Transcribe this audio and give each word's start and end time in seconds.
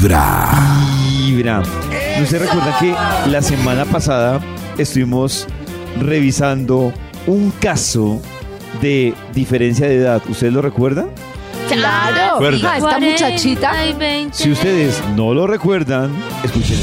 Vibra. 0.00 0.48
Vibra. 1.26 1.62
¿No 2.18 2.24
se 2.24 2.38
recuerdan 2.38 2.72
que 2.80 2.94
la 3.30 3.42
semana 3.42 3.84
pasada 3.84 4.40
estuvimos 4.78 5.46
revisando 6.00 6.90
un 7.26 7.50
caso 7.60 8.18
de 8.80 9.12
diferencia 9.34 9.86
de 9.86 9.96
edad? 9.96 10.22
¿Ustedes 10.26 10.54
lo 10.54 10.62
recuerdan? 10.62 11.10
Claro, 11.68 12.40
Recuerda. 12.40 12.56
hija, 12.56 12.76
esta 12.78 12.98
muchachita. 12.98 13.72
Si 14.32 14.50
ustedes 14.50 15.02
no 15.16 15.34
lo 15.34 15.46
recuerdan, 15.46 16.10
escuchen. 16.44 16.78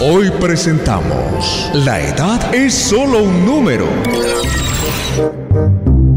Hoy 0.00 0.28
presentamos 0.40 1.70
La 1.72 2.00
edad 2.00 2.52
es 2.52 2.74
solo 2.74 3.22
un 3.22 3.46
número. 3.46 3.86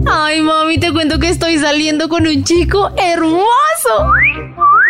Ay, 0.10 0.42
mami, 0.42 0.80
te 0.80 0.92
cuento 0.92 1.20
que 1.20 1.30
estoy 1.30 1.60
saliendo 1.60 2.10
con 2.10 2.26
un 2.26 2.44
chico 2.44 2.90
hermoso. 2.98 3.46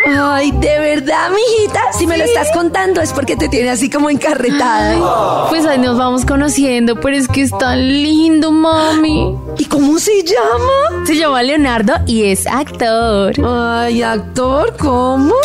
Ay, 0.09 0.51
de 0.51 0.79
verdad, 0.79 1.29
mijita. 1.31 1.91
Si 1.91 2.07
me 2.07 2.17
lo 2.17 2.23
estás 2.23 2.49
contando 2.53 3.01
es 3.01 3.11
porque 3.11 3.35
te 3.35 3.49
tiene 3.49 3.69
así 3.69 3.89
como 3.89 4.09
encarretada. 4.09 5.47
Pues 5.49 5.65
ahí 5.65 5.79
nos 5.79 5.97
vamos 5.97 6.25
conociendo, 6.25 6.95
pero 6.99 7.17
es 7.17 7.27
que 7.27 7.41
es 7.41 7.51
tan 7.57 7.79
lindo, 7.79 8.51
mami. 8.51 9.37
¿Y 9.57 9.65
cómo 9.65 9.99
se 9.99 10.23
llama? 10.23 11.05
Se 11.05 11.15
llama 11.15 11.43
Leonardo 11.43 11.93
y 12.05 12.25
es 12.25 12.47
actor. 12.47 13.33
Ay, 13.45 14.01
actor, 14.01 14.75
¿cómo? 14.77 15.35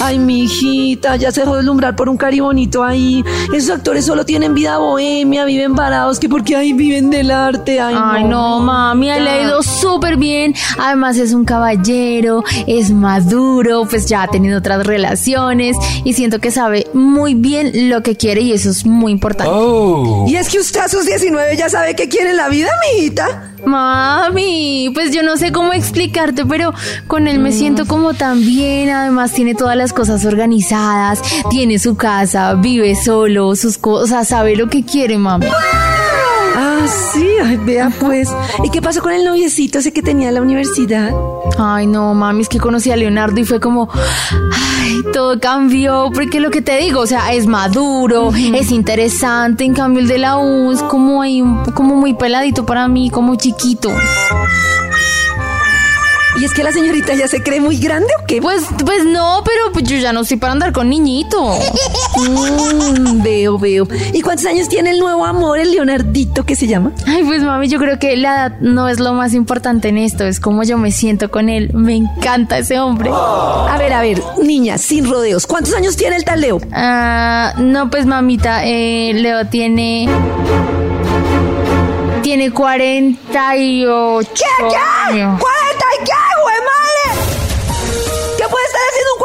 Ay, 0.00 0.18
mijita, 0.18 1.16
ya 1.16 1.32
se 1.32 1.40
dejó 1.40 1.56
deslumbrar 1.56 1.96
por 1.96 2.08
un 2.08 2.16
cari 2.16 2.40
bonito 2.40 2.84
ahí. 2.84 3.24
Esos 3.54 3.70
actores 3.70 4.04
solo 4.04 4.24
tienen 4.24 4.54
vida 4.54 4.78
bohemia, 4.78 5.44
viven 5.44 5.74
parados, 5.74 6.18
que 6.18 6.28
porque 6.28 6.54
ahí 6.56 6.72
viven 6.72 7.10
del 7.10 7.30
arte. 7.30 7.80
Ay, 7.80 7.94
Ay, 7.98 8.24
no, 8.24 8.60
mami, 8.60 9.10
él 9.10 9.24
le 9.24 9.30
ha 9.30 9.42
ido 9.42 9.62
súper 9.62 10.16
bien. 10.16 10.54
Además 10.78 11.16
es 11.16 11.32
un 11.32 11.44
caballero, 11.44 12.44
es 12.66 12.90
maduro, 12.90 13.86
pues 13.88 14.06
ya 14.06 14.22
ha 14.22 14.28
tenido 14.28 14.58
otras 14.58 14.86
relaciones 14.86 15.76
y 16.04 16.12
siento 16.12 16.40
que 16.40 16.50
sabe 16.50 16.86
muy 16.92 17.34
bien 17.34 17.88
lo 17.88 18.02
que 18.02 18.16
quiere 18.16 18.42
y 18.42 18.52
eso 18.52 18.70
es 18.70 18.84
muy 18.84 19.12
importante. 19.12 19.50
Y 20.26 20.36
es 20.36 20.48
que 20.48 20.58
usted 20.58 20.80
a 20.80 20.88
sus 20.88 21.06
19 21.06 21.56
ya 21.56 21.68
sabe 21.68 21.94
qué 21.96 22.08
quiere 22.08 22.30
en 22.30 22.36
la 22.36 22.48
vida, 22.48 22.68
mijita. 22.94 23.52
Mami, 23.64 24.90
pues 24.94 25.12
yo 25.12 25.22
no 25.22 25.36
sé 25.36 25.50
cómo 25.50 25.72
explicarte, 25.72 26.44
pero 26.46 26.72
con 27.08 27.26
él 27.26 27.38
me 27.38 27.50
siento 27.52 27.86
como 27.86 28.14
tan 28.14 28.40
bien. 28.40 28.90
Además, 28.90 29.32
tiene 29.32 29.54
todas 29.54 29.76
las 29.76 29.85
cosas 29.92 30.24
organizadas, 30.24 31.20
tiene 31.50 31.78
su 31.78 31.96
casa, 31.96 32.54
vive 32.54 32.94
solo, 32.94 33.56
sus 33.56 33.78
cosas, 33.78 34.28
sabe 34.28 34.56
lo 34.56 34.68
que 34.68 34.84
quiere, 34.84 35.18
mami. 35.18 35.46
Ah, 36.58 36.86
sí, 37.12 37.26
ay, 37.44 37.58
vea 37.58 37.90
pues. 38.00 38.30
¿Y 38.64 38.70
qué 38.70 38.80
pasó 38.80 39.02
con 39.02 39.12
el 39.12 39.24
noviecito 39.24 39.78
ese 39.78 39.92
que 39.92 40.02
tenía 40.02 40.28
en 40.28 40.34
la 40.34 40.42
universidad? 40.42 41.10
Ay, 41.58 41.86
no, 41.86 42.14
mami, 42.14 42.42
es 42.42 42.48
que 42.48 42.58
conocí 42.58 42.90
a 42.90 42.96
Leonardo 42.96 43.38
y 43.38 43.44
fue 43.44 43.60
como, 43.60 43.90
ay, 43.92 45.00
todo 45.12 45.38
cambió, 45.38 46.10
porque 46.14 46.40
lo 46.40 46.50
que 46.50 46.62
te 46.62 46.78
digo, 46.78 47.00
o 47.00 47.06
sea, 47.06 47.34
es 47.34 47.46
maduro, 47.46 48.32
es 48.34 48.70
interesante, 48.70 49.64
en 49.64 49.74
cambio 49.74 50.00
el 50.00 50.08
de 50.08 50.18
la 50.18 50.38
U 50.38 50.72
es 50.72 50.82
como 50.82 51.20
ahí, 51.20 51.44
como 51.74 51.96
muy 51.96 52.14
peladito 52.14 52.64
para 52.64 52.88
mí, 52.88 53.10
como 53.10 53.34
chiquito. 53.36 53.90
¿Y 56.38 56.44
es 56.44 56.52
que 56.52 56.62
la 56.62 56.70
señorita 56.72 57.14
ya 57.14 57.28
se 57.28 57.42
cree 57.42 57.60
muy 57.60 57.78
grande 57.78 58.08
o 58.20 58.26
qué? 58.26 58.42
Pues, 58.42 58.62
pues 58.84 59.04
no, 59.06 59.42
pero 59.44 59.72
pues 59.72 59.84
yo 59.84 59.96
ya 59.96 60.12
no 60.12 60.20
estoy 60.20 60.36
para 60.36 60.52
andar 60.52 60.72
con 60.72 60.90
niñito. 60.90 61.58
Mm, 62.18 63.22
veo, 63.22 63.58
veo. 63.58 63.88
¿Y 64.12 64.20
cuántos 64.20 64.46
años 64.46 64.68
tiene 64.68 64.90
el 64.90 64.98
nuevo 64.98 65.24
amor, 65.24 65.58
el 65.58 65.72
Leonardito 65.72 66.44
que 66.44 66.54
se 66.54 66.66
llama? 66.66 66.92
Ay, 67.06 67.24
pues 67.24 67.42
mami, 67.42 67.68
yo 67.68 67.78
creo 67.78 67.98
que 67.98 68.16
la 68.16 68.34
edad 68.34 68.60
no 68.60 68.88
es 68.88 69.00
lo 69.00 69.14
más 69.14 69.32
importante 69.32 69.88
en 69.88 69.98
esto, 69.98 70.24
es 70.24 70.38
como 70.40 70.62
yo 70.62 70.76
me 70.76 70.92
siento 70.92 71.30
con 71.30 71.48
él. 71.48 71.70
Me 71.72 71.94
encanta 71.96 72.58
ese 72.58 72.78
hombre. 72.78 73.10
A 73.12 73.76
ver, 73.78 73.92
a 73.92 74.02
ver, 74.02 74.20
niña, 74.42 74.76
sin 74.78 75.10
rodeos. 75.10 75.46
¿Cuántos 75.46 75.74
años 75.74 75.96
tiene 75.96 76.16
el 76.16 76.24
tal 76.24 76.42
Leo? 76.42 76.60
Ah, 76.72 77.54
no, 77.58 77.90
pues 77.90 78.04
mamita, 78.06 78.64
eh, 78.64 79.12
Leo 79.14 79.46
tiene. 79.46 80.08
Tiene 82.22 82.50
48. 82.50 84.30
¿Qué, 84.34 84.42
qué? 84.68 84.76
años. 85.14 85.40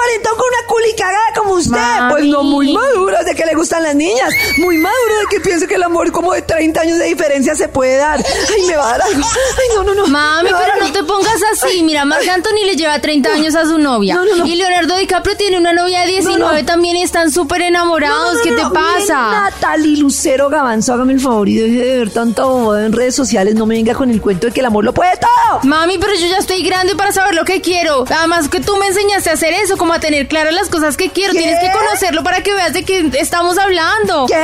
Cuarentón 0.01 0.33
con 0.37 0.45
una 0.47 0.67
culicagada 0.67 1.33
como 1.37 1.53
usted? 1.53 1.71
Mami. 1.71 2.11
Pues 2.13 2.25
no, 2.25 2.43
muy 2.43 2.73
maduro 2.73 3.17
de 3.23 3.35
que 3.35 3.45
le 3.45 3.53
gustan 3.55 3.83
las 3.83 3.95
niñas. 3.95 4.29
Muy 4.57 4.77
maduro 4.77 5.15
de 5.21 5.25
que 5.29 5.39
piense 5.41 5.67
que 5.67 5.75
el 5.75 5.83
amor 5.83 6.11
como 6.11 6.33
de 6.33 6.41
30 6.41 6.81
años 6.81 6.97
de 6.97 7.05
diferencia 7.05 7.55
se 7.55 7.67
puede 7.67 7.97
dar. 7.97 8.19
Ay, 8.19 8.63
me 8.67 8.75
va 8.75 8.87
a 8.87 8.97
dar 8.97 9.01
algo. 9.03 9.27
Ay, 9.27 9.75
no, 9.75 9.83
no, 9.83 9.93
no. 9.93 10.07
Mami, 10.07 10.49
pero 10.49 10.85
no 10.85 10.91
te 10.91 11.03
pongas 11.03 11.39
así. 11.53 11.83
Mira, 11.83 12.05
Marc 12.05 12.27
Anthony 12.27 12.65
le 12.65 12.75
lleva 12.75 12.99
30 12.99 13.31
años 13.33 13.55
a 13.55 13.65
su 13.65 13.77
novia. 13.77 14.15
No, 14.15 14.25
no, 14.25 14.35
no. 14.37 14.45
Y 14.45 14.55
Leonardo 14.55 14.95
DiCaprio 14.97 15.37
tiene 15.37 15.57
una 15.57 15.73
novia 15.73 16.01
de 16.01 16.07
19 16.07 16.39
No, 16.39 16.53
no. 16.53 16.65
también 16.65 16.97
y 16.97 17.03
están 17.03 17.31
súper 17.31 17.61
enamorados. 17.61 18.39
¿Qué 18.43 18.51
te 18.51 18.63
pasa? 18.73 19.49
Natalie 19.51 19.97
Lucero 19.97 20.49
Gavanzo, 20.49 20.93
hágame 20.93 21.13
el 21.13 21.19
favor 21.19 21.47
y 21.47 21.55
deje 21.57 21.85
de 21.85 21.97
ver 21.99 22.11
bobada 22.35 22.85
en 22.85 22.93
redes 22.93 23.15
sociales. 23.15 23.55
No 23.55 23.65
me 23.65 23.75
venga 23.75 23.93
con 23.93 24.09
el 24.09 24.21
cuento 24.21 24.47
de 24.47 24.53
que 24.53 24.59
el 24.61 24.65
amor 24.65 24.83
lo 24.83 24.93
puede 24.93 25.11
todo. 25.17 25.59
Mami, 25.63 25.97
pero 25.97 26.13
yo 26.15 26.27
ya 26.27 26.37
estoy 26.37 26.63
grande 26.63 26.95
para 26.95 27.11
saber 27.11 27.35
lo 27.35 27.45
que 27.45 27.61
quiero. 27.61 28.05
Además 28.09 28.49
que 28.49 28.59
tú 28.59 28.75
me 28.77 28.87
enseñaste 28.87 29.29
a 29.29 29.33
hacer 29.33 29.53
eso, 29.53 29.77
como 29.77 29.90
a 29.95 29.99
tener 29.99 30.27
claras 30.27 30.53
las 30.53 30.69
cosas 30.69 30.97
que 30.97 31.09
quiero. 31.09 31.33
¿Qué? 31.33 31.39
Tienes 31.39 31.59
que 31.59 31.71
conocerlo 31.71 32.23
para 32.23 32.41
que 32.41 32.53
veas 32.53 32.73
de 32.73 32.83
qué 32.83 33.09
estamos 33.19 33.57
hablando. 33.57 34.25
¿Qué? 34.27 34.35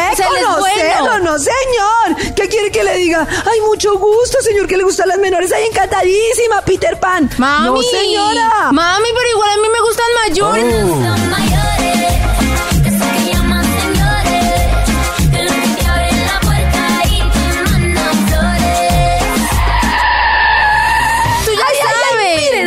O 0.48 0.60
bueno. 0.60 1.20
No, 1.20 1.38
señor. 1.38 2.34
¿Qué 2.36 2.48
quiere 2.48 2.72
que 2.72 2.84
le 2.84 2.96
diga? 2.98 3.28
Ay, 3.30 3.62
mucho 3.62 3.98
gusto, 3.98 4.38
señor, 4.42 4.68
que 4.68 4.78
le 4.78 4.84
gustan 4.84 5.08
las 5.10 5.20
menores. 5.20 5.52
Ay, 5.52 5.66
encantadísima, 5.66 6.62
Peter 6.66 7.00
Pan. 7.00 7.30
Mami. 7.38 7.68
No, 7.68 7.82
señora. 7.82 8.72
Mami, 8.72 9.08
pero 9.16 9.30
igual 9.30 9.50
a 9.50 9.58
mí 9.58 9.68
me 9.72 9.82
gustan 9.82 10.06
mayores. 10.26 11.28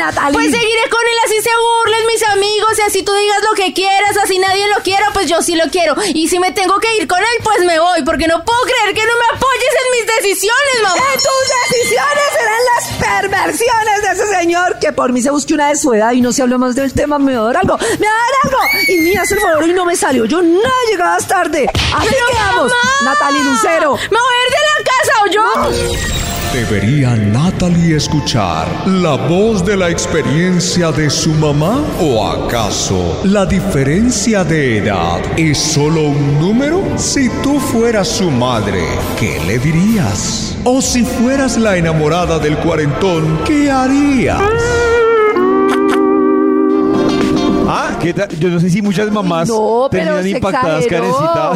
Natalie. 0.00 0.32
Pues 0.32 0.50
seguiré 0.50 0.88
con 0.90 1.00
y 2.80 2.86
así 2.86 3.02
tú 3.02 3.12
digas 3.12 3.38
lo 3.48 3.54
que 3.54 3.72
quieras, 3.74 4.16
así 4.22 4.38
nadie 4.38 4.66
lo 4.74 4.82
quiera, 4.82 5.10
pues 5.12 5.28
yo 5.28 5.42
sí 5.42 5.54
lo 5.54 5.68
quiero. 5.70 5.94
Y 6.14 6.28
si 6.28 6.38
me 6.38 6.52
tengo 6.52 6.78
que 6.78 6.96
ir 6.96 7.06
con 7.06 7.18
él, 7.18 7.42
pues 7.42 7.64
me 7.64 7.78
voy, 7.78 8.02
porque 8.04 8.26
no 8.26 8.42
puedo 8.44 8.62
creer 8.62 8.94
que 8.94 9.04
no 9.04 9.12
me 9.18 9.36
apoyes 9.36 9.72
en 9.84 9.90
mis 9.98 10.16
decisiones, 10.16 10.82
mamá. 10.82 10.96
Eh, 10.96 11.16
tus 11.16 11.78
decisiones 11.78 12.24
serán 12.32 12.60
las 12.74 12.84
perversiones 12.98 14.02
de 14.02 14.10
ese 14.12 14.38
señor 14.38 14.78
que 14.78 14.92
por 14.92 15.12
mí 15.12 15.20
se 15.20 15.30
busque 15.30 15.54
una 15.54 15.68
de 15.68 15.76
su 15.76 15.92
edad 15.92 16.12
y 16.12 16.20
no 16.20 16.32
se 16.32 16.42
habló 16.42 16.58
más 16.58 16.74
del 16.74 16.92
tema. 16.92 17.18
Me 17.18 17.36
va 17.36 17.42
a 17.42 17.46
dar 17.46 17.56
algo, 17.58 17.76
me 17.76 18.06
va 18.06 18.12
a 18.12 18.18
dar 18.18 18.34
algo. 18.44 18.58
Y 18.88 18.96
mira, 19.00 19.22
hace 19.22 19.34
el 19.34 19.40
favor 19.40 19.68
y 19.68 19.72
no 19.74 19.84
me 19.84 19.96
salió. 19.96 20.24
Yo 20.24 20.40
no 20.40 20.70
llegabas 20.90 21.26
tarde. 21.26 21.68
Así 21.94 22.08
Pero, 22.10 22.26
quedamos. 22.28 22.72
Natalie 23.04 23.44
Lucero. 23.44 23.96
¿Me 24.10 24.18
voy 24.18 24.34
a 24.34 24.46
ir 24.46 24.50
de 24.50 24.60
la 24.66 24.84
casa 24.84 25.22
o 25.22 25.26
yo? 25.26 26.29
¿Debería 26.52 27.14
Natalie 27.14 27.94
escuchar 27.94 28.66
la 28.84 29.14
voz 29.14 29.64
de 29.64 29.76
la 29.76 29.88
experiencia 29.88 30.90
de 30.90 31.08
su 31.08 31.30
mamá? 31.34 31.80
¿O 32.00 32.26
acaso 32.26 33.20
la 33.22 33.46
diferencia 33.46 34.42
de 34.42 34.78
edad 34.78 35.20
es 35.36 35.56
solo 35.58 36.02
un 36.08 36.40
número? 36.40 36.82
Si 36.96 37.28
tú 37.44 37.60
fueras 37.60 38.08
su 38.08 38.32
madre, 38.32 38.82
¿qué 39.18 39.40
le 39.46 39.60
dirías? 39.60 40.56
O 40.64 40.82
si 40.82 41.04
fueras 41.04 41.56
la 41.56 41.76
enamorada 41.76 42.40
del 42.40 42.56
cuarentón, 42.58 43.38
¿qué 43.46 43.70
harías? 43.70 44.42
Ah, 47.68 47.96
¿qué 48.00 48.12
tal? 48.12 48.28
Yo 48.40 48.48
no 48.48 48.58
sé 48.58 48.68
si 48.70 48.82
muchas 48.82 49.08
mamás 49.12 49.48
No, 49.48 49.86
pero 49.88 50.16
terminan 50.16 50.22
se 50.24 50.30
impactadas, 50.30 50.84
exageró. 50.84 51.54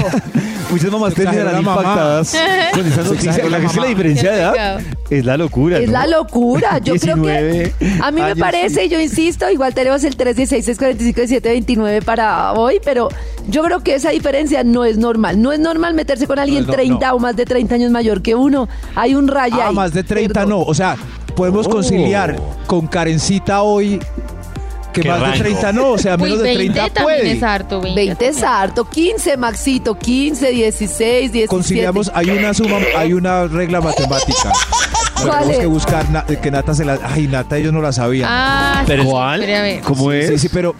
Muchas 0.75 0.91
mamás 0.93 1.15
terminarán 1.15 1.59
impactadas 1.59 2.37
con 2.75 2.87
esa 2.87 3.03
noticia. 3.03 3.31
exageró 3.31 3.49
la 3.51 3.59
La, 3.59 3.67
es 3.67 3.73
que 3.73 3.81
la 3.81 3.87
diferencia 3.87 4.33
de 4.33 4.39
edad 4.41 4.81
es 5.11 5.25
la 5.25 5.37
locura. 5.37 5.79
Es 5.79 5.87
¿no? 5.87 5.93
la 5.93 6.07
locura. 6.07 6.79
Yo 6.79 6.95
creo 6.97 7.15
19 7.17 7.75
que 7.79 7.99
a 8.03 8.11
mí 8.11 8.21
me 8.23 8.37
parece, 8.37 8.89
yo 8.89 9.01
insisto, 9.01 9.51
igual 9.51 9.73
tenemos 9.75 10.03
el 10.05 10.17
316 10.17 10.77
45 10.79 11.21
729 11.29 12.03
para 12.03 12.53
hoy, 12.55 12.81
pero 12.85 13.09
yo 13.49 13.63
creo 13.63 13.81
que 13.81 13.95
esa 13.95 14.11
diferencia 14.11 14.65
no 14.65 14.85
es 14.85 14.99
normal. 14.99 15.41
No 15.41 15.53
es 15.53 15.61
normal 15.61 15.95
meterse 15.95 16.27
con 16.27 16.39
alguien 16.39 16.63
No, 16.63 16.69
no, 16.69 16.73
30 16.75 17.09
no. 17.09 17.15
o 17.15 17.19
más 17.19 17.37
de 17.37 17.45
30 17.45 17.75
años 17.77 17.91
mayor 17.91 18.23
que 18.23 18.35
uno. 18.35 18.69
Hay 18.95 19.15
un 19.15 19.29
rayo 19.29 19.57
Ah, 19.63 19.69
ahí. 19.69 19.75
más 19.75 19.93
de 19.93 20.03
30 20.03 20.33
Perdón. 20.41 20.51
no. 20.51 20.63
O 20.63 20.75
sea, 20.75 20.97
podemos 21.37 21.67
Oh. 21.67 21.71
conciliar 21.71 22.37
con 22.67 22.87
Karencita 22.87 23.63
hoy 23.63 24.01
que 24.95 25.03
¿Qué 25.03 25.09
más 25.11 25.21
rango? 25.21 25.33
de 25.35 25.41
30 25.41 25.73
no. 25.73 25.91
O 25.91 25.99
sea, 25.99 26.15
Uy, 26.15 26.23
menos 26.23 26.39
de 26.39 26.45
20 26.45 26.73
30 26.73 26.95
también 26.95 27.19
puede. 27.21 27.33
es 27.37 27.43
harto, 27.43 27.81
20. 27.83 28.01
20 28.01 28.29
es 28.29 28.43
harto, 28.43 28.89
15 28.89 29.37
Maxito, 29.37 29.99
15, 29.99 30.51
16, 30.51 31.33
17. 31.33 31.49
Conciliamos, 31.49 32.11
hay 32.15 32.31
una 32.31 32.55
suma, 32.55 32.79
hay 32.97 33.13
una 33.13 33.47
regla 33.47 33.81
matemática. 33.83 34.53
¿Cuál 35.15 35.31
Tenemos 35.41 35.51
es? 35.53 35.59
que 35.59 35.67
buscar 35.67 36.11
na- 36.11 36.25
que 36.25 36.51
Nata 36.51 36.75
se 36.75 36.85
la. 36.85 36.99
Ay, 37.03 37.27
Nata, 37.29 37.57
ellos 37.59 37.73
no 37.73 37.81
la 37.83 37.93
sabían. 37.93 38.29
Ah, 38.33 38.83
¿Pero 38.87 39.05
cuál? 39.05 39.41
espere, 39.41 39.57
a 39.59 39.63
ver. 39.63 39.81
¿Cómo 39.83 40.11
es? 40.13 40.29
Sí, 40.29 40.39
sí, 40.39 40.49
pero, 40.53 40.75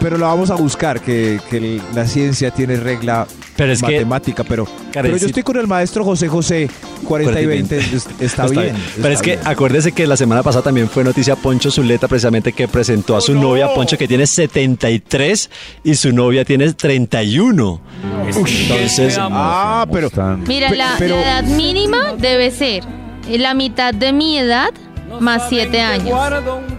pero 0.00 0.18
la 0.18 0.26
vamos 0.26 0.50
a 0.50 0.54
buscar, 0.54 1.00
que, 1.00 1.40
que 1.50 1.80
la 1.94 2.06
ciencia 2.06 2.50
tiene 2.50 2.76
regla 2.76 3.26
Pero 3.56 3.72
es 3.72 3.80
que- 3.80 3.86
matemática, 3.92 4.44
pero, 4.44 4.66
pero 4.92 5.16
yo 5.16 5.26
estoy 5.26 5.42
con 5.42 5.56
el 5.58 5.66
maestro 5.66 6.04
José 6.04 6.26
José, 6.28 6.70
40 7.06 7.40
y 7.40 7.46
20, 7.46 7.78
es- 7.78 8.08
está, 8.20 8.46
bien. 8.46 8.74
Pero 9.00 9.08
es 9.14 9.20
que 9.20 9.38
acuérdese 9.44 9.92
que 9.92 10.06
la 10.06 10.16
semana 10.16 10.42
pasada 10.42 10.64
también 10.64 10.88
fue 10.88 11.04
noticia 11.04 11.36
Poncho 11.36 11.70
Zuleta, 11.70 12.08
precisamente 12.08 12.52
que 12.52 12.66
presentó 12.68 13.16
a 13.16 13.20
su 13.20 13.34
novia 13.34 13.72
Poncho, 13.74 13.98
que 13.98 14.08
tiene 14.08 14.26
73 14.26 15.50
y 15.84 15.94
su 15.94 16.12
novia 16.12 16.44
tiene 16.44 16.72
31. 16.72 17.80
Entonces, 18.26 19.16
Ah, 19.20 19.86
pero... 19.92 20.08
Mira, 20.46 20.70
la, 20.70 20.94
pero- 20.98 21.16
la 21.16 21.22
edad 21.40 21.44
mínima 21.44 22.14
debe 22.18 22.50
ser 22.50 22.84
la 23.28 23.54
mitad 23.54 23.92
de 23.94 24.12
mi 24.12 24.38
edad 24.38 24.70
más 25.20 25.44
7 25.48 25.80
años. 25.80 26.18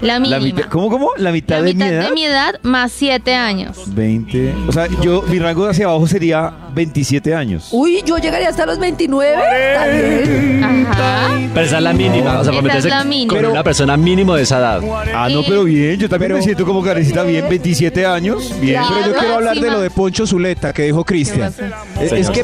La 0.01 0.13
La 0.13 0.19
mínima. 0.19 0.39
mitad, 0.39 0.63
¿Cómo, 0.69 0.89
cómo? 0.89 1.09
La 1.17 1.31
mitad, 1.31 1.57
La 1.57 1.63
de 1.63 1.73
mi 1.73 1.73
mitad 1.75 1.91
edad. 1.93 2.07
de 2.09 2.11
mi 2.13 2.25
edad 2.25 2.59
más 2.63 2.91
7 2.91 3.33
años. 3.35 3.77
20. 3.95 4.53
O 4.67 4.71
sea, 4.71 4.87
yo, 5.01 5.21
mi 5.27 5.39
rango 5.39 5.67
hacia 5.67 5.85
abajo 5.85 6.07
sería 6.07 6.51
27 6.73 7.33
años. 7.35 7.69
Uy, 7.71 8.01
yo 8.05 8.17
llegaría 8.17 8.49
hasta 8.49 8.65
los 8.65 8.79
29. 8.79 9.37
También. 9.75 10.85
Ajá. 10.89 11.29
pero 11.53 11.65
esa 11.65 11.77
es 11.77 11.83
la 11.83 11.93
mínima, 11.93 12.39
o 12.39 12.43
sea, 12.43 12.53
para 12.53 12.57
es 12.57 12.63
meterse 12.63 12.89
la 12.89 13.03
mínima. 13.03 13.29
con 13.29 13.37
Pero- 13.37 13.51
una 13.51 13.63
persona 13.63 13.97
mínimo 13.97 14.35
de 14.35 14.43
esa 14.43 14.57
edad. 14.59 14.81
Ah, 15.13 15.29
no, 15.29 15.41
Eh, 15.41 15.45
pero 15.47 15.63
bien. 15.63 15.97
Yo 15.99 16.09
también 16.09 16.29
pero- 16.29 16.37
me 16.37 16.43
siento 16.43 16.65
como 16.65 16.81
carecita 16.83 17.23
bien. 17.23 17.45
27 17.49 18.05
años. 18.05 18.53
Bien. 18.59 18.73
Claro. 18.81 18.95
Pero 19.01 19.13
yo 19.13 19.19
quiero 19.19 19.33
hablar 19.35 19.55
de 19.59 19.69
lo 19.71 19.79
de 19.79 19.89
Poncho 19.89 20.25
Zuleta 20.27 20.73
que 20.73 20.83
dijo 20.83 21.03
Cristian. 21.03 21.53
¿Qué 21.97 22.05
Es, 22.05 22.11
es 22.11 22.29
que 22.29 22.43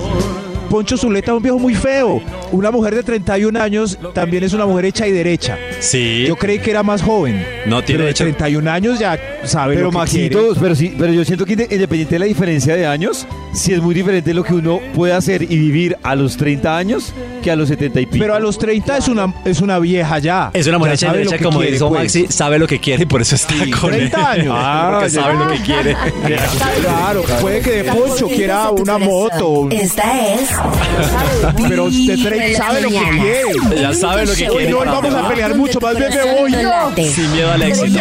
Poncho 0.69 0.97
Zuleta 0.97 1.31
es 1.31 1.37
un 1.37 1.43
viejo 1.43 1.59
muy 1.59 1.75
feo. 1.75 2.21
Una 2.51 2.71
mujer 2.71 2.95
de 2.95 3.03
31 3.03 3.59
años 3.61 3.97
también 4.13 4.43
es 4.43 4.53
una 4.53 4.65
mujer 4.65 4.85
hecha 4.85 5.07
y 5.07 5.11
derecha. 5.11 5.57
Sí. 5.79 6.25
Yo 6.27 6.35
creí 6.35 6.59
que 6.59 6.71
era 6.71 6.83
más 6.83 7.01
joven. 7.01 7.45
No, 7.65 7.83
tiene 7.83 7.99
pero 7.99 8.05
de 8.05 8.11
hecho- 8.11 8.23
31 8.25 8.67
años 8.69 8.99
ya 8.99 9.19
sabe 9.43 9.75
Pero 9.75 9.87
lo 9.87 9.91
que 9.91 9.97
Maxito, 9.97 10.39
quiere. 10.39 10.59
pero 10.61 10.75
sí, 10.75 10.95
pero 10.97 11.11
yo 11.13 11.25
siento 11.25 11.45
que 11.45 11.53
inde- 11.53 11.67
independiente 11.71 12.15
de 12.15 12.19
la 12.19 12.25
diferencia 12.25 12.75
de 12.75 12.85
años, 12.85 13.25
sí 13.53 13.73
es 13.73 13.81
muy 13.81 13.93
diferente 13.95 14.33
lo 14.33 14.43
que 14.43 14.53
uno 14.53 14.79
puede 14.93 15.13
hacer 15.13 15.41
y 15.43 15.57
vivir 15.57 15.97
a 16.03 16.15
los 16.15 16.37
30 16.37 16.77
años 16.77 17.13
que 17.43 17.49
a 17.51 17.55
los 17.55 17.69
70 17.69 18.01
y 18.01 18.05
pico. 18.05 18.19
Pero 18.23 18.35
a 18.35 18.39
los 18.39 18.57
30 18.57 18.97
es 18.97 19.07
una, 19.07 19.33
es 19.45 19.61
una 19.61 19.79
vieja 19.79 20.19
ya. 20.19 20.51
Es 20.53 20.67
una 20.67 20.77
mujer 20.77 20.95
Ya 20.97 21.07
hecha 21.07 21.15
y 21.15 21.17
derecha, 21.25 21.43
como 21.43 21.59
quiere, 21.59 21.73
dijo 21.73 21.89
pues. 21.89 22.01
Maxi, 22.01 22.27
sabe 22.29 22.59
lo 22.59 22.67
que 22.67 22.79
quiere 22.79 23.03
y 23.03 23.05
por 23.05 23.21
eso 23.21 23.35
está 23.35 23.53
con 23.79 23.89
30 23.91 24.35
él. 24.35 24.41
años. 24.41 24.55
Ah, 24.61 24.89
Porque 24.99 25.09
ya. 25.13 25.21
sabe 25.21 25.45
lo 25.45 25.51
que 25.51 25.59
quiere. 25.61 25.95
Claro, 26.81 27.23
puede 27.41 27.61
que 27.61 27.71
de 27.83 27.83
Poncho 27.91 28.27
quiera 28.27 28.69
una 28.71 28.97
moto. 28.97 29.67
Esta 29.71 30.33
es. 30.33 30.49
Pero 31.69 31.85
usted 31.85 32.15
Vibra 32.15 32.35
en 32.35 32.41
tre- 32.41 32.47
las 32.49 32.57
sabe 32.57 32.81
lo 32.81 32.89
que 32.89 32.95
quiere. 32.95 33.81
Ya 33.81 33.93
sabe 33.93 34.25
lo 34.25 34.33
que 34.33 34.49
Hoy 34.49 34.57
quiere. 34.57 34.75
para 34.75 34.91
vamos 34.91 35.13
a 35.15 35.29
pelear 35.29 35.55
mucho, 35.55 35.79
más 35.79 35.97
bien 35.97 36.09
me 36.13 36.33
voy. 36.33 36.51
Sin 37.09 37.31
miedo 37.31 37.51
al 37.51 37.61
éxito. 37.63 37.99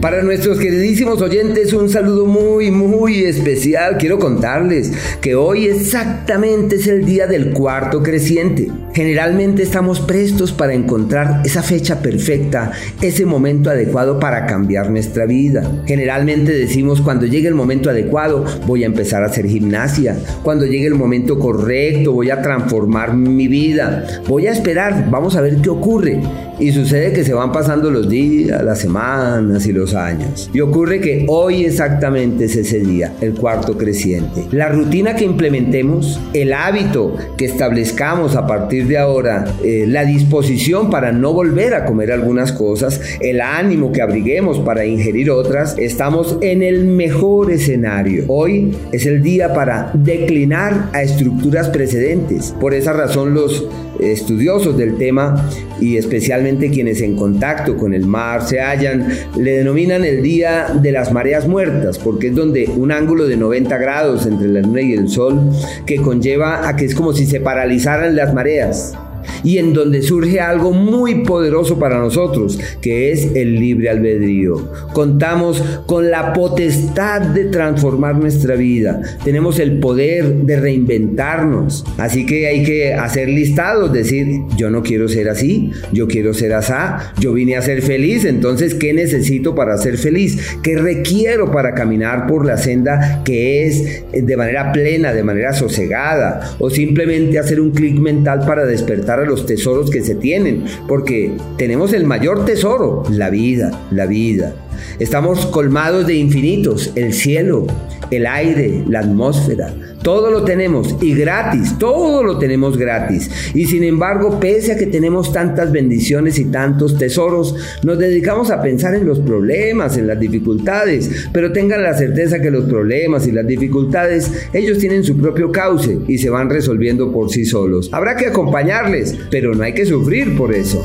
Para 0.00 0.22
nuestros 0.22 0.58
queridísimos 0.58 1.22
oyentes, 1.22 1.72
un 1.72 1.88
saludo 1.88 2.26
muy, 2.26 2.70
muy 2.70 3.24
especial. 3.24 3.96
Quiero 3.98 4.18
contarles 4.18 4.92
que 5.22 5.34
hoy 5.34 5.66
exactamente 5.66 6.76
es 6.76 6.86
el 6.86 7.06
día 7.06 7.26
del 7.26 7.52
cuarto 7.52 8.02
creciente. 8.02 8.70
Generalmente 8.92 9.62
estamos 9.62 10.00
prestos 10.00 10.52
para 10.52 10.74
encontrar 10.74 11.42
esa 11.44 11.62
fecha 11.62 12.00
perfecta, 12.00 12.72
ese 13.00 13.24
momento 13.24 13.70
adecuado 13.70 14.20
para 14.20 14.46
cambiar 14.46 14.90
nuestra 14.90 15.24
vida. 15.24 15.82
Generalmente 15.86 16.52
decimos 16.52 17.00
cuando 17.00 17.26
llegue 17.26 17.48
el 17.48 17.54
momento 17.54 17.88
adecuado 17.90 18.44
voy 18.66 18.84
a 18.84 18.86
empezar 18.86 19.22
a 19.22 19.26
hacer 19.26 19.46
gimnasia. 19.46 20.16
Cuando 20.42 20.66
llegue 20.66 20.86
el 20.86 20.94
momento 20.94 21.38
correcto 21.38 22.12
voy 22.12 22.30
a 22.30 22.42
transformar 22.42 23.14
mi 23.14 23.48
vida. 23.48 24.06
Voy 24.28 24.46
a 24.46 24.52
esperar, 24.52 25.10
vamos 25.10 25.36
a 25.36 25.40
ver 25.40 25.56
qué 25.56 25.70
ocurre. 25.70 26.20
Y 26.58 26.72
sucede 26.72 27.12
que 27.12 27.24
se 27.24 27.34
van 27.34 27.52
pasando 27.52 27.90
los 27.90 28.08
días, 28.08 28.62
las 28.62 28.78
semanas 28.78 29.66
y 29.66 29.72
los 29.72 29.85
años. 29.94 30.50
Y 30.52 30.60
ocurre 30.60 31.00
que 31.00 31.24
hoy 31.28 31.64
exactamente 31.64 32.44
es 32.44 32.56
ese 32.56 32.80
día, 32.80 33.12
el 33.20 33.34
cuarto 33.34 33.76
creciente. 33.76 34.44
La 34.50 34.68
rutina 34.68 35.14
que 35.14 35.24
implementemos, 35.24 36.20
el 36.32 36.52
hábito 36.52 37.14
que 37.36 37.44
establezcamos 37.44 38.36
a 38.36 38.46
partir 38.46 38.86
de 38.86 38.98
ahora, 38.98 39.44
eh, 39.62 39.84
la 39.88 40.04
disposición 40.04 40.90
para 40.90 41.12
no 41.12 41.32
volver 41.32 41.74
a 41.74 41.84
comer 41.84 42.12
algunas 42.12 42.52
cosas, 42.52 43.00
el 43.20 43.40
ánimo 43.40 43.92
que 43.92 44.02
abriguemos 44.02 44.58
para 44.60 44.84
ingerir 44.84 45.30
otras, 45.30 45.76
estamos 45.78 46.38
en 46.40 46.62
el 46.62 46.86
mejor 46.86 47.50
escenario. 47.50 48.24
Hoy 48.28 48.76
es 48.92 49.06
el 49.06 49.22
día 49.22 49.52
para 49.52 49.90
declinar 49.94 50.90
a 50.92 51.02
estructuras 51.02 51.68
precedentes. 51.68 52.54
Por 52.60 52.74
esa 52.74 52.92
razón 52.92 53.34
los 53.34 53.66
estudiosos 54.00 54.76
del 54.76 54.96
tema 54.96 55.48
y 55.80 55.96
especialmente 55.96 56.70
quienes 56.70 57.00
en 57.00 57.16
contacto 57.16 57.76
con 57.76 57.94
el 57.94 58.06
mar 58.06 58.46
se 58.46 58.60
hallan, 58.60 59.08
le 59.38 59.58
denominan 59.58 59.75
el 59.78 60.22
día 60.22 60.68
de 60.74 60.90
las 60.90 61.12
mareas 61.12 61.46
muertas, 61.46 61.98
porque 61.98 62.28
es 62.28 62.34
donde 62.34 62.66
un 62.76 62.92
ángulo 62.92 63.26
de 63.26 63.36
90 63.36 63.76
grados 63.76 64.26
entre 64.26 64.48
la 64.48 64.60
luna 64.60 64.80
y 64.80 64.94
el 64.94 65.08
sol 65.08 65.50
que 65.84 65.96
conlleva 65.96 66.66
a 66.66 66.76
que 66.76 66.86
es 66.86 66.94
como 66.94 67.12
si 67.12 67.26
se 67.26 67.40
paralizaran 67.40 68.16
las 68.16 68.32
mareas 68.32 68.96
y 69.42 69.58
en 69.58 69.72
donde 69.72 70.02
surge 70.02 70.40
algo 70.40 70.72
muy 70.72 71.24
poderoso 71.24 71.78
para 71.78 71.98
nosotros, 71.98 72.58
que 72.80 73.12
es 73.12 73.34
el 73.34 73.58
libre 73.58 73.90
albedrío. 73.90 74.70
Contamos 74.92 75.62
con 75.86 76.10
la 76.10 76.32
potestad 76.32 77.20
de 77.20 77.46
transformar 77.46 78.16
nuestra 78.16 78.54
vida, 78.54 79.00
tenemos 79.24 79.58
el 79.58 79.78
poder 79.78 80.34
de 80.34 80.60
reinventarnos, 80.60 81.84
así 81.98 82.26
que 82.26 82.46
hay 82.46 82.62
que 82.62 82.94
hacer 82.94 83.28
listados, 83.28 83.92
decir, 83.92 84.42
yo 84.56 84.70
no 84.70 84.82
quiero 84.82 85.08
ser 85.08 85.28
así, 85.28 85.70
yo 85.92 86.06
quiero 86.06 86.34
ser 86.34 86.52
asá, 86.54 87.12
yo 87.20 87.32
vine 87.32 87.56
a 87.56 87.62
ser 87.62 87.82
feliz, 87.82 88.24
entonces, 88.24 88.74
¿qué 88.74 88.92
necesito 88.92 89.54
para 89.54 89.76
ser 89.78 89.98
feliz? 89.98 90.58
¿Qué 90.62 90.76
requiero 90.76 91.50
para 91.50 91.74
caminar 91.74 92.26
por 92.26 92.46
la 92.46 92.56
senda 92.56 93.22
que 93.24 93.66
es 93.66 94.04
de 94.12 94.36
manera 94.36 94.72
plena, 94.72 95.12
de 95.12 95.22
manera 95.22 95.52
sosegada, 95.52 96.56
o 96.58 96.70
simplemente 96.70 97.38
hacer 97.38 97.60
un 97.60 97.70
clic 97.70 97.98
mental 97.98 98.44
para 98.46 98.64
despertar 98.64 99.15
a 99.20 99.24
los 99.24 99.46
tesoros 99.46 99.90
que 99.90 100.02
se 100.02 100.14
tienen, 100.14 100.64
porque 100.88 101.32
tenemos 101.56 101.92
el 101.92 102.04
mayor 102.04 102.44
tesoro, 102.44 103.02
la 103.10 103.30
vida, 103.30 103.86
la 103.90 104.06
vida. 104.06 104.54
Estamos 104.98 105.46
colmados 105.46 106.06
de 106.06 106.14
infinitos, 106.14 106.92
el 106.94 107.12
cielo, 107.12 107.66
el 108.10 108.26
aire, 108.26 108.84
la 108.88 109.00
atmósfera, 109.00 109.74
todo 110.02 110.30
lo 110.30 110.44
tenemos 110.44 110.94
y 111.00 111.14
gratis, 111.14 111.76
todo 111.78 112.22
lo 112.22 112.38
tenemos 112.38 112.78
gratis. 112.78 113.30
Y 113.54 113.66
sin 113.66 113.82
embargo, 113.82 114.38
pese 114.38 114.72
a 114.72 114.78
que 114.78 114.86
tenemos 114.86 115.32
tantas 115.32 115.72
bendiciones 115.72 116.38
y 116.38 116.44
tantos 116.44 116.96
tesoros, 116.96 117.56
nos 117.82 117.98
dedicamos 117.98 118.50
a 118.50 118.62
pensar 118.62 118.94
en 118.94 119.06
los 119.06 119.18
problemas, 119.18 119.96
en 119.96 120.06
las 120.06 120.18
dificultades, 120.20 121.28
pero 121.32 121.52
tengan 121.52 121.82
la 121.82 121.94
certeza 121.94 122.40
que 122.40 122.50
los 122.50 122.66
problemas 122.66 123.26
y 123.26 123.32
las 123.32 123.46
dificultades, 123.46 124.30
ellos 124.52 124.78
tienen 124.78 125.02
su 125.02 125.16
propio 125.16 125.50
cauce 125.50 125.98
y 126.06 126.18
se 126.18 126.30
van 126.30 126.50
resolviendo 126.50 127.10
por 127.10 127.30
sí 127.30 127.44
solos. 127.44 127.90
Habrá 127.92 128.16
que 128.16 128.26
acompañarles, 128.26 129.16
pero 129.30 129.54
no 129.54 129.64
hay 129.64 129.74
que 129.74 129.86
sufrir 129.86 130.36
por 130.36 130.54
eso. 130.54 130.84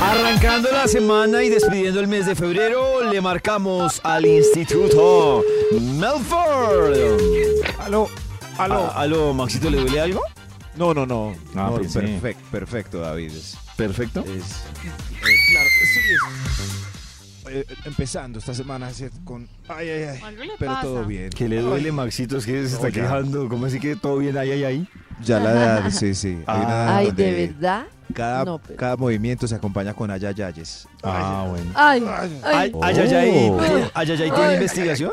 Arrancando 0.00 0.70
la 0.70 0.86
semana 0.86 1.42
y 1.42 1.48
despidiendo 1.48 2.00
el 2.00 2.06
mes 2.08 2.26
de 2.26 2.34
febrero, 2.34 3.10
le 3.10 3.20
marcamos 3.20 4.00
al 4.04 4.26
Instituto 4.26 5.42
Melford. 5.80 6.94
Aló, 7.78 8.08
aló. 8.58 8.90
Aló, 8.94 9.32
Maxito, 9.34 9.70
¿le 9.70 9.78
duele 9.80 10.00
algo? 10.00 10.20
No, 10.76 10.92
no, 10.92 11.06
no. 11.06 11.34
Ah, 11.54 11.68
no, 11.70 11.76
pensé. 11.76 12.00
perfecto, 12.00 12.42
perfecto, 12.50 12.98
David. 13.00 13.30
Es, 13.32 13.56
Perfecto. 13.76 14.20
es- 14.20 14.26
eh, 14.84 15.36
claro, 15.50 15.68
sí. 15.94 16.00
es- 17.46 17.54
eh, 17.54 17.66
empezando 17.84 18.38
esta 18.38 18.54
semana 18.54 18.90
con... 19.24 19.48
Ay, 19.68 19.88
ay, 19.88 20.02
ay. 20.04 20.20
Algo 20.22 20.44
le 20.44 20.52
Pero 20.58 20.70
pasa. 20.72 20.82
todo 20.82 21.04
bien. 21.04 21.30
¿Qué 21.30 21.48
le 21.48 21.60
duele, 21.60 21.92
Maxito? 21.92 22.38
Es 22.38 22.46
que 22.46 22.66
se 22.66 22.74
está 22.74 22.88
ya. 22.88 23.02
quejando. 23.02 23.48
¿Cómo 23.48 23.66
así 23.66 23.78
que 23.80 23.96
todo 23.96 24.18
bien 24.18 24.36
ahí, 24.36 24.50
ahí, 24.52 24.64
ahí? 24.64 24.88
Ya 25.24 25.38
la 25.40 25.50
edad, 25.52 25.90
sí, 25.90 26.14
sí. 26.14 26.42
Hay 26.46 26.60
una 26.60 26.68
edad 26.68 26.96
Ay, 26.96 27.10
de 27.12 27.46
verdad. 27.48 27.84
Cada, 28.14 28.44
No, 28.44 28.58
pero- 28.58 28.76
cada 28.78 28.96
movimiento 28.96 29.46
se 29.48 29.54
acompaña 29.54 29.94
con 29.94 30.10
ayayayes. 30.10 30.86
Ah, 31.02 31.46
bueno. 31.48 31.70
Ay, 31.74 32.04
Ay, 32.06 32.40
ay. 32.44 32.72
ay, 32.82 32.98
ay, 33.00 33.14
ay, 33.14 33.48
Oh. 33.50 33.60
ay, 33.60 34.10
ay, 34.10 34.22
ay, 34.22 34.30
¿tiene 34.30 34.54
investigación? 34.54 35.10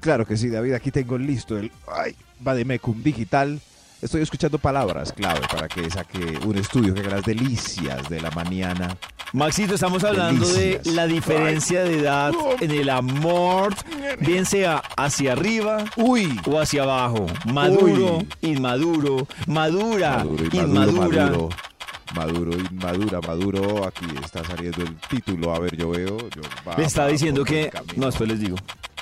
Claro 0.00 0.26
que 0.26 0.36
sí, 0.36 0.48
David. 0.48 0.72
Aquí 0.74 0.90
tengo 0.90 1.18
listo 1.18 1.56
el 1.58 1.70
ay, 1.92 2.14
Bademecum 2.40 3.02
Digital. 3.02 3.60
Estoy 4.02 4.22
escuchando 4.22 4.58
palabras 4.58 5.12
clave 5.12 5.40
para 5.50 5.68
que 5.68 5.90
saque 5.90 6.38
un 6.44 6.56
estudio 6.56 6.92
que 6.94 7.00
haga 7.00 7.16
las 7.16 7.24
delicias 7.24 8.08
de 8.08 8.20
la 8.20 8.30
mañana 8.30 8.96
Maxito, 9.32 9.74
estamos 9.74 10.04
hablando 10.04 10.46
Delicias. 10.46 10.84
de 10.84 10.92
la 10.92 11.06
diferencia 11.06 11.82
de 11.82 11.98
edad 12.00 12.32
en 12.60 12.70
el 12.70 12.88
amor, 12.90 13.74
bien 14.20 14.46
sea 14.46 14.82
hacia 14.96 15.32
arriba 15.32 15.84
Uy. 15.96 16.38
o 16.46 16.60
hacia 16.60 16.84
abajo. 16.84 17.26
Maduro, 17.46 18.18
Uy. 18.18 18.28
inmaduro, 18.42 19.26
madura, 19.46 20.18
Maduro, 20.18 20.44
inmadura. 20.52 21.24
Maduro, 21.26 21.48
maduro, 22.14 22.52
inmadura, 22.70 23.20
maduro. 23.26 23.86
Aquí 23.86 24.06
está 24.24 24.44
saliendo 24.44 24.82
el 24.82 24.94
título. 25.08 25.54
A 25.54 25.58
ver, 25.58 25.76
yo 25.76 25.90
veo. 25.90 26.16
Yo, 26.30 26.42
va, 26.66 26.76
Le 26.78 26.86
va 26.86 27.08
diciendo 27.08 27.44
que... 27.44 27.70
No, 27.96 28.06
después 28.06 28.28
les 28.30 28.38
digo. 28.40 28.56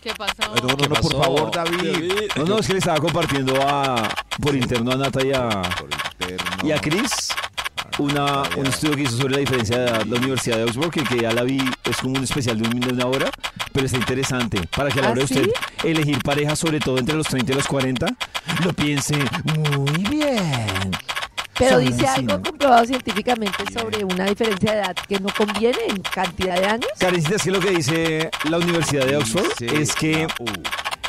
¿Qué 0.05 0.13
pasó? 0.17 0.35
Ay, 0.55 0.61
No, 0.63 0.69
no, 0.69 0.87
no, 0.87 0.95
por 1.01 1.13
favor, 1.23 1.51
David. 1.51 2.31
No, 2.37 2.45
no, 2.45 2.59
es 2.59 2.67
que 2.67 2.75
le 2.75 2.79
estaba 2.79 2.99
compartiendo 2.99 3.61
a, 3.67 4.07
por 4.41 4.55
interno 4.55 4.93
a 4.93 4.97
Nata 4.97 5.25
y 5.25 5.33
a, 5.33 5.63
y 6.63 6.71
a 6.73 6.79
Chris 6.81 7.29
una, 7.99 8.43
un 8.57 8.67
estudio 8.67 8.97
que 8.97 9.03
hizo 9.03 9.17
sobre 9.17 9.35
la 9.35 9.39
diferencia 9.41 9.79
de 9.79 9.85
edad 9.87 10.03
la 10.05 10.17
Universidad 10.17 10.57
de 10.59 10.65
Oxford, 10.65 10.91
que, 10.91 11.05
que 11.05 11.21
ya 11.23 11.33
la 11.33 11.43
vi, 11.45 11.59
es 11.85 11.97
como 11.99 12.19
un 12.19 12.25
especial 12.25 12.61
de, 12.61 12.69
un- 12.69 12.81
de 12.81 12.93
una 12.93 13.07
hora, 13.07 13.31
pero 13.73 13.87
está 13.87 13.97
interesante. 13.99 14.61
Para 14.77 14.91
que 14.91 14.99
a 14.99 15.03
la 15.03 15.09
¿Ah, 15.09 15.13
hora 15.13 15.21
de 15.23 15.29
sí? 15.29 15.35
usted 15.35 15.51
elegir 15.85 16.19
pareja, 16.23 16.55
sobre 16.57 16.81
todo 16.81 16.99
entre 16.99 17.15
los 17.15 17.27
30 17.29 17.53
y 17.53 17.55
los 17.55 17.67
40, 17.69 18.07
lo 18.65 18.73
piense 18.73 19.17
muy 19.45 20.03
bien. 20.11 20.91
Pero 21.59 21.77
Son 21.77 21.85
dice 21.85 22.07
algo 22.07 22.43
comprobado 22.43 22.85
científicamente 22.87 23.65
sobre 23.73 24.05
una 24.05 24.25
diferencia 24.27 24.73
de 24.73 24.79
edad 24.79 24.97
que 25.09 25.19
no 25.21 25.29
conviene 25.37 25.79
en 25.89 25.99
cantidad 26.03 26.57
de 26.59 26.67
años. 26.67 26.89
Karencita, 26.99 27.37
es 27.37 27.43
que 27.43 27.51
lo 27.51 27.61
que 27.61 27.71
dice 27.71 28.31
la 28.51 28.59
Universidad 28.59 29.07
de 29.07 29.17
Oxford 29.17 29.63
es 29.63 29.95
que 29.95 30.27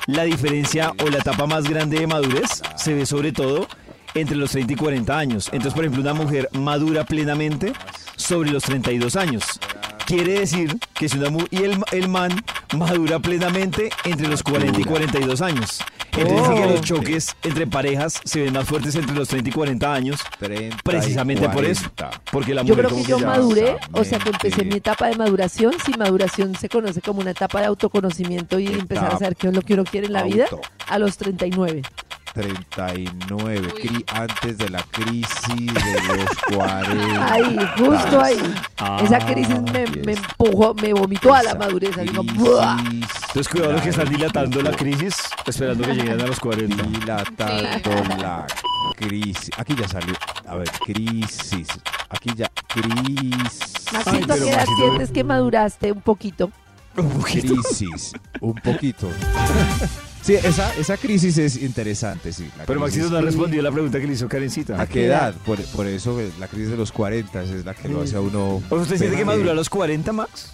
la 0.07 0.23
diferencia 0.23 0.91
o 1.03 1.09
la 1.09 1.17
etapa 1.17 1.47
más 1.47 1.63
grande 1.67 1.99
de 1.99 2.07
madurez 2.07 2.61
se 2.75 2.93
ve 2.93 3.05
sobre 3.07 3.31
todo 3.31 3.67
entre 4.13 4.35
los 4.35 4.51
30 4.51 4.73
y 4.73 4.75
40 4.75 5.17
años. 5.17 5.47
Entonces, 5.51 5.73
por 5.73 5.83
ejemplo, 5.83 6.01
una 6.01 6.13
mujer 6.13 6.47
madura 6.53 7.03
plenamente 7.05 7.73
sobre 8.15 8.51
los 8.51 8.63
32 8.63 9.15
años. 9.15 9.43
Quiere 10.05 10.39
decir 10.39 10.77
que 10.93 11.09
si 11.09 11.17
una 11.17 11.31
mu- 11.31 11.47
y 11.49 11.63
el, 11.63 11.77
el 11.91 12.07
man 12.07 12.43
madura 12.77 13.17
plenamente 13.19 13.89
entre 14.03 14.27
los 14.27 14.43
40 14.43 14.79
y 14.79 14.83
42 14.83 15.41
años. 15.41 15.79
Entonces, 16.17 16.49
dice 16.49 16.61
que 16.61 16.69
los 16.69 16.81
choques 16.81 17.35
entre 17.43 17.67
parejas 17.67 18.21
se 18.23 18.43
ven 18.43 18.53
más 18.53 18.65
fuertes 18.65 18.95
entre 18.95 19.15
los 19.15 19.27
30 19.27 19.49
y 19.49 19.53
40 19.53 19.93
años, 19.93 20.19
30 20.39 20.75
y 20.75 20.79
precisamente 20.83 21.49
por 21.49 21.65
eso. 21.65 21.89
40. 21.95 22.21
Porque 22.31 22.53
la 22.53 22.61
Yo 22.63 22.75
mujer 22.75 22.85
creo 22.85 22.89
como 22.89 23.03
que 23.03 23.09
yo 23.09 23.19
maduré, 23.19 23.77
o 23.91 24.03
sea 24.03 24.19
que 24.19 24.29
empecé 24.29 24.63
mi 24.65 24.75
etapa 24.75 25.07
de 25.07 25.15
maduración. 25.15 25.73
Si 25.85 25.91
maduración 25.93 26.55
se 26.55 26.69
conoce 26.69 27.01
como 27.01 27.21
una 27.21 27.31
etapa 27.31 27.59
de 27.59 27.67
autoconocimiento 27.67 28.59
y 28.59 28.67
empezar 28.67 29.13
a 29.13 29.17
saber 29.17 29.35
qué 29.35 29.47
es 29.47 29.53
lo 29.53 29.61
que 29.61 29.73
uno 29.73 29.83
quiere 29.83 30.07
en 30.07 30.13
la 30.13 30.23
vida, 30.23 30.45
a 30.87 30.99
los 30.99 31.17
39. 31.17 31.81
39, 32.35 33.73
cri- 33.81 34.03
antes 34.13 34.57
de 34.57 34.69
la 34.69 34.83
crisis 34.83 35.73
de 35.73 36.17
los 36.17 36.29
40. 36.55 37.33
Ahí, 37.33 37.57
justo 37.77 38.21
ahí. 38.21 38.55
Ah, 38.77 38.99
Esa 39.01 39.19
crisis 39.19 39.61
me, 39.71 39.85
me 40.05 40.13
empujó, 40.13 40.73
me 40.75 40.91
vomitó 40.93 41.33
a 41.33 41.41
la 41.43 41.55
madurez. 41.55 41.97
Entonces, 41.97 43.47
cuidado 43.49 43.71
los 43.71 43.81
que 43.81 43.89
están 43.89 44.09
dilatando 44.09 44.61
la 44.61 44.71
crisis, 44.71 45.15
esperando 45.47 45.85
que 45.85 45.93
lleguen 45.93 46.21
a 46.21 46.25
los 46.27 46.39
40. 46.39 46.83
Dilatando 46.83 48.15
la 48.21 48.45
crisis. 48.97 49.49
Aquí 49.57 49.73
ya 49.75 49.87
salió. 49.87 50.13
A 50.47 50.55
ver, 50.55 50.69
crisis. 50.85 51.67
Aquí 52.09 52.31
ya. 52.35 52.51
Crisis. 52.67 53.73
Maxito, 53.93 54.11
Ay, 54.11 54.23
¿a 54.23 54.27
pero 54.27 54.45
qué 54.45 54.51
edad 54.51 54.65
sientes 54.77 55.11
que 55.11 55.23
maduraste 55.23 55.91
un 55.93 56.01
poquito? 56.01 56.51
Crisis. 57.23 58.11
Un 58.41 58.55
poquito. 58.55 59.09
Sí, 60.25 60.33
esa, 60.33 60.73
esa 60.75 60.97
crisis 60.97 61.37
es 61.37 61.55
interesante, 61.61 62.33
sí. 62.33 62.49
la 62.57 62.65
Pero. 62.65 62.79
Maxito 62.79 63.09
no 63.11 63.17
ha 63.17 63.21
respondido 63.21 63.61
la 63.61 63.71
pregunta 63.71 63.99
que 63.99 64.07
le 64.07 64.13
hizo 64.13 64.27
Karencita. 64.27 64.81
¿A 64.81 64.87
qué 64.87 65.05
edad? 65.05 65.35
Por, 65.45 65.61
por 65.65 65.85
eso 65.85 66.19
eh, 66.19 66.31
la 66.39 66.47
crisis 66.47 66.71
de 66.71 66.77
los 66.77 66.91
40 66.91 67.43
es 67.43 67.63
la 67.63 67.75
que 67.75 67.87
lo 67.89 68.01
hace 68.01 68.15
a 68.15 68.21
uno. 68.21 68.55
¿O 68.55 68.61
sea, 68.67 68.77
¿Usted 68.79 68.97
siente 68.97 69.11
que 69.17 69.23
ver 69.23 69.25
maduró 69.27 69.51
a 69.51 69.53
los 69.53 69.69
40, 69.69 70.11
Max? 70.13 70.49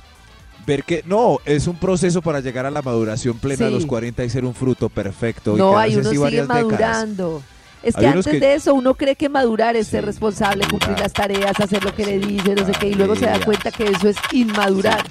Ver 0.68 0.84
que 0.84 1.04
no, 1.08 1.40
es 1.46 1.68
un 1.68 1.78
proceso 1.78 2.22
para 2.22 2.42
llegar 2.42 2.66
a 2.66 2.72
la 2.72 2.82
maduración 2.82 3.38
plena 3.40 3.66
de 3.66 3.72
Sí. 3.72 3.76
los 3.76 3.86
40 3.86 4.24
y 4.26 4.30
ser 4.30 4.44
un 4.46 4.54
fruto 4.54 4.90
perfecto. 4.90 5.56
y 5.56 5.58
No, 5.58 5.72
quedarse 5.72 5.84
ahí 5.90 5.96
uno 5.98 6.10
así 6.10 6.18
sigue 6.18 6.30
décadas. 6.42 6.48
madurando. 6.50 7.44
Es 7.82 7.96
Hay 7.96 8.04
que 8.04 8.12
unos 8.12 8.28
antes 8.28 8.40
que- 8.42 8.46
de 8.48 8.54
eso 8.56 8.74
uno 8.76 8.94
cree 8.94 9.16
que 9.16 9.30
madurar 9.30 9.76
es 9.78 9.88
ser 9.88 10.06
responsable, 10.06 10.68
cumplir 10.70 11.00
las 11.00 11.14
tareas, 11.14 11.60
hacer 11.60 11.84
lo 11.84 11.96
que 11.96 12.06
le 12.06 12.20
dice, 12.20 12.54
no 12.54 12.64
sé 12.66 12.74
qué, 12.74 12.90
y 12.90 12.94
luego 12.94 13.16
se 13.16 13.26
da 13.26 13.40
cuenta 13.44 13.72
que 13.72 13.86
eso 13.86 14.10
es 14.10 14.18
inmadurar. 14.34 15.04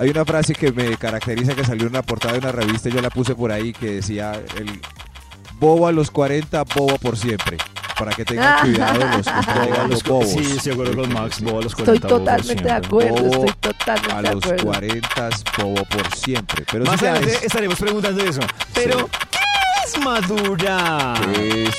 Hay 0.00 0.08
una 0.08 0.24
frase 0.24 0.54
que 0.54 0.72
me 0.72 0.96
caracteriza 0.96 1.54
que 1.54 1.62
salió 1.62 1.82
en 1.86 1.90
una 1.90 2.00
portada 2.02 2.32
de 2.32 2.38
una 2.40 2.52
revista, 2.52 2.88
yo 2.88 3.02
la 3.02 3.10
puse 3.10 3.34
por 3.34 3.52
ahí, 3.52 3.74
que 3.74 3.96
decía 3.96 4.32
el 4.56 4.80
bobo 5.58 5.86
a 5.86 5.92
los 5.92 6.10
40, 6.10 6.64
bobo 6.74 6.96
por 6.96 7.18
siempre. 7.18 7.58
Para 7.98 8.12
que 8.12 8.24
tengan 8.24 8.60
cuidado 8.62 8.98
los 8.98 9.26
que 9.26 9.40
están 9.40 9.62
llegando 9.66 9.98
bobos. 10.06 10.30
Sí, 10.30 10.70
acuerdo 10.70 10.96
con 11.02 11.12
Max, 11.12 11.42
bobo 11.42 11.58
a 11.58 11.62
los 11.64 11.74
40. 11.74 11.92
Estoy 11.92 11.98
bobo 11.98 12.00
por 12.00 12.18
totalmente 12.18 12.62
de 12.64 12.70
siempre. 12.70 12.86
acuerdo, 12.86 13.14
Bobo 13.16 13.44
estoy 13.44 13.54
totalmente 13.60 14.12
A 14.14 14.22
de 14.22 14.34
los 14.34 14.44
acuerdo. 14.44 14.64
40, 14.64 15.28
bobo 15.58 15.84
por 15.84 16.14
siempre. 16.16 16.64
Pero 16.72 16.84
Más 16.86 17.02
adelante 17.02 17.30
es, 17.34 17.42
estaremos 17.42 17.78
preguntando 17.78 18.24
eso. 18.24 18.40
Pero, 18.72 19.06
¿qué 19.30 19.38
es 19.84 19.98
madurar? 20.02 21.30
¿qué 21.34 21.64
es, 21.64 21.74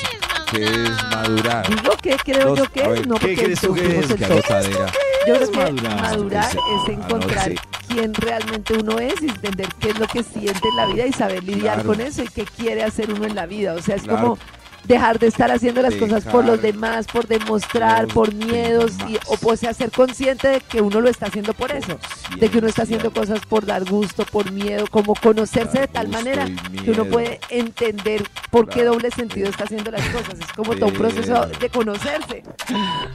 qué 0.51 0.65
es 0.65 1.03
madurar? 1.10 1.67
Digo 1.67 1.98
que 2.01 2.17
creo 2.17 2.55
yo 2.55 2.72
que 2.72 2.81
es, 2.81 3.08
no 3.08 3.15
¿qué 3.15 3.27
porque 3.27 3.36
crees 3.36 3.62
tú 3.62 3.74
que 3.74 4.00
es? 4.00 4.12
agotadera. 4.22 4.86
Yo 5.27 5.36
creo 5.36 5.51
que 5.51 5.58
madurar? 5.58 6.01
madurar 6.01 6.50
es 6.50 6.58
ah, 6.58 6.91
encontrar 6.91 7.51
quién 7.88 8.13
realmente 8.13 8.74
uno 8.74 9.00
es 9.00 9.22
y 9.22 9.27
entender 9.27 9.67
qué 9.79 9.89
es 9.89 10.00
lo 10.00 10.08
que 10.08 10.24
siente 10.24 10.67
en 10.67 10.75
la 10.75 10.86
vida 10.88 11.05
y 11.08 11.13
saber 11.13 11.43
lidiar 11.43 11.84
con 11.84 12.01
eso 12.01 12.24
y 12.24 12.27
qué 12.27 12.46
quiere 12.46 12.84
hacer 12.84 13.12
uno 13.13 13.25
en 13.25 13.36
la 13.36 13.46
vida. 13.46 13.74
O 13.74 13.81
sea, 13.81 13.96
es 13.96 14.03
como 14.03 14.38
dejar 14.85 15.19
de 15.19 15.27
estar 15.27 15.51
haciendo 15.51 15.81
las 15.81 15.95
cosas 15.95 16.23
por 16.25 16.45
los 16.45 16.61
demás, 16.61 17.05
por 17.07 17.27
demostrar, 17.27 18.03
los 18.03 18.13
por 18.13 18.33
miedos 18.33 18.93
y, 19.07 19.17
o 19.27 19.38
por 19.38 19.57
sea, 19.57 19.73
ser 19.73 19.91
consciente 19.91 20.47
de 20.47 20.59
que 20.61 20.81
uno 20.81 21.01
lo 21.01 21.09
está 21.09 21.27
haciendo 21.27 21.53
por 21.53 21.71
eso. 21.71 22.00
De 22.38 22.50
que 22.50 22.57
uno 22.57 22.67
está 22.67 22.83
haciendo 22.83 23.11
cosas 23.11 23.39
por 23.47 23.65
dar 23.65 23.85
gusto, 23.85 24.25
por 24.25 24.51
miedo, 24.51 24.85
como 24.89 25.13
conocerse 25.15 25.79
Dar 25.79 25.81
de 25.81 25.88
tal 25.88 26.07
manera 26.07 26.47
que 26.83 26.91
uno 26.91 27.05
puede 27.05 27.39
entender 27.50 28.23
por 28.50 28.67
qué 28.67 28.83
doble 28.83 29.11
sentido 29.11 29.50
está 29.50 29.65
haciendo 29.65 29.91
las 29.91 30.07
cosas. 30.09 30.39
Es 30.39 30.53
como 30.53 30.75
todo 30.75 30.88
un 30.88 30.93
proceso 30.93 31.47
de 31.47 31.69
conocerse. 31.69 32.43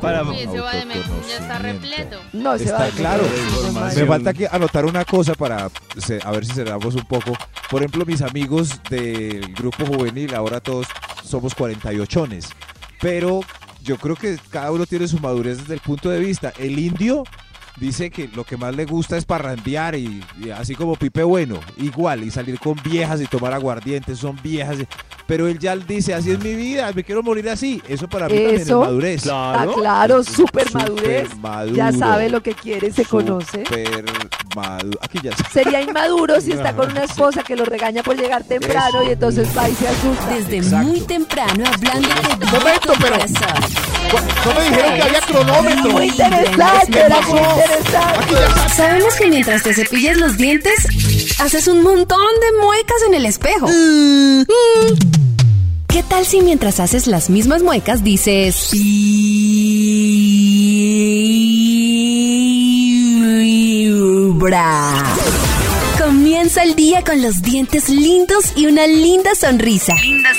Para, 0.01 0.23
Uy, 0.23 0.41
ese 0.41 0.61
va 0.61 0.73
de 0.73 0.85
ya 0.87 1.39
está 1.39 1.59
repleto. 1.59 2.21
No, 2.33 2.57
se 2.57 2.65
Está 2.65 2.79
va 2.79 2.85
a 2.85 2.91
claro. 2.91 3.25
Me 3.95 4.07
falta 4.07 4.33
que 4.33 4.49
anotar 4.51 4.85
una 4.85 5.05
cosa 5.05 5.35
para 5.35 5.67
a 5.67 6.31
ver 6.31 6.45
si 6.45 6.53
cerramos 6.53 6.95
un 6.95 7.05
poco. 7.05 7.33
Por 7.71 7.83
ejemplo, 7.83 8.05
mis 8.05 8.23
amigos 8.23 8.81
del 8.91 9.53
grupo 9.55 9.85
juvenil, 9.87 10.35
ahora 10.35 10.61
todos 10.61 10.87
somos 11.25 11.55
48ones. 11.57 12.49
Pero 13.01 13.41
yo 13.83 13.97
creo 13.97 14.17
que 14.17 14.39
cada 14.51 14.73
uno 14.73 14.87
tiene 14.87 15.09
su 15.09 15.19
madurez 15.21 15.59
desde 15.59 15.75
el 15.75 15.81
punto 15.81 16.11
de 16.11 16.21
vista. 16.21 16.53
El 16.59 16.79
indio 16.79 17.25
dice 17.77 18.11
que 18.11 18.29
lo 18.35 18.45
que 18.45 18.57
más 18.57 18.75
le 18.75 18.85
gusta 18.87 19.17
es 19.17 19.25
parrandear 19.25 19.95
y, 19.95 20.23
y 20.43 20.51
así 20.51 20.75
como 20.75 20.97
Pipe 20.97 21.23
Bueno, 21.23 21.61
igual, 21.77 22.23
y 22.25 22.31
salir 22.31 22.59
con 22.59 22.75
viejas 22.83 23.21
y 23.21 23.27
tomar 23.27 23.53
aguardientes, 23.53 24.19
son 24.19 24.39
viejas. 24.43 24.77
pero 25.27 25.47
él 25.49 25.59
ya 25.59 25.77
dice, 25.77 26.15
así 26.15 26.31
es 26.31 26.39
mi 26.43 26.55
vida, 26.55 26.91
me 26.95 27.05
quiero 27.05 27.23
morir 27.23 27.49
así. 27.49 27.83
Eso 27.89 28.09
para 28.09 28.29
mí 28.29 28.35
también 28.37 28.61
es 28.61 28.71
madurez. 28.71 29.27
Ah, 29.31 29.67
claro, 29.75 30.23
súper 30.23 30.67
Súper 30.69 30.75
madurez. 30.83 31.37
maduro. 31.39 31.77
Ya 31.77 31.93
sabe 31.93 32.29
lo 32.31 32.43
que 32.43 32.55
quiere, 32.55 32.93
se 32.93 33.05
conoce. 33.05 33.65
Súper 33.65 34.05
maduro. 34.55 34.99
Aquí 35.03 35.19
ya 35.23 35.33
Sería 35.53 35.81
inmaduro 35.83 36.41
si 36.41 36.53
está 36.53 36.75
con 36.75 36.91
una 36.91 37.05
esposa 37.11 37.43
que 37.43 37.57
lo 37.57 37.65
regaña 37.65 38.03
por 38.03 38.17
llegar 38.17 38.45
temprano 38.45 39.03
y 39.03 39.11
entonces 39.11 39.49
va 39.57 39.69
y 39.69 39.75
se 39.75 39.89
asusta. 39.89 40.29
Desde 40.29 40.57
Exacto. 40.59 40.87
muy 40.89 41.01
temprano 41.01 41.65
hablando 41.67 42.09
de 42.09 42.47
Momento, 42.47 42.93
pero- 43.01 43.17
No 44.47 44.55
me 44.55 44.65
dijeron 44.65 44.95
que 44.95 45.03
había 45.03 45.21
cronómetro. 45.21 45.91
Muy 45.91 46.07
interesante, 46.07 47.01
era 47.01 47.21
muy 47.23 47.39
interesante. 47.39 47.66
Sabemos 48.75 49.15
que 49.15 49.27
mientras 49.29 49.63
te 49.63 49.75
cepillas 49.75 50.17
los 50.17 50.37
dientes, 50.37 50.75
haces 51.39 51.69
un 51.69 51.83
montón 51.83 52.19
de 52.41 52.61
muecas 52.61 52.97
en 53.07 53.15
el 53.15 53.27
espejo. 53.27 53.69
Mm. 53.69 54.43
¿Qué 55.89 56.03
tal 56.03 56.27
si 56.27 56.41
mientras 56.43 56.81
haces 56.81 57.07
las 57.07 57.31
mismas 57.31 57.63
muecas 57.63 58.05
dices... 58.05 58.69
Vibra? 64.37 65.03
Comienza 65.99 66.63
el 66.63 66.75
día 66.77 67.03
con 67.03 67.23
los 67.23 67.41
dientes 67.41 67.89
lindos 67.89 68.53
y 68.55 68.67
una 68.67 68.87
linda 68.87 69.35
sonrisa. 69.35 69.95
Linda 69.95 70.35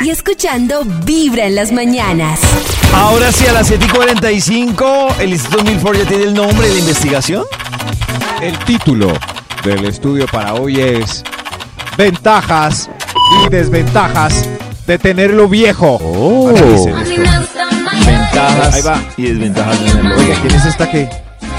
Y 0.00 0.10
escuchando 0.10 0.82
Vibra 1.04 1.46
en 1.46 1.54
las 1.54 1.72
mañanas. 1.72 2.40
Ahora 2.94 3.32
sí, 3.32 3.46
a 3.46 3.52
las 3.52 3.66
7 3.68 3.84
y 3.86 3.88
45, 3.88 5.16
el 5.20 5.30
Instituto 5.32 5.64
Milford 5.64 5.98
ya 5.98 6.04
tiene 6.04 6.24
el 6.24 6.34
nombre 6.34 6.68
de 6.68 6.74
la 6.74 6.80
investigación. 6.80 7.44
El 8.40 8.58
título 8.60 9.12
del 9.64 9.84
estudio 9.84 10.26
para 10.26 10.54
hoy 10.54 10.80
es 10.80 11.22
Ventajas 11.96 12.90
y 13.44 13.48
desventajas 13.48 14.48
de 14.86 14.98
tenerlo 14.98 15.48
viejo. 15.48 15.98
Mayores. 16.52 16.84
Ventajas 18.06 18.74
Ahí 18.74 18.82
va. 18.82 19.02
y 19.16 19.22
desventajas 19.22 19.80
de 19.80 19.90
tenerlo. 19.90 20.16
Oiga, 20.16 20.36
¿quién 20.42 20.54
es 20.54 20.64
esta 20.66 20.90
qué? 20.90 21.08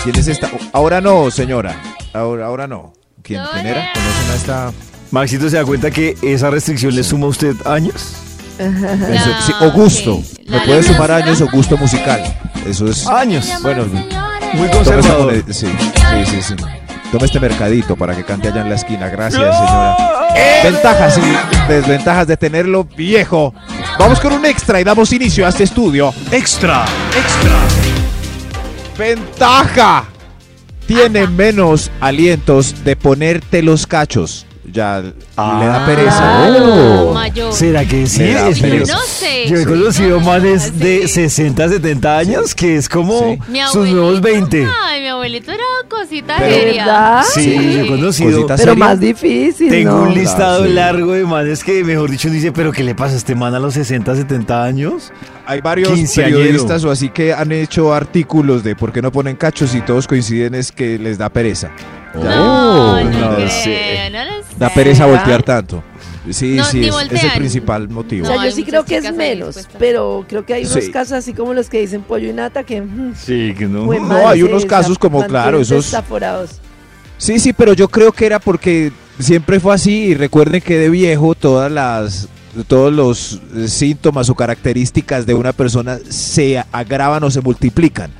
¿Quién 0.03 0.15
es 0.17 0.27
esta? 0.27 0.49
Ahora 0.73 1.01
no, 1.01 1.31
señora. 1.31 1.81
Ahora, 2.13 2.45
ahora 2.45 2.67
no. 2.67 2.93
¿Quién, 3.23 3.41
¿quién 3.53 3.65
era? 3.65 3.91
¿Conocen 3.93 4.31
a 4.31 4.35
esta? 4.35 4.73
Maxito 5.11 5.49
se 5.49 5.55
da 5.55 5.65
cuenta 5.65 5.89
que 5.91 6.15
esa 6.21 6.49
restricción 6.49 6.95
le 6.95 7.03
suma 7.03 7.25
a 7.25 7.29
usted 7.29 7.55
años. 7.65 8.15
Eso, 8.59 9.29
sí, 9.45 9.53
o 9.61 9.71
gusto. 9.71 10.21
Me 10.47 10.59
puede 10.61 10.83
sumar 10.83 11.11
años 11.11 11.41
o 11.41 11.47
gusto 11.51 11.77
musical. 11.77 12.21
Eso 12.65 12.87
es. 12.87 13.05
Años. 13.07 13.47
Bueno, 13.61 13.85
Muy 13.85 13.99
Tome 13.99 14.65
este, 14.65 14.77
conservador. 14.77 15.25
mone- 15.25 15.53
sí, 15.53 15.67
sí, 15.67 16.25
sí, 16.25 16.41
sí. 16.41 16.55
Tome 17.11 17.25
este 17.25 17.39
mercadito 17.39 17.95
para 17.95 18.15
que 18.15 18.23
cante 18.23 18.47
allá 18.47 18.61
en 18.61 18.69
la 18.69 18.75
esquina. 18.75 19.07
Gracias, 19.09 19.41
señora. 19.41 19.97
Ventajas 20.63 21.17
y 21.17 21.67
desventajas 21.71 22.27
de 22.27 22.37
tenerlo 22.37 22.83
viejo. 22.83 23.53
Vamos 23.99 24.19
con 24.19 24.33
un 24.33 24.45
extra 24.45 24.81
y 24.81 24.83
damos 24.83 25.11
inicio 25.13 25.45
a 25.45 25.49
este 25.49 25.63
estudio. 25.63 26.13
Extra, 26.31 26.85
extra. 27.15 27.55
Ventaja. 28.97 30.05
Tiene 30.87 31.25
menos 31.27 31.89
alientos 31.99 32.83
de 32.83 32.95
ponerte 32.95 33.61
los 33.63 33.87
cachos. 33.87 34.45
Ya 34.71 34.99
le 35.01 35.13
da 35.37 35.85
pereza. 35.85 36.47
Claro, 36.47 37.13
mayor. 37.13 37.53
¿Será 37.53 37.85
que 37.85 38.07
sí? 38.07 38.23
No 38.87 38.99
sé. 39.07 39.47
Yo 39.47 39.57
he 39.57 39.65
conocido 39.65 40.19
manes 40.19 40.63
Sí. 40.63 40.71
de 40.71 41.07
60, 41.07 41.69
70 41.69 42.17
años 42.17 42.55
que 42.55 42.75
es 42.77 42.89
como 42.89 43.19
sus 43.19 43.37
abuelito- 43.49 43.85
nuevos 43.91 44.21
20. 44.21 44.67
Ay, 44.85 45.01
mi 45.01 45.07
abuelito 45.07 45.51
era 45.51 45.63
cosita 45.87 46.35
Pero- 46.39 46.53
seria. 46.55 47.23
Sí, 47.33 47.53
yo 47.75 47.81
he 47.83 47.87
conocido. 47.87 48.45
Pero 48.47 48.57
seria. 48.57 48.73
más 48.75 48.99
difícil, 48.99 49.69
Tengo 49.69 49.91
¿no? 49.91 50.03
un 50.03 50.13
listado 50.13 50.57
Claro, 50.63 50.67
sí. 50.67 50.73
largo 50.73 51.11
de 51.13 51.23
manes 51.25 51.63
que, 51.63 51.83
mejor 51.83 52.09
dicho, 52.09 52.29
dice, 52.29 52.51
pero 52.51 52.71
¿qué 52.71 52.83
le 52.83 52.95
pasa 52.95 53.13
a 53.13 53.17
este 53.17 53.35
man 53.35 53.53
a 53.53 53.59
los 53.59 53.75
60, 53.75 54.15
70 54.15 54.63
años? 54.63 55.11
Hay 55.45 55.61
varios 55.61 55.91
periodistas 56.15 56.83
o 56.85 56.91
así 56.91 57.09
que 57.09 57.33
han 57.33 57.51
hecho 57.51 57.93
artículos 57.93 58.63
de 58.63 58.75
por 58.75 58.91
qué 58.91 59.01
no 59.01 59.11
ponen 59.11 59.35
cachos 59.35 59.75
y 59.75 59.81
todos 59.81 60.07
coinciden 60.07 60.55
es 60.55 60.71
que 60.71 60.97
les 60.97 61.17
da 61.19 61.29
pereza. 61.29 61.69
No, 62.23 63.03
no, 63.03 63.09
no 63.09 63.35
creo, 63.35 63.49
sé. 63.49 64.09
no 64.11 64.25
lo 64.25 64.43
sé. 64.43 64.55
Da 64.57 64.69
pereza 64.69 65.05
voltear 65.05 65.43
tanto. 65.43 65.83
Sí, 66.31 66.55
No, 66.55 66.63
sí, 66.65 66.83
es, 66.85 66.95
es 67.11 67.23
el 67.23 67.31
principal 67.33 67.87
motivo. 67.87 68.25
O 68.25 68.27
sea, 68.31 68.43
yo 68.43 68.51
sí 68.51 68.63
creo 68.63 68.83
que 68.83 68.97
es 68.97 69.13
menos, 69.13 69.67
pero 69.77 70.25
creo 70.27 70.43
que 70.43 70.55
hay 70.55 70.65
unos 70.65 70.83
Sí. 70.85 70.91
casos 70.91 71.11
así 71.13 71.33
como 71.33 71.53
los 71.53 71.69
que 71.69 71.79
dicen 71.81 72.01
pollo 72.01 72.27
y 72.27 72.33
nata 72.33 72.63
que... 72.63 72.81
mm, 72.81 73.13
Sí, 73.15 73.53
que 73.55 73.67
no. 73.67 73.87
hay 74.27 74.41
unos 74.41 74.65
casos 74.65 74.97
como, 74.97 75.23
claro, 75.25 75.59
esos- 75.59 75.85
desaforados. 75.85 76.59
Sí, 77.17 77.37
sí, 77.39 77.53
pero 77.53 77.73
yo 77.73 77.87
creo 77.87 78.11
que 78.11 78.25
era 78.25 78.39
porque 78.39 78.91
siempre 79.19 79.59
fue 79.59 79.73
así 79.75 79.91
y 80.05 80.13
recuerden 80.15 80.61
que 80.61 80.77
de 80.77 80.89
viejo 80.89 81.35
todas 81.35 81.71
las 81.71 82.27
todos 82.67 82.91
los 82.91 83.41
síntomas 83.67 84.29
o 84.29 84.35
características 84.35 85.25
de 85.25 85.33
una 85.33 85.51
persona 85.53 85.97
se 86.09 86.63
agravan 86.71 87.23
o 87.23 87.29
se 87.29 87.41
multiplican. 87.41 88.11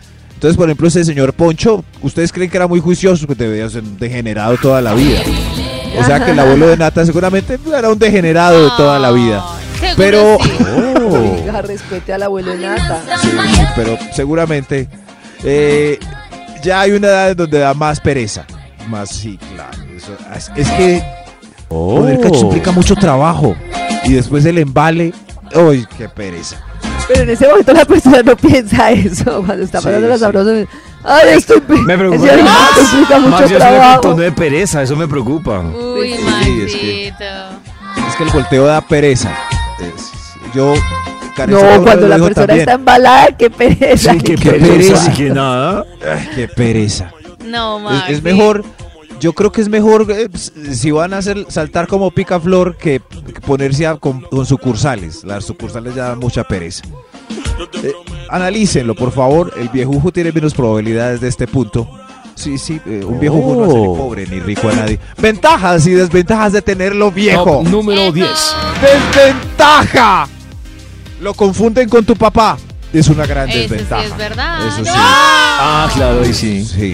Entonces, 0.45 0.57
por 0.57 0.69
ejemplo, 0.69 0.87
ese 0.87 1.03
señor 1.03 1.33
Poncho, 1.33 1.83
ustedes 2.03 2.31
creen 2.31 2.51
que 2.51 2.57
era 2.57 2.67
muy 2.67 2.79
juicioso, 2.79 3.25
que 3.25 3.33
debía 3.33 3.67
ser 3.67 3.81
un 3.81 3.97
degenerado 3.97 4.55
toda 4.57 4.79
la 4.79 4.93
vida. 4.93 5.19
O 5.99 6.03
sea 6.03 6.23
que 6.23 6.33
el 6.33 6.39
abuelo 6.39 6.67
de 6.67 6.77
Nata 6.77 7.03
seguramente 7.03 7.57
era 7.75 7.89
un 7.89 7.97
degenerado 7.97 8.65
de 8.65 8.69
toda 8.77 8.99
la 8.99 9.09
vida. 9.09 9.43
Seguro 9.79 9.95
Pero 9.97 10.37
sí. 10.43 11.41
Oiga, 11.41 11.63
respete 11.63 12.13
al 12.13 12.21
abuelo 12.21 12.51
de 12.51 12.57
nata. 12.59 13.01
Sí, 13.23 13.27
sí, 13.55 13.61
pero 13.75 13.97
seguramente 14.13 14.87
eh, 15.43 15.97
ya 16.61 16.81
hay 16.81 16.91
una 16.91 17.07
edad 17.07 17.31
en 17.31 17.37
donde 17.37 17.57
da 17.57 17.73
más 17.73 17.99
pereza. 17.99 18.45
Más, 18.87 19.09
sí, 19.09 19.39
claro. 19.55 19.79
eso- 19.97 20.15
es, 20.35 20.51
es 20.55 20.69
que 20.77 21.03
poner 21.67 22.19
cachos 22.19 22.43
implica 22.43 22.71
mucho 22.71 22.95
trabajo. 22.95 23.55
Y 24.03 24.13
después 24.13 24.45
el 24.45 24.59
embale. 24.59 25.11
¡Uy, 25.55 25.87
qué 25.97 26.07
pereza! 26.07 26.57
Pero 27.07 27.21
en 27.21 27.29
ese 27.29 27.47
momento 27.47 27.73
la 27.73 27.85
persona 27.85 28.23
no 28.23 28.35
piensa 28.35 28.91
eso. 28.91 29.43
Cuando 29.45 29.63
está 29.63 29.79
Sí, 29.79 29.85
pasando 29.85 30.07
la 30.07 30.15
sí. 30.15 30.19
sabrosa. 30.21 30.51
Ay, 31.03 31.37
estoy. 31.37 31.61
pe- 31.61 31.73
Me 31.77 31.97
preocupa. 31.97 32.25
Más, 32.43 32.93
implica 32.93 33.19
mucho 33.19 33.37
yo 33.47 33.55
un 33.55 33.57
trabajo. 33.59 34.13
de 34.15 34.31
pereza, 34.31 34.81
eso 34.81 34.95
me 34.95 35.07
preocupa. 35.07 35.59
Uy, 35.59 36.13
Sí, 36.41 36.61
es 36.65 36.75
que- 36.75 37.07
Es 38.07 38.15
que 38.17 38.23
el 38.23 38.29
volteo 38.31 38.65
da 38.65 38.81
pereza. 38.81 39.31
Es- 39.79 40.11
yo. 40.53 40.73
No, 41.47 41.59
cuando 41.83 42.07
la 42.07 42.15
persona 42.17 42.33
también. 42.47 42.59
está 42.61 42.73
embalada, 42.73 43.27
qué 43.37 43.49
pereza. 43.49 44.13
Sí, 44.13 44.19
qué 44.19 44.35
qué 44.41 44.51
pereza, 44.53 44.93
pereza. 44.93 45.13
que 45.13 45.29
nada. 45.29 45.83
Ay, 46.09 46.29
¡Qué 46.33 46.47
pereza! 46.47 47.11
No, 47.45 47.77
Es, 47.77 47.83
Maxi. 47.83 48.13
es 48.13 48.23
mejor, 48.23 48.63
yo 49.25 49.33
creo 49.33 49.51
que 49.51 49.59
es 49.61 49.69
mejor 49.69 50.05
eh, 50.11 50.29
s- 50.31 50.51
si 50.75 50.91
van 50.91 51.11
a 51.15 51.17
hacer 51.17 51.47
saltar 51.49 51.87
como 51.87 52.11
picaflor 52.11 52.77
que, 52.77 52.99
ponerse 53.43 53.87
a- 53.87 53.95
con, 53.95 54.21
con 54.21 54.45
sucursales. 54.45 55.23
Las 55.23 55.45
sucursales 55.45 55.95
ya 55.95 56.09
dan 56.09 56.19
mucha 56.19 56.43
pereza. 56.43 56.83
Eh, 57.81 57.91
analícenlo, 58.29 58.93
por 58.93 59.11
favor. 59.11 59.51
El 59.57 59.69
viejujo 59.69 60.11
tiene 60.11 60.31
menos 60.31 60.53
probabilidades 60.53 61.21
de 61.21 61.27
este 61.29 61.47
punto. 61.47 61.89
Sí, 62.35 62.59
sí, 62.59 62.79
eh, 62.85 63.03
un 63.03 63.19
viejujo 63.19 63.55
no 63.55 63.63
hace 63.65 63.77
ni 63.79 63.85
pobre 63.97 64.27
ni 64.27 64.39
rico 64.41 64.69
a 64.69 64.73
nadie. 64.73 64.99
Ventajas 65.17 65.87
y 65.87 65.91
desventajas 65.93 66.53
de 66.53 66.61
tenerlo 66.61 67.11
viejo. 67.11 67.63
número 67.65 68.11
10. 68.11 68.29
¡Desventaja! 68.81 70.27
Lo 71.19 71.33
confunden 71.33 71.89
con 71.89 72.05
tu 72.05 72.15
papá. 72.15 72.57
Es 72.93 73.07
una 73.07 73.25
gran 73.25 73.49
Eso 73.49 73.57
sí 73.57 73.61
desventaja. 73.69 74.03
es 74.05 74.17
verdad. 74.17 74.67
Eso 74.67 74.83
sí. 74.85 74.91
Ah, 74.93 75.89
claro, 75.95 76.21
ahí 76.21 76.33
sí. 76.33 76.63
Sí. 76.63 76.93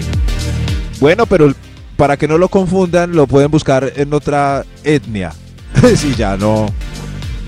Bueno, 0.98 1.26
pero 1.26 1.52
para 1.96 2.16
que 2.16 2.26
no 2.28 2.38
lo 2.38 2.48
confundan, 2.48 3.12
lo 3.12 3.26
pueden 3.26 3.50
buscar 3.50 3.92
en 3.96 4.12
otra 4.14 4.64
etnia. 4.84 5.32
sí, 5.96 6.14
ya 6.16 6.36
no. 6.36 6.66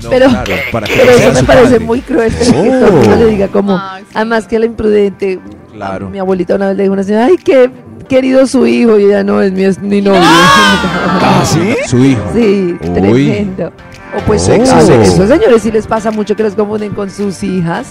no, 0.02 0.10
Pero- 0.10 0.28
claro, 0.28 0.52
para 0.72 0.86
que 0.86 0.94
Pero 0.96 1.06
no 1.12 1.16
eso 1.18 1.32
me 1.32 1.42
parece 1.44 1.64
padre. 1.72 1.80
muy 1.80 2.00
cruel. 2.00 2.32
pero 2.38 2.50
que 2.62 2.68
todo 2.70 2.86
el 2.86 2.92
mundo 2.92 3.16
le 3.16 3.26
diga 3.26 3.48
como. 3.48 3.76
Maxi. 3.76 4.06
Además 4.14 4.46
que 4.46 4.58
la 4.58 4.66
imprudente. 4.66 5.40
Claro. 5.72 6.08
Mi 6.10 6.18
abuelita 6.18 6.54
una 6.54 6.68
vez 6.68 6.76
le 6.76 6.82
dijo 6.84 6.92
a 6.92 6.94
una 6.94 7.02
señora, 7.02 7.26
ay, 7.26 7.36
qué 7.36 7.70
querido 8.08 8.46
su 8.46 8.66
hijo. 8.66 8.98
Y 8.98 9.04
ella 9.06 9.24
no, 9.24 9.40
es 9.42 9.50
mi, 9.52 9.64
es 9.64 9.78
mi 9.80 10.00
novio. 10.00 10.20
¿Ah, 10.22 11.42
sí? 11.46 11.74
Su 11.86 12.04
hijo. 12.04 12.22
Sí, 12.32 12.76
Uy. 12.80 12.92
tremendo. 12.94 13.72
O 14.16 14.20
pues 14.26 14.48
Oh. 14.48 14.52
Esos 14.52 15.28
señores 15.28 15.62
sí 15.62 15.72
les 15.72 15.86
pasa 15.88 16.10
mucho 16.12 16.36
que 16.36 16.44
los 16.44 16.54
confunden 16.54 16.92
con 16.94 17.10
sus 17.10 17.42
hijas. 17.42 17.88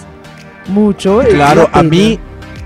Mucho. 0.68 1.22
es 1.22 1.34
Claro, 1.34 1.70
a 1.74 1.84
mí, 1.84 2.18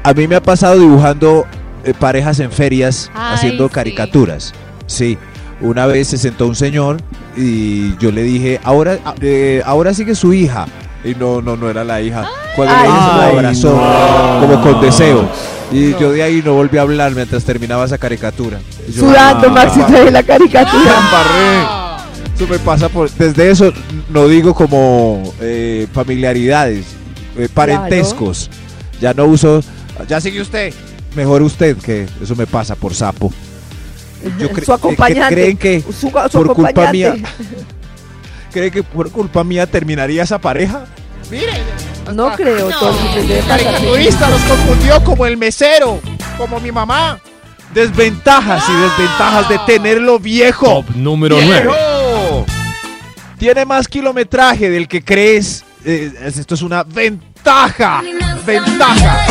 a 0.04 0.14
mí 0.14 0.28
me 0.28 0.36
ha 0.36 0.42
pasado 0.44 0.80
dibujando 0.80 1.48
eh, 1.52 1.57
parejas 1.94 2.40
en 2.40 2.52
ferias 2.52 3.12
Ay, 3.14 3.36
haciendo 3.36 3.70
caricaturas. 3.70 4.54
Sí. 4.86 5.18
Una 5.60 5.86
vez 5.88 6.10
se 6.10 6.18
sentó 6.18 6.46
un 6.48 6.56
señor 6.56 6.98
y 7.36 7.98
yo 7.98 8.12
le 8.12 8.22
dije, 8.24 8.60
ahora, 8.64 9.00
ah, 9.06 9.16
eh, 9.22 9.62
ahora 9.66 9.94
sigue 9.94 10.14
su 10.16 10.34
hija. 10.34 10.68
Y 11.04 11.16
no, 11.16 11.42
no, 11.42 11.56
no 11.56 11.70
era 11.70 11.84
la 11.84 12.02
hija. 12.02 12.30
Cuando 12.56 12.76
Ay, 12.76 12.84
le 12.84 12.88
dije, 12.94 13.06
se 13.10 13.18
la 13.18 13.28
abrazó, 13.28 14.40
no. 14.42 14.48
como 14.48 14.62
con 14.62 14.82
deseo. 14.82 15.30
Y 15.72 15.92
yo 15.98 16.12
de 16.12 16.24
ahí 16.24 16.42
no 16.44 16.54
volví 16.54 16.78
a 16.78 16.82
hablar 16.82 17.14
mientras 17.14 17.44
terminaba 17.44 17.86
esa 17.86 17.98
caricatura. 17.98 18.60
Yo, 18.88 19.08
Sudando, 19.08 19.54
ah, 19.56 19.66
de 19.66 20.12
la 20.12 20.24
caricatura. 20.24 20.94
embarré. 21.00 21.88
Eso 22.36 22.48
me 22.48 22.60
pasa 22.60 22.88
por. 22.88 23.10
Desde 23.12 23.50
eso 23.50 23.74
no 24.10 24.28
digo 24.28 24.54
como 24.54 25.34
eh, 25.42 25.88
familiaridades, 25.92 26.86
eh, 27.36 27.50
parentescos. 27.54 28.50
Ya 29.02 29.14
no 29.14 29.26
uso. 29.26 29.62
Ya 30.08 30.22
sigue 30.22 30.42
usted. 30.42 30.74
Mejor 31.18 31.42
usted, 31.42 31.76
que 31.78 32.06
eso 32.22 32.36
me 32.36 32.46
pasa 32.46 32.76
por 32.76 32.94
sapo. 32.94 33.34
Yo 34.40 34.50
cre- 34.52 34.66
su 34.66 34.72
acompañante. 34.74 35.30
que 35.36 35.42
creen 35.42 35.58
que 35.58 35.82
su, 35.82 36.10
su 36.10 36.12
por 36.12 36.54
culpa 36.54 36.92
mía- 36.92 37.16
¿Cree 38.52 38.70
que 38.70 38.84
por 38.84 39.12
culpa 39.12 39.44
mía 39.44 39.66
terminaría 39.66 40.22
esa 40.22 40.38
pareja? 40.40 40.86
No 42.14 42.34
creo, 42.36 42.70
No. 42.70 42.80
todo 42.80 42.90
el 43.16 43.40
pasar. 43.44 44.30
los 44.30 44.42
confundió 44.44 45.04
como 45.04 45.26
el 45.26 45.38
mesero, 45.38 46.00
como 46.38 46.60
mi 46.60 46.72
mamá. 46.72 47.20
Desventajas 47.74 48.64
y 48.70 48.74
desventajas 48.82 49.50
de 49.50 49.60
tenerlo 49.66 50.20
viejo. 50.20 50.86
número 50.96 51.38
¡Viejo! 51.38 52.46
Tiene 53.40 53.66
más 53.66 53.88
kilometraje 53.88 54.70
del 54.70 54.88
que 54.88 55.04
crees. 55.04 55.64
Eh, 55.84 56.12
esto 56.26 56.54
es 56.56 56.62
una 56.62 56.84
ventaja. 56.84 58.02
Ventaja. 58.46 59.26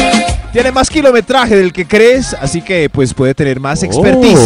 Tiene 0.57 0.73
más 0.73 0.88
kilometraje 0.88 1.55
del 1.55 1.71
que 1.71 1.87
crees, 1.87 2.33
así 2.33 2.62
que 2.62 2.88
pues 2.88 3.12
puede 3.12 3.35
tener 3.35 3.61
más 3.61 3.83
expertise. 3.83 4.40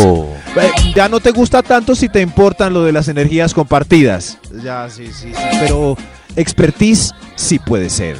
Eh, 0.56 0.92
Ya 0.92 1.08
no 1.08 1.20
te 1.20 1.30
gusta 1.30 1.62
tanto 1.62 1.94
si 1.94 2.08
te 2.08 2.20
importan 2.20 2.72
lo 2.74 2.82
de 2.82 2.90
las 2.90 3.06
energías 3.06 3.54
compartidas. 3.54 4.36
Ya, 4.60 4.88
sí, 4.90 5.06
sí, 5.06 5.32
sí. 5.32 5.58
Pero 5.60 5.96
expertise 6.34 7.12
sí 7.36 7.60
puede 7.60 7.88
ser. 7.88 8.16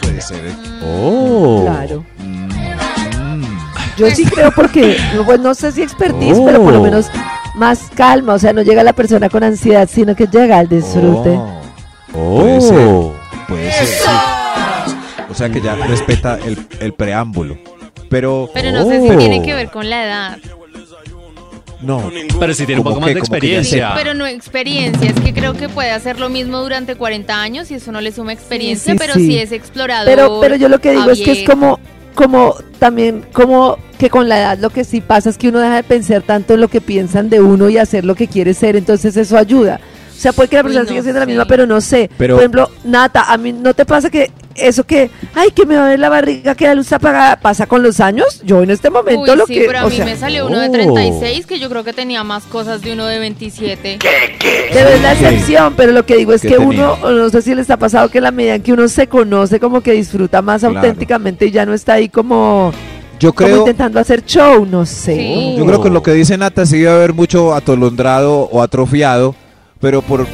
Puede 0.00 0.22
ser. 0.22 0.46
eh. 0.46 1.60
Claro. 1.62 2.06
Mm. 2.20 3.42
Yo 3.98 4.10
sí 4.12 4.24
creo 4.24 4.50
porque, 4.52 4.96
pues 5.26 5.38
no 5.38 5.54
sé 5.54 5.72
si 5.72 5.82
expertise, 5.82 6.38
pero 6.42 6.62
por 6.62 6.72
lo 6.72 6.80
menos 6.80 7.10
más 7.54 7.80
calma. 7.94 8.32
O 8.32 8.38
sea, 8.38 8.54
no 8.54 8.62
llega 8.62 8.82
la 8.82 8.94
persona 8.94 9.28
con 9.28 9.44
ansiedad, 9.44 9.86
sino 9.92 10.16
que 10.16 10.26
llega 10.26 10.56
al 10.58 10.70
disfrute. 10.70 11.38
Oh. 12.14 12.40
Puede 12.40 12.60
ser. 12.62 12.88
Puede 13.46 13.72
ser, 13.72 13.86
sí. 13.86 14.08
O 15.30 15.34
sea 15.34 15.48
que 15.50 15.60
ya 15.60 15.74
respeta 15.74 16.38
el, 16.44 16.58
el 16.80 16.92
preámbulo. 16.92 17.58
Pero. 18.08 18.50
Pero 18.54 18.70
no 18.72 18.84
sé 18.88 19.00
si 19.00 19.16
tiene 19.16 19.42
que 19.42 19.54
ver 19.54 19.70
con 19.70 19.90
la 19.90 20.04
edad. 20.04 20.38
No. 21.80 22.10
Pero 22.40 22.54
si 22.54 22.64
tiene 22.64 22.80
un 22.80 22.84
poco 22.84 23.00
más 23.00 23.08
que- 23.08 23.14
de 23.14 23.20
experiencia. 23.20 23.92
Pero 23.94 24.14
no 24.14 24.26
experiencia, 24.26 25.10
es 25.10 25.20
que 25.20 25.34
creo 25.34 25.52
que 25.54 25.68
puede 25.68 25.90
hacer 25.90 26.18
lo 26.18 26.28
mismo 26.28 26.58
durante 26.62 26.96
40 26.96 27.40
años 27.40 27.70
y 27.70 27.74
eso 27.74 27.92
no 27.92 28.00
le 28.00 28.12
suma 28.12 28.32
experiencia, 28.32 28.92
sí, 28.94 28.98
pero 28.98 29.14
sí. 29.14 29.26
sí 29.26 29.38
es 29.38 29.52
explorador. 29.52 30.06
Pero, 30.06 30.38
pero 30.40 30.56
yo 30.56 30.68
lo 30.68 30.80
que 30.80 30.92
digo 30.92 31.10
es 31.10 31.20
que 31.20 31.32
es 31.32 31.42
como, 31.48 31.78
como 32.14 32.54
también, 32.78 33.24
como 33.32 33.76
que 33.98 34.08
con 34.08 34.28
la 34.28 34.38
edad 34.38 34.58
lo 34.58 34.70
que 34.70 34.84
sí 34.84 35.00
pasa 35.00 35.28
es 35.28 35.36
que 35.38 35.48
uno 35.48 35.58
deja 35.58 35.76
de 35.76 35.82
pensar 35.82 36.22
tanto 36.22 36.54
en 36.54 36.60
lo 36.62 36.68
que 36.68 36.80
piensan 36.80 37.28
de 37.28 37.40
uno 37.40 37.68
y 37.68 37.76
hacer 37.78 38.04
lo 38.04 38.14
que 38.14 38.26
quiere 38.26 38.54
ser, 38.54 38.74
entonces 38.76 39.16
eso 39.16 39.36
ayuda. 39.36 39.80
O 40.16 40.18
sea, 40.18 40.32
puede 40.32 40.48
que 40.48 40.56
la 40.56 40.62
Uy, 40.62 40.68
persona 40.68 40.84
no 40.84 40.88
siga 40.88 41.02
siendo 41.02 41.20
la 41.20 41.26
misma, 41.26 41.44
pero 41.44 41.66
no 41.66 41.80
sé. 41.80 42.08
Pero- 42.16 42.34
Por 42.36 42.42
ejemplo, 42.42 42.70
Nata, 42.84 43.24
a 43.32 43.36
mí 43.36 43.52
no 43.52 43.74
te 43.74 43.84
pasa 43.84 44.08
que 44.10 44.30
eso 44.54 44.84
que, 44.84 45.10
ay, 45.34 45.50
que 45.50 45.66
me 45.66 45.76
va 45.76 45.84
a 45.84 45.88
ver 45.90 45.98
la 45.98 46.08
barriga, 46.08 46.54
que 46.54 46.64
la 46.66 46.74
luz 46.74 46.86
está 46.86 46.96
apagada, 46.96 47.36
pasa 47.38 47.66
con 47.66 47.82
los 47.82 48.00
años. 48.00 48.40
Yo 48.42 48.62
en 48.62 48.70
este 48.70 48.88
momento 48.88 49.30
Uy, 49.32 49.36
lo 49.36 49.46
sí, 49.46 49.54
que, 49.54 49.64
pero 49.66 49.80
a 49.80 49.84
o 49.84 49.90
mí 49.90 49.96
sea, 49.96 50.06
me 50.06 50.16
salió 50.16 50.46
uno 50.46 50.58
de 50.58 50.68
Oh. 50.68 50.72
36 50.72 51.44
que 51.44 51.58
yo 51.58 51.68
creo 51.68 51.84
que 51.84 51.92
tenía 51.92 52.24
más 52.24 52.44
cosas 52.44 52.80
de 52.80 52.94
uno 52.94 53.04
de 53.04 53.18
27. 53.18 53.98
Pero 54.72 54.88
es 54.88 55.02
la 55.02 55.12
excepción, 55.12 55.74
pero 55.76 55.92
lo 55.92 56.06
que 56.06 56.16
digo 56.16 56.32
es 56.32 56.40
¿Qué 56.40 56.48
que 56.48 56.56
tenía? 56.56 56.92
uno, 56.92 57.10
no 57.10 57.28
sé 57.30 57.42
si 57.42 57.54
les 57.54 57.68
ha 57.70 57.76
pasado 57.76 58.08
que 58.08 58.18
en 58.18 58.24
la 58.24 58.30
medida 58.30 58.54
en 58.54 58.62
que 58.62 58.72
uno 58.72 58.88
se 58.88 59.06
conoce, 59.08 59.60
como 59.60 59.82
que 59.82 59.92
disfruta 59.92 60.40
más 60.40 60.60
Claro. 60.62 60.76
auténticamente 60.76 61.46
y 61.46 61.50
ya 61.50 61.66
no 61.66 61.74
está 61.74 61.92
ahí 61.94 62.08
como, 62.08 62.72
Yo 63.20 63.34
como 63.34 63.48
creo, 63.48 63.58
intentando 63.60 64.00
hacer 64.00 64.24
show, 64.24 64.64
no 64.64 64.86
sé. 64.86 65.14
Sí. 65.16 65.54
yo 65.58 65.66
creo 65.66 65.82
que 65.82 65.90
lo 65.90 66.02
que 66.02 66.12
dice 66.12 66.38
Nata 66.38 66.64
sí 66.64 66.78
debe 66.78 66.92
haber 66.92 67.12
mucho 67.12 67.54
atolondrado 67.54 68.40
o 68.50 68.62
atrofiado, 68.62 69.34
pero 69.80 70.02
por 70.02 70.26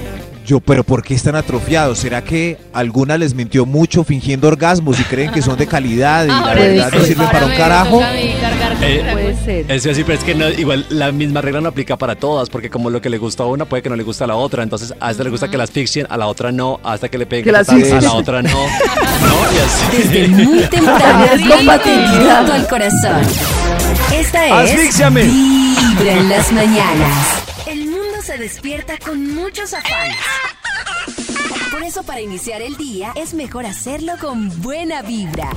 yo, 0.44 0.58
pero 0.58 0.82
¿por 0.82 1.04
qué 1.04 1.14
están 1.14 1.36
atrofiados? 1.36 1.98
¿Será 1.98 2.22
que 2.24 2.58
alguna 2.72 3.16
les 3.16 3.32
mintió 3.32 3.64
mucho 3.64 4.02
fingiendo 4.02 4.48
orgasmos 4.48 4.98
y 4.98 5.04
creen 5.04 5.30
que 5.30 5.40
son 5.40 5.56
de 5.56 5.68
calidad 5.68 6.24
y 6.24 6.28
la 6.28 6.38
Ahora 6.38 6.54
verdad 6.54 6.90
no 6.92 7.00
sirven 7.04 7.26
ahora 7.26 7.32
para 7.32 7.46
un 7.46 7.52
carajo? 7.56 8.02
Eh, 8.82 9.08
Puede 9.12 9.36
ser. 9.78 9.94
Sí, 9.94 10.02
pero 10.02 10.18
es 10.18 10.24
que 10.24 10.34
no, 10.34 10.48
igual 10.50 10.84
la 10.90 11.12
misma 11.12 11.42
regla 11.42 11.60
no 11.60 11.68
aplica 11.68 11.96
para 11.96 12.16
todas, 12.16 12.50
porque 12.50 12.70
como 12.70 12.90
lo 12.90 13.00
que 13.00 13.08
le 13.08 13.18
gusta 13.18 13.44
a 13.44 13.46
una 13.46 13.66
puede 13.66 13.84
que 13.84 13.88
no 13.88 13.94
le 13.94 14.02
gusta 14.02 14.24
a 14.24 14.26
la 14.26 14.34
otra. 14.34 14.64
Entonces, 14.64 14.92
a 14.98 15.12
esta 15.12 15.22
le 15.22 15.30
gusta 15.30 15.48
que 15.48 15.56
la 15.56 15.64
asfixien, 15.64 16.08
a 16.10 16.16
la 16.16 16.26
otra 16.26 16.50
no, 16.50 16.80
hasta 16.82 17.08
que 17.08 17.18
le 17.18 17.26
peguen 17.26 17.44
Que 17.44 17.52
la 17.52 17.60
a 17.60 18.00
la 18.00 18.12
otra 18.12 18.42
no. 18.42 18.48
No, 19.22 19.52
y 19.54 19.58
así. 19.58 19.96
Desde 20.08 20.28
muy 20.28 20.58
temprano, 20.64 21.24
Es 21.32 21.48
compatibilidad. 21.48 22.50
al 22.50 22.66
corazón. 22.66 23.22
Esta 24.12 24.64
es 24.64 24.70
Asfíxiame. 24.72 25.22
Vibra 25.22 26.12
en 26.14 26.28
las 26.28 26.52
mañanas. 26.52 27.51
Despierta 28.42 28.98
con 28.98 29.36
muchos 29.36 29.72
afanes. 29.72 30.16
Por 31.70 31.84
eso 31.84 32.02
para 32.02 32.20
iniciar 32.20 32.60
el 32.60 32.76
día 32.76 33.12
es 33.14 33.34
mejor 33.34 33.66
hacerlo 33.66 34.14
con 34.20 34.50
buena 34.62 35.00
vibra. 35.00 35.48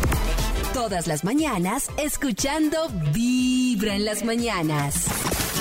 Todas 0.72 1.08
las 1.08 1.24
mañanas 1.24 1.90
escuchando 1.98 2.78
Vibra 3.12 3.96
en 3.96 4.06
las 4.06 4.24
mañanas. 4.24 5.08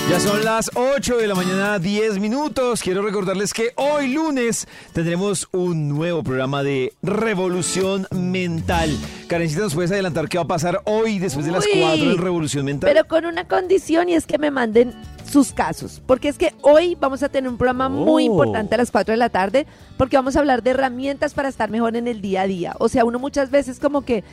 Ya 0.07 0.19
son 0.19 0.45
las 0.45 0.69
8 0.75 1.17
de 1.17 1.25
la 1.27 1.33
mañana, 1.33 1.79
10 1.79 2.19
minutos. 2.19 2.83
Quiero 2.83 3.01
recordarles 3.01 3.55
que 3.55 3.71
hoy 3.75 4.13
lunes 4.13 4.67
tendremos 4.93 5.47
un 5.51 5.89
nuevo 5.89 6.21
programa 6.21 6.61
de 6.61 6.93
Revolución 7.01 8.07
Mental. 8.11 8.95
Karencita, 9.27 9.61
¿nos 9.61 9.73
puedes 9.73 9.91
adelantar 9.91 10.29
qué 10.29 10.37
va 10.37 10.43
a 10.43 10.47
pasar 10.47 10.79
hoy 10.85 11.17
después 11.17 11.47
de 11.47 11.53
las 11.53 11.65
Uy, 11.65 11.71
4 11.81 12.11
en 12.11 12.17
Revolución 12.19 12.65
Mental? 12.65 12.87
Pero 12.87 13.07
con 13.07 13.25
una 13.25 13.47
condición 13.47 14.09
y 14.09 14.13
es 14.13 14.27
que 14.27 14.37
me 14.37 14.51
manden 14.51 14.93
sus 15.35 15.51
casos. 15.51 16.01
Porque 16.07 16.29
es 16.29 16.37
que 16.37 16.53
hoy 16.61 16.95
vamos 16.99 17.21
a 17.23 17.29
tener 17.29 17.49
un 17.49 17.57
programa 17.57 17.89
muy 17.89 18.23
Oh. 18.23 18.31
importante 18.31 18.75
a 18.75 18.77
las 18.77 18.89
4 18.89 19.11
de 19.13 19.17
la 19.17 19.29
tarde 19.29 19.67
porque 19.97 20.15
vamos 20.15 20.35
a 20.35 20.39
hablar 20.39 20.63
de 20.63 20.71
herramientas 20.71 21.33
para 21.33 21.49
estar 21.49 21.69
mejor 21.69 21.95
en 21.95 22.07
el 22.07 22.21
día 22.21 22.41
a 22.43 22.47
día. 22.47 22.73
O 22.79 22.87
sea, 22.89 23.03
uno 23.05 23.19
muchas 23.19 23.51
veces 23.51 23.79
como 23.79 24.01
que 24.03 24.23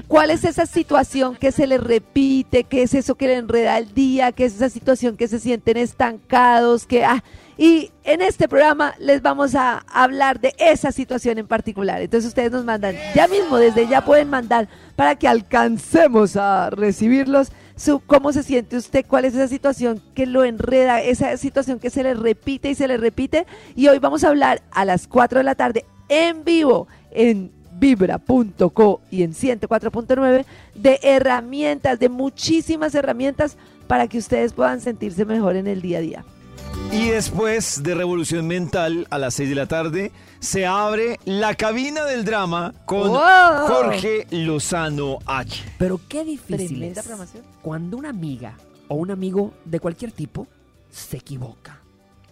cuál 0.08 0.30
es 0.30 0.44
esa 0.44 0.66
situación 0.66 1.36
que 1.36 1.52
se 1.52 1.66
les 1.66 1.80
repite, 1.80 2.64
qué 2.64 2.82
es 2.82 2.92
eso 2.92 3.14
que 3.14 3.26
le 3.26 3.36
enreda 3.36 3.78
el 3.78 3.94
día, 3.94 4.32
qué 4.32 4.44
es 4.44 4.56
esa 4.56 4.68
situación 4.68 5.16
que 5.16 5.26
se 5.26 5.38
sienten 5.38 5.78
estancados, 5.78 6.86
que 6.86 7.04
ah, 7.04 7.24
y 7.56 7.92
en 8.02 8.20
este 8.20 8.48
programa 8.48 8.94
les 8.98 9.22
vamos 9.22 9.54
a 9.54 9.78
hablar 9.92 10.40
de 10.40 10.54
esa 10.58 10.92
situación 10.92 11.38
en 11.38 11.46
particular. 11.46 12.02
Entonces 12.02 12.28
ustedes 12.28 12.50
nos 12.50 12.64
mandan 12.64 12.96
ya 13.14 13.28
mismo, 13.28 13.56
desde 13.56 13.86
ya 13.86 14.04
pueden 14.04 14.28
mandar 14.28 14.68
para 14.96 15.14
que 15.14 15.28
alcancemos 15.28 16.36
a 16.36 16.70
recibirlos. 16.70 17.52
Su, 17.76 18.00
¿Cómo 18.00 18.32
se 18.32 18.42
siente 18.42 18.76
usted? 18.76 19.04
¿Cuál 19.06 19.24
es 19.24 19.34
esa 19.34 19.48
situación 19.48 20.02
que 20.14 20.26
lo 20.26 20.44
enreda? 20.44 21.00
Esa 21.00 21.36
situación 21.36 21.78
que 21.78 21.90
se 21.90 22.02
le 22.02 22.14
repite 22.14 22.70
y 22.70 22.74
se 22.74 22.88
le 22.88 22.96
repite. 22.96 23.46
Y 23.74 23.88
hoy 23.88 23.98
vamos 23.98 24.24
a 24.24 24.28
hablar 24.28 24.62
a 24.72 24.84
las 24.84 25.06
4 25.06 25.38
de 25.38 25.44
la 25.44 25.54
tarde 25.54 25.84
en 26.08 26.44
vivo 26.44 26.86
en 27.14 27.50
vibra.co 27.78 29.00
y 29.10 29.22
en 29.22 29.32
104.9 29.32 30.44
de 30.74 31.00
herramientas, 31.02 31.98
de 31.98 32.08
muchísimas 32.08 32.94
herramientas 32.94 33.56
para 33.86 34.08
que 34.08 34.18
ustedes 34.18 34.52
puedan 34.52 34.80
sentirse 34.80 35.24
mejor 35.24 35.56
en 35.56 35.66
el 35.66 35.82
día 35.82 35.98
a 35.98 36.00
día. 36.00 36.24
Y 36.92 37.08
después 37.08 37.82
de 37.82 37.94
Revolución 37.94 38.46
Mental, 38.46 39.06
a 39.10 39.18
las 39.18 39.34
6 39.34 39.48
de 39.48 39.54
la 39.54 39.66
tarde, 39.66 40.12
se 40.38 40.66
abre 40.66 41.18
la 41.24 41.54
cabina 41.54 42.04
del 42.04 42.24
drama 42.24 42.74
con 42.84 43.08
¡Wow! 43.08 43.66
Jorge 43.66 44.26
Lozano 44.30 45.18
H. 45.26 45.64
Pero 45.78 46.00
qué 46.08 46.24
difícil 46.24 46.82
es 46.82 46.98
programación. 46.98 47.44
cuando 47.62 47.96
una 47.96 48.10
amiga 48.10 48.56
o 48.88 48.96
un 48.96 49.10
amigo 49.10 49.52
de 49.64 49.80
cualquier 49.80 50.12
tipo 50.12 50.46
se 50.90 51.16
equivoca. 51.16 51.80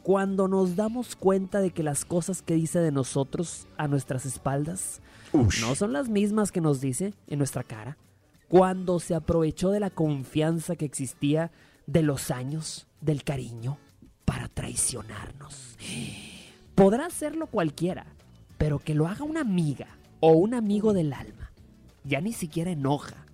Cuando 0.02 0.48
nos 0.48 0.74
damos 0.74 1.14
cuenta 1.14 1.60
de 1.60 1.70
que 1.70 1.82
las 1.82 2.04
cosas 2.04 2.42
que 2.42 2.54
dice 2.54 2.80
de 2.80 2.90
nosotros 2.90 3.68
a 3.76 3.86
nuestras 3.86 4.26
espaldas 4.26 5.00
no 5.32 5.74
son 5.74 5.92
las 5.92 6.08
mismas 6.08 6.50
que 6.50 6.60
nos 6.60 6.80
dice 6.80 7.14
en 7.28 7.38
nuestra 7.38 7.62
cara. 7.62 7.96
Cuando 8.48 9.00
se 9.00 9.14
aprovechó 9.14 9.70
de 9.70 9.80
la 9.80 9.90
confianza 9.90 10.76
que 10.76 10.84
existía, 10.84 11.52
de 11.86 12.02
los 12.02 12.30
años, 12.30 12.86
del 13.00 13.24
cariño, 13.24 13.78
para 14.24 14.48
traicionarnos. 14.48 15.76
Podrá 16.74 17.06
hacerlo 17.06 17.46
cualquiera, 17.46 18.06
pero 18.58 18.78
que 18.78 18.94
lo 18.94 19.06
haga 19.08 19.24
una 19.24 19.40
amiga 19.40 19.88
o 20.20 20.32
un 20.32 20.54
amigo 20.54 20.92
del 20.92 21.12
alma, 21.12 21.52
ya 22.04 22.20
ni 22.20 22.32
siquiera 22.32 22.70
enoja, 22.70 23.26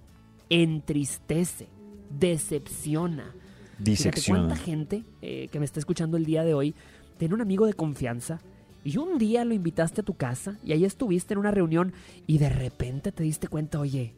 entristece, 0.50 1.68
decepciona. 2.11 3.35
Fíjate 3.82 4.22
cuánta 4.26 4.56
gente 4.56 5.04
eh, 5.22 5.48
que 5.52 5.58
me 5.58 5.64
está 5.64 5.78
escuchando 5.78 6.16
el 6.16 6.24
día 6.24 6.44
de 6.44 6.54
hoy 6.54 6.74
tiene 7.18 7.34
un 7.34 7.40
amigo 7.40 7.66
de 7.66 7.74
confianza 7.74 8.40
y 8.84 8.96
un 8.96 9.18
día 9.18 9.44
lo 9.44 9.54
invitaste 9.54 10.00
a 10.00 10.04
tu 10.04 10.14
casa 10.14 10.56
y 10.64 10.72
ahí 10.72 10.84
estuviste 10.84 11.34
en 11.34 11.38
una 11.38 11.50
reunión 11.50 11.92
y 12.26 12.38
de 12.38 12.48
repente 12.48 13.12
te 13.12 13.22
diste 13.22 13.48
cuenta, 13.48 13.80
oye, 13.80 14.14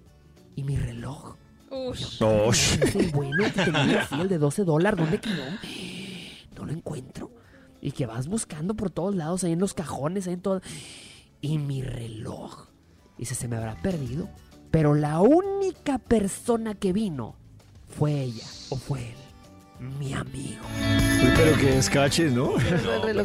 ¿y 0.54 0.62
mi 0.62 0.76
reloj? 0.76 1.36
Ush. 1.70 2.22
Es 2.82 2.94
el 2.94 3.10
bueno 3.10 3.44
que 3.44 3.62
tenía 3.62 4.02
así, 4.02 4.20
el 4.20 4.28
de 4.28 4.38
12 4.38 4.64
dólares, 4.64 4.98
¿dónde 4.98 5.20
quedó? 5.20 5.44
No 6.56 6.66
lo 6.66 6.72
encuentro. 6.72 7.30
Y 7.80 7.92
que 7.92 8.06
vas 8.06 8.28
buscando 8.28 8.74
por 8.74 8.90
todos 8.90 9.14
lados, 9.14 9.44
ahí 9.44 9.52
en 9.52 9.60
los 9.60 9.72
cajones, 9.72 10.26
ahí 10.26 10.34
en 10.34 10.40
todo. 10.40 10.60
Y 11.40 11.58
mi 11.58 11.82
reloj. 11.82 12.66
Dice, 13.16 13.34
se 13.34 13.48
me 13.48 13.56
habrá 13.56 13.76
perdido. 13.76 14.28
Pero 14.70 14.94
la 14.94 15.20
única 15.20 15.98
persona 15.98 16.74
que 16.74 16.92
vino 16.92 17.36
fue 17.88 18.20
ella 18.20 18.46
o 18.68 18.76
fue 18.76 19.00
él. 19.00 19.19
Mi 19.80 20.12
amigo. 20.12 20.62
Uy, 21.22 21.30
pero 21.36 21.56
que 21.56 21.66
descaches, 21.72 22.32
¿no? 22.32 22.52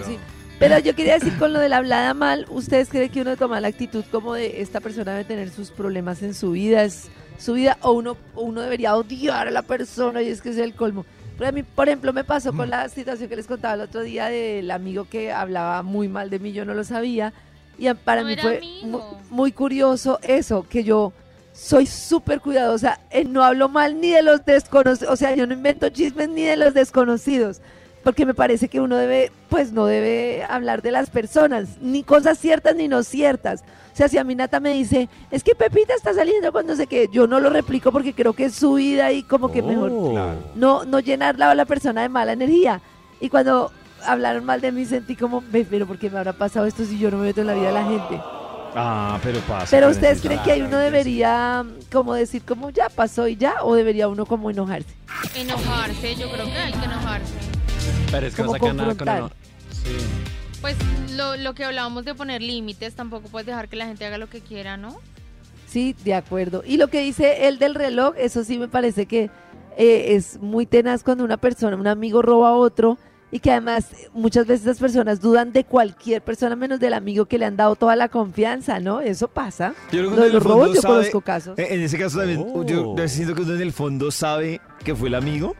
Sí. 0.06 0.18
Pero 0.58 0.80
yo 0.80 0.96
quería 0.96 1.16
decir 1.16 1.38
con 1.38 1.52
lo 1.52 1.60
de 1.60 1.68
la 1.68 1.78
hablada 1.78 2.14
mal, 2.14 2.46
¿ustedes 2.50 2.88
creen 2.88 3.10
que 3.10 3.22
uno 3.22 3.36
toma 3.36 3.60
la 3.60 3.68
actitud 3.68 4.06
como 4.10 4.34
de 4.34 4.62
esta 4.62 4.80
persona 4.80 5.12
debe 5.12 5.26
tener 5.26 5.50
sus 5.50 5.70
problemas 5.70 6.24
en 6.24 6.34
su 6.34 6.52
vida, 6.52 6.84
es 6.84 7.10
su 7.38 7.54
vida, 7.54 7.78
o 7.82 7.92
uno, 7.92 8.16
o 8.36 8.44
uno 8.44 8.62
debería 8.62 8.96
odiar 8.96 9.50
a 9.50 9.52
la 9.52 9.64
persona 9.64 10.22
y 10.22 10.30
es 10.30 10.42
que 10.42 10.50
es 10.50 10.58
el 10.58 10.74
colmo? 10.74 11.06
Pero 11.38 11.50
a 11.50 11.52
mí, 11.52 11.64
por 11.64 11.90
ejemplo, 11.90 12.14
me 12.14 12.24
pasó 12.24 12.54
con 12.54 12.70
la 12.70 12.88
situación 12.88 13.28
que 13.28 13.36
les 13.36 13.48
contaba 13.48 13.74
el 13.74 13.82
otro 13.82 14.02
día 14.02 14.28
del 14.28 14.72
amigo 14.72 15.06
que 15.10 15.34
hablaba 15.34 15.84
muy 15.84 16.08
mal 16.08 16.30
de 16.30 16.40
mí, 16.40 16.54
yo 16.54 16.64
no 16.64 16.74
lo 16.74 16.86
sabía. 16.86 17.34
Y 17.78 17.94
para 17.94 18.22
No 18.22 18.28
mí 18.30 18.38
fue 18.38 18.62
muy, 19.30 19.52
curioso 19.52 20.20
eso, 20.24 20.66
que 20.70 20.86
yo 20.86 21.12
soy 21.56 21.86
súper 21.86 22.42
cuidadosa, 22.42 23.00
eh, 23.10 23.24
no 23.24 23.44
hablo 23.44 23.70
mal 23.70 24.00
ni 24.02 24.10
de 24.12 24.22
los 24.22 24.44
desconocidos, 24.46 25.12
o 25.12 25.16
sea, 25.16 25.34
yo 25.36 25.48
no 25.48 25.54
invento 25.54 25.90
chismes 25.90 26.28
ni 26.30 26.44
de 26.44 26.58
los 26.58 26.74
desconocidos, 26.74 27.62
porque 28.04 28.26
me 28.26 28.34
parece 28.34 28.68
que 28.68 28.82
uno 28.82 28.98
debe, 28.98 29.32
pues 29.50 29.72
no 29.72 29.86
debe 29.86 30.44
hablar 30.50 30.82
de 30.82 30.92
las 30.92 31.10
personas, 31.10 31.78
ni 31.82 32.04
cosas 32.04 32.38
ciertas 32.38 32.76
ni 32.76 32.88
no 32.88 33.02
ciertas. 33.04 33.64
O 33.94 33.98
sea, 33.98 34.10
si 34.10 34.18
a 34.18 34.26
mi 34.26 34.36
nata 34.36 34.60
me 34.60 34.74
dice, 34.74 35.08
es 35.32 35.44
que 35.44 35.56
Pepita 35.56 35.94
está 35.96 36.14
saliendo 36.14 36.52
cuando 36.52 36.76
sé 36.76 36.86
que 36.86 37.08
yo 37.12 37.26
no 37.26 37.40
lo 37.40 37.50
replico 37.50 37.94
porque 37.94 38.14
creo 38.14 38.34
que 38.34 38.46
es 38.46 38.54
su 38.56 38.74
vida 38.74 39.14
y 39.14 39.24
como 39.24 39.50
que 39.50 39.62
mejor 39.62 39.90
no, 40.56 40.84
no 40.84 41.00
llenarla 41.00 41.50
a 41.50 41.56
la 41.56 41.64
persona 41.64 42.02
de 42.02 42.10
mala 42.10 42.34
energía. 42.34 42.82
Y 43.22 43.30
cuando 43.30 43.72
hablaron 44.06 44.44
mal 44.44 44.60
de 44.60 44.74
mí 44.74 44.84
sentí 44.86 45.16
como, 45.16 45.42
"Ve, 45.50 45.66
pero 45.68 45.88
¿por 45.88 45.98
qué 45.98 46.10
me 46.10 46.18
habrá 46.18 46.34
pasado 46.34 46.66
esto 46.66 46.84
si 46.84 47.00
yo 47.00 47.10
no 47.10 47.18
me 47.18 47.28
meto 47.28 47.40
en 47.40 47.48
la 47.48 47.54
vida 47.54 47.68
de 47.68 47.74
la 47.74 47.86
gente? 47.86 48.22
Ah, 48.76 49.18
pero 49.24 49.40
pasa. 49.42 49.68
Pero 49.72 49.90
ustedes 49.90 50.22
creen 50.22 50.42
que 50.44 50.52
ahí 50.52 50.62
uno 50.62 50.78
debería 50.78 51.66
como 51.92 52.14
decir 52.14 52.42
como 52.44 52.70
ya 52.72 52.90
pasó 52.90 53.28
y 53.28 53.38
ya 53.38 53.64
o 53.64 53.74
debería 53.76 54.08
uno 54.10 54.26
como 54.26 54.50
enojarse. 54.52 54.94
Enojarse, 55.36 56.16
yo 56.16 56.30
creo 56.30 56.46
que 56.46 56.52
hay 56.58 56.74
que 56.74 56.86
enojarse. 56.86 57.34
Pero 58.12 58.28
es 58.28 58.36
que 58.36 58.44
no 58.44 58.52
saca 58.52 58.74
nada 58.74 58.78
con 58.78 58.86
confrontar. 58.98 59.18
eno- 59.20 59.32
Sí. 59.72 59.96
Pues 60.62 60.76
lo, 61.16 61.38
lo 61.38 61.54
que 61.54 61.64
hablábamos 61.64 62.06
de 62.06 62.16
poner 62.16 62.42
límites, 62.42 62.96
tampoco 62.96 63.30
puedes 63.30 63.46
dejar 63.46 63.70
que 63.70 63.76
la 63.78 63.86
gente 63.86 64.06
haga 64.06 64.18
lo 64.18 64.28
que 64.30 64.42
quiera, 64.42 64.78
¿no? 64.78 65.00
Sí, 65.68 65.96
de 66.04 66.14
acuerdo. 66.16 66.64
Y 66.66 66.78
lo 66.78 66.88
que 66.90 67.02
dice 67.02 67.48
el 67.48 67.60
del 67.60 67.76
reloj, 67.76 68.14
eso 68.18 68.44
sí 68.44 68.58
me 68.58 68.68
parece 68.68 69.06
que 69.06 69.30
eh, 69.78 70.16
es 70.16 70.40
muy 70.42 70.66
tenaz 70.66 71.04
cuando 71.04 71.24
una 71.24 71.38
persona, 71.38 71.76
un 71.76 71.88
amigo 71.88 72.22
roba 72.22 72.50
a 72.50 72.54
otro 72.54 72.98
y 73.36 73.40
que 73.40 73.52
además 73.52 73.92
eh, 73.92 74.08
muchas 74.14 74.48
veces 74.48 74.66
las 74.66 74.80
personas 74.80 75.20
dudan 75.20 75.52
de 75.52 75.66
cualquier 75.66 76.22
persona 76.22 76.56
menos 76.56 76.80
del 76.80 76.94
amigo 76.94 77.26
que 77.26 77.38
le 77.38 77.44
han 77.44 77.58
dado 77.58 77.76
toda 77.76 77.98
la 77.98 78.08
confianza, 78.08 78.80
¿no? 78.80 79.02
Eso 79.02 79.28
pasa. 79.28 79.74
Yo 79.92 80.00
creo 80.00 80.12
que 80.12 80.18
en 80.18 80.24
el 80.24 80.32
los 80.34 80.44
robos 80.44 80.60
fondo 80.68 80.76
yo 80.76 80.82
sabe- 80.82 80.96
conozco 80.96 81.22
casos. 81.22 81.60
En 81.60 81.82
ese 81.82 81.98
caso 81.98 82.18
también, 82.20 82.46
Oh. 82.54 82.64
yo, 82.66 82.96
siento 83.10 83.36
que 83.36 83.42
uno 83.42 83.56
en 83.56 83.62
el 83.62 83.74
fondo 83.74 84.10
sabe 84.12 84.62
que 84.86 84.96
fue 84.96 85.10
el 85.10 85.16
amigo, 85.16 85.54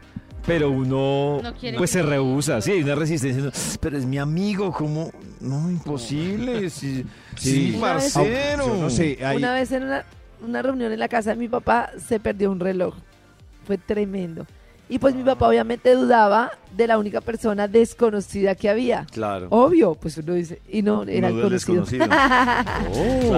pero 0.46 0.70
uno 0.70 1.40
No 1.42 1.52
pues 1.76 1.90
se 1.90 2.02
rehúsa, 2.02 2.62
sí, 2.62 2.70
hay 2.72 2.82
una 2.82 2.94
resistencia. 2.94 3.50
pero 3.80 3.98
es 3.98 4.06
mi 4.06 4.16
amigo, 4.16 4.72
¿cómo? 4.72 5.10
No, 5.40 5.70
imposible. 5.70 6.70
Sí, 6.70 7.04
sí, 7.36 7.74
Una 7.76 7.94
vez- 7.94 8.12
parcero. 8.14 8.66
Yo 8.68 8.76
no 8.80 8.88
sé, 8.88 9.18
hay- 9.22 9.36
Una 9.36 9.52
vez 9.52 9.70
en 9.72 9.82
una, 9.82 10.04
una 10.40 10.62
reunión 10.62 10.92
en 10.92 10.98
la 10.98 11.08
casa 11.08 11.30
de 11.30 11.36
mi 11.36 11.48
papá 11.48 11.90
se 12.08 12.20
perdió 12.20 12.50
un 12.50 12.60
reloj. 12.60 12.94
Fue 13.66 13.76
tremendo. 13.76 14.46
Y 14.88 15.00
pues 15.00 15.16
mi 15.16 15.24
papá 15.24 15.48
obviamente 15.48 15.92
dudaba 15.94 16.52
de 16.76 16.86
la 16.86 16.96
única 16.98 17.20
persona 17.20 17.66
desconocida 17.66 18.54
que 18.54 18.68
había. 18.68 19.04
Claro. 19.10 19.48
Obvio, 19.50 19.94
pues 19.96 20.16
uno 20.18 20.34
dice, 20.34 20.60
y 20.70 20.82
no, 20.82 21.02
era 21.02 21.28
No 21.30 21.36
el 21.38 21.42
conocido. 21.42 21.80
desconocido. 21.82 22.04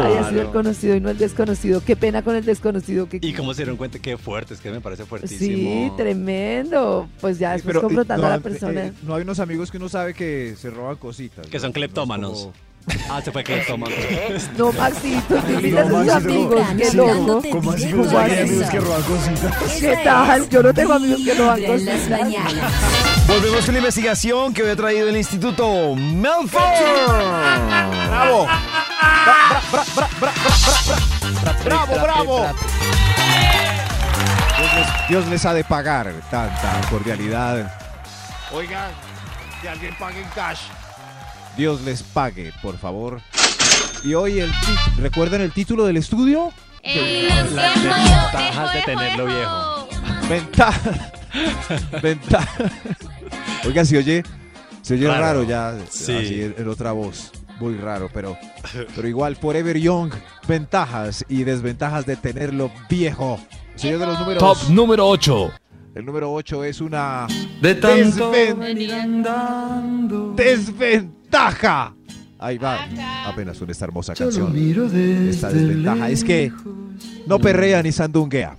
Había 0.03 0.29
sido 0.29 0.43
el 0.43 0.49
conocido 0.49 0.97
y 0.97 1.01
no 1.01 1.09
el 1.11 1.19
desconocido. 1.19 1.83
Qué 1.85 1.97
pena 1.97 2.23
con 2.23 2.35
el 2.37 2.45
desconocido. 2.45 3.09
Que... 3.09 3.19
¿Y 3.23 3.33
cómo 3.33 3.55
se 3.55 3.63
dieron 3.63 3.77
cuenta? 3.77 3.99
Qué 3.99 4.17
fuerte, 4.19 4.55
es 4.55 4.61
que 4.61 4.71
me 4.71 4.81
parece 4.81 5.05
Sí, 5.05 5.09
fuertísimo. 5.09 5.95
tremendo. 5.97 7.09
Pues 7.21 7.39
ya 7.39 7.51
Sí, 7.51 7.55
después 7.57 7.73
pero, 7.77 7.81
confrontando 7.83 8.27
no, 8.27 8.33
a 8.33 8.37
la 8.37 8.43
persona. 8.43 8.87
eh, 8.87 8.93
no 9.03 9.15
hay 9.15 9.23
unos 9.23 9.39
amigos 9.41 9.71
que 9.71 9.77
uno 9.79 9.89
sabe 9.89 10.15
que 10.15 10.55
se 10.59 10.71
roban 10.71 10.97
cositas. 10.97 11.47
Que 11.47 11.57
¿no? 11.59 11.63
son 11.63 11.73
cleptómanos. 11.73 12.51
Ah, 13.11 13.21
se 13.23 13.33
fue 13.33 13.43
cleptómano. 13.45 13.95
no, 14.57 14.73
Maxito, 14.73 15.37
tú 15.37 15.53
invitas 15.53 15.87
a 15.87 15.89
tus 15.89 16.09
amigos. 16.11 16.67
Qué 16.77 16.93
loco. 16.93 17.09
llegándote 17.09 17.51
¿Cómo 17.51 17.71
así 17.73 17.87
que 17.87 17.93
amigos 17.93 18.71
que 18.71 18.81
roban 18.81 19.03
cositas? 19.03 19.73
¿Qué 19.81 19.97
tal? 20.05 20.49
Yo 20.49 20.63
no 20.63 20.75
tengo 20.75 20.93
amigos 20.95 21.21
que 21.25 21.35
roban 21.35 21.57
Vibra 21.57 21.75
en 21.75 21.85
las 21.85 21.95
cositas. 21.97 22.21
mañanas. 22.21 22.73
Volvemos 23.27 23.65
con 23.65 23.75
la 23.75 23.79
investigación 23.79 24.55
que 24.55 24.63
hoy 24.63 24.71
ha 24.71 24.77
traído 24.77 25.09
el 25.09 25.17
Instituto 25.17 25.95
Melford. 25.95 26.63
¡Bravo! 28.09 28.47
¡Bravo, 31.65 31.99
bravo! 32.01 32.47
Dios 34.59 34.75
les, 34.75 35.09
Dios 35.09 35.27
les 35.27 35.47
ha 35.47 35.55
de 35.55 35.65
pagar 35.65 36.13
tanta 36.31 36.81
cordialidad. 36.91 37.73
Oigan, 38.53 38.91
que 39.63 39.69
alguien 39.69 39.95
pague 39.99 40.21
en 40.21 40.29
cash. 40.31 40.61
Dios 41.59 41.83
les 41.83 42.03
pague, 42.03 42.53
por 42.63 42.79
favor. 42.79 43.21
Y 44.05 44.15
hoy 44.15 44.39
el 44.41 44.51
¿recuerdan 44.99 45.41
el 45.43 45.53
título 45.53 45.85
del 45.85 45.97
estudio? 45.99 46.53
Las 46.85 47.75
desventajas 47.83 48.75
de 48.75 48.83
tenerlo 48.83 49.27
viejo. 49.27 49.89
Ventaja. 50.29 51.11
Ventaja. 52.03 52.71
Oiga, 53.67 53.85
se 53.85 53.99
oye, 53.99 54.23
se 54.83 54.95
oye 54.95 55.09
Raro. 55.09 55.21
raro 55.21 55.43
ya, 55.43 55.77
Sí. 55.91 56.15
así 56.15 56.43
en, 56.43 56.55
en 56.59 56.69
otra 56.69 56.93
voz. 56.93 57.33
Muy 57.61 57.77
raro, 57.77 58.09
pero, 58.15 58.39
pero 58.95 59.09
igual, 59.09 59.35
Forever 59.35 59.77
Young, 59.79 60.13
ventajas 60.47 61.25
y 61.29 61.43
desventajas 61.43 62.07
de 62.07 62.15
tenerlo 62.17 62.71
viejo. 62.89 63.41
Señor 63.75 63.99
de 63.99 64.07
los 64.07 64.21
números. 64.21 64.39
Top 64.41 64.57
número 64.71 65.09
8. 65.09 65.51
El 65.97 66.05
número 66.07 66.33
8 66.33 66.63
es 66.65 66.81
una 66.81 67.27
De 67.61 67.75
tanto 67.75 68.31
desven- 70.37 71.11
desventaja. 71.31 71.95
Ahí 72.41 72.57
va, 72.57 72.87
apenas 73.27 73.57
suena 73.57 73.73
esta 73.73 73.85
hermosa 73.87 74.15
canción. 74.15 74.53
Esta 75.29 75.49
desventaja 75.51 76.09
es 76.09 76.23
que 76.25 76.53
no 77.27 77.39
perrea 77.39 77.83
ni 77.83 77.91
sandunguea. 77.93 78.57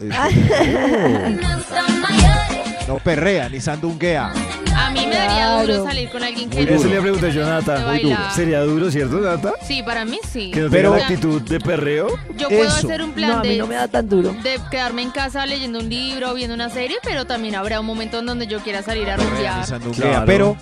Es- 0.00 0.10
no 2.88 2.98
perrea 2.98 3.48
ni 3.48 3.60
sandunguea. 3.60 4.32
A 4.74 4.90
mí 4.90 5.06
me 5.06 5.14
daría 5.14 5.60
duro 5.60 5.84
salir 5.84 6.08
con 6.10 6.22
alguien 6.24 6.48
que 6.50 6.56
Muy 6.62 6.66
no. 6.66 6.72
Eso 6.76 6.88
le 6.88 7.00
pregunté 7.00 7.26
a 7.26 7.30
Jonathan. 7.30 7.78
De 7.78 7.84
bailar. 7.84 8.32
¿Sería 8.32 8.60
duro, 8.62 8.90
cierto, 8.90 9.20
Nata? 9.20 9.52
Sí, 9.62 9.82
para 9.84 10.04
mí 10.04 10.18
sí. 10.28 10.50
Que 10.50 10.62
no 10.62 10.70
Pero- 10.70 10.90
tenga 10.92 10.96
la 10.96 11.02
actitud 11.08 11.42
de 11.42 11.60
perreo. 11.60 12.08
Yo 12.36 12.48
puedo 12.48 12.62
Eso. 12.64 12.88
hacer 12.88 13.02
un 13.02 13.10
No, 13.10 13.14
plan 13.14 13.30
a 13.32 13.42
mí 13.42 13.48
de, 13.50 13.58
no 13.58 13.66
me 13.68 13.74
da 13.76 13.86
tan 13.88 14.08
duro. 14.08 14.32
de 14.42 14.58
quedarme 14.70 15.02
en 15.02 15.10
casa 15.10 15.46
leyendo 15.46 15.78
un 15.78 15.88
libro 15.88 16.30
o 16.30 16.34
viendo 16.34 16.54
una 16.54 16.70
serie, 16.70 16.96
pero 17.04 17.26
también 17.26 17.54
habrá 17.54 17.78
un 17.78 17.86
momento 17.86 18.18
en 18.20 18.26
donde 18.26 18.46
yo 18.48 18.58
quiera 18.60 18.82
salir 18.82 19.08
a 19.10 19.16
rumbear. 19.16 19.66
Claro. 19.94 20.24
pero 20.26 20.56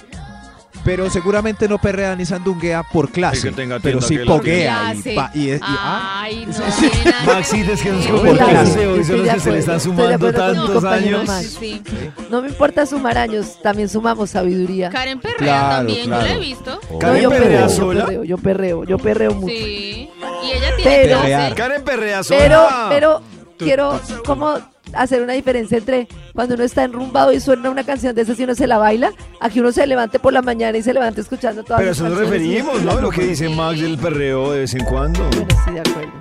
pero 0.84 1.10
seguramente 1.10 1.68
no 1.68 1.78
perrea 1.78 2.14
ni 2.16 2.24
sandunguea 2.24 2.82
por 2.82 3.10
clase, 3.10 3.48
que 3.48 3.54
tenga 3.54 3.78
pero 3.80 4.00
sí 4.00 4.18
poguea 4.18 4.92
y, 4.94 5.02
Clase. 5.02 5.14
pa- 5.14 5.30
y 5.34 5.50
es- 5.50 5.60
y- 5.60 5.64
ah, 5.64 6.20
Ay, 6.22 6.46
no 6.46 6.52
Sí. 6.52 6.90
Maxi, 7.26 7.60
es 7.60 7.82
que 7.82 7.90
nos 7.90 8.06
Por 8.06 8.16
como 8.20 8.32
clase. 8.32 8.50
clase 8.52 8.86
hoy 8.86 9.04
son 9.04 9.24
los 9.24 9.34
que 9.34 9.40
se 9.40 9.52
le 9.52 9.58
están 9.58 9.80
sumando 9.80 10.32
tantos 10.32 10.84
años. 10.84 11.28
Sí. 11.58 11.82
No 12.30 12.42
me 12.42 12.48
importa 12.48 12.86
sumar 12.86 13.18
años, 13.18 13.60
también 13.62 13.88
sumamos 13.88 14.30
sabiduría. 14.30 14.90
Karen 14.90 15.20
Perrea 15.20 15.36
Claro, 15.38 15.76
también, 15.76 15.98
yo 16.00 16.04
claro. 16.06 16.24
la 16.24 16.32
he 16.32 16.38
visto. 16.38 16.80
No, 16.90 16.98
Karen 16.98 17.22
yo 17.22 17.30
perrea 17.30 17.48
perreo, 17.48 17.68
yo 17.68 17.74
sola. 17.76 18.04
perreo, 18.06 18.24
yo 18.24 18.38
perreo, 18.38 18.84
yo 18.84 18.98
perreo 18.98 19.34
mucho. 19.34 19.54
Sí. 19.54 20.10
Y 20.44 20.50
ella 20.52 20.76
tiene 20.76 20.90
Pero-. 20.90 21.54
Karen 21.56 21.84
perrea 21.84 22.22
sola. 22.22 22.38
Pero, 22.40 22.68
pero 22.88 23.22
quiero 23.58 24.00
como 24.24 24.58
hacer 24.94 25.22
una 25.22 25.32
diferencia 25.34 25.78
entre 25.78 26.08
cuando 26.34 26.54
uno 26.54 26.64
está 26.64 26.84
enrumbado 26.84 27.32
y 27.32 27.40
suena 27.40 27.70
una 27.70 27.84
canción 27.84 28.14
de 28.14 28.22
esas 28.22 28.38
y 28.40 28.44
uno 28.44 28.54
se 28.54 28.66
la 28.66 28.78
baila, 28.78 29.12
a 29.40 29.50
que 29.50 29.60
uno 29.60 29.72
se 29.72 29.86
levante 29.86 30.18
por 30.18 30.32
la 30.32 30.42
mañana 30.42 30.76
y 30.78 30.82
se 30.82 30.92
levante 30.94 31.20
escuchando 31.20 31.62
todas 31.62 31.78
Pero 31.80 31.90
las 31.90 31.98
eso 31.98 32.08
nos 32.08 32.18
referimos. 32.18 32.82
¿no? 32.82 33.00
Lo 33.00 33.10
que 33.10 33.22
dice 33.22 33.48
Max 33.48 33.80
del 33.80 33.98
perreo 33.98 34.52
de 34.52 34.60
vez 34.60 34.74
en 34.74 34.84
cuando. 34.84 35.24
Bueno, 35.28 35.46
sí, 35.64 35.72
de 35.72 35.80
acuerdo. 35.80 36.12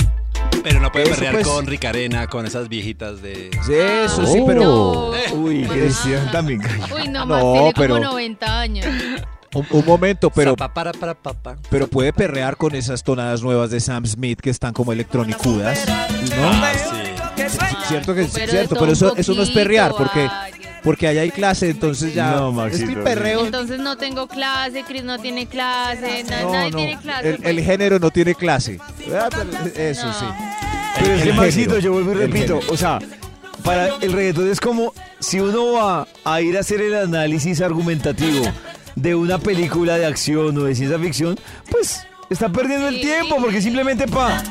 Pero 0.63 0.81
no 0.81 0.91
puede 0.91 1.05
Eso, 1.05 1.13
perrear 1.15 1.33
pues. 1.35 1.47
con 1.47 1.65
Ricarena, 1.65 2.27
con 2.27 2.45
esas 2.45 2.67
viejitas 2.67 3.21
de... 3.21 3.49
sí, 3.65 3.73
eso 3.73 4.25
sí, 4.25 4.43
pero 4.45 4.61
No. 4.63 5.11
Uy, 5.39 5.63
Cristian 5.63 6.29
también. 6.31 6.61
Uy, 6.93 7.07
no, 7.07 7.25
No, 7.25 7.25
Max 7.25 7.43
tiene 7.53 7.73
pero- 7.75 7.95
como 7.95 8.05
90 8.11 8.59
años. 8.59 8.85
un, 9.55 9.65
un 9.71 9.85
momento, 9.85 10.29
pero 10.29 10.51
Zapa, 10.51 10.73
para, 10.73 10.91
para, 10.91 11.13
pa, 11.15 11.33
pa. 11.33 11.55
pero 11.69 11.87
puede 11.87 12.11
perrear 12.11 12.57
con 12.57 12.75
esas 12.75 13.03
tonadas 13.03 13.41
nuevas 13.43 13.69
de 13.69 13.79
Sam 13.79 14.05
Smith 14.05 14.41
que 14.41 14.49
están 14.49 14.73
como 14.73 14.91
electronicudas, 14.91 15.85
¿no? 15.87 16.49
Ah, 16.49 16.71
sí. 16.75 17.16
Cierto 17.87 18.13
que 18.15 18.27
Pero 18.33 18.51
cierto, 18.51 18.75
eso 18.75 18.79
pero 18.79 18.91
eso, 18.93 19.15
eso 19.17 19.33
no 19.33 19.41
es 19.43 19.49
poquito, 19.49 19.53
perrear 19.63 19.91
porque 19.97 20.29
porque 20.83 21.07
allá 21.07 21.21
hay 21.21 21.31
clase, 21.31 21.69
entonces 21.69 22.13
ya 22.13 22.31
No, 22.31 22.65
es 22.67 22.81
que 22.83 22.95
perreo 22.95 23.45
Entonces 23.45 23.79
no 23.79 23.97
tengo 23.97 24.27
clase, 24.27 24.83
Chris 24.87 25.03
no 25.03 25.19
tiene 25.19 25.45
clase, 25.47 26.23
na- 26.29 26.41
no, 26.41 26.51
nadie 26.51 26.71
no, 26.71 26.77
tiene 26.77 26.99
clase. 26.99 27.29
el, 27.29 27.35
el 27.45 27.55
pues. 27.55 27.65
género 27.65 27.99
no 27.99 28.09
tiene 28.11 28.35
clase. 28.35 28.79
Pero 28.97 29.27
Eso 29.75 30.07
No. 30.07 30.13
sí. 30.13 30.25
Pero 30.99 31.13
es 31.15 31.23
que 31.23 31.33
Maxito, 31.33 31.79
yo 31.79 31.91
vuelvo 31.93 32.11
y 32.11 32.15
repito, 32.15 32.59
o 32.69 32.77
sea, 32.77 32.99
para 33.63 33.87
el 34.01 34.13
reggaetón 34.13 34.49
es 34.49 34.59
como 34.59 34.93
si 35.19 35.39
uno 35.39 35.73
va 35.73 36.07
a 36.23 36.41
ir 36.41 36.55
a 36.57 36.61
hacer 36.61 36.81
el 36.81 36.95
análisis 36.95 37.59
argumentativo 37.61 38.45
de 38.95 39.13
una 39.15 39.37
película 39.39 39.97
de 39.97 40.05
acción 40.05 40.57
o 40.57 40.63
de 40.63 40.73
ciencia 40.73 40.97
ficción, 40.97 41.37
pues 41.69 42.01
está 42.29 42.49
perdiendo 42.49 42.87
el 42.87 42.95
Sí. 42.95 43.01
tiempo 43.01 43.35
porque 43.41 43.61
simplemente 43.61 44.07
para 44.07 44.41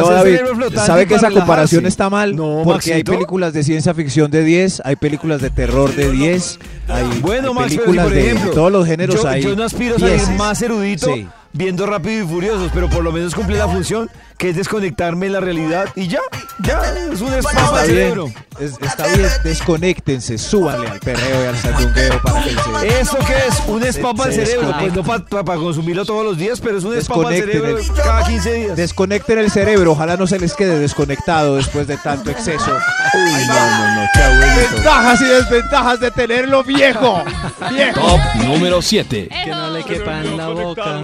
No, 0.00 0.10
David, 0.10 0.38
¿sabe 0.84 1.06
que 1.06 1.14
esa 1.14 1.30
comparación 1.30 1.86
está 1.86 2.10
mal? 2.10 2.34
No, 2.36 2.62
porque 2.64 2.94
hay 2.94 3.04
películas 3.04 3.52
de 3.52 3.62
ciencia 3.62 3.94
ficción 3.94 4.30
de 4.30 4.42
10, 4.44 4.82
hay 4.84 4.96
películas 4.96 5.40
de 5.40 5.50
terror 5.50 5.94
de 5.94 6.10
10, 6.10 6.58
hay, 6.88 7.20
Bueno, 7.20 7.48
hay 7.50 7.54
Max, 7.54 7.66
pero 7.66 7.68
si, 7.68 7.76
películas 7.78 8.04
por 8.06 8.14
de- 8.14 8.20
ejemplo, 8.26 8.48
de 8.50 8.54
todos 8.54 8.72
los 8.72 8.86
géneros 8.86 9.22
yo, 9.22 9.28
hay. 9.28 9.42
yo 9.42 9.56
no 9.56 9.64
aspiro 9.64 9.96
a 9.96 9.98
salir 9.98 10.16
10. 10.16 10.30
más 10.38 10.62
erudito 10.62 11.06
Sí. 11.14 11.26
viendo 11.52 11.86
Rápido 11.86 12.24
y 12.24 12.26
Furiosos, 12.26 12.70
pero 12.74 12.88
por 12.88 13.02
lo 13.02 13.12
menos 13.12 13.34
cumple 13.34 13.56
la 13.58 13.68
función 13.68 14.10
que 14.38 14.50
es 14.50 14.56
desconectarme 14.56 15.26
de 15.26 15.32
la 15.32 15.40
realidad 15.40 15.88
y 15.94 16.08
ya, 16.08 16.20
ya, 16.60 16.80
es 17.12 17.20
un 17.20 17.32
spa 17.34 17.50
Está 17.50 17.70
para 17.70 17.84
el 17.84 17.90
bien, 17.92 18.02
cerebro. 18.02 18.32
es- 18.60 18.72
está 18.82 19.06
bien, 19.06 19.28
desconéctense, 19.44 20.38
súbanle 20.38 20.88
al 20.88 21.00
perreo 21.00 21.44
y 21.44 21.46
al 21.46 21.56
sandungueo 21.56 22.20
para 22.22 22.42
que 22.42 22.50
se... 22.50 23.00
¿Esto 23.00 23.18
qué 23.26 23.34
es? 23.48 23.62
Un 23.68 23.84
spa 23.84 24.12
para 24.14 24.30
el 24.34 24.46
cerebro. 24.46 24.74
Pues 24.78 24.94
no 24.94 25.44
para 25.44 25.58
consumirlo 25.58 26.04
todos 26.04 26.24
los 26.24 26.36
días, 26.36 26.60
pero 26.60 26.78
es 26.78 26.84
un 26.84 26.94
spa 26.96 27.14
para 27.14 27.36
el 27.36 27.42
cerebro 27.44 27.78
el- 27.78 27.92
cada 27.92 28.24
15 28.26 28.52
días. 28.52 28.76
Desconecten 28.76 29.38
el 29.38 29.50
cerebro, 29.50 29.92
ojalá 29.92 30.16
no 30.16 30.26
se 30.26 30.38
les 30.38 30.52
quede 30.54 30.78
desconectado 30.78 31.56
después 31.56 31.86
de 31.86 31.96
tanto 31.96 32.30
exceso. 32.30 32.76
Uy, 33.14 33.46
no, 33.46 33.54
no, 33.54 33.94
no, 34.02 34.08
qué 34.12 34.22
abuelito. 34.22 34.74
Ventajas 34.74 35.20
y 35.20 35.24
desventajas 35.24 36.00
de 36.00 36.10
tenerlo 36.10 36.64
viejo. 36.64 37.22
Viejo. 37.70 38.00
Top 38.00 38.20
número 38.44 38.82
7. 38.82 39.28
Que 39.44 39.50
no 39.50 39.70
le 39.70 39.84
quepa 39.84 40.20
en 40.20 40.36
la 40.36 40.48
boca. 40.48 41.00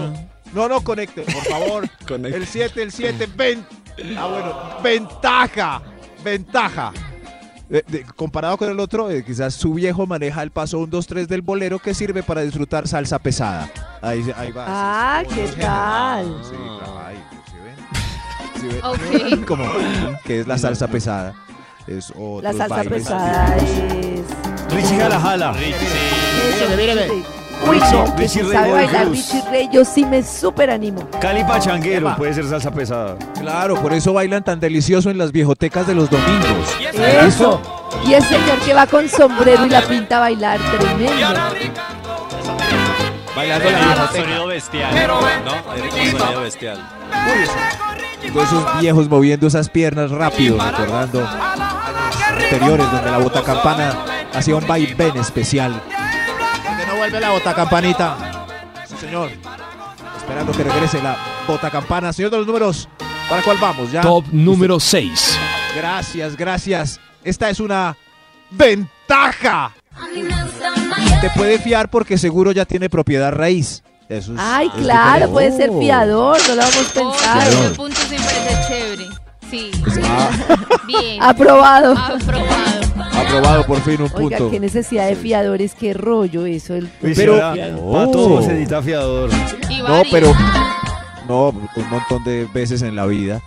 No, 0.53 0.67
no, 0.67 0.81
conecte, 0.83 1.21
por 1.21 1.43
favor. 1.45 1.89
Conecte. 2.07 2.37
El 2.37 2.45
7, 2.47 2.81
el 2.83 2.91
7, 2.91 3.27
ven. 3.35 3.65
Ah, 4.17 4.27
bueno, 4.27 4.81
ventaja, 4.83 5.81
ventaja. 6.23 6.91
Eh, 7.69 7.83
de- 7.87 8.03
comparado 8.15 8.57
con 8.57 8.69
el 8.69 8.79
otro, 8.81 9.09
eh, 9.09 9.23
quizás 9.23 9.53
su 9.53 9.73
viejo 9.73 10.05
maneja 10.05 10.43
el 10.43 10.51
paso 10.51 10.79
1, 10.79 10.87
2, 10.87 11.07
3 11.07 11.27
del 11.29 11.41
bolero 11.41 11.79
que 11.79 11.93
sirve 11.93 12.21
para 12.21 12.41
disfrutar 12.41 12.85
salsa 12.87 13.17
pesada. 13.19 13.69
Ahí, 14.01 14.29
ahí 14.35 14.51
va. 14.51 14.65
Ah, 14.67 15.23
sí, 15.23 15.35
sí, 15.35 15.41
¿qué 15.41 15.47
sí, 15.53 15.59
tal? 15.61 16.41
Sí, 16.43 16.55
ahí, 17.05 17.23
¿sí 17.49 17.57
ven? 17.63 17.77
¿Sí 18.59 18.67
ven? 18.67 19.39
Ok. 19.39 19.45
Como 19.47 19.65
que 20.25 20.41
es 20.41 20.47
la 20.47 20.57
salsa 20.57 20.87
pesada. 20.89 21.33
Es 21.87 22.09
La 22.11 22.15
otros 22.19 22.57
salsa 22.57 22.75
bailes. 22.75 22.93
pesada 22.93 23.57
es... 23.57 24.73
Richie 24.73 24.97
jala 24.99 25.19
jala. 25.19 25.53
Sí. 25.55 27.23
Uy, 27.69 27.79
no, 27.79 28.15
Richie 28.17 28.43
sabe 28.51 28.71
bailar. 28.71 29.09
Richie 29.09 29.69
yo 29.71 29.85
sí 29.85 30.05
me 30.05 30.23
súper 30.23 30.69
animo. 30.71 31.07
Cali 31.19 31.43
Pachanguero, 31.43 32.07
Epa. 32.07 32.15
puede 32.17 32.33
ser 32.33 32.45
salsa 32.47 32.71
pesada. 32.71 33.15
Claro, 33.39 33.75
por 33.81 33.93
eso 33.93 34.13
bailan 34.13 34.43
tan 34.43 34.59
delicioso 34.59 35.09
en 35.09 35.17
las 35.17 35.31
viejotecas 35.31 35.87
de 35.87 35.95
los 35.95 36.09
domingos. 36.09 36.75
Eso. 37.25 37.61
Y 38.05 38.13
el 38.13 38.23
señor 38.23 38.57
que 38.65 38.73
va 38.73 38.87
con 38.87 39.07
sombrero 39.07 39.65
y 39.65 39.69
la 39.69 39.81
pinta 39.81 40.17
a 40.17 40.19
bailar, 40.21 40.59
tremendo. 40.59 41.11
Bailando 43.35 43.69
la 43.69 43.79
viejoteca. 43.79 44.23
Sonido 44.23 44.47
bestial. 44.47 45.07
¿No? 45.45 45.71
Hay 45.71 46.11
un 46.11 46.19
sonido 46.19 46.41
bestial. 46.41 46.89
Todos 48.33 48.47
esos 48.47 48.79
viejos 48.81 49.09
moviendo 49.09 49.47
esas 49.47 49.69
piernas 49.69 50.11
rápido, 50.11 50.57
recordando 50.57 51.27
anteriores 52.37 52.91
donde 52.91 53.11
la 53.11 53.17
botacampana 53.17 53.95
hacía 54.33 54.55
un 54.55 54.67
vaivén 54.67 55.17
especial. 55.17 55.81
¿Por 57.01 57.07
qué 57.09 57.13
no 57.13 57.19
vuelve 57.19 57.19
la 57.19 57.29
botacampanita? 57.31 58.17
Sí, 58.87 58.95
señor. 58.99 59.31
Esperando 60.17 60.51
que 60.51 60.63
regrese 60.63 61.01
la 61.01 61.15
botacampana. 61.47 62.13
Señor 62.13 62.29
de 62.29 62.37
los 62.37 62.45
números, 62.47 62.87
¿para 63.27 63.41
cuál 63.41 63.57
vamos? 63.57 63.91
¿Ya? 63.91 64.01
Top 64.01 64.25
número 64.31 64.79
6. 64.79 65.37
Gracias, 65.75 66.37
gracias. 66.37 66.99
Esta 67.23 67.49
es 67.49 67.59
una 67.59 67.97
ventaja. 68.51 69.71
Te 71.21 71.29
puede 71.31 71.57
fiar 71.57 71.89
porque 71.89 72.17
seguro 72.19 72.51
ya 72.51 72.65
tiene 72.65 72.87
propiedad 72.89 73.31
raíz. 73.31 73.81
Eso 74.07 74.33
es- 74.33 74.39
Ay, 74.39 74.67
es 74.67 74.73
claro, 74.83 75.27
diferente. 75.27 75.33
puede 75.33 75.51
ser 75.57 75.71
fiador, 75.79 76.37
no 76.49 76.55
lo 76.55 76.61
vamos 76.61 76.77
a 76.77 76.99
Oh, 77.01 77.11
pensar. 77.11 77.47
ese 77.47 77.69
punto 77.71 77.97
sí 78.01 78.15
me 78.15 78.17
parece 78.19 78.67
chévere. 78.67 79.07
Sí. 79.49 79.71
Ah, 80.03 80.29
Bien. 80.85 81.23
Aprobado. 81.23 81.93
Aprobado. 81.97 82.70
Aprobado 83.21 83.65
por 83.65 83.79
fin 83.81 84.01
un 84.01 84.09
Oiga, 84.13 84.37
punto. 84.37 84.51
qué 84.51 84.59
necesidad 84.59 85.07
de 85.07 85.15
fiadores, 85.15 85.73
qué 85.75 85.93
rollo 85.93 86.45
eso. 86.45 86.75
El 86.75 86.89
Pero- 87.01 87.35
sí, 87.35 87.39
para 87.59 87.75
Oh. 87.77 88.11
todo 88.11 88.41
se 88.41 88.49
necesita 88.49 88.81
fiador. 88.81 89.29
No, 89.87 90.01
pero. 90.11 90.33
No, 91.27 91.49
un 91.49 91.89
montón 91.89 92.23
de 92.23 92.47
veces 92.53 92.81
en 92.81 92.95
la 92.95 93.05
vida. 93.05 93.41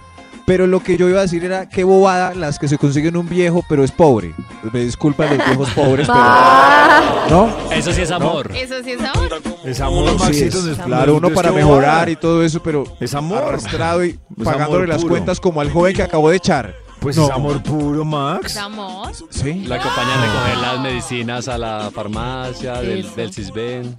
Pero 0.46 0.66
lo 0.66 0.80
que 0.80 0.98
yo 0.98 1.08
iba 1.08 1.20
a 1.20 1.22
decir 1.22 1.42
era 1.42 1.70
qué 1.70 1.84
bobada 1.84 2.34
las 2.34 2.58
que 2.58 2.68
se 2.68 2.76
consiguen 2.76 3.16
un 3.16 3.26
viejo, 3.26 3.64
pero 3.66 3.82
es 3.82 3.90
pobre. 3.90 4.34
Me 4.74 4.80
disculpan 4.80 5.38
los 5.38 5.46
viejos 5.46 5.70
pobres, 5.70 6.06
pero. 6.06 6.20
¿No? 7.30 7.56
Eso 7.72 7.92
sí 7.94 8.02
es 8.02 8.10
amor. 8.10 8.50
Eso 8.54 8.74
sí 8.84 8.90
es 8.92 9.00
amor. 9.00 9.40
Es 9.64 9.80
amor, 9.80 10.10
Sí, 10.10 10.16
Maxito. 10.18 10.58
es- 10.58 10.64
es- 10.66 10.78
claro, 10.78 11.12
no 11.12 11.18
uno 11.18 11.28
es 11.28 11.34
para 11.34 11.50
mejorar 11.50 11.90
bobada. 11.94 12.10
y 12.10 12.16
todo 12.16 12.42
eso, 12.44 12.62
pero 12.62 12.84
Es 13.00 13.14
amor. 13.14 13.38
arrastrado 13.42 14.04
y 14.04 14.10
Es 14.10 14.44
pagándole 14.44 14.86
las 14.86 15.02
cuentas 15.04 15.40
como 15.40 15.62
al 15.62 15.70
joven 15.70 15.94
que 15.96 16.02
acabó 16.02 16.28
de 16.28 16.36
echar. 16.36 16.74
Pues 17.04 17.16
No. 17.16 17.24
es 17.26 17.30
amor 17.30 17.62
puro, 17.62 18.00
Es 18.00 18.06
Max. 18.06 18.56
amor. 18.56 19.12
Sí. 19.30 19.64
La 19.66 19.76
acompaña 19.76 20.14
a 20.14 20.26
recoger 20.26 20.56
las 20.58 20.80
medicinas 20.80 21.48
a 21.48 21.58
la 21.58 21.90
farmacia, 21.94 22.80
del, 22.80 23.04
Cisben. 23.32 23.94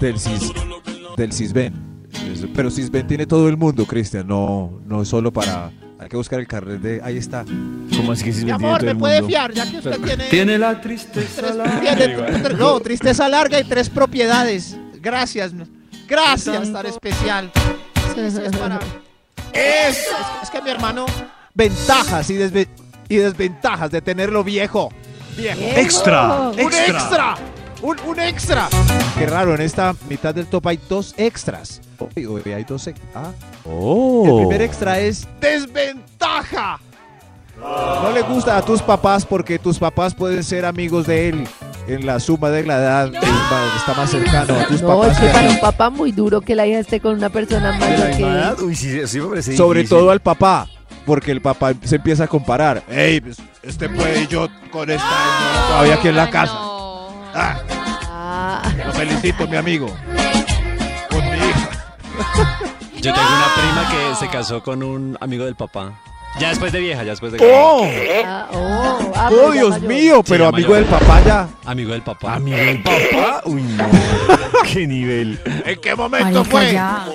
Del 0.00 0.18
Cis. 0.18 0.52
Del 1.16 1.32
Cisben. 1.32 1.74
Pero 2.54 2.70
Cisben 2.70 3.06
tiene 3.06 3.26
todo 3.26 3.48
el 3.48 3.56
mundo, 3.56 3.84
Cristian. 3.86 4.26
No, 4.26 4.80
no 4.86 5.02
es 5.02 5.08
solo 5.08 5.32
para. 5.32 5.70
Hay 5.98 6.08
que 6.08 6.16
buscar 6.16 6.38
el 6.38 6.46
carnet 6.46 6.80
de. 6.80 7.00
Ahí 7.02 7.16
está. 7.16 7.44
¿Cómo 7.96 8.12
así 8.12 8.24
que 8.24 8.32
si 8.32 8.44
Mi 8.44 8.52
amor, 8.52 8.82
¿me 8.84 8.94
puede 8.94 9.16
mundo? 9.20 9.28
fiar? 9.28 9.52
Ya 9.52 9.68
que 9.68 9.78
usted 9.78 10.00
tiene... 10.00 10.24
Tiene 10.28 10.58
la 10.58 10.80
tristeza. 10.80 11.42
tres- 11.42 11.80
tiene 11.80 12.16
tr- 12.16 12.56
no, 12.56 12.78
tristeza 12.78 13.28
larga 13.28 13.58
y 13.58 13.64
tres 13.64 13.90
propiedades. 13.90 14.76
Gracias. 15.02 15.52
Gracias, 16.06 16.72
tan 16.72 16.86
especial. 16.86 17.50
Sí, 18.14 18.30
sí, 18.30 18.38
es 18.44 18.56
para... 18.56 18.78
Es, 19.52 19.96
es, 19.98 20.06
es 20.44 20.50
que 20.50 20.62
mi 20.62 20.70
hermano... 20.70 21.06
Ventajas 21.58 22.30
y, 22.30 22.34
desve- 22.38 22.68
y 23.08 23.16
desventajas 23.16 23.90
de 23.90 24.00
tenerlo 24.00 24.44
viejo. 24.44 24.90
Viejo. 25.36 25.58
Extra, 25.60 26.50
Un 26.50 26.58
extra. 26.60 27.34
Un, 27.82 27.96
un 28.06 28.20
extra. 28.20 28.68
Qué 29.18 29.26
raro, 29.26 29.56
en 29.56 29.60
esta 29.62 29.92
mitad 30.08 30.32
del 30.32 30.46
top 30.46 30.68
hay 30.68 30.78
dos 30.88 31.14
extras. 31.16 31.80
Hoy 31.98 32.26
hoy 32.26 32.52
hay 32.52 32.62
dos 32.62 32.88
Ah, 33.12 33.32
Oh. 33.64 34.24
el 34.24 34.36
primer 34.46 34.62
extra 34.62 35.00
es 35.00 35.26
desventaja. 35.40 36.78
No 37.60 38.12
le 38.12 38.22
gusta 38.22 38.56
a 38.56 38.62
tus 38.64 38.80
papás 38.80 39.26
porque 39.26 39.58
tus 39.58 39.80
papás 39.80 40.14
pueden 40.14 40.44
ser 40.44 40.64
amigos 40.64 41.08
de 41.08 41.28
él 41.30 41.48
en 41.88 42.06
la 42.06 42.20
suma 42.20 42.50
de 42.50 42.62
la 42.64 42.76
edad. 42.76 43.12
va- 43.12 43.76
Está 43.76 43.94
más 43.94 44.10
cercano 44.10 44.54
a 44.60 44.66
tus 44.68 44.80
no, 44.80 44.88
papás. 45.00 45.12
es 45.12 45.18
que 45.18 45.32
para 45.32 45.50
un 45.50 45.58
papá 45.60 45.90
muy 45.90 46.12
duro 46.12 46.40
que 46.40 46.54
la 46.54 46.68
hija 46.68 46.78
esté 46.78 47.00
con 47.00 47.14
una 47.14 47.30
persona 47.30 47.72
¿De 47.72 47.78
mayor 47.80 48.56
que? 48.56 48.62
Uy, 48.62 48.76
sí, 48.76 49.00
sí 49.08 49.18
parece 49.20 49.56
Sobre 49.56 49.80
difícil. 49.80 49.98
todo 49.98 50.10
al 50.12 50.20
papá. 50.20 50.68
Porque 51.08 51.32
el 51.32 51.40
papá 51.40 51.72
se 51.82 51.96
empieza 51.96 52.24
a 52.24 52.28
comparar. 52.28 52.82
Ey, 52.88 53.20
pues, 53.22 53.38
este 53.62 53.88
puede 53.88 54.22
y 54.24 54.26
yo 54.26 54.46
con 54.70 54.90
esta 54.90 55.02
señora 55.08 55.66
todavía 55.68 55.94
aquí 55.94 56.08
en 56.08 56.16
la 56.16 56.30
casa. 56.30 56.52
no. 56.52 57.08
Ah, 57.34 57.60
Ah, 58.20 58.72
lo 58.84 58.92
felicito, 58.92 59.46
mi 59.48 59.56
amigo. 59.56 59.86
Con 61.08 61.24
mi 61.30 61.36
hija. 61.36 61.68
Yo 63.00 63.14
tengo 63.14 63.26
una 63.28 63.54
prima 63.54 63.88
que 63.90 64.14
se 64.16 64.28
casó 64.28 64.62
con 64.62 64.82
un 64.82 65.16
amigo 65.20 65.44
del 65.46 65.54
papá. 65.56 65.92
Ya 66.38 66.50
después 66.50 66.70
de 66.72 66.78
vieja, 66.80 67.02
ya 67.02 67.10
después 67.10 67.32
de 67.32 67.38
¡Oh! 67.42 67.84
ah, 68.24 68.46
oh, 68.52 69.12
ah, 69.16 69.28
¡Oh, 69.32 69.36
pues 69.36 69.46
ya 69.46 69.52
Dios 69.60 69.70
mayor. 69.70 69.88
mío! 69.88 70.22
Pero 70.28 70.44
ya 70.44 70.48
amigo 70.50 70.68
mayor. 70.72 70.86
del 70.88 70.98
papá 70.98 71.20
ya. 71.26 71.48
Amigo 71.64 71.92
del 71.92 72.02
papá. 72.02 72.34
Amigo 72.34 72.56
del 72.56 72.82
papá. 72.82 73.42
Uy, 73.46 73.62
no. 73.62 73.84
Qué 74.72 74.86
nivel. 74.86 75.40
¿En 75.64 75.80
qué 75.80 75.94
momento 75.96 76.44
Marica, 76.44 76.44
fue? 76.44 76.72
ya. 76.72 77.06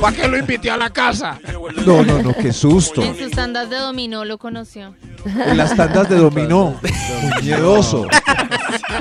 ¿Para 0.00 0.16
qué 0.16 0.28
lo 0.28 0.38
invité 0.38 0.70
a 0.70 0.76
la 0.78 0.88
casa? 0.90 1.38
No, 1.84 2.02
no, 2.04 2.22
no, 2.22 2.34
qué 2.34 2.52
susto. 2.52 3.02
En 3.02 3.16
sus 3.18 3.32
tandas 3.32 3.68
de 3.68 3.76
dominó 3.76 4.24
lo 4.24 4.38
conoció. 4.38 4.94
En 5.26 5.56
las 5.58 5.76
tandas 5.76 6.08
de 6.08 6.16
dominó. 6.16 6.74
Miedoso. 7.42 8.06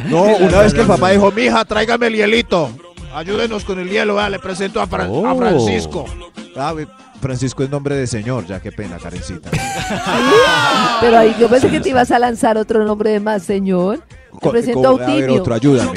No, 0.05 0.21
una 0.23 0.60
vez 0.62 0.73
que 0.73 0.82
el 0.82 0.88
papá 0.88 1.10
dijo, 1.10 1.32
Mija, 1.32 1.65
tráigame 1.65 2.08
el 2.08 2.15
hielito. 2.15 2.69
Ayúdenos 3.13 3.65
con 3.65 3.79
el 3.79 3.89
hielo, 3.89 4.15
vea, 4.15 4.29
le 4.29 4.39
presento 4.39 4.79
a, 4.82 4.88
Fra- 4.88 5.05
a 5.05 5.10
Oh. 5.10 5.38
Francisco. 5.38 6.05
ah, 6.55 6.73
ve, 6.73 6.88
Francisco 7.19 7.63
es 7.63 7.69
nombre 7.69 7.95
de 7.95 8.08
señor, 8.08 8.45
ya 8.45 8.60
qué 8.62 8.71
pena, 8.71 8.97
Karencita. 8.97 9.49
Pero 11.01 11.17
ahí 11.17 11.36
yo 11.39 11.49
pensé 11.49 11.69
que 11.69 11.79
te 11.79 11.89
ibas 11.89 12.12
a 12.12 12.19
lanzar 12.19 12.58
otro 12.58 12.84
nombre 12.86 13.12
de 13.12 13.19
más, 13.19 13.43
señor. 13.43 14.01
Te 14.41 14.49
presento 14.49 14.88
a 14.89 14.91
A 14.91 15.08
ver, 15.08 15.10
Eutimio. 15.21 15.41
otro, 15.41 15.53
ayúdame. 15.55 15.91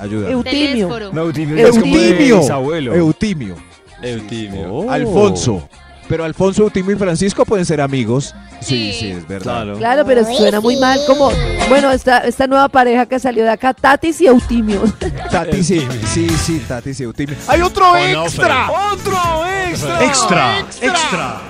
Ayúdame. 0.00 0.32
Eutimio. 0.32 0.88
No, 1.12 1.22
Eutimio 1.22 1.56
ya 1.56 1.68
es 1.68 1.78
como 1.78 1.96
de 1.96 2.08
Eutimio. 2.10 2.38
bisabuelo. 2.40 2.94
Eutimio. 2.94 3.56
Eutimio. 4.02 4.90
Alfonso. 4.90 5.68
Pero 6.08 6.24
Alfonso, 6.24 6.62
Eutimio 6.62 6.96
y 6.96 6.98
Francisco 6.98 7.44
pueden 7.44 7.66
ser 7.66 7.80
amigos. 7.80 8.34
Sí, 8.60 8.92
Sí. 8.92 8.98
sí, 9.00 9.10
es 9.10 9.28
verdad. 9.28 9.62
Claro. 9.62 9.76
Claro, 9.78 10.04
pero 10.06 10.24
suena 10.24 10.60
muy 10.60 10.76
mal 10.76 10.98
como, 11.06 11.30
bueno, 11.68 11.90
esta, 11.92 12.18
esta 12.20 12.46
nueva 12.46 12.68
pareja 12.68 13.06
que 13.06 13.18
salió 13.18 13.44
de 13.44 13.50
acá, 13.50 13.74
Tatis 13.74 14.20
y 14.22 14.26
Eutimio. 14.26 14.82
Tati, 15.30 15.62
sí, 15.62 15.86
sí, 16.12 16.28
sí, 16.30 16.62
Tati, 16.66 16.94
sí, 16.94 17.02
Eutimio. 17.02 17.36
¡Hay 17.46 17.60
otro 17.60 17.94
extra! 17.96 18.68
¡Otro 18.92 19.46
extra! 19.68 20.04
Extra. 20.04 20.58
¡Extra! 20.80 21.40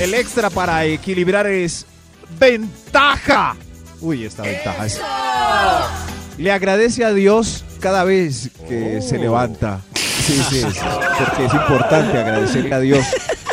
El 0.00 0.14
extra 0.14 0.50
para 0.50 0.84
equilibrar 0.84 1.46
es 1.46 1.86
ventaja. 2.40 3.54
Uy, 4.00 4.24
esta 4.24 4.42
ventaja 4.42 4.86
es. 4.86 5.00
Le 6.38 6.50
agradece 6.50 7.04
a 7.04 7.12
Dios 7.12 7.64
cada 7.80 8.02
vez 8.04 8.50
que 8.68 9.00
se 9.00 9.18
levanta. 9.18 9.80
Sí, 9.94 10.42
sí, 10.50 10.58
es, 10.58 10.74
porque 11.18 11.44
es 11.44 11.54
importante 11.54 12.18
agradecerle 12.18 12.74
a 12.74 12.80
Dios. 12.80 13.04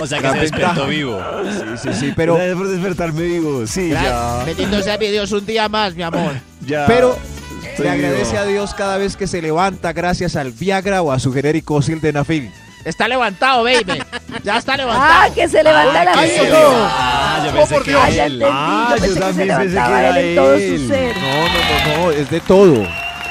O 0.01 0.07
sea 0.07 0.17
que 0.19 0.23
La 0.27 0.33
se 0.33 0.39
despertó 0.39 0.67
ventaja. 0.67 0.87
vivo. 0.87 1.21
Sí, 1.43 1.77
sí, 1.83 1.99
sí, 1.99 2.13
pero, 2.15 2.35
Gracias 2.35 2.57
por 2.57 2.67
despertarme 2.67 3.21
vivo. 3.21 3.67
Sí, 3.67 3.89
ya. 3.89 4.43
Bendito 4.45 4.81
sea 4.81 4.97
mi 4.97 5.07
Dios 5.07 5.31
un 5.31 5.45
día 5.45 5.69
más, 5.69 5.93
mi 5.95 6.03
amor. 6.03 6.33
ya. 6.65 6.85
pero 6.87 7.17
le 7.77 7.89
agradece 7.89 8.31
vivo. 8.31 8.39
a 8.39 8.45
Dios 8.45 8.73
cada 8.73 8.97
vez 8.97 9.15
que 9.15 9.27
se 9.27 9.41
levanta 9.41 9.93
gracias 9.93 10.35
al 10.35 10.51
Viagra 10.51 11.01
o 11.03 11.11
a 11.11 11.19
su 11.19 11.31
genérico 11.31 11.81
Sildenafil. 11.81 12.51
Está 12.83 13.07
levantado, 13.07 13.63
baby. 13.63 14.01
Ya 14.43 14.57
está 14.57 14.73
Ah, 14.73 14.77
levantado. 14.77 15.33
que 15.35 15.47
se 15.47 15.61
levanta 15.63 16.03
la 16.03 16.13
amigo. 16.13 16.33
Dios 16.33 16.47
mío. 16.47 16.57
Ah, 16.89 17.41
yo 17.45 17.51
Oh, 17.51 17.53
pensé 17.53 17.73
por 17.75 17.83
que 17.83 17.91
Dios. 17.91 18.01
Ah, 18.03 18.09
él. 18.25 18.43
Ah, 18.43 18.95
yo 18.97 19.13
que 19.13 19.19
también 19.19 19.47
pensé 19.49 19.75
que 19.75 19.79
era 19.79 20.19
él 20.19 20.35
todo 20.35 20.57
su 20.57 20.87
ser. 20.87 21.15
No, 21.17 21.23
no, 21.43 21.97
no, 21.97 22.03
no, 22.05 22.11
es 22.11 22.29
de 22.31 22.39
todo. 22.39 22.87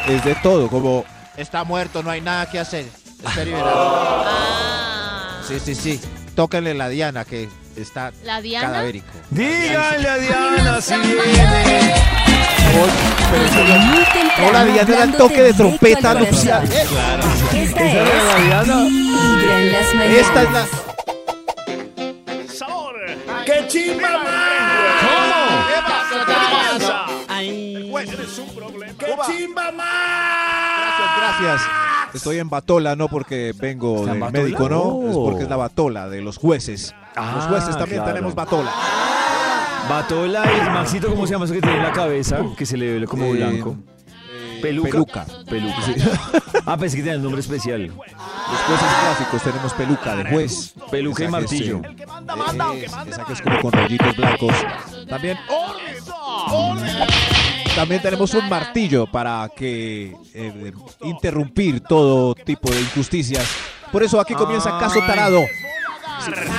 Es 0.09 0.24
de 0.24 0.35
todo, 0.37 0.68
como 0.68 1.04
Está 1.37 1.64
muerto, 1.64 2.00
no 2.02 2.11
hay 2.11 2.20
nada 2.20 2.48
que 2.48 2.61
hacer. 2.61 2.85
Está 3.26 3.44
liberado. 3.44 4.24
Ah. 4.24 5.40
Sí, 5.48 5.59
sí, 5.59 5.74
sí. 5.74 6.00
Tóquenle 6.35 6.75
la 6.75 6.88
Diana 6.88 7.25
que 7.25 7.49
está 7.77 8.12
¿La 8.25 8.40
Diana? 8.40 8.69
cadavérico. 8.69 9.12
Díganle 9.31 10.09
a 10.09 10.16
Diana 10.16 10.81
si 10.81 10.95
viene. 10.97 11.95
Temprano, 14.12 14.49
Hola, 14.49 14.64
Diana, 14.64 14.95
era 14.95 15.05
el 15.05 15.12
toque 15.16 15.43
de 15.43 15.53
trompeta 15.53 16.11
al 16.12 16.21
nupcial. 16.21 16.69
Claro. 16.69 17.25
Esta 17.55 17.85
¿Esa 17.85 18.01
era 18.01 18.05
la 18.05 18.38
es 18.38 18.47
Diana? 18.47 18.87
Esta 20.21 20.43
es 20.43 20.51
la 20.53 20.66
¡Qué 23.45 23.66
chimba 23.69 24.09
¡Qué 28.99 29.07
chimba 29.26 29.70
Gracias, 30.81 31.11
gracias. 31.18 31.61
Estoy 32.14 32.38
en 32.38 32.48
Batola, 32.48 32.96
no 32.96 33.08
porque 33.08 33.52
vengo 33.56 33.98
¿Está 34.00 34.08
en 34.12 34.12
del 34.14 34.20
Batola? 34.20 34.42
médico, 34.42 34.68
no, 34.68 34.80
Oh. 34.82 35.08
es 35.11 35.16
porque 35.16 35.42
es 35.44 35.48
la 35.50 35.56
Batola 35.56 36.08
de 36.08 36.20
los 36.22 36.36
jueces. 36.38 36.94
Ah, 37.16 37.34
los 37.36 37.44
jueces 37.46 37.76
también 37.76 37.98
claro. 38.02 38.12
tenemos 38.14 38.34
Batola. 38.34 38.72
Batola 39.88 40.44
y 40.56 40.70
Maxito, 40.70 41.08
¿cómo 41.08 41.26
se 41.26 41.32
llama 41.32 41.44
eso 41.46 41.54
que 41.54 41.61
tiene 41.61 41.76
en 41.78 41.82
la 41.82 41.92
cabeza? 41.92 42.38
Que 42.56 42.66
se 42.66 42.76
le 42.76 43.00
ve 43.00 43.06
como 43.06 43.24
Eh, 43.26 43.32
blanco. 43.32 43.76
eh, 44.08 44.58
¿Peluca? 44.62 44.90
Peluca. 44.90 45.26
Peluca. 45.48 45.74
Ah, 46.66 46.76
pensé 46.76 46.96
que 46.96 47.02
tenía 47.02 47.14
el 47.16 47.22
nombre 47.22 47.40
especial. 47.40 47.86
Los 47.86 47.96
jueces 48.66 48.86
clásicos 49.00 49.42
tenemos 49.42 49.72
peluca 49.72 50.16
de 50.16 50.24
juez. 50.30 50.74
Peluca 50.90 51.22
y 51.22 51.26
Esa 51.26 51.38
que 51.38 51.44
es, 51.44 51.50
martillo. 51.50 51.80
eh, 51.84 52.84
es- 52.84 53.08
esa 53.08 53.24
que 53.24 53.32
es 53.32 53.42
como 53.42 53.61
con 53.62 53.72
rollitos 53.72 54.16
blancos. 54.16 54.54
También, 55.08 55.38
también 57.75 58.03
tenemos 58.03 58.35
un 58.35 58.49
martillo 58.49 59.07
para 59.07 59.49
que 59.55 60.14
eh, 60.35 60.73
interrumpir 61.03 61.81
todo 61.81 62.35
tipo 62.35 62.71
de 62.71 62.81
injusticias. 62.81 63.47
Por 63.93 64.03
eso 64.03 64.21
aquí 64.21 64.35
comienza 64.35 64.79
Caso 64.79 65.01
Tarado. 65.01 65.41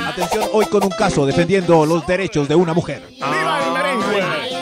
Atención, 0.07 0.45
hoy 0.53 0.66
con 0.66 0.84
un 0.84 0.89
caso 0.89 1.26
defendiendo 1.26 1.86
los 1.86 2.05
derechos 2.07 2.47
de 2.47 2.55
una 2.55 2.74
mujer. 2.74 3.03
¡Viva 3.09 3.59
el 3.66 3.72
merengue! 3.72 4.62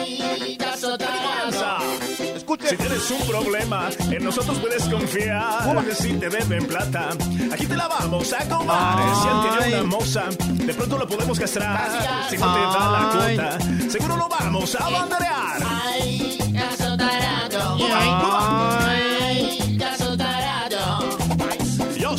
Si 2.68 2.76
tienes 2.76 3.10
un 3.10 3.26
problema, 3.26 3.88
en 4.10 4.24
nosotros 4.24 4.58
puedes 4.58 4.84
confiar. 4.84 5.84
Si 5.94 6.12
te 6.14 6.28
deben 6.28 6.66
plata, 6.66 7.10
aquí 7.52 7.66
te 7.66 7.76
la 7.76 7.88
vamos 7.88 8.32
a 8.32 8.48
cobrar. 8.48 9.14
Si 9.14 9.58
tiene 9.58 9.74
una 9.76 9.84
moza, 9.84 10.24
de 10.46 10.74
pronto 10.74 10.98
lo 10.98 11.08
podemos 11.08 11.38
castrar. 11.38 12.28
Si 12.28 12.36
no 12.36 12.54
te 12.54 12.60
da 12.60 12.90
la 12.90 13.10
cuota, 13.10 13.58
seguro 13.90 14.16
lo 14.16 14.28
vamos 14.28 14.74
a 14.76 14.88
banderear. 14.88 16.29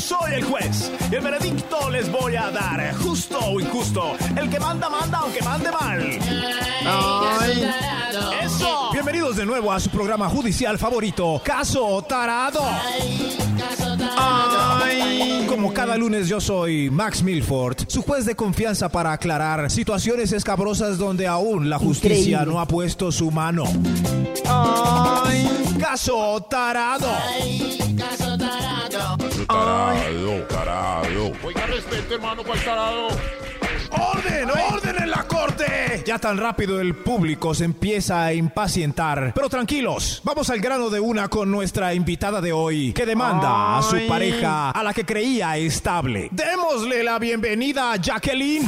Soy 0.02 0.34
el 0.34 0.44
juez 0.44 0.92
y 1.12 1.16
el 1.16 1.22
veredicto 1.22 1.90
les 1.90 2.12
voy 2.12 2.36
a 2.36 2.50
dar. 2.50 2.94
Justo 2.96 3.38
o 3.40 3.60
injusto, 3.60 4.16
el 4.36 4.50
que 4.50 4.60
manda, 4.60 4.90
manda, 4.90 5.20
aunque 5.20 5.42
mande 5.44 5.72
mal. 5.72 6.20
¡Eso! 8.44 8.90
Bienvenidos 8.92 9.36
de 9.36 9.46
nuevo 9.46 9.72
a 9.72 9.80
su 9.80 9.90
programa 9.90 10.28
judicial 10.28 10.80
favorito, 10.80 11.40
Caso 11.44 12.04
Tarado. 12.08 12.62
Ay. 14.18 15.46
Como 15.48 15.72
cada 15.74 15.96
lunes 15.98 16.28
yo 16.28 16.42
soy 16.42 16.90
Max 16.90 17.22
Milford, 17.22 17.78
su 17.88 18.02
juez 18.02 18.26
de 18.26 18.36
confianza 18.36 18.90
para 18.90 19.12
aclarar 19.12 19.70
situaciones 19.70 20.32
escabrosas 20.32 20.98
donde 20.98 21.28
aún 21.28 21.70
la 21.70 21.78
justicia 21.78 22.18
Increíble. 22.40 22.46
no 22.54 22.60
ha 22.60 22.66
puesto 22.68 23.12
su 23.12 23.30
mano. 23.30 23.66
Ay. 24.50 25.48
Caso 25.80 26.42
Tarado. 26.50 27.08
caso 27.98 28.31
tarado. 28.62 29.18
Tarado, 29.48 30.44
tarado. 30.48 31.32
Oiga, 31.44 31.66
respete, 31.68 32.14
hermano, 32.16 32.44
¿cuál 32.44 32.60
tarado? 32.64 33.08
¡Orden! 33.92 34.50
¡Orden 34.50 34.96
en 35.04 35.12
la 35.12 35.24
corte! 35.28 36.02
Ya 36.06 36.18
tan 36.18 36.38
rápido 36.38 36.80
el 36.80 36.96
público 36.96 37.54
se 37.54 37.66
empieza 37.66 38.24
a 38.24 38.34
impacientar. 38.34 39.34
Pero 39.36 39.50
tranquilos, 39.50 40.22
vamos 40.24 40.50
al 40.50 40.62
grano 40.62 40.90
de 40.90 41.00
una 41.00 41.28
con 41.28 41.52
nuestra 41.52 41.94
invitada 41.94 42.40
de 42.40 42.54
hoy, 42.54 42.94
que 42.94 43.06
demanda 43.06 43.78
a 43.78 43.82
su 43.84 43.98
Ay. 43.98 44.08
pareja 44.08 44.72
a 44.72 44.84
la 44.84 44.94
que 44.94 45.06
creía 45.06 45.58
estable. 45.58 46.30
Démosle 46.32 47.04
la 47.04 47.20
bienvenida 47.20 47.92
a 47.92 47.98
Jacqueline. 47.98 48.66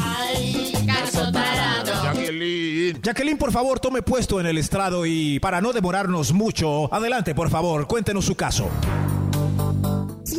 caso 0.85 1.31
tarado. 1.31 2.03
Jacqueline. 2.03 3.01
Jacqueline, 3.01 3.37
por 3.37 3.51
favor, 3.53 3.79
tome 3.79 4.01
puesto 4.01 4.39
en 4.41 4.45
el 4.45 4.57
estrado 4.57 5.05
y 5.05 5.39
para 5.39 5.61
no 5.61 5.71
demorarnos 5.71 6.33
mucho, 6.33 6.93
adelante, 6.93 7.33
por 7.33 7.49
favor, 7.49 7.87
cuéntenos 7.87 8.25
su 8.25 8.35
caso. 8.35 8.69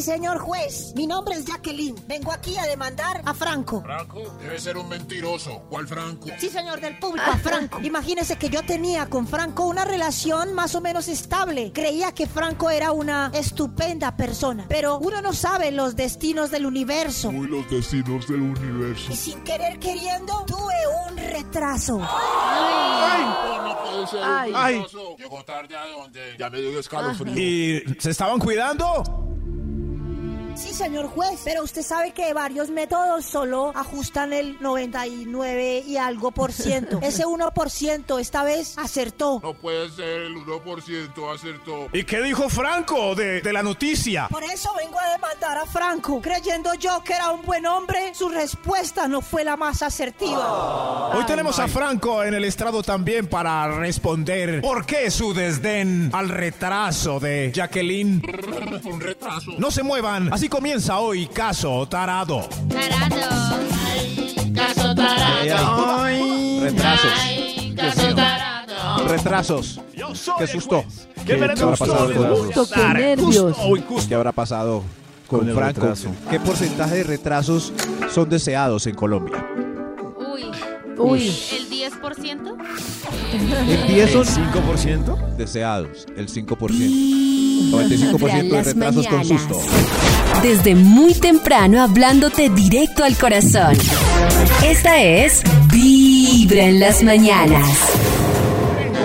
Señor 0.05 0.39
juez. 0.39 0.93
Mi 0.95 1.07
nombre 1.07 1.35
es 1.35 1.47
Jacqueline. 1.47 1.97
Vengo 2.07 2.31
aquí 2.31 2.59
a 2.59 2.67
demandar 2.67 3.23
a 3.25 3.33
Franco. 3.33 3.81
Franco 3.81 4.37
debe 4.39 4.59
ser 4.61 4.77
un 4.77 4.87
mentiroso. 4.87 5.63
¿Cuál 5.71 5.89
Franco? 5.89 6.29
Sí, 6.39 6.51
señor 6.51 6.79
del 6.83 6.99
público, 6.99 7.25
a 7.27 7.39
Franco. 7.39 7.81
Imagínese 7.81 8.37
que 8.37 8.51
yo 8.51 8.63
tenía 8.67 9.09
con 9.09 9.27
Franco 9.27 9.65
una 9.65 9.87
relación 9.87 10.53
más 10.53 10.75
o 10.75 10.83
menos 10.83 11.09
estable. 11.09 11.73
Creía 11.73 12.13
que 12.13 12.27
Franco 12.27 12.69
era 12.69 12.93
una 12.93 13.31
estupenda 13.33 14.15
persona. 14.15 14.67
Pero 14.69 14.99
uno 14.99 15.23
no 15.23 15.33
sabe 15.33 15.71
los 15.71 15.97
destinos 15.97 16.51
del 16.51 16.67
universo. 16.67 17.31
Uy, 17.31 17.49
los 17.49 17.71
destinos 17.71 18.29
del 18.29 18.43
universo. 18.43 19.11
Y 19.11 19.17
sin 19.17 19.43
querer 19.43 19.79
queriendo, 19.79 20.45
tuve 20.47 20.75
un 21.09 21.17
retraso. 21.17 21.99
Ay. 22.07 23.25
Ay. 24.55 24.75
mentiroso. 24.81 25.17
Llegó 25.17 25.43
tarde 25.45 25.75
a 25.75 25.87
donde 25.87 26.37
ya 26.39 26.51
me 26.51 26.61
dio 26.61 26.79
escalofrío. 26.79 27.35
¿Y 27.35 27.97
se 27.99 28.11
estaban 28.11 28.39
cuidando? 28.39 29.25
Sí, 30.57 30.73
señor 30.73 31.09
juez, 31.09 31.41
pero 31.45 31.63
usted 31.65 31.83
sabe 31.83 32.13
que 32.13 32.33
varios 32.33 32.71
métodos 32.71 33.25
solo 33.25 33.73
ajustan 33.75 34.33
el 34.33 34.57
99 34.61 35.83
y 35.87 35.97
algo 35.97 36.31
por 36.31 36.53
ciento. 36.53 36.99
Ese 37.03 37.25
1% 37.25 38.21
esta 38.21 38.45
vez 38.45 38.79
acertó. 38.79 39.41
No 39.43 39.55
puede 39.55 39.91
ser 39.91 40.23
el 40.23 40.35
1% 40.37 41.35
acertó. 41.35 41.89
¿Y 41.93 42.05
qué 42.05 42.23
dijo 42.23 42.49
Franco 42.49 43.15
de, 43.15 43.41
de 43.41 43.53
la 43.53 43.63
noticia? 43.63 44.29
Por 44.29 44.45
eso 44.45 44.71
vengo 44.77 44.99
a 44.99 45.11
demandar 45.11 45.59
a 45.59 45.67
Franco. 45.67 46.21
Creyendo 46.23 46.73
yo 46.75 47.03
que 47.03 47.15
era 47.15 47.31
un 47.33 47.43
buen 47.43 47.67
hombre, 47.67 48.15
su 48.15 48.29
respuesta 48.29 49.09
no 49.09 49.21
fue 49.21 49.45
la 49.45 49.57
más 49.57 49.83
asertiva. 49.83 51.17
Hoy 51.17 51.25
tenemos 51.27 51.59
a 51.59 51.67
Franco 51.69 52.23
en 52.23 52.35
el 52.35 52.45
estrado 52.45 52.83
también 52.83 53.27
para 53.27 53.79
responder 53.79 54.61
por 54.61 54.87
qué 54.87 55.11
su 55.11 55.35
desdén 55.35 56.11
al 56.13 56.29
retraso 56.29 57.19
de 57.19 57.51
Jacqueline. 57.53 58.23
Un 58.85 59.01
retraso. 59.01 59.53
No 59.59 59.71
se 59.71 59.83
muevan, 59.83 60.33
así 60.33 60.44
comienza 60.49 60.99
hoy 60.99 61.27
Caso 61.27 61.87
Tarado. 61.89 62.49
Tarado. 62.69 63.59
caso 64.55 64.89
Ay, 64.91 64.95
tarado. 64.97 65.97
ay. 66.03 66.61
Retrasos. 66.61 67.11
Dios 67.75 67.75
caso 67.77 68.15
tarado. 68.15 69.09
Retrasos. 69.09 69.81
Qué 70.39 70.47
susto. 70.47 70.85
¿Qué 71.27 71.35
habrá 71.35 71.55
pasado 71.55 72.13
con 72.15 72.67
qué 72.69 72.89
nervios. 72.95 73.57
¿Qué 74.09 74.15
habrá 74.15 74.33
pasado 74.33 74.83
con, 75.27 75.41
Con 75.41 75.49
el 75.49 75.55
Franco? 75.55 75.81
retraso. 75.81 76.09
¿Qué 76.31 76.39
porcentaje 76.41 76.97
de 76.97 77.05
retrasos 77.05 77.73
son 78.13 78.29
deseados 78.29 78.87
en 78.87 78.95
Colombia? 78.95 79.45
Uy, 80.19 80.45
Uy, 80.99 81.27
¿el 81.27 81.71
10%? 81.71 82.57
El 83.33 83.87
10 83.87 84.11
son 84.13 84.25
5%. 84.25 85.37
deseados, 85.37 86.07
el 86.17 86.29
5%. 86.29 87.44
95% 87.55 88.49
de 88.51 88.63
retrasos 88.63 89.07
con 89.07 89.25
susto. 89.25 89.61
Desde 90.43 90.75
muy 90.75 91.15
temprano 91.15 91.83
hablándote 91.83 92.49
directo 92.51 93.05
al 93.05 93.17
corazón. 93.17 93.77
Esta 94.65 95.03
es 95.03 95.43
Vibra 95.73 96.65
en 96.65 96.81
las 96.81 97.03
mañanas. 97.03 97.69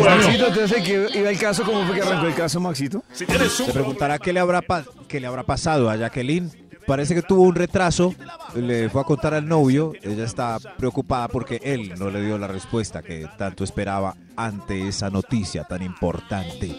Maxito, 0.04 0.48
entonces 0.48 0.82
que 0.84 1.08
iba 1.20 1.30
el 1.30 1.38
caso, 1.38 1.64
¿cómo 1.64 1.86
fue 1.86 1.96
que 1.96 2.02
arrancó 2.02 2.28
el 2.28 2.34
caso, 2.34 2.60
Maxito? 2.60 3.04
Si 3.14 3.26
tienes 3.26 3.60
un 3.60 3.66
Se 3.68 3.74
preguntará 3.74 4.18
qué 4.18 4.32
le 4.34 4.40
habrá 4.40 4.62
pa- 4.62 4.86
qué 5.08 5.20
le 5.20 5.28
habrá 5.28 5.44
pasado 5.44 5.90
a 5.90 5.96
Jacqueline. 5.98 6.50
Parece 6.88 7.14
que 7.14 7.22
tuvo 7.22 7.44
un 7.44 7.54
retraso, 7.54 8.16
le 8.56 8.90
fue 8.90 9.02
a 9.02 9.04
contar 9.04 9.36
al 9.36 9.48
novio, 9.48 9.94
ella 10.02 10.24
está 10.24 10.58
preocupada 10.78 11.28
porque 11.28 11.60
él 11.64 11.94
no 12.00 12.10
le 12.10 12.24
dio 12.24 12.38
la 12.40 12.48
respuesta 12.48 13.04
que 13.04 13.28
tanto 13.38 13.64
esperaba 13.64 14.16
ante 14.36 14.88
esa 14.88 15.12
noticia 15.12 15.66
tan 15.66 15.84
importante. 15.84 16.76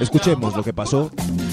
Escuchemos 0.00 0.56
lo 0.56 0.62
que 0.62 0.72
pasó 0.72 1.10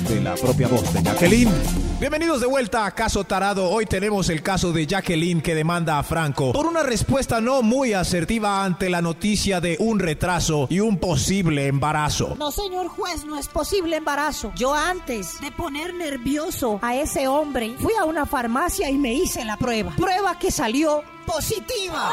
de 0.08 0.22
la 0.22 0.36
propia 0.36 0.68
voz 0.68 0.92
de 0.94 1.04
Jacqueline. 1.04 1.52
Bienvenidos 2.00 2.40
de 2.40 2.48
vuelta 2.48 2.86
a 2.86 2.92
Caso 2.92 3.26
Tarado. 3.26 3.70
Hoy 3.70 3.86
tenemos 3.86 4.30
el 4.30 4.42
caso 4.42 4.72
de 4.72 4.88
Jacqueline 4.88 5.42
que 5.42 5.54
demanda 5.54 6.00
a 6.00 6.04
Franco 6.04 6.54
por 6.54 6.66
una 6.66 6.82
respuesta 6.82 7.42
no 7.42 7.62
muy 7.62 7.94
asertiva 7.94 8.64
ante 8.64 8.90
la 8.90 9.02
noticia 9.02 9.60
de 9.60 9.76
un 9.80 10.00
retraso 10.00 10.68
y 10.70 10.80
un 10.80 10.98
posible 10.98 11.68
embarazo. 11.68 12.36
No, 12.40 12.52
señor 12.52 12.88
juez, 12.88 13.26
no 13.26 13.38
es 13.38 13.50
posible 13.50 13.98
embarazo. 13.98 14.52
Yo 14.56 14.74
antes 14.74 15.42
de 15.42 15.52
poner 15.52 15.94
nervioso 15.94 16.80
a 16.82 16.96
ese 16.96 17.28
hombre, 17.28 17.76
fui 17.80 17.94
a 18.00 18.06
una 18.06 18.26
farmacia 18.26 18.90
y 18.90 18.98
me 18.98 19.14
hice 19.14 19.44
la 19.44 19.58
prueba. 19.58 19.94
Prueba 19.98 20.40
que 20.40 20.52
salió 20.52 21.04
positiva. 21.30 22.10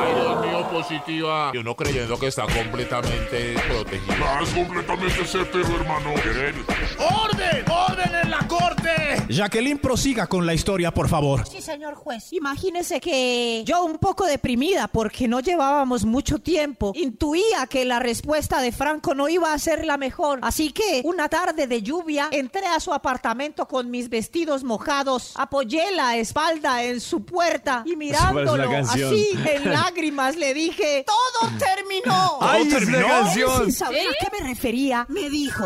Ay, 0.00 0.14
Dios 0.14 0.46
mío, 0.46 0.68
positiva. 0.70 1.50
Y 1.52 1.58
uno 1.58 1.76
creyendo 1.76 2.18
que 2.18 2.28
está 2.28 2.42
completamente 2.42 3.54
protegido. 3.68 4.14
es 4.42 4.50
completamente 4.50 5.24
certero, 5.24 5.68
hermano. 5.76 6.10
¡Orden! 6.14 7.64
¡Orden 7.70 8.14
en 8.22 8.30
la 8.30 8.38
corte! 8.48 8.90
Jacqueline, 9.28 9.78
prosiga 9.78 10.26
con 10.26 10.46
la 10.46 10.54
historia, 10.54 10.92
por 10.92 11.08
favor. 11.08 11.46
Sí, 11.46 11.60
señor 11.60 11.94
juez. 11.94 12.32
Imagínese 12.32 13.00
que 13.00 13.62
yo 13.66 13.84
un 13.84 13.98
poco 13.98 14.24
deprimida 14.24 14.88
porque 14.88 15.28
no 15.28 15.40
llevábamos 15.40 16.04
mucho 16.04 16.38
tiempo. 16.38 16.92
Intuía 16.94 17.66
que 17.68 17.84
la 17.84 17.98
respuesta 17.98 18.60
de 18.60 18.72
Franco 18.72 19.14
no 19.14 19.28
iba 19.28 19.52
a 19.52 19.58
ser 19.58 19.84
la 19.84 19.98
mejor. 19.98 20.38
Así 20.42 20.72
que 20.72 21.02
una 21.04 21.28
tarde 21.28 21.66
de 21.66 21.82
lluvia 21.82 22.28
entré 22.30 22.66
a 22.66 22.80
su 22.80 22.92
apartamento 22.92 23.66
con 23.66 23.90
mis 23.90 24.08
vestidos 24.08 24.64
mojados. 24.64 25.32
Apoyé 25.34 25.90
la 25.92 26.16
espalda 26.16 26.84
en 26.84 27.00
su 27.00 27.24
puerta 27.24 27.82
y 27.84 27.96
una 27.96 28.05
mirándolo 28.06 28.70
así 28.78 29.38
en 29.44 29.72
lágrimas 29.72 30.36
le 30.36 30.54
dije, 30.54 31.04
todo 31.06 31.50
terminó. 31.58 32.38
¡Ay, 32.40 32.62
una 32.62 32.78
terminó? 32.78 33.06
canción! 33.08 33.64
Sin 33.64 33.72
saber 33.72 34.06
a 34.06 34.12
qué 34.24 34.28
me 34.40 34.48
refería, 34.48 35.06
me 35.08 35.28
dijo, 35.30 35.64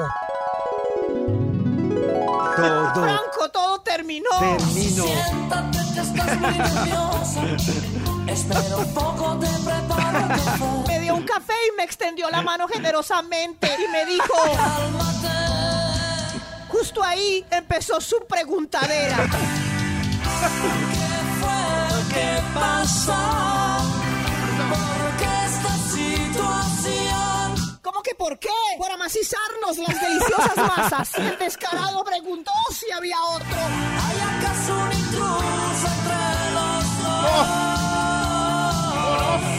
Todo 2.56 2.94
Franco, 2.94 3.48
todo 3.52 3.80
terminó. 3.82 4.28
terminó. 4.38 5.04
Siéntate 5.04 5.78
que 5.94 6.00
estás 6.00 6.38
muy 6.40 6.50
nerviosa. 6.58 7.42
Espera 8.32 8.76
un 8.76 8.94
poco, 8.94 9.38
te 9.38 9.46
preparo. 9.46 10.84
Me 10.86 11.00
dio 11.00 11.14
un 11.16 11.24
café 11.24 11.54
y 11.72 11.76
me 11.76 11.82
extendió 11.84 12.30
la 12.30 12.42
mano 12.42 12.68
generosamente 12.68 13.68
y 13.78 13.88
me 13.90 14.06
dijo... 14.06 14.34
Justo 16.68 17.02
ahí 17.02 17.44
empezó 17.50 18.00
su 18.00 18.24
preguntadera. 18.28 19.16
¿Qué 22.12 22.42
pasó? 22.54 23.16
¿Por 24.70 25.16
qué 25.18 25.30
esta 25.46 25.74
situación? 25.96 27.78
¿Cómo 27.82 28.02
que 28.02 28.14
por 28.14 28.38
qué? 28.38 28.48
Por 28.78 28.90
amacizarnos 28.90 29.78
las 29.78 30.00
deliciosas 30.00 30.56
masas. 30.76 31.10
Y 31.18 31.22
el 31.22 31.38
descarado 31.38 32.04
preguntó 32.04 32.52
si 32.72 32.90
había 32.90 33.20
otro. 33.22 33.46
¿Hay 33.48 34.20
acaso 34.38 34.72
un 34.74 34.92
intruso 34.92 35.86
entre 35.96 36.52
los 36.54 36.84
dos? 37.02 37.46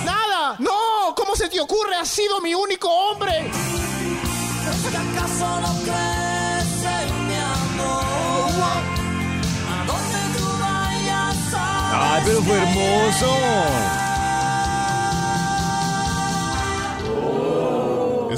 ¡Nada! 0.06 0.56
¡No! 0.60 1.16
¿Cómo 1.16 1.36
se 1.36 1.49
te 1.49 1.60
ocurre? 1.60 1.95
Has 1.95 2.10
sido 2.10 2.41
mi 2.41 2.54
único 2.54 2.89
hombre. 2.89 3.49
¿Es 3.49 4.91
que 4.91 4.97
acaso 4.97 5.60
no 5.62 5.82
crees 5.84 6.41
Ay, 12.14 12.22
pero 12.26 12.41
fue 12.41 12.57
hermoso. 12.57 14.11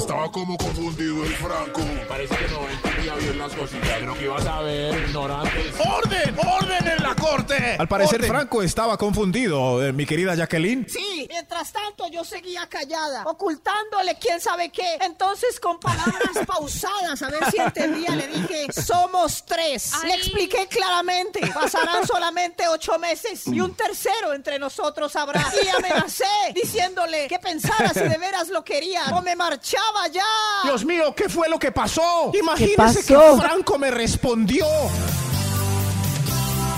Estaba 0.04 0.30
como 0.30 0.58
confundido 0.58 1.24
el 1.24 1.34
Franco. 1.36 1.80
Parece 2.06 2.36
que 2.36 2.48
no 2.48 2.68
entendía 2.68 3.14
bien 3.14 3.38
las 3.38 3.54
cositas. 3.54 3.88
Pero 4.00 4.12
que 4.12 4.24
ibas 4.24 4.46
a 4.46 4.60
ver, 4.60 4.94
ignorantes. 5.08 5.74
¡Orden! 5.78 6.36
¡Orden 6.38 6.88
en 6.88 7.02
la 7.02 7.14
corte! 7.14 7.76
Al 7.78 7.88
parecer 7.88 8.16
Orden. 8.16 8.28
Franco 8.28 8.62
estaba 8.62 8.98
confundido, 8.98 9.82
eh, 9.82 9.94
mi 9.94 10.04
querida 10.04 10.34
Jacqueline. 10.34 10.86
Sí, 10.90 11.26
mientras 11.30 11.72
tanto 11.72 12.06
yo 12.08 12.22
seguía 12.22 12.68
callada, 12.68 13.22
ocultándole 13.24 14.18
quién 14.20 14.42
sabe 14.42 14.70
qué. 14.70 14.98
Entonces 15.00 15.58
con 15.58 15.80
palabras 15.80 16.36
pausadas, 16.46 17.22
a 17.22 17.30
ver 17.30 17.50
si 17.50 17.56
entendía, 17.56 18.10
le 18.10 18.26
dije, 18.28 18.66
somos 18.74 19.46
tres. 19.46 19.90
Le 20.04 20.16
expliqué 20.16 20.66
claramente, 20.66 21.40
pasarán 21.46 22.06
solamente 22.06 22.68
ocho 22.68 22.98
meses 22.98 23.46
y 23.46 23.58
un 23.58 23.74
tercero 23.74 24.34
entre 24.34 24.58
nosotros 24.58 25.16
habrá. 25.16 25.50
Y 25.64 25.68
amenacé, 25.68 26.26
diciéndole 26.54 27.26
que 27.26 27.38
pensara 27.38 27.94
si 27.94 28.00
de 28.00 28.18
veras 28.18 28.50
lo 28.50 28.62
quería 28.62 29.02
o 29.14 29.22
me 29.22 29.34
marchaba 29.34 29.93
ya. 30.12 30.22
Dios 30.64 30.84
mío, 30.84 31.14
¿qué 31.14 31.28
fue 31.28 31.48
lo 31.48 31.58
que 31.58 31.72
pasó? 31.72 32.30
Imagínese 32.34 32.76
pasó? 32.76 33.00
que 33.36 33.42
Franco 33.42 33.78
me 33.78 33.90
respondió. 33.90 34.66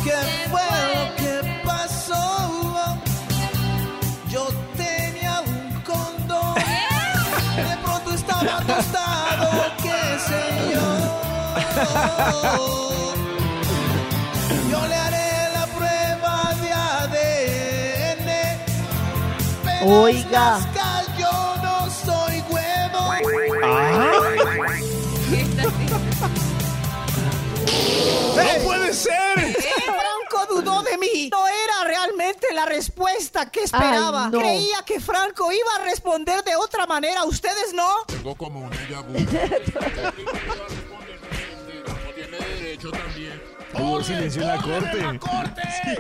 ¿Qué 0.04 0.12
fue 0.50 0.62
lo 0.94 1.16
que 1.16 1.62
pasó? 1.64 2.98
Yo 4.30 4.46
tenía 4.76 5.40
un 5.40 5.80
condón. 5.82 6.54
De 6.54 7.76
pronto 7.82 8.12
estaba 8.14 8.58
acostado, 8.58 9.48
qué 9.82 10.18
sé 10.26 10.42
yo. 10.74 10.86
Yo 14.70 14.86
le 14.86 14.94
haré 14.94 15.52
la 15.54 15.66
prueba 15.66 16.54
de 16.60 16.72
ADN. 16.72 18.28
Pero 19.64 20.02
Oiga. 20.02 20.58
¡No 28.36 28.64
puede 28.64 28.92
ser! 28.92 29.56
Franco 29.84 30.54
dudó 30.54 30.82
de 30.82 30.98
mí. 30.98 31.30
No 31.32 31.46
era 31.46 31.84
realmente 31.84 32.46
la 32.52 32.66
respuesta 32.66 33.50
que 33.50 33.62
esperaba. 33.62 34.26
Ay, 34.26 34.32
no. 34.32 34.38
Creía 34.38 34.82
que 34.84 35.00
Franco 35.00 35.50
iba 35.50 35.76
a 35.80 35.84
responder 35.84 36.44
de 36.44 36.56
otra 36.56 36.86
manera. 36.86 37.24
¿Ustedes 37.24 37.72
no? 37.72 38.04
Tengo 38.06 38.34
como 38.34 38.60
un 38.60 38.70
Hubo 43.78 44.02
silencio 44.02 44.42
en 44.42 44.48
la 44.48 44.56
corte. 44.58 45.00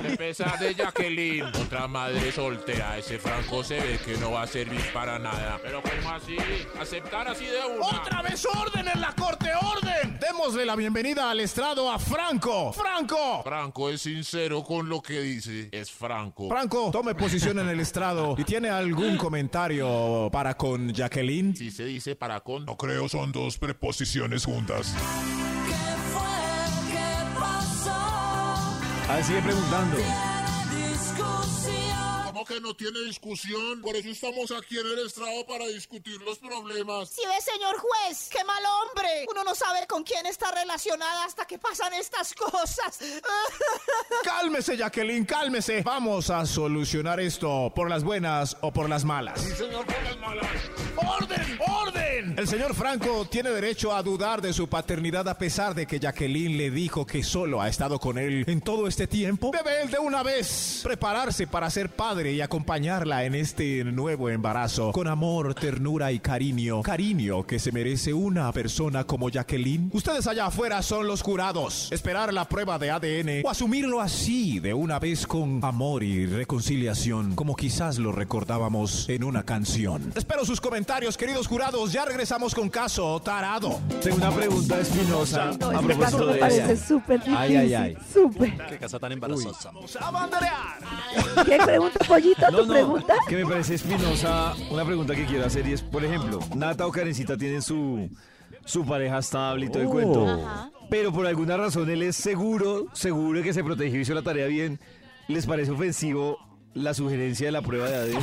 En 0.08 0.16
pesar 0.16 0.58
de 0.58 0.74
Jacqueline, 0.74 1.44
otra 1.44 1.86
madre 1.86 2.32
soltera, 2.32 2.96
ese 2.98 3.18
Franco 3.18 3.62
se 3.62 3.80
ve 3.80 3.98
que 4.04 4.16
no 4.16 4.32
va 4.32 4.42
a 4.42 4.46
servir 4.46 4.80
para 4.92 5.18
nada. 5.18 5.58
Pero 5.62 5.82
¿cómo 5.82 6.14
así? 6.14 6.36
¿Aceptar 6.80 7.28
así 7.28 7.44
de 7.44 7.76
una? 7.76 7.86
¡Otra 7.86 8.22
vez 8.22 8.44
orden 8.46 8.88
en 8.88 9.00
la 9.00 9.12
corte! 9.12 9.50
¡Orden! 9.54 10.18
Démosle 10.20 10.64
la 10.64 10.76
bienvenida 10.76 11.30
al 11.30 11.40
estrado 11.40 11.90
a 11.90 11.98
Franco. 11.98 12.72
¡Franco! 12.72 13.42
Franco 13.42 13.90
es 13.90 14.02
sincero 14.02 14.62
con 14.64 14.88
lo 14.88 15.02
que 15.02 15.20
dice. 15.20 15.68
Es 15.72 15.90
Franco. 15.90 16.48
Franco, 16.48 16.90
tome 16.90 17.14
posición 17.14 17.58
en 17.58 17.68
el 17.68 17.80
estrado. 17.80 18.34
¿Y 18.38 18.44
tiene 18.44 18.70
algún 18.70 19.16
comentario 19.16 20.28
para 20.32 20.56
con 20.56 20.92
Jacqueline? 20.92 21.54
Si 21.54 21.70
se 21.70 21.84
dice 21.84 22.16
para 22.16 22.40
con... 22.40 22.64
No 22.64 22.76
creo, 22.76 23.08
son 23.08 23.32
dos 23.32 23.58
preposiciones 23.58 24.44
juntas. 24.44 24.94
Sigue 29.26 29.42
preguntando. 29.42 30.35
Tiene 32.46 32.60
discusión. 32.60 32.60
¿Cómo 32.60 32.60
que 32.60 32.60
no 32.60 32.74
tiene 32.74 33.00
discusión? 33.00 33.80
Por 33.82 33.96
eso 33.96 34.08
estamos 34.08 34.50
aquí 34.52 34.78
en 34.78 34.86
el 34.86 35.06
estrado 35.06 35.44
para 35.46 35.66
discutir 35.66 36.20
los 36.22 36.38
problemas. 36.38 37.10
Si 37.10 37.22
ve, 37.26 37.40
señor 37.40 37.76
juez, 37.76 38.28
qué 38.30 38.44
mal 38.44 38.62
hombre. 38.64 39.26
Uno 39.30 39.44
no 39.44 39.54
sabe 39.54 39.86
con 39.86 40.04
quién 40.04 40.26
está 40.26 40.50
relacionada 40.52 41.24
hasta 41.24 41.44
que 41.44 41.58
pasan 41.58 41.92
estas 41.94 42.34
cosas. 42.34 42.98
Cálmese, 44.24 44.76
Jacqueline, 44.76 45.24
cálmese. 45.24 45.82
Vamos 45.82 46.30
a 46.30 46.46
solucionar 46.46 47.20
esto 47.20 47.72
por 47.74 47.88
las 47.88 48.04
buenas 48.04 48.56
o 48.60 48.72
por 48.72 48.88
las 48.88 49.04
malas. 49.04 49.40
Sí, 49.40 49.52
señor, 49.52 49.84
por 49.86 50.02
las 50.02 50.18
malas. 50.18 50.46
¡Orden! 50.96 51.58
¡Orden! 51.66 52.38
El 52.38 52.48
señor 52.48 52.74
Franco 52.74 53.26
tiene 53.28 53.50
derecho 53.50 53.94
a 53.94 54.02
dudar 54.02 54.40
de 54.40 54.52
su 54.52 54.68
paternidad 54.68 55.28
a 55.28 55.38
pesar 55.38 55.74
de 55.74 55.86
que 55.86 55.98
Jacqueline 55.98 56.56
le 56.56 56.70
dijo 56.70 57.06
que 57.06 57.22
solo 57.22 57.60
ha 57.60 57.68
estado 57.68 57.98
con 57.98 58.18
él 58.18 58.44
en 58.46 58.60
todo 58.60 58.86
este 58.86 59.06
tiempo. 59.06 59.50
Debe 59.52 59.82
él 59.82 59.90
de 59.90 59.98
una 59.98 60.22
vez 60.22 60.80
prepararse 60.82 61.46
para 61.46 61.70
ser 61.70 61.90
padre 61.90 62.35
y 62.36 62.40
acompañarla 62.42 63.24
en 63.24 63.34
este 63.34 63.82
nuevo 63.84 64.28
embarazo 64.28 64.92
con 64.92 65.08
amor, 65.08 65.54
ternura 65.54 66.12
y 66.12 66.18
cariño. 66.18 66.82
Cariño 66.82 67.46
que 67.46 67.58
se 67.58 67.72
merece 67.72 68.12
una 68.12 68.52
persona 68.52 69.04
como 69.04 69.30
Jacqueline. 69.30 69.90
Ustedes 69.92 70.26
allá 70.26 70.46
afuera 70.46 70.82
son 70.82 71.06
los 71.06 71.22
jurados. 71.22 71.90
Esperar 71.92 72.32
la 72.34 72.46
prueba 72.46 72.78
de 72.78 72.90
ADN 72.90 73.42
o 73.44 73.48
asumirlo 73.50 74.00
así 74.02 74.60
de 74.60 74.74
una 74.74 74.98
vez 74.98 75.26
con 75.26 75.60
amor 75.64 76.02
y 76.02 76.26
reconciliación 76.26 77.34
como 77.34 77.56
quizás 77.56 77.98
lo 77.98 78.12
recordábamos 78.12 79.08
en 79.08 79.24
una 79.24 79.42
canción. 79.42 80.12
Espero 80.14 80.44
sus 80.44 80.60
comentarios, 80.60 81.16
queridos 81.16 81.46
jurados. 81.46 81.92
Ya 81.92 82.04
regresamos 82.04 82.54
con 82.54 82.68
caso 82.68 83.18
tarado. 83.20 83.80
Tengo 84.02 84.16
una 84.18 84.30
pregunta 84.30 84.78
espinosa 84.78 85.52
No, 85.58 85.70
a 85.70 85.74
este 85.74 85.86
propósito 85.86 86.00
caso 86.00 86.26
me 86.26 86.32
de 86.34 86.38
parece 86.38 86.64
ella. 86.72 86.76
súper 86.86 87.18
difícil. 87.20 87.36
Ay, 87.38 87.56
ay, 87.56 87.74
ay. 87.74 87.98
Súper. 88.12 88.66
Qué 88.68 88.78
casa 88.78 88.98
tan 88.98 89.12
embarazosa. 89.12 89.70
¡A 90.00 90.10
banderear! 90.10 91.46
¿Qué 91.46 91.58
pregunta, 91.64 91.98
pollito? 92.20 92.50
No, 92.50 92.58
¿Tu 92.58 92.66
no, 92.66 92.72
pregunta? 92.72 93.14
que 93.28 93.36
me 93.36 93.46
parece 93.46 93.74
espinosa 93.74 94.54
una 94.70 94.84
pregunta 94.84 95.14
que 95.14 95.24
quiero 95.26 95.44
hacer 95.46 95.66
y 95.66 95.72
es, 95.72 95.82
por 95.82 96.04
ejemplo, 96.04 96.40
Nata 96.54 96.86
o 96.86 96.92
Karencita 96.92 97.36
tienen 97.36 97.62
su, 97.62 98.08
su 98.64 98.84
pareja 98.84 99.18
estable 99.18 99.66
y 99.66 99.68
todo 99.70 99.82
el 99.82 99.88
Oh. 99.88 99.90
cuento, 99.90 100.70
pero 100.90 101.12
por 101.12 101.26
alguna 101.26 101.56
razón 101.56 101.88
él 101.90 102.02
es 102.02 102.16
seguro, 102.16 102.86
seguro 102.92 103.42
que 103.42 103.52
se 103.52 103.62
protegió 103.64 103.98
y 103.98 104.02
hizo 104.02 104.14
la 104.14 104.22
tarea 104.22 104.46
bien. 104.46 104.78
¿Les 105.28 105.44
parece 105.46 105.72
ofensivo 105.72 106.38
la 106.74 106.94
sugerencia 106.94 107.46
de 107.46 107.52
la 107.52 107.62
prueba 107.62 107.88
de 107.88 107.96
ADN? 107.96 108.20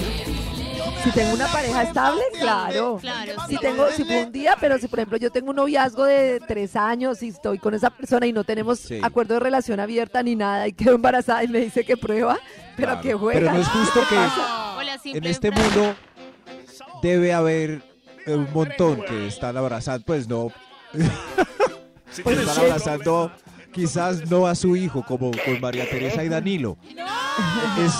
Si 1.03 1.11
tengo 1.11 1.33
una 1.33 1.47
pareja 1.47 1.83
estable, 1.83 2.21
claro. 2.39 2.97
Claro, 3.01 3.33
Si 3.47 3.55
sí. 3.55 3.57
tengo, 3.61 3.89
si 3.91 4.05
fue 4.05 4.23
un 4.25 4.31
día, 4.31 4.55
pero 4.59 4.77
si 4.77 4.87
por 4.87 4.99
ejemplo 4.99 5.17
yo 5.17 5.31
tengo 5.31 5.49
un 5.49 5.57
noviazgo 5.57 6.05
de 6.05 6.39
tres 6.47 6.75
años 6.75 7.21
y 7.23 7.29
estoy 7.29 7.59
con 7.59 7.73
esa 7.73 7.89
persona 7.89 8.25
y 8.25 8.31
no 8.33 8.43
tenemos 8.43 8.79
Sí. 8.79 8.99
acuerdo 9.03 9.33
de 9.35 9.39
relación 9.41 9.79
abierta 9.81 10.23
ni 10.23 10.35
nada 10.35 10.67
y 10.67 10.73
quedo 10.73 10.95
embarazada 10.95 11.43
y 11.43 11.47
me 11.49 11.59
dice 11.59 11.83
que 11.83 11.97
prueba, 11.97 12.39
pero 12.77 12.89
Claro. 12.89 13.01
que 13.01 13.13
juega. 13.15 13.39
Pero 13.39 13.53
no 13.53 13.59
es 13.61 13.67
justo 13.67 13.99
que 14.09 14.15
Hola, 14.15 14.99
en 15.03 15.25
este 15.25 15.51
mundo 15.51 15.95
debe 17.01 17.33
haber 17.33 17.81
eh, 18.25 18.33
un 18.35 18.47
montón 18.53 19.01
que 19.03 19.27
están 19.27 19.57
abrazando, 19.57 20.05
pues 20.05 20.27
no, 20.27 20.47
pues 22.23 22.37
están 22.39 22.59
abrazando 22.65 23.31
quizás 23.73 24.29
no 24.29 24.47
a 24.47 24.55
su 24.55 24.75
hijo 24.77 25.03
como 25.03 25.31
con 25.31 25.59
María 25.59 25.89
Teresa 25.89 26.23
y 26.23 26.29
Danilo. 26.29 26.77
Es, 27.79 27.93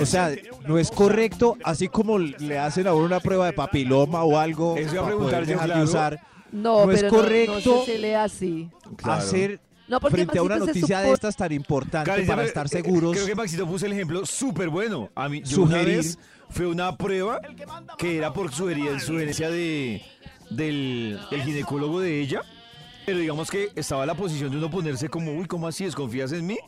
o 0.00 0.06
sea, 0.06 0.30
no 0.66 0.78
es 0.78 0.90
correcto, 0.90 1.56
así 1.64 1.88
como 1.88 2.18
le 2.18 2.58
hacen 2.58 2.86
a 2.86 2.94
uno 2.94 3.06
una 3.06 3.20
prueba 3.20 3.46
de 3.46 3.52
papiloma 3.52 4.22
o 4.24 4.38
algo 4.38 4.76
Eso 4.76 4.92
iba 4.94 5.02
a 5.02 5.04
para 5.04 5.16
preguntar 5.16 5.40
poder 5.42 5.46
yo, 5.46 5.52
dejar 5.54 5.66
de 5.68 5.72
claro. 5.74 5.84
usar, 5.88 6.20
No, 6.52 6.86
no 6.86 6.92
es 6.92 7.00
pero 7.00 7.12
no- 7.12 7.18
correcto 7.18 7.74
no, 7.76 7.84
se 7.84 7.98
lee 7.98 8.12
así. 8.14 8.68
Claro. 8.96 9.18
hacer 9.22 9.60
No, 9.88 10.00
porque 10.00 10.16
frente 10.16 10.38
a 10.38 10.42
una 10.42 10.56
Maxito 10.56 10.72
se 10.74 10.80
noticia 10.80 10.98
de 10.98 11.04
supone- 11.06 11.14
estas 11.14 11.36
tan 11.36 11.52
importante 11.52 12.22
para 12.24 12.44
estar 12.44 12.66
eh, 12.66 12.68
seguros. 12.68 13.12
Creo 13.14 13.26
que 13.26 13.34
Maxito 13.34 13.66
puso 13.66 13.86
el 13.86 13.92
ejemplo 13.92 14.24
súper 14.26 14.68
bueno. 14.68 15.08
A 15.14 15.28
mí, 15.28 15.42
yo 15.44 15.62
una 15.62 15.78
Sugerir. 15.78 15.96
vez 15.96 16.18
fue 16.50 16.66
una 16.66 16.96
prueba 16.96 17.40
que 17.96 18.16
era 18.18 18.32
por 18.32 18.52
sugerencia, 18.52 18.98
sugerencia 19.00 19.48
de, 19.50 20.02
del 20.50 21.18
el 21.30 21.42
ginecólogo 21.42 22.00
de 22.00 22.20
ella. 22.20 22.42
Pero 23.06 23.20
digamos 23.20 23.50
que 23.50 23.70
estaba 23.74 24.02
en 24.02 24.08
la 24.08 24.14
posición 24.14 24.50
de 24.50 24.58
uno 24.58 24.70
ponerse 24.70 25.08
como, 25.08 25.32
uy, 25.32 25.46
¿cómo 25.46 25.66
así? 25.66 25.84
¿Desconfías 25.86 26.30
en 26.32 26.46
mí? 26.46 26.58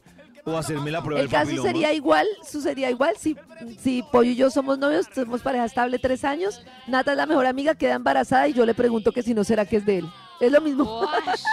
O 0.44 0.56
hacerme 0.56 0.90
la 0.90 1.02
prueba 1.02 1.20
El 1.20 1.26
del 1.26 1.32
caso 1.32 1.44
papiloma. 1.46 1.68
sería 1.68 1.92
igual, 1.92 2.26
sucedería 2.48 2.90
igual 2.90 3.14
si, 3.18 3.36
si 3.80 4.02
Pollo 4.10 4.30
y 4.30 4.36
yo 4.36 4.50
somos 4.50 4.78
novios, 4.78 5.06
somos 5.14 5.42
pareja 5.42 5.64
estable 5.64 5.98
tres 5.98 6.24
años, 6.24 6.62
Nata 6.86 7.12
es 7.12 7.16
la 7.16 7.26
mejor 7.26 7.46
amiga, 7.46 7.74
queda 7.74 7.94
embarazada 7.94 8.48
y 8.48 8.52
yo 8.52 8.64
le 8.66 8.74
pregunto 8.74 9.12
que 9.12 9.22
si 9.22 9.34
no 9.34 9.44
será 9.44 9.64
que 9.66 9.76
es 9.76 9.86
de 9.86 9.98
él. 9.98 10.08
Es 10.40 10.50
lo 10.52 10.60
mismo. 10.60 11.06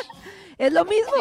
es 0.58 0.74
lo 0.74 0.86
mismo. 0.86 1.12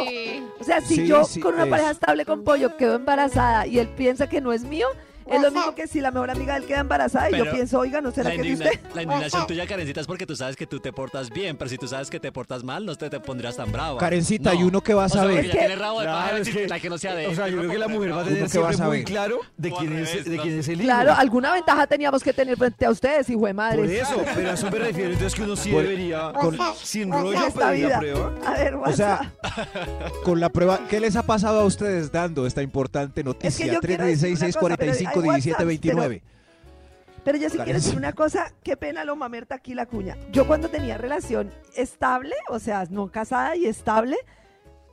O 0.61 0.65
sea, 0.65 0.81
si 0.81 0.97
Sí, 0.97 1.07
yo 1.07 1.25
sí, 1.25 1.41
con 1.41 1.55
una 1.55 1.65
es. 1.65 1.71
pareja 1.71 1.91
estable 1.91 2.25
con 2.25 2.45
Pollo 2.45 2.77
quedo 2.77 2.95
embarazada 2.95 3.67
y 3.67 3.79
él 3.79 3.89
piensa 3.89 4.29
que 4.29 4.41
no 4.41 4.53
es 4.53 4.63
mío, 4.65 4.87
es 5.27 5.43
lo 5.43 5.51
mismo 5.51 5.75
que 5.75 5.87
si 5.87 6.01
la 6.01 6.11
mejor 6.11 6.31
amiga 6.31 6.55
de 6.55 6.61
él 6.61 6.67
queda 6.67 6.81
embarazada 6.81 7.29
y 7.31 7.33
yo 7.37 7.45
Pero 7.45 7.53
pienso, 7.57 7.79
oiga, 7.81 8.01
¿no 8.01 8.11
será 8.11 8.31
la, 8.31 8.37
que 8.43 8.53
es 8.53 8.61
usted? 8.61 8.81
la 8.95 9.03
indignación 9.03 9.47
tuya, 9.47 9.67
Karencita, 9.67 10.01
es 10.01 10.07
porque 10.07 10.27
tú 10.27 10.37
sabes 10.37 10.57
que 10.57 10.67
tú 10.67 10.81
te 10.81 10.93
portas 10.93 11.31
bien, 11.31 11.57
pero 11.57 11.69
si 11.69 11.79
tú 11.79 11.89
sabes 11.89 12.11
que 12.11 12.21
te 12.21 12.31
portas 12.33 12.63
mal, 12.65 12.85
no 12.87 12.95
te, 12.97 13.11
te 13.11 13.21
pondrías 13.21 13.57
tan 13.57 13.71
brava. 13.73 13.99
Karencita, 13.99 14.55
No. 14.55 14.61
¿y 14.61 14.63
uno 14.65 14.83
qué 14.83 14.95
va 14.95 15.05
a 15.05 15.07
O 15.07 15.09
sea, 15.09 15.23
saber? 15.23 15.47
ya 15.47 15.53
tiene 15.53 15.77
rabo 15.77 16.01
de 16.01 16.07
Claro, 16.07 16.37
es 16.39 16.49
que- 16.49 16.69
la 16.69 16.81
que 16.81 16.89
no 16.91 16.99
sea 16.99 17.15
de 17.15 17.25
él. 17.27 17.33
O 17.33 17.35
sea, 17.35 17.49
yo 17.49 17.59
creo 17.59 17.71
que 17.71 17.79
la 17.79 17.89
mujer 17.89 18.13
va 18.13 18.21
a 18.21 18.25
tener 18.25 18.49
que 18.51 18.59
va 18.59 18.69
a 18.69 18.73
siempre 18.73 18.77
muy 18.77 18.77
saber. 18.77 19.05
claro 19.05 19.41
de 19.57 19.71
quién 19.73 19.97
es, 19.97 20.25
de 20.25 20.39
quién 20.39 20.59
es 20.61 20.69
el 20.69 20.75
hijo. 20.81 20.85
Claro, 20.85 21.13
alguna 21.15 21.53
ventaja 21.53 21.87
teníamos 21.87 22.23
que 22.23 22.33
tener 22.33 22.57
frente 22.57 22.87
a 22.87 22.91
ustedes, 22.91 23.29
hijo 23.31 23.47
de 23.47 23.55
madre. 23.55 23.79
Por 23.79 23.91
eso, 23.91 24.25
pero 24.35 24.51
a 24.51 24.55
eso 24.55 24.71
me 24.71 24.79
refiero. 24.79 25.11
Entonces 25.13 25.35
que 25.35 25.43
uno 25.43 25.57
sí 25.57 25.71
Por- 25.71 25.83
debería, 25.83 26.33
con- 26.33 26.57
sin 26.83 27.11
rollo, 27.13 27.47
esta 27.47 27.71
pedir 27.71 27.89
la 27.89 27.99
prueba. 27.99 28.33
A 28.47 28.53
ver, 28.53 28.75
O 28.75 28.93
sea, 28.93 29.33
con 30.25 30.41
la 30.41 30.49
prueba, 30.51 30.81
¿qué 30.89 31.01
les 31.01 31.17
ha 31.17 31.23
pasado 31.25 31.61
a 31.61 31.65
ustedes 31.65 32.11
dando 32.13 32.47
esta 32.47 32.63
importante 32.63 33.23
noticia? 33.25 33.67
yo 33.67 33.81
316 33.81 34.57
una 34.61 34.77
cosa, 35.21 35.27
pero 35.27 35.33
645 35.33 35.33
hay 35.33 35.41
17 35.41 35.55
WhatsApp, 35.57 35.67
29. 35.67 36.23
Pero 37.25 37.39
yo 37.39 37.49
sí 37.49 37.57
quiero 37.57 37.65
Karen, 37.65 37.75
decir 37.77 37.91
sí. 37.93 37.97
una 37.97 38.13
cosa, 38.13 38.53
qué 38.63 38.77
pena 38.77 39.05
lo 39.05 39.17
mamerta 39.17 39.57
aquí 39.57 39.75
la 39.75 39.87
cuña. 39.87 40.17
Yo 40.31 40.47
cuando 40.47 40.69
tenía 40.69 40.97
relación 40.97 41.53
estable, 41.75 42.35
o 42.49 42.59
sea, 42.61 42.85
no 42.89 43.11
casada 43.11 43.57
y 43.57 43.67
estable, 43.67 44.17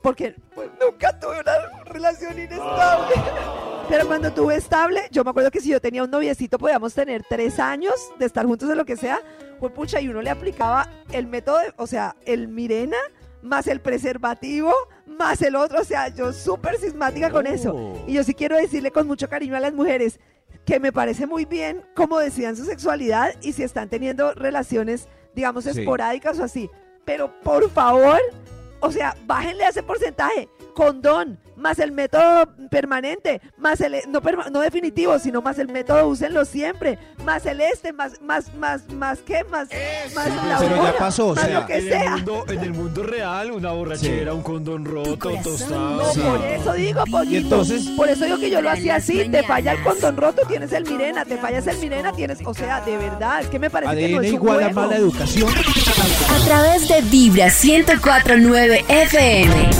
porque 0.02 0.34
pues, 0.54 0.68
nunca 0.80 1.18
tuve 1.20 1.40
una 1.40 1.52
relación 1.84 2.36
inestable. 2.38 3.14
Pero 3.88 4.06
cuando 4.06 4.32
tuve 4.32 4.56
estable, 4.56 5.02
yo 5.12 5.22
me 5.24 5.30
acuerdo 5.30 5.50
que 5.50 5.60
si 5.60 5.68
yo 5.68 5.80
tenía 5.80 6.02
un 6.02 6.10
noviecito, 6.10 6.58
podíamos 6.58 6.92
tener 6.94 7.22
tres 7.28 7.60
años 7.60 7.94
de 8.18 8.26
estar 8.26 8.46
juntos 8.46 8.68
en 8.68 8.78
lo 8.78 8.84
que 8.84 8.96
sea, 8.96 9.20
pues 9.60 9.72
pucha, 9.72 10.00
y 10.00 10.08
uno 10.08 10.20
le 10.22 10.30
aplicaba 10.30 10.88
el 11.12 11.26
método, 11.26 11.58
de- 11.60 11.72
o 11.76 11.86
sea, 11.86 12.16
el 12.26 12.48
Mirena, 12.48 12.96
más 13.42 13.66
el 13.68 13.80
preservativo, 13.80 14.72
más 15.18 15.40
el 15.42 15.56
otro, 15.56 15.80
o 15.80 15.84
sea, 15.84 16.08
yo 16.08 16.32
súper 16.32 16.76
sismática 16.78 17.30
con 17.30 17.46
eso. 17.46 17.94
Y 18.06 18.14
yo 18.14 18.24
sí 18.24 18.34
quiero 18.34 18.56
decirle 18.56 18.90
con 18.90 19.06
mucho 19.06 19.28
cariño 19.28 19.56
a 19.56 19.60
las 19.60 19.72
mujeres 19.74 20.18
que 20.64 20.80
me 20.80 20.92
parece 20.92 21.26
muy 21.26 21.44
bien 21.44 21.82
cómo 21.94 22.18
decidan 22.18 22.56
su 22.56 22.64
sexualidad 22.64 23.34
y 23.42 23.52
si 23.52 23.62
están 23.62 23.88
teniendo 23.88 24.32
relaciones, 24.34 25.08
digamos, 25.34 25.64
Sí. 25.64 25.70
esporádicas 25.80 26.38
o 26.40 26.44
así. 26.44 26.70
Pero 27.04 27.38
por 27.40 27.68
favor, 27.70 28.18
o 28.80 28.90
sea, 28.90 29.16
bájenle 29.26 29.64
a 29.64 29.68
ese 29.68 29.82
porcentaje. 29.82 30.48
Condón, 30.74 31.38
más 31.56 31.78
el 31.78 31.92
método 31.92 32.48
permanente, 32.70 33.40
más 33.58 33.80
el 33.80 33.96
no, 34.08 34.20
perma- 34.22 34.50
no 34.50 34.60
definitivo, 34.60 35.18
sino 35.18 35.42
más 35.42 35.58
el 35.58 35.68
método 35.68 36.06
úsenlo 36.08 36.44
siempre, 36.44 36.98
más 37.24 37.46
el 37.46 37.60
este, 37.60 37.92
más, 37.92 38.20
más, 38.22 38.52
más, 38.54 38.88
más 38.92 39.18
qué, 39.20 39.44
más, 39.44 39.68
más 40.14 40.28
la 40.48 40.58
pero 40.58 40.82
ya 40.82 40.96
pasó, 40.98 41.28
o 41.28 41.34
más 41.34 41.44
sea, 41.44 41.60
lo 41.60 41.66
que 41.66 41.76
en, 41.76 41.88
sea. 41.88 42.02
El 42.04 42.10
mundo, 42.10 42.44
en 42.48 42.58
el 42.60 42.72
mundo 42.72 43.02
real, 43.02 43.50
una 43.52 43.72
borrachera, 43.72 44.34
un 44.34 44.42
condón 44.42 44.84
roto, 44.84 45.16
tostado. 45.42 46.02
No, 46.14 46.22
por 46.38 46.44
eso 46.46 46.72
digo, 46.74 47.04
pollito. 47.10 47.36
entonces- 47.38 47.84
por 47.96 48.08
eso 48.08 48.24
digo 48.24 48.38
que 48.38 48.50
yo 48.50 48.60
lo 48.60 48.70
hacía 48.70 48.96
así. 48.96 49.28
Te 49.28 49.42
falla 49.44 49.72
el 49.72 49.82
condón 49.82 50.16
roto, 50.16 50.42
tienes 50.46 50.72
el 50.72 50.84
Mirena. 50.84 51.24
Te 51.24 51.36
fallas 51.36 51.66
el 51.66 51.78
Mirena, 51.78 52.12
tienes. 52.12 52.38
O 52.44 52.52
sea, 52.54 52.80
de 52.82 52.96
verdad, 52.96 53.40
es 53.40 53.48
que 53.48 53.58
me 53.58 53.70
parece 53.70 53.96
que 53.96 54.08
no 54.14 54.20
es 54.20 54.28
un 54.30 54.34
igual 54.34 54.62
a 54.62 54.68
mala 54.70 54.96
educación. 54.96 55.48
A 55.48 56.44
través 56.46 56.88
de 56.88 57.00
Vibra 57.02 57.46
1049 57.46 58.84
FM. 58.88 59.70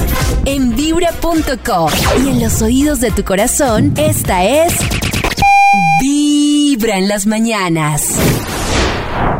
En 0.46 0.76
vibra.com. 0.76 1.63
Y 1.66 2.28
en 2.28 2.42
los 2.42 2.60
oídos 2.60 3.00
de 3.00 3.10
tu 3.10 3.24
corazón, 3.24 3.94
esta 3.96 4.44
es. 4.44 4.74
Vibra 5.98 6.98
en 6.98 7.08
las 7.08 7.26
mañanas. 7.26 8.18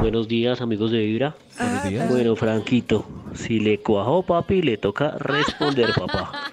Buenos 0.00 0.26
días, 0.26 0.62
amigos 0.62 0.90
de 0.90 1.00
Vibra. 1.00 1.34
Buenos 1.58 1.84
días. 1.84 2.08
Bueno, 2.08 2.34
Franquito, 2.34 3.06
si 3.34 3.60
le 3.60 3.78
cuajó 3.80 4.22
papi, 4.22 4.62
le 4.62 4.78
toca 4.78 5.16
responder, 5.18 5.92
papá. 5.92 6.50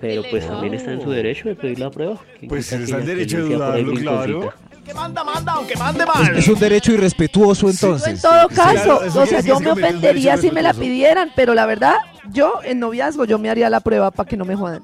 Pero 0.00 0.22
pues 0.30 0.46
también 0.46 0.72
está 0.72 0.92
en 0.92 1.02
su 1.02 1.10
derecho 1.10 1.50
de 1.50 1.56
pedir 1.56 1.80
la 1.80 1.90
prueba. 1.90 2.18
¿Quién 2.38 2.48
Pues 2.48 2.72
está 2.72 2.96
en 2.96 3.00
la 3.00 3.04
derecho 3.06 3.36
de 3.36 3.54
dudarlo, 3.56 3.92
claro. 3.92 4.24
rinconcita? 4.26 4.56
Que 4.86 4.94
manda, 4.94 5.22
manda, 5.24 5.52
aunque 5.52 5.76
mande 5.76 6.04
Es, 6.04 6.08
mal. 6.14 6.36
es 6.38 6.48
un 6.48 6.58
derecho 6.58 6.92
irrespetuoso 6.92 7.66
En 7.68 7.72
entonces. 7.72 8.22
todo 8.22 8.48
caso, 8.48 9.00
o 9.20 9.26
sea, 9.26 9.40
yo 9.40 9.60
me 9.60 9.70
ofendería 9.70 10.38
si 10.38 10.50
me 10.50 10.62
la 10.62 10.72
pidieran, 10.72 11.30
pero 11.36 11.52
la 11.54 11.66
verdad, 11.66 11.96
yo 12.32 12.60
en 12.64 12.80
noviazgo 12.80 13.24
yo 13.24 13.38
me 13.38 13.50
haría 13.50 13.68
la 13.70 13.80
prueba 13.80 14.10
para 14.10 14.28
que 14.28 14.36
no 14.36 14.44
me 14.44 14.56
jodan. 14.56 14.82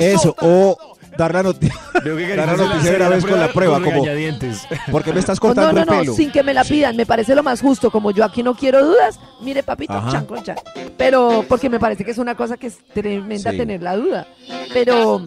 Eso, 0.00 0.34
o 0.40 0.76
dar 1.16 1.32
la 1.34 1.42
Dar 1.42 1.54
la 2.48 2.56
noticia 2.56 2.90
de 2.90 2.96
una 2.96 3.08
vez 3.08 3.24
con 3.24 3.38
la 3.40 3.48
prueba, 3.52 3.74
con 3.74 3.84
como, 3.84 3.96
regañadientes. 4.04 4.66
¿por 4.90 5.02
qué 5.04 5.12
me 5.12 5.20
estás 5.20 5.38
Oh, 5.40 5.48
no, 5.48 5.54
cortando 5.54 5.72
no, 5.72 5.80
el 5.80 5.86
no, 5.86 5.98
pelo? 6.00 6.14
sin 6.14 6.30
que 6.32 6.42
me 6.42 6.54
la 6.54 6.64
pidan, 6.64 6.96
me 6.96 7.06
parece 7.06 7.34
lo 7.34 7.42
más 7.42 7.60
justo. 7.60 7.90
Como 7.90 8.10
yo 8.10 8.24
aquí 8.24 8.42
no 8.42 8.54
quiero 8.54 8.84
dudas, 8.84 9.18
mire, 9.40 9.62
papito, 9.62 9.92
Ajá. 9.92 10.10
chan 10.10 10.26
con 10.26 10.42
chan. 10.42 10.56
Pero 10.96 11.44
porque 11.48 11.68
me 11.68 11.78
parece 11.78 12.04
que 12.04 12.10
es 12.10 12.18
una 12.18 12.34
cosa 12.34 12.56
que 12.56 12.68
es 12.68 12.78
tremenda 12.92 13.50
Sí. 13.52 13.56
tener 13.58 13.82
la 13.82 13.96
duda. 13.96 14.26
Pero, 14.72 15.24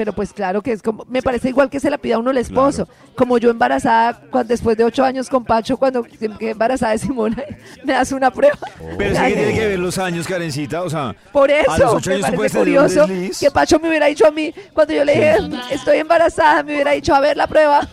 pero 0.00 0.14
pues 0.14 0.32
claro 0.32 0.62
que 0.62 0.72
es 0.72 0.80
como, 0.80 1.04
me 1.10 1.20
parece 1.20 1.50
igual 1.50 1.68
que 1.68 1.78
se 1.78 1.90
la 1.90 1.98
pida 1.98 2.14
a 2.14 2.18
uno 2.20 2.30
el 2.30 2.38
esposo. 2.38 2.88
Como 3.14 3.36
yo 3.36 3.50
embarazada, 3.50 4.18
cuando, 4.30 4.48
después 4.48 4.74
de 4.74 4.84
ocho 4.84 5.04
años 5.04 5.28
con 5.28 5.44
Pacho, 5.44 5.76
cuando 5.76 6.02
quedé 6.02 6.52
embarazada 6.52 6.92
de 6.92 6.98
Simona, 7.00 7.36
me 7.84 7.92
das 7.92 8.10
una 8.10 8.30
prueba. 8.30 8.56
Pero 8.96 9.12
es 9.12 9.18
Ay, 9.18 9.34
que 9.34 9.38
tiene 9.40 9.54
que 9.58 9.66
ver 9.66 9.78
los 9.78 9.98
años, 9.98 10.26
Karencita. 10.26 10.84
O 10.84 10.88
sea, 10.88 11.14
Por 11.30 11.52
a 11.52 11.56
los 11.66 11.76
eso, 11.76 11.96
ocho 11.96 12.10
me 12.12 12.16
años 12.16 12.30
parece 12.30 12.58
curioso 12.58 13.06
que 13.38 13.50
Pacho 13.50 13.78
me 13.78 13.90
hubiera 13.90 14.06
dicho 14.06 14.26
a 14.26 14.30
mí, 14.30 14.54
cuando 14.72 14.94
yo 14.94 15.04
le 15.04 15.12
dije, 15.12 15.36
estoy 15.70 15.98
embarazada, 15.98 16.62
me 16.62 16.72
hubiera 16.72 16.92
dicho, 16.92 17.14
a 17.14 17.20
ver 17.20 17.36
la 17.36 17.46
prueba. 17.46 17.86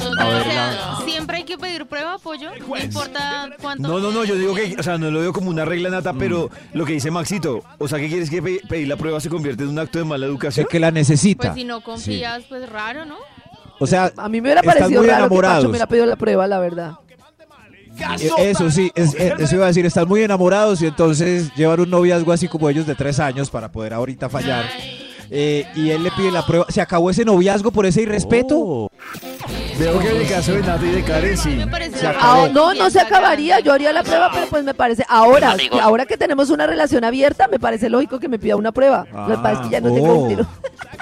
O 0.00 0.42
sea, 0.44 0.96
siempre 1.04 1.38
hay 1.38 1.44
que 1.44 1.58
pedir 1.58 1.86
prueba, 1.86 2.18
pollo. 2.18 2.50
No 2.68 2.76
importa 2.76 3.48
cuánto. 3.60 3.86
No, 3.88 3.98
no, 3.98 4.10
no, 4.10 4.24
yo 4.24 4.34
digo 4.36 4.54
que, 4.54 4.76
o 4.78 4.82
sea, 4.82 4.98
no 4.98 5.10
lo 5.10 5.20
veo 5.20 5.32
como 5.32 5.50
una 5.50 5.64
regla 5.64 5.90
nata, 5.90 6.12
Mm. 6.12 6.18
pero 6.18 6.50
lo 6.72 6.84
que 6.84 6.94
dice 6.94 7.10
Maxito, 7.10 7.62
o 7.78 7.88
sea, 7.88 7.98
¿qué 7.98 8.08
quieres 8.08 8.30
que 8.30 8.42
pe- 8.42 8.60
pedir 8.68 8.88
la 8.88 8.96
prueba 8.96 9.20
se 9.20 9.28
convierte 9.28 9.62
en 9.64 9.70
un 9.70 9.78
acto 9.78 9.98
de 9.98 10.04
mala 10.04 10.26
educación? 10.26 10.66
que 10.70 10.78
la 10.80 10.90
necesita. 10.90 11.48
Pues 11.48 11.54
si 11.54 11.64
no 11.64 11.80
confías, 11.82 12.42
pues 12.48 12.68
raro, 12.68 13.04
¿no? 13.04 13.16
O 13.80 13.86
sea, 13.86 14.12
A 14.16 14.28
mí 14.28 14.40
me 14.40 14.48
hubiera 14.48 14.60
están 14.60 14.74
parecido 14.78 15.00
muy 15.02 15.08
raro 15.08 15.24
que 15.24 15.28
Pacho 15.28 15.34
enamorados. 15.34 15.64
me 15.64 15.70
hubiera 15.70 15.86
pedido 15.86 16.06
la 16.06 16.16
prueba, 16.16 16.46
la 16.46 16.58
verdad. 16.58 16.92
Eh, 18.38 18.50
Eso 18.50 18.70
sí, 18.70 18.92
es- 18.94 19.14
eh, 19.14 19.34
eso 19.38 19.56
iba 19.56 19.64
a 19.64 19.68
decir, 19.68 19.84
están 19.84 20.06
muy 20.06 20.22
enamorados 20.22 20.80
y 20.82 20.86
entonces 20.86 21.52
llevan 21.56 21.80
un 21.80 21.90
noviazgo 21.90 22.32
así 22.32 22.46
como 22.46 22.68
ellos 22.70 22.86
de 22.86 22.94
tres 22.94 23.18
años 23.18 23.50
para 23.50 23.70
poder 23.72 23.92
ahorita 23.94 24.28
fallar. 24.28 24.64
Eh, 25.30 25.66
y 25.74 25.90
él 25.90 26.02
le 26.04 26.10
pide 26.12 26.30
la 26.30 26.46
prueba. 26.46 26.64
¿Se 26.68 26.80
acabó 26.80 27.10
ese 27.10 27.24
noviazgo 27.24 27.70
por 27.72 27.86
ese 27.86 28.02
irrespeto? 28.02 28.90
Veo 29.78 30.00
que 30.00 30.10
en 30.10 30.16
el 30.16 30.28
caso 30.28 30.52
de 30.52 30.62
Nata 30.62 30.84
y 30.84 30.90
de. 30.90 31.66
Me 31.66 31.90
Se 31.90 32.06
Ah, 32.06 32.48
no, 32.52 32.74
no 32.74 32.90
se 32.90 33.00
acabaría. 33.00 33.60
Yo 33.60 33.72
haría 33.72 33.92
la 33.92 34.02
prueba, 34.02 34.30
pero 34.32 34.46
pues 34.48 34.64
me 34.64 34.74
parece. 34.74 35.04
Ahora, 35.08 35.56
ahora 35.80 36.04
que 36.04 36.16
tenemos 36.16 36.50
una 36.50 36.66
relación 36.66 37.04
abierta, 37.04 37.46
me 37.46 37.60
parece 37.60 37.88
lógico 37.88 38.18
que 38.18 38.28
me 38.28 38.38
pida 38.38 38.56
una 38.56 38.72
prueba. 38.72 39.06
Lo 39.12 39.36
que 39.36 39.42
pasa 39.42 39.52
es 39.52 39.58
que 39.60 39.68
ya 39.70 39.80
no 39.80 39.94
tengo 39.94 40.12
oh. 40.12 40.18
un 40.18 40.28
tiro. 40.28 40.46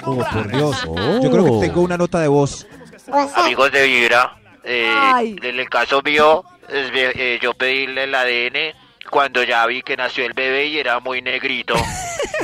Oh, 0.05 0.15
por 0.15 0.47
Dios. 0.51 0.83
Yo 1.23 1.31
creo 1.31 1.43
que 1.45 1.67
tengo 1.67 1.81
una 1.81 1.97
nota 1.97 2.19
de 2.19 2.27
voz. 2.27 2.67
Amigos 3.35 3.71
de 3.71 3.87
Vibra, 3.87 4.37
eh, 4.63 5.35
en 5.41 5.59
el 5.59 5.69
caso 5.69 6.01
mío, 6.03 6.43
eh, 6.69 7.39
yo 7.41 7.53
pedíle 7.53 8.03
el 8.03 8.13
ADN 8.13 8.86
cuando 9.11 9.43
ya 9.43 9.65
vi 9.65 9.81
que 9.81 9.95
nació 9.97 10.25
el 10.25 10.33
bebé 10.33 10.67
y 10.67 10.77
era 10.77 10.99
muy 10.99 11.21
negrito. 11.21 11.75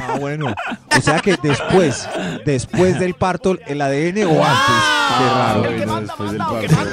Ah, 0.02 0.18
bueno. 0.20 0.54
O 0.98 1.02
sea 1.02 1.20
que 1.20 1.36
después, 1.42 2.08
después 2.46 3.00
del 3.00 3.14
parto, 3.14 3.58
el 3.68 3.82
ADN 3.82 4.26
o 4.26 4.44
antes. 4.44 4.84
Qué 5.18 6.68
raro. 6.68 6.84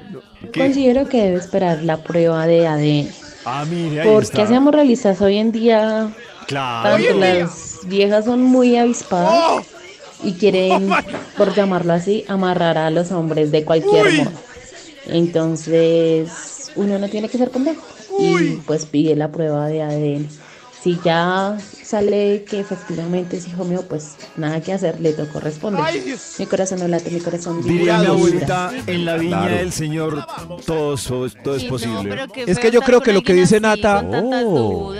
Considero 0.54 1.08
que 1.08 1.22
debe 1.22 1.36
esperar 1.36 1.82
la 1.82 1.98
prueba 1.98 2.46
de 2.46 2.66
ADN. 2.66 3.08
Ah, 3.44 3.64
mire, 3.68 4.02
ahí 4.02 4.08
Porque 4.08 4.24
está. 4.26 4.42
hacemos 4.42 4.74
realistas 4.74 5.20
hoy 5.20 5.38
en 5.38 5.52
día, 5.52 6.10
Claro. 6.46 6.96
tanto 6.96 7.18
las 7.18 7.78
viejas 7.86 8.24
son 8.24 8.42
muy 8.42 8.76
avispadas 8.76 9.64
y 10.22 10.34
quieren, 10.34 10.90
por 11.36 11.54
llamarlo 11.54 11.92
así, 11.94 12.24
amarrar 12.28 12.76
a 12.78 12.90
los 12.90 13.10
hombres 13.12 13.50
de 13.50 13.64
cualquier 13.64 14.12
modo. 14.12 14.32
Entonces, 15.06 16.59
uno 16.76 16.98
no 16.98 17.08
tiene 17.08 17.28
que 17.28 17.38
ser 17.38 17.50
pendejo 17.50 17.82
y 18.18 18.56
pues 18.66 18.86
pide 18.86 19.16
la 19.16 19.30
prueba 19.32 19.66
de 19.68 19.82
ADN. 19.82 20.28
Si 20.82 20.98
ya 21.04 21.58
sale 21.82 22.44
que 22.48 22.58
efectivamente 22.60 23.36
es 23.36 23.46
hijo 23.46 23.64
mío, 23.66 23.84
pues 23.86 24.16
nada 24.36 24.62
que 24.62 24.72
hacer, 24.72 24.98
le 24.98 25.12
tocó 25.12 25.38
responder. 25.40 25.82
Mi 26.38 26.46
corazón 26.46 26.78
no 26.80 26.88
late, 26.88 27.10
mi 27.10 27.20
corazón 27.20 27.62
Diría 27.62 27.98
mi 27.98 28.00
vibra. 28.06 28.12
abuelita, 28.12 28.70
en 28.86 29.04
la 29.04 29.16
viña 29.16 29.40
Claro. 29.42 29.56
del 29.56 29.72
Señor 29.72 30.24
todo, 30.64 30.94
es- 30.94 31.34
todo 31.42 31.56
es 31.56 31.64
posible. 31.64 32.16
Es 32.46 32.58
que 32.58 32.70
yo 32.70 32.80
creo 32.80 33.02
que 33.02 33.12
lo 33.12 33.22
que 33.22 33.34
dice 33.34 33.60
Nata. 33.60 34.02
Oh. 34.10 34.92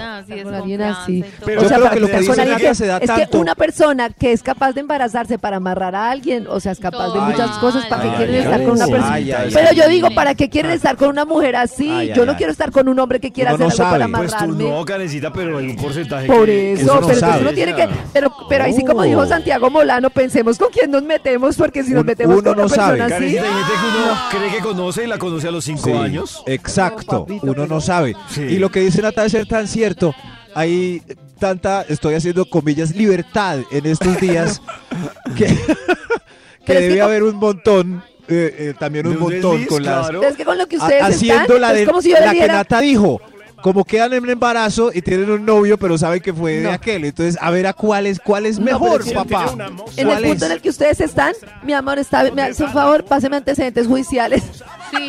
alguien 0.53 0.83
así. 0.83 1.25
Pero 1.47 1.63
o 1.63 1.65
sea, 1.69 1.79
yo 1.79 1.85
creo 1.85 1.89
para 1.89 1.95
que 1.95 2.01
lo 2.01 2.07
que 2.09 2.17
estar 2.19 2.37
dice 2.37 2.51
Nata 2.51 2.75
se 2.75 2.87
da 2.87 2.99
es 2.99 3.07
tanto. 3.07 3.31
que 3.31 3.37
una 3.39 3.55
persona 3.55 4.11
que 4.11 4.33
es 4.33 4.43
capaz 4.43 4.73
de 4.73 4.81
embarazarse 4.81 5.39
para 5.39 5.57
amarrar 5.57 5.95
a 5.95 6.11
alguien, 6.11 6.47
o 6.47 6.61
sea, 6.61 6.73
es 6.73 6.79
capaz 6.81 7.13
de 7.15 7.21
Ay. 7.21 7.33
muchas 7.33 7.57
cosas, 7.59 7.87
¿para 7.87 8.03
qué 8.03 8.09
Ay, 8.11 8.17
quieren 8.17 8.35
ay, 8.35 8.41
estar 8.43 8.61
ay, 8.61 8.67
con 8.67 8.75
una 8.77 8.87
persona? 8.87 9.13
ay, 9.15 9.33
ay, 9.33 9.51
Pero 9.53 9.69
ay. 9.71 9.77
yo 9.77 9.89
digo, 9.89 10.09
¿para 10.15 10.35
qué 10.35 10.51
quieren 10.51 10.73
estar 10.73 10.97
con 10.97 11.09
una 11.09 11.25
mujer 11.25 11.57
así? 11.57 11.89
Ay, 11.91 12.09
yo 12.09 12.23
ay, 12.23 12.27
no 12.27 12.33
ay. 12.33 12.37
quiero 12.37 12.53
estar 12.53 12.71
con 12.71 12.89
un 12.89 12.99
hombre 12.99 13.19
que 13.21 13.33
quiera 13.33 13.53
hacer 13.53 13.61
no 13.61 13.67
algo 13.67 13.79
para 13.79 13.91
sabe. 14.07 14.13
Pues 14.17 14.31
tú 14.33 14.37
amarrarme. 14.37 14.69
no, 14.71 14.85
Karencita, 14.85 15.33
pero 15.33 15.59
hay 15.59 15.70
un 15.71 15.77
porcentaje 15.77 16.27
Por 16.27 16.47
que, 16.47 16.73
eso, 16.75 17.01
no 17.01 17.07
pero 17.07 17.19
sabe. 17.21 17.41
uno 17.43 17.53
tiene 17.53 17.75
que, 17.75 17.89
pero, 18.13 18.33
pero 18.49 18.65
ahí 18.65 18.73
sí 18.75 18.85
como 18.85 19.03
dijo. 19.03 19.27
Santiago 19.27 19.71
Molano, 19.71 20.11
pensemos 20.11 20.59
con 20.59 20.69
quién 20.71 20.91
nos 20.91 21.03
metemos, 21.03 21.57
porque 21.57 21.83
si 21.85 21.93
nos 21.93 22.05
metemos 22.05 22.35
uno 22.39 22.43
con 22.51 22.53
una 22.55 22.63
no 22.65 22.69
sabe. 22.69 22.99
persona 22.99 23.17
así, 23.17 23.35
Karencita, 23.37 23.43
hay 23.43 23.65
gente 23.65 23.73
que 23.73 24.03
uno 24.03 24.19
cree 24.31 24.51
que 24.57 24.63
conoce 24.63 25.05
y 25.05 25.07
la 25.07 25.19
conoce 25.19 25.49
a 25.49 25.51
los 25.51 25.65
cinco 25.65 25.85
Sí, 25.85 25.93
años. 25.93 26.43
Exacto, 26.47 27.27
uno 27.43 27.67
no 27.67 27.81
sabe. 27.81 28.15
Sí. 28.31 28.43
Y 28.43 28.59
lo 28.59 28.71
que 28.71 28.81
dice 28.81 29.03
Nata 29.03 29.25
es 29.25 29.33
ser 29.33 29.47
tan 29.47 29.67
cierto. 29.69 30.15
Hay 30.55 31.03
tanta, 31.39 31.83
estoy 31.89 32.15
haciendo 32.15 32.45
comillas, 32.45 32.95
libertad 32.95 33.59
en 33.71 33.87
estos 33.87 34.21
días 34.21 34.61
que, 35.37 35.47
que 36.67 36.75
debe 36.75 36.95
que- 36.95 37.01
haber 37.03 37.23
un 37.23 37.37
montón, 37.37 38.03
eh, 38.29 38.55
eh, 38.59 38.75
también 38.79 39.07
un 39.07 39.19
montón 39.19 39.53
desliz, 39.53 39.69
con 39.69 39.83
las... 39.85 40.09
claro. 40.09 40.23
Es 40.23 40.37
que 40.37 40.45
con 40.45 40.59
lo 40.59 40.67
que 40.67 40.77
a- 40.77 40.81
ustedes 40.81 41.03
haciendo 41.03 41.43
están, 41.55 41.61
la, 41.61 41.73
de, 41.73 41.83
es 41.83 41.89
como 41.89 42.03
si 42.03 42.11
yo 42.11 42.19
la 42.21 42.33
le 42.33 42.39
que 42.41 42.47
Nata 42.49 42.81
dijo. 42.81 43.21
Como 43.63 43.85
quedan 43.85 44.13
en 44.15 44.23
un 44.25 44.31
embarazo 44.31 44.91
y 44.95 45.03
tienen 45.03 45.31
un 45.31 45.45
novio, 45.45 45.77
pero 45.79 45.99
saben 45.99 46.21
que 46.21 46.33
fue 46.33 46.53
de 46.55 46.63
No. 46.65 46.71
aquel. 46.73 47.05
Entonces, 47.05 47.37
a 47.41 47.51
ver 47.51 47.67
a 47.67 47.73
cuál 47.75 48.07
es, 48.07 48.19
cuál 48.19 48.47
es 48.47 48.59
No, 48.59 48.65
mejor, 48.65 49.05
papá. 49.13 49.47
en 49.53 49.61
el 49.99 50.07
¿Cuál 50.07 50.23
punto 50.23 50.37
es? 50.37 50.51
en 50.51 50.53
el 50.53 50.61
que 50.63 50.71
ustedes 50.71 51.01
están, 51.01 51.35
mi 51.63 51.73
amor, 51.75 51.99
está, 51.99 52.31
me 52.33 52.43
hace 52.43 52.65
un 52.65 52.73
favor, 52.73 53.05
páseme 53.05 53.37
antecedentes 53.37 53.87
judiciales. 53.87 54.43
Sí, 54.91 55.09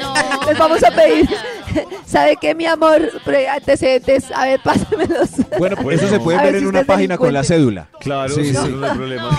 no. 0.00 0.14
Les 0.46 0.58
vamos 0.58 0.82
a 0.84 0.90
pedir, 0.92 1.28
¿sabe 2.06 2.36
qué, 2.40 2.54
mi 2.54 2.66
amor? 2.66 3.10
Antecedentes, 3.52 4.30
a 4.34 4.46
ver, 4.46 4.60
pásemelos. 4.62 5.30
Bueno, 5.58 5.76
pues 5.82 6.00
eso 6.00 6.08
se 6.08 6.20
puede 6.20 6.38
A 6.38 6.42
ver 6.44 6.54
en 6.54 6.60
si 6.62 6.66
una 6.66 6.84
página 6.84 7.18
con 7.18 7.32
la 7.32 7.42
cédula. 7.44 7.88
Claro, 8.00 8.32
Sí, 8.34 8.54
sí, 8.54 8.74
no 8.74 8.86
hay 8.86 8.96
problema. 8.96 9.30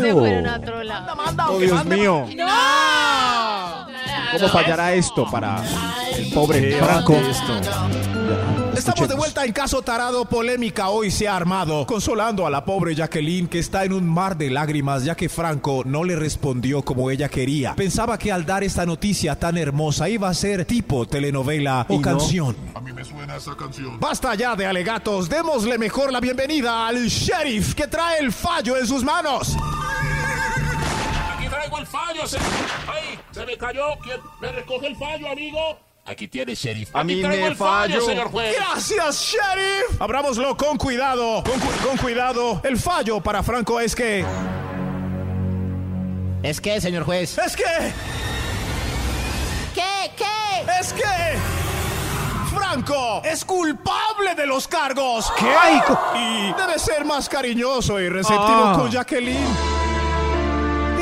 Se 0.00 0.12
Oh. 0.12 0.18
fueron 0.18 0.46
a 0.46 0.56
otro 0.56 0.82
lado. 0.82 1.14
Oh, 1.50 1.58
Dios 1.58 1.84
mío. 1.86 2.26
¿Cómo 4.32 4.48
fallará 4.48 4.94
esto 4.94 5.26
para 5.30 5.62
el 6.16 6.32
pobre 6.32 6.72
Franco? 6.78 7.16
Estamos 8.76 9.08
de 9.08 9.14
vuelta 9.14 9.44
en 9.44 9.52
Caso 9.52 9.82
Tarado. 9.82 10.24
Polémica 10.24 10.88
hoy 10.88 11.10
se 11.10 11.28
ha 11.28 11.36
armado, 11.36 11.84
consolando 11.86 12.46
a 12.46 12.50
la 12.50 12.64
pobre 12.64 12.94
Jacqueline 12.94 13.48
que 13.48 13.58
está 13.58 13.84
en 13.84 13.92
un 13.92 14.08
mar 14.08 14.36
de 14.36 14.48
lágrimas 14.50 15.04
ya 15.04 15.14
que 15.14 15.28
Franco 15.28 15.82
no 15.84 16.04
le 16.04 16.16
respondió 16.16 16.82
como 16.82 17.10
ella 17.10 17.28
quería. 17.28 17.74
Pensaba 17.74 18.18
que 18.18 18.32
al 18.32 18.46
dar 18.46 18.64
esta 18.64 18.86
noticia 18.86 19.36
tan 19.36 19.58
hermosa 19.58 20.08
iba 20.08 20.28
a 20.28 20.34
ser 20.34 20.64
tipo 20.64 21.06
telenovela 21.06 21.84
o 21.88 21.96
no. 21.96 22.02
canción. 22.02 22.56
A 22.74 22.80
mí 22.80 22.92
me 22.92 23.04
suena 23.04 23.36
esa 23.36 23.56
canción. 23.56 23.98
Basta 23.98 24.34
ya 24.34 24.54
de 24.56 24.66
alegatos, 24.66 25.28
démosle 25.28 25.76
mejor 25.76 26.12
la 26.12 26.20
bienvenida 26.20 26.86
al 26.86 27.06
sheriff 27.06 27.74
que 27.74 27.86
trae 27.86 28.20
el 28.20 28.32
fallo 28.32 28.76
en 28.76 28.86
sus 28.86 29.04
manos. 29.04 29.56
Aquí 31.60 31.68
traigo 31.68 31.78
el 31.78 31.86
fallo. 31.86 32.26
Se... 32.26 32.38
¡Ay! 32.38 33.18
Se 33.32 33.44
me 33.46 33.56
cayó. 33.58 33.98
¿Quién 34.02 34.20
me 34.40 34.52
recoge 34.52 34.86
el 34.86 34.96
fallo, 34.96 35.30
amigo? 35.30 35.78
Aquí 36.06 36.26
tiene, 36.28 36.54
sheriff. 36.54 36.94
A 36.96 37.00
Aquí 37.00 37.14
mí 37.16 37.20
traigo 37.22 37.42
me 37.44 37.48
el 37.50 37.56
fallo, 37.56 37.94
fallo. 37.94 38.06
señor 38.06 38.30
juez. 38.30 38.56
Gracias, 38.56 39.16
sheriff. 39.34 40.00
Abrámoslo 40.00 40.56
con 40.56 40.76
cuidado, 40.78 41.42
con, 41.44 41.60
cu- 41.60 41.86
con 41.88 41.96
cuidado. 41.98 42.60
El 42.64 42.78
fallo 42.78 43.20
para 43.20 43.42
Franco 43.42 43.78
es 43.78 43.94
que... 43.94 44.24
¿Es 46.42 46.60
que, 46.60 46.80
señor 46.80 47.04
juez? 47.04 47.36
Es 47.38 47.54
que... 47.54 47.64
¿Qué? 49.74 50.10
¿Qué? 50.16 50.80
Es 50.80 50.92
que... 50.94 51.02
Franco 52.54 53.20
es 53.24 53.44
culpable 53.44 54.34
de 54.34 54.46
los 54.46 54.66
cargos. 54.66 55.30
¿Qué? 55.38 55.46
Y 56.18 56.52
debe 56.54 56.78
ser 56.78 57.04
más 57.04 57.28
cariñoso 57.28 58.00
y 58.00 58.08
receptivo 58.08 58.64
Ah. 58.64 58.72
con 58.76 58.90
Jacqueline. 58.90 59.46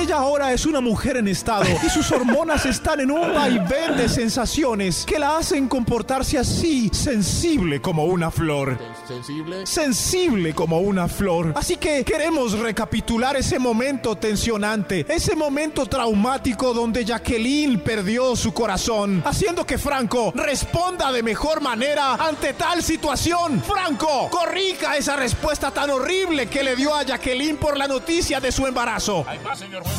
Ella 0.09 0.17
ahora 0.17 0.55
es 0.55 0.65
una 0.65 0.81
mujer 0.81 1.19
en 1.19 1.29
estado 1.29 1.67
y 1.85 1.91
sus 1.91 2.11
hormonas 2.13 2.65
están 2.65 3.01
en 3.01 3.11
un 3.11 3.35
vaivén 3.35 3.95
de 3.95 4.09
sensaciones 4.09 5.05
que 5.05 5.19
la 5.19 5.37
hacen 5.37 5.69
comportarse 5.69 6.39
así, 6.39 6.89
sensible 6.95 7.83
como 7.83 8.05
una 8.07 8.31
flor. 8.31 8.79
Sensible. 9.07 9.67
Sensible 9.67 10.55
como 10.55 10.79
una 10.79 11.09
flor. 11.09 11.53
Así 11.55 11.77
que 11.77 12.07
queremos 12.07 12.59
recapitular 12.59 13.37
ese 13.37 13.59
momento 13.59 14.17
tensionante, 14.17 15.05
ese 15.11 15.37
momento 15.37 15.85
traumático 15.85 16.73
donde 16.73 17.05
Jacqueline 17.05 17.79
perdió 17.79 18.35
su 18.35 18.55
corazón, 18.55 19.23
haciendo 19.27 19.67
que 19.67 19.77
Franco 19.77 20.33
responda 20.35 21.13
de 21.13 21.23
mejor 21.23 21.61
manera 21.61 22.15
ante 22.15 22.55
tal 22.55 22.83
situación. 22.83 23.63
Franco, 23.63 24.31
corrija 24.31 24.97
esa 24.97 25.17
respuesta 25.17 25.71
tan 25.71 25.91
horrible 25.91 26.47
que 26.47 26.63
le 26.63 26.77
dio 26.77 26.95
a 26.95 27.03
Jacqueline 27.03 27.59
por 27.59 27.77
la 27.77 27.87
noticia 27.87 28.41
de 28.41 28.51
su 28.51 28.67
embarazo. 28.67 29.27
Ahí 29.29 29.39
va, 29.47 29.55
señor 29.55 29.83
juez. 29.83 29.98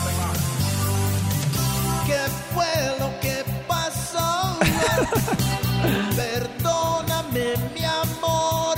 ¿Qué 2.06 2.22
fue 2.54 2.74
lo 3.00 3.10
que 3.20 3.44
pasó? 3.68 4.58
Perdóname, 6.16 7.48
mi 7.76 7.84
amor. 7.86 8.78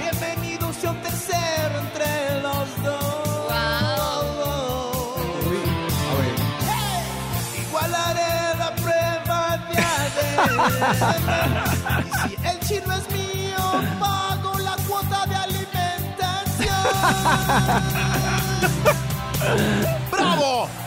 Bienvenido 0.00 0.72
sea 0.72 0.90
un 0.90 1.00
tercero 1.02 1.78
entre 1.80 2.40
los 2.42 2.82
dos. 2.82 3.06
Hey, 6.68 7.62
Igualaré 7.62 8.34
la 8.58 8.70
prueba 8.74 9.40
de 9.70 9.76
ADN. 9.94 10.58
Y 12.08 12.10
si 12.28 12.34
el 12.46 12.58
chino 12.66 12.92
es 12.94 13.06
mío, 13.10 13.64
pago 14.00 14.58
la 14.58 14.76
cuota 14.88 15.26
de 15.26 15.36
alimentación. 15.36 16.84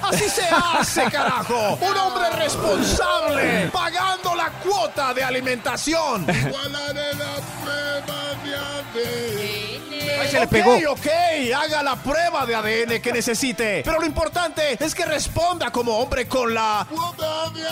¡Así 0.01 0.29
se 0.29 0.47
hace, 0.49 1.03
carajo! 1.11 1.77
¡Un 1.81 1.97
hombre 1.97 2.29
responsable! 2.31 3.69
¡Pagando 3.71 4.35
la 4.35 4.49
cuota 4.63 5.13
de 5.13 5.23
alimentación! 5.23 6.25
Ahí 10.19 10.27
se 10.29 10.39
le 10.39 10.45
Ok, 10.45 10.49
pegó. 10.51 10.73
ok, 10.91 11.07
haga 11.55 11.83
la 11.83 11.95
prueba 11.95 12.45
de 12.45 12.55
ADN 12.55 13.01
que 13.01 13.11
necesite. 13.13 13.81
Pero 13.85 13.99
lo 13.99 14.05
importante 14.05 14.77
es 14.83 14.93
que 14.95 15.05
responda 15.05 15.71
como 15.71 15.97
hombre 15.97 16.27
con 16.27 16.53
la... 16.53 16.85
Cuota 16.89 17.49
de 17.51 17.67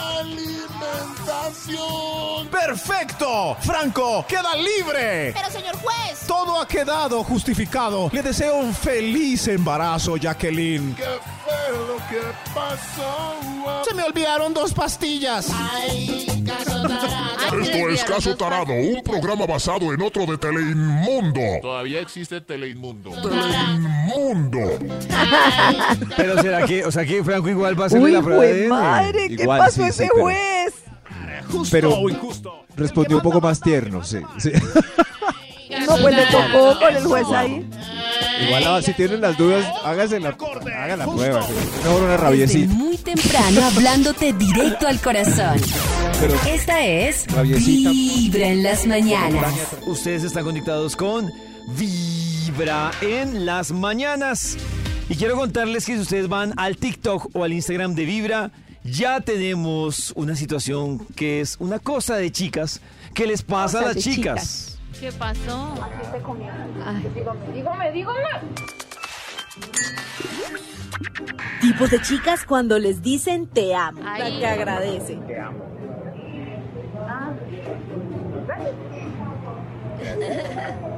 alimentación. 1.28 2.48
¡Perfecto! 2.50 3.56
Franco, 3.62 4.26
queda 4.28 4.56
libre. 4.56 5.34
Pero 5.34 5.52
señor 5.52 5.76
juez. 5.78 6.20
Todo 6.28 6.60
ha 6.62 6.68
quedado 6.68 7.24
justificado. 7.24 8.10
Le 8.12 8.22
deseo 8.22 8.56
un 8.58 8.74
feliz 8.74 9.48
embarazo, 9.48 10.18
Jacqueline. 10.18 10.96
¿Qué 10.96 11.04
fue 11.04 11.78
lo 11.88 11.98
que 12.10 12.22
pasó? 12.54 13.84
Se 13.88 13.94
me 13.94 14.04
olvidaron 14.04 14.54
dos 14.54 14.74
pastillas. 14.74 15.48
Esto 17.62 17.90
es 17.90 18.04
Caso 18.04 18.36
Tarado, 18.36 18.74
un 18.74 19.02
programa 19.04 19.46
basado 19.46 19.94
en 19.94 20.02
otro 20.02 20.26
de 20.26 20.38
Teleinmundo. 20.38 21.42
Todavía 21.62 22.00
existe 22.02 22.37
Teleinmundo. 22.42 23.12
Teleinmundo. 23.22 24.60
Pero 26.16 26.42
será 26.42 26.66
que, 26.66 26.86
o 26.86 26.92
sea 26.92 27.06
que 27.06 27.24
Franco 27.24 27.50
igual 27.50 27.80
va 27.80 27.86
a 27.86 27.88
hacer 27.88 28.02
Uy, 28.02 28.12
la 28.12 28.22
prueba 28.22 28.44
de 28.44 28.54
jue 28.54 28.62
ADN? 28.66 28.70
madre, 28.70 29.28
¿qué 29.36 29.44
Igual, 29.44 29.60
pasó 29.60 29.82
sí, 29.84 29.90
ese 29.90 30.08
pero- 30.12 30.24
juez? 30.24 30.74
Justo 31.52 31.70
Pero- 31.72 31.94
o 32.00 32.10
injusto. 32.10 32.66
Respondió 32.76 33.18
un 33.18 33.24
poco 33.24 33.40
más 33.42 33.60
tierno, 33.62 34.04
sí. 34.04 34.20
sí. 34.38 34.52
No, 35.88 35.96
pues 35.98 36.16
le 36.16 36.26
tocó 36.28 36.80
con 36.80 36.96
el 36.96 37.04
juez 37.04 37.28
ahí. 37.34 37.70
Igual 38.46 38.64
ah, 38.68 38.82
si 38.82 38.94
tienen 38.94 39.22
las 39.22 39.38
dudas, 39.38 39.66
háganse 39.86 40.20
la, 40.20 40.30
hagan 40.30 41.00
la 41.00 41.06
prueba. 41.06 41.42
sí. 41.44 41.54
Es 41.54 41.84
mejor 41.86 42.02
una 42.02 42.12
Desde 42.12 42.24
rabiecita. 42.24 42.74
muy 42.74 42.98
temprano 42.98 43.62
hablándote 43.64 44.34
directo 44.34 44.88
al 44.88 45.00
corazón. 45.00 45.60
Pero 46.20 46.36
Esta 46.48 46.86
es 46.86 47.28
Rabiecita. 47.34 47.90
Vibra 47.92 48.48
en 48.48 48.64
las 48.64 48.86
mañanas. 48.88 49.54
Ustedes 49.86 50.24
están 50.24 50.44
conectados 50.46 50.96
con 50.96 51.32
Vibra 51.68 52.92
en 53.02 53.46
las 53.46 53.74
mañanas. 53.74 54.58
Y 55.10 55.16
quiero 55.16 55.36
contarles 55.36 55.86
que 55.86 55.96
si 55.96 56.00
ustedes 56.00 56.30
van 56.30 56.54
al 56.56 56.78
TikTok 56.78 57.36
o 57.36 57.44
al 57.44 57.52
Instagram 57.52 57.94
de 57.94 58.06
Vibra, 58.06 58.52
ya 58.86 59.20
tenemos 59.20 60.14
una 60.16 60.38
situación 60.38 61.06
que 61.08 61.42
es 61.42 61.58
una 61.60 61.80
cosa 61.80 62.16
de 62.16 62.32
chicas 62.32 62.80
que 63.14 63.28
les 63.28 63.42
pasa 63.42 63.80
a 63.80 63.82
las 63.82 63.98
chicas. 63.98 64.80
¿Qué 64.98 65.12
pasó? 65.12 65.76
Dígame, 67.54 67.92
dígame. 67.92 68.20
Tipos 71.60 71.92
de 71.92 72.02
chicas 72.02 72.46
cuando 72.46 72.80
les 72.80 73.02
dicen 73.02 73.46
te 73.46 73.76
amo. 73.76 74.02
Ay. 74.06 74.22
La 74.22 74.40
que 74.40 74.48
agradece. 74.48 75.20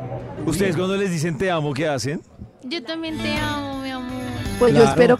Ustedes 0.50 0.76
cuando 0.76 0.98
les 0.98 1.12
dicen 1.12 1.38
te 1.38 1.50
amo, 1.52 1.74
¿qué 1.74 1.88
hacen? 1.88 2.22
Yo 2.64 2.84
también 2.84 3.18
te 3.18 3.34
amo, 3.38 3.82
mi 3.82 3.90
amor. 3.90 4.10
Pues 4.60 4.74
yo 4.76 4.84
espero, 4.84 5.18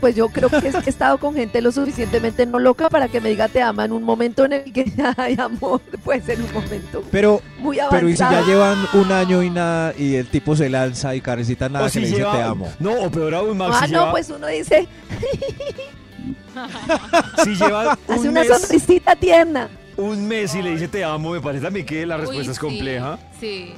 pues 0.00 0.16
yo 0.16 0.28
creo 0.30 0.48
que 0.48 0.56
he 0.68 0.88
estado 0.88 1.18
con 1.18 1.34
gente 1.34 1.60
lo 1.60 1.70
suficientemente 1.72 2.46
no 2.46 2.58
loca 2.58 2.88
para 2.88 3.08
que 3.08 3.20
me 3.20 3.28
diga 3.28 3.48
te 3.48 3.60
ama 3.60 3.84
en 3.84 3.92
un 3.92 4.02
momento 4.02 4.46
en 4.46 4.54
el 4.54 4.72
que, 4.72 4.90
ay 5.18 5.36
amor, 5.38 5.82
puede 6.04 6.22
ser 6.22 6.40
un 6.40 6.50
momento 6.54 7.02
Pero, 7.10 7.42
muy 7.58 7.78
pero 7.90 8.08
y 8.08 8.12
si 8.12 8.18
ya 8.20 8.28
avanzado. 8.28 8.46
llevan 8.50 8.78
un 8.94 9.12
año 9.12 9.42
y 9.42 9.50
nada 9.50 9.92
y 9.98 10.14
el 10.14 10.26
tipo 10.28 10.56
se 10.56 10.70
lanza 10.70 11.14
y 11.14 11.20
carecita 11.20 11.68
nada 11.68 11.84
que 11.86 11.90
si 11.92 12.00
le 12.00 12.06
dice 12.06 12.18
lleva- 12.20 12.32
te 12.32 12.42
amo. 12.42 12.72
No, 12.78 12.92
o 12.94 13.10
peor 13.10 13.34
aún, 13.34 13.58
Max, 13.58 13.76
Ah, 13.78 13.86
si 13.86 13.92
no, 13.92 13.98
lleva, 14.00 14.10
pues 14.12 14.30
uno 14.30 14.46
dice, 14.46 14.88
si 17.44 17.54
lleva 17.54 17.92
hace 18.08 18.20
un 18.20 18.28
una 18.28 18.40
mes, 18.40 18.48
sonrisita 18.60 19.14
tierna. 19.16 19.68
un 19.98 20.26
mes 20.26 20.54
y 20.54 20.62
le 20.62 20.70
dice 20.70 20.88
te 20.88 21.04
amo, 21.04 21.32
me 21.32 21.40
parece 21.40 21.64
también 21.64 21.84
que 21.84 22.06
la 22.06 22.16
respuesta 22.16 22.44
Uy, 22.46 22.52
es 22.52 22.58
compleja. 22.58 23.18
Sí. 23.38 23.74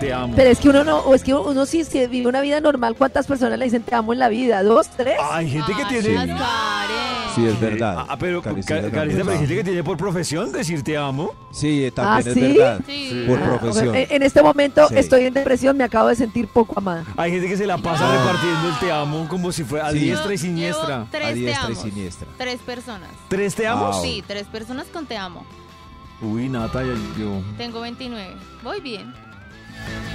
Te 0.00 0.12
amo. 0.12 0.34
Pero 0.36 0.50
es 0.50 0.58
que 0.58 0.68
uno 0.68 0.84
no, 0.84 0.98
o 0.98 1.14
es 1.14 1.22
que 1.24 1.34
uno 1.34 1.64
si, 1.66 1.84
si 1.84 2.06
vive 2.06 2.28
una 2.28 2.40
vida 2.40 2.60
normal, 2.60 2.94
¿cuántas 2.96 3.26
personas 3.26 3.58
le 3.58 3.64
dicen 3.64 3.82
te 3.82 3.94
amo 3.94 4.12
en 4.12 4.18
la 4.18 4.28
vida? 4.28 4.62
¿Dos, 4.62 4.88
tres? 4.90 5.16
Hay 5.30 5.48
gente 5.50 5.72
que 5.74 5.84
tiene. 5.86 6.36
Sí, 7.34 7.46
es 7.46 7.58
verdad. 7.58 8.04
Ah, 8.08 8.16
pero. 8.18 8.42
Carita, 8.42 8.74
pero 8.90 9.30
hay 9.30 9.38
gente 9.38 9.54
que 9.54 9.64
tiene 9.64 9.82
por 9.82 9.96
profesión 9.96 10.52
decir 10.52 10.82
te 10.82 10.98
amo. 10.98 11.32
Sí, 11.50 11.90
también 11.94 12.14
Ah, 12.16 12.20
es 12.20 12.34
¿sí? 12.34 12.40
verdad. 12.58 12.80
Sí. 12.86 13.24
Por 13.26 13.38
Ah, 13.42 13.58
profesión. 13.58 13.94
En, 13.94 14.06
en 14.10 14.22
este 14.22 14.42
momento 14.42 14.86
Sí. 14.88 14.94
estoy 14.98 15.24
en 15.24 15.32
depresión, 15.34 15.76
me 15.78 15.84
acabo 15.84 16.08
de 16.08 16.16
sentir 16.16 16.48
poco 16.48 16.74
amada. 16.76 17.04
Hay 17.16 17.30
gente 17.30 17.48
que 17.48 17.56
se 17.56 17.66
la 17.66 17.78
pasa 17.78 18.04
Ah. 18.06 18.18
repartiendo 18.18 18.68
el 18.68 18.78
te 18.80 18.92
amo 18.92 19.26
como 19.28 19.50
si 19.50 19.64
fuera 19.64 19.86
a 19.86 19.92
Sí. 19.92 20.00
diestra 20.00 20.34
y 20.34 20.38
siniestra. 20.38 21.06
Tres 21.10 21.24
A 21.24 21.28
te 21.28 21.34
diestra 21.34 21.70
y 21.70 21.74
siniestra. 21.76 22.28
Tres 22.36 22.60
personas. 22.60 23.08
¿Tres 23.28 23.54
te? 23.54 23.70
Wow. 23.72 24.02
Sí, 24.02 24.22
tres 24.26 24.46
personas 24.48 24.86
con 24.92 25.06
te 25.06 25.16
amo. 25.16 25.46
Uy, 26.22 26.48
Nata, 26.48 26.82
yo, 26.84 27.42
Tengo 27.58 27.80
29. 27.80 28.36
Voy 28.62 28.80
bien. 28.80 29.12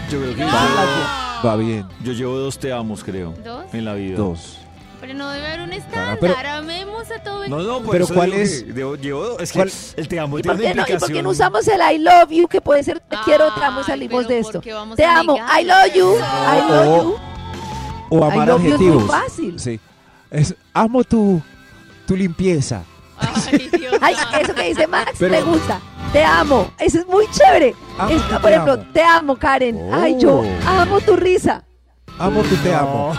yo 0.10 0.20
creo 0.22 0.36
que 0.36 0.44
Va, 0.46 1.42
va 1.46 1.56
bien. 1.58 1.86
yo 2.04 2.14
llevo 2.14 2.38
dos 2.38 2.58
te 2.58 2.72
amos, 2.72 3.04
creo. 3.04 3.34
¿Dos? 3.44 3.66
En 3.74 3.84
la 3.86 3.94
vida. 3.94 4.18
Dos. 4.18 4.60
Pero 5.02 5.14
no 5.14 5.30
debe 5.30 5.46
haber 5.48 5.62
un 5.62 5.74
estándar. 5.74 6.18
pero- 6.20 6.34
Amemos 6.48 7.12
a 7.12 7.22
todo 7.22 7.44
el 7.44 7.50
No, 7.52 7.60
no, 7.60 7.82
Pero 7.92 8.08
¿cuál 8.08 8.34
es? 8.34 8.64
que 8.64 8.74
debo- 8.74 8.96
llevo- 8.96 9.38
es 9.40 9.52
que 9.52 9.60
¿Cuál? 9.60 9.72
el 9.98 10.08
te 10.08 10.20
amo 10.20 10.40
¿Y 10.40 10.42
tiene 10.42 10.58
por, 10.58 10.66
una 10.66 10.72
qué 10.86 10.94
no, 10.94 10.98
¿Y 10.98 11.00
por 11.00 11.12
qué 11.12 11.24
no 11.24 11.30
usamos 11.30 11.68
el 11.68 11.80
I 11.82 12.00
love 12.00 12.30
you, 12.32 12.48
que 12.48 12.62
puede 12.62 12.84
ser 12.84 13.00
te 13.02 13.16
quiero, 13.24 13.54
te 13.54 13.64
amo 13.64 13.84
salimos 13.84 14.28
de 14.28 14.42
¿por 14.42 14.56
esto? 14.56 14.96
Te 14.96 15.06
amo, 15.06 15.38
I 15.38 15.64
love 15.66 15.94
you, 15.94 16.16
I 16.16 16.72
love 16.72 17.04
you. 17.04 17.16
O 18.10 18.20
I 18.20 18.32
amar 18.32 18.48
love 18.48 18.64
you 18.64 18.74
es 18.74 18.80
muy 18.80 19.04
fácil. 19.04 19.60
Sí. 19.60 19.80
Es, 20.32 20.56
amo 20.74 21.04
tu, 21.04 21.42
tu 22.08 22.16
limpieza. 22.16 22.84
Ay, 23.20 23.70
Dios 23.78 23.96
Ay, 24.02 24.16
eso 24.42 24.54
que 24.56 24.64
dice 24.64 24.88
Max 24.88 25.14
Pero- 25.20 25.32
me 25.32 25.42
gusta. 25.42 25.80
Te 26.14 26.24
amo. 26.24 26.72
Eso 26.80 27.00
es 27.00 27.08
muy 27.08 27.26
chévere. 27.32 27.76
Amo 27.98 28.10
Es- 28.12 28.22
que 28.22 28.34
te 28.34 28.40
por 28.40 28.50
ejemplo, 28.52 28.74
amo. 28.74 28.86
te 28.94 29.04
amo, 29.04 29.36
Karen. 29.36 29.90
Ay, 29.94 30.16
yo 30.20 30.40
Oh. 30.40 30.46
amo 30.68 31.02
tu 31.02 31.16
risa. 31.16 31.64
Amo 32.20 32.42
tu 32.42 32.56
te 32.58 32.74
amo. 32.74 33.14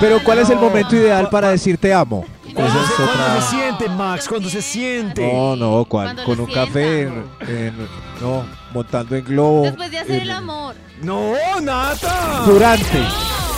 Pero 0.00 0.22
¿cuál 0.22 0.40
es 0.40 0.50
el 0.50 0.58
momento 0.58 0.94
ideal 0.96 1.28
para 1.30 1.50
decir 1.50 1.78
te 1.78 1.94
amo? 1.94 2.24
Cuando, 2.52 2.72
Esa 2.72 2.82
es 2.82 2.86
se, 2.88 2.94
cuando 2.96 3.12
otra- 3.14 3.40
se 3.40 3.50
siente, 3.56 3.88
Max, 3.88 4.28
cuando 4.28 4.48
se 4.50 4.62
siente. 4.62 5.32
No, 5.32 5.56
no, 5.56 5.84
con 5.86 6.04
lo 6.14 6.44
un 6.44 6.50
café, 6.52 7.02
en, 7.02 7.24
en- 7.48 7.88
no, 8.20 8.44
montando 8.72 9.16
en 9.16 9.24
globo. 9.24 9.62
Después 9.62 9.90
de 9.90 9.98
hacer 9.98 10.16
en- 10.16 10.22
el 10.22 10.30
amor. 10.30 10.74
No, 11.02 11.32
Nata. 11.62 12.42
Durante, 12.46 12.98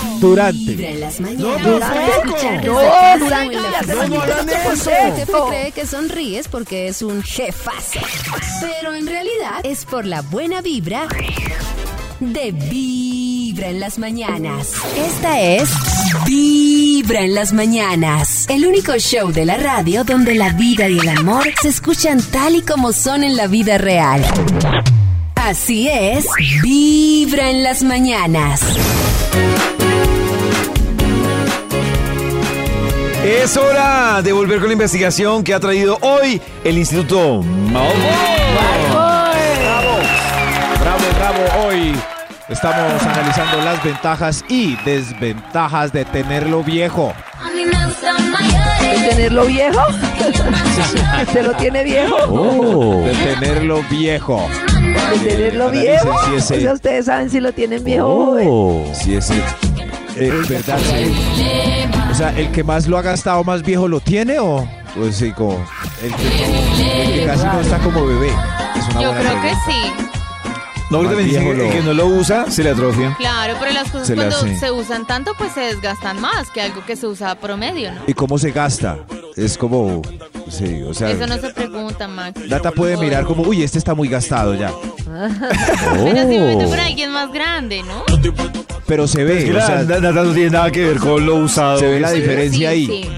Vibra 0.07 0.21
durante. 0.53 0.91
en 0.91 1.01
las 1.01 1.21
No, 1.21 1.27
mañanas. 1.29 1.63
pero 1.63 1.73
Durante-. 1.79 2.67
No, 2.67 3.19
durante. 3.19 3.57
No, 3.57 3.63
no 4.09 4.21
hagan 4.23 4.47
repite 4.47 4.73
eso. 4.73 4.91
El 4.91 5.13
jefe 5.17 5.23
eso. 5.33 5.47
cree 5.49 5.73
que 5.73 5.87
sonríes 5.87 6.49
porque 6.49 6.89
es 6.89 7.03
un 7.03 7.23
jefazo. 7.23 8.01
Pero 8.61 8.95
en 8.95 9.07
realidad 9.07 9.61
es 9.65 9.85
por 9.85 10.05
la 10.07 10.23
buena 10.23 10.61
vibra 10.63 11.07
de 12.21 12.51
Vibra 12.53 13.69
en 13.69 13.81
las 13.81 13.99
mañanas. 13.99 14.73
Esta 14.97 15.41
es 15.41 15.69
Vibra 16.25 17.21
en 17.21 17.35
las 17.35 17.53
mañanas. 17.53 18.47
El 18.49 18.67
único 18.67 18.97
show 18.99 19.31
de 19.33 19.45
la 19.45 19.57
radio 19.59 20.03
donde 20.05 20.35
la 20.35 20.51
vida 20.51 20.89
y 20.89 20.99
el 20.99 21.09
amor 21.11 21.45
se 21.61 21.69
escuchan 21.69 22.23
tal 22.23 22.57
y 22.57 22.63
como 22.63 22.93
son 22.93 23.23
en 23.25 23.37
la 23.37 23.47
vida 23.49 23.77
real. 23.79 24.25
Así 25.35 25.89
es, 25.89 26.27
Vibra 26.63 27.51
en 27.51 27.63
las 27.63 27.83
mañanas. 27.83 28.61
Es 33.27 33.57
hora 33.57 34.23
de 34.23 34.33
volver 34.33 34.59
con 34.59 34.69
la 34.69 34.75
investigación 34.75 35.43
que 35.43 35.53
ha 35.55 35.59
traído 35.61 35.99
hoy 36.01 36.41
el 36.65 36.79
Instituto 36.79 37.43
Malfoy. 37.43 37.97
Bravo, 39.61 39.99
bravo, 40.81 41.05
bravo. 41.17 41.67
Hoy 41.67 41.93
estamos 42.49 43.03
analizando 43.03 43.61
las 43.63 43.83
ventajas 43.83 44.45
y 44.49 44.77
desventajas 44.85 45.93
de 45.93 46.05
tenerlo 46.05 46.63
viejo. 46.63 47.13
¿De 48.81 49.09
tenerlo 49.11 49.45
viejo? 49.47 49.81
¿Se 51.33 51.43
lo 51.43 51.53
tiene 51.55 51.83
viejo? 51.83 52.17
Oh. 52.29 53.05
De 53.05 53.13
tenerlo 53.35 53.83
viejo. 53.91 54.49
¿De 55.13 55.19
tenerlo 55.31 55.71
viejo? 55.71 56.13
si 56.27 56.31
O 56.33 56.37
ese- 56.37 56.61
sea, 56.61 56.73
ustedes 56.75 57.07
saben 57.07 57.29
si 57.31 57.41
lo 57.41 57.53
tienen 57.53 57.83
viejo 57.83 58.07
o. 58.07 58.39
Oh. 58.41 58.95
Sí, 58.95 59.17
ese. 59.17 59.35
eh, 60.17 60.33
¿Verdad? 60.49 60.79
Sí. 60.79 61.13
O 62.17 62.19
sea, 62.19 62.31
¿el 62.31 62.51
que 62.51 62.65
más 62.65 62.87
lo 62.87 62.97
ha 62.97 63.03
gastado 63.03 63.45
más 63.45 63.61
viejo 63.63 63.87
lo 63.89 64.01
tiene 64.01 64.39
o? 64.39 64.67
Pues 64.95 65.17
sí, 65.17 65.33
como. 65.33 65.63
El 66.03 66.15
que, 66.15 66.25
no- 66.25 67.03
el 67.03 67.13
que 67.13 67.27
casi 67.27 67.45
no 67.45 67.61
está 67.61 67.79
como 67.81 68.07
bebé. 68.07 68.29
Es 68.75 68.89
una 68.89 69.03
Yo 69.03 69.13
buena 69.13 69.31
creo 69.31 69.43
que 69.43 69.51
sí. 69.71 69.93
No, 70.89 71.03
porque 71.03 71.15
viejo 71.25 71.51
que, 71.73 71.83
no 71.85 71.93
lo 71.93 72.07
usa, 72.07 72.51
se 72.51 72.63
le 72.65 72.71
atrofia. 72.71 73.15
Claro, 73.19 73.57
pero 73.61 73.71
las 73.73 73.91
cosas 73.91 74.07
Se 74.07 74.15
le 74.17 74.23
cuando 74.23 74.37
hace. 74.39 74.59
se 74.59 74.71
usan 74.71 75.07
tanto, 75.07 75.33
pues 75.37 75.53
se 75.53 75.61
desgastan 75.61 76.19
más 76.19 76.49
que 76.51 76.63
algo 76.63 76.83
que 76.87 76.97
se 76.97 77.07
usa 77.07 77.33
a 77.33 77.35
promedio, 77.35 77.93
¿no? 77.93 78.01
¿Y 78.07 78.15
cómo 78.15 78.39
se 78.39 78.51
gasta? 78.51 78.97
Es 79.37 79.59
como. 79.59 80.01
Sí, 80.49 80.83
o 80.83 80.95
sea. 80.95 81.11
Eso 81.11 81.27
no 81.27 81.37
se 81.39 81.53
pregunta, 81.53 82.09
Max. 82.09 82.41
Data 82.49 82.71
puede 82.71 82.97
mirar 82.97 83.25
como, 83.25 83.43
uy, 83.43 83.63
este 83.63 83.79
está 83.79 83.95
muy 83.95 84.09
gastado 84.09 84.55
ya. 84.55 84.73
Pero 86.05 86.23
si 86.29 86.39
me 86.39 86.67
por 86.67 86.81
alguien 86.81 87.11
más 87.11 87.33
grande, 87.33 87.83
¿no? 87.83 88.05
Pero 88.87 89.09
se 89.09 89.25
ve, 89.25 89.39
Es 89.39 89.45
que 89.45 89.57
o 89.57 89.61
sea, 89.67 89.83
Nata 89.83 90.13
no 90.13 90.33
tiene 90.33 90.51
nada 90.51 90.71
que 90.71 90.85
ver 90.85 90.99
con 90.99 91.27
lo 91.27 91.37
usado. 91.37 91.79
se 91.79 91.87
ve 91.87 92.01
la 92.01 92.13
diferencia 92.13 92.71
ahí. 92.71 92.87
Sí, 92.87 93.11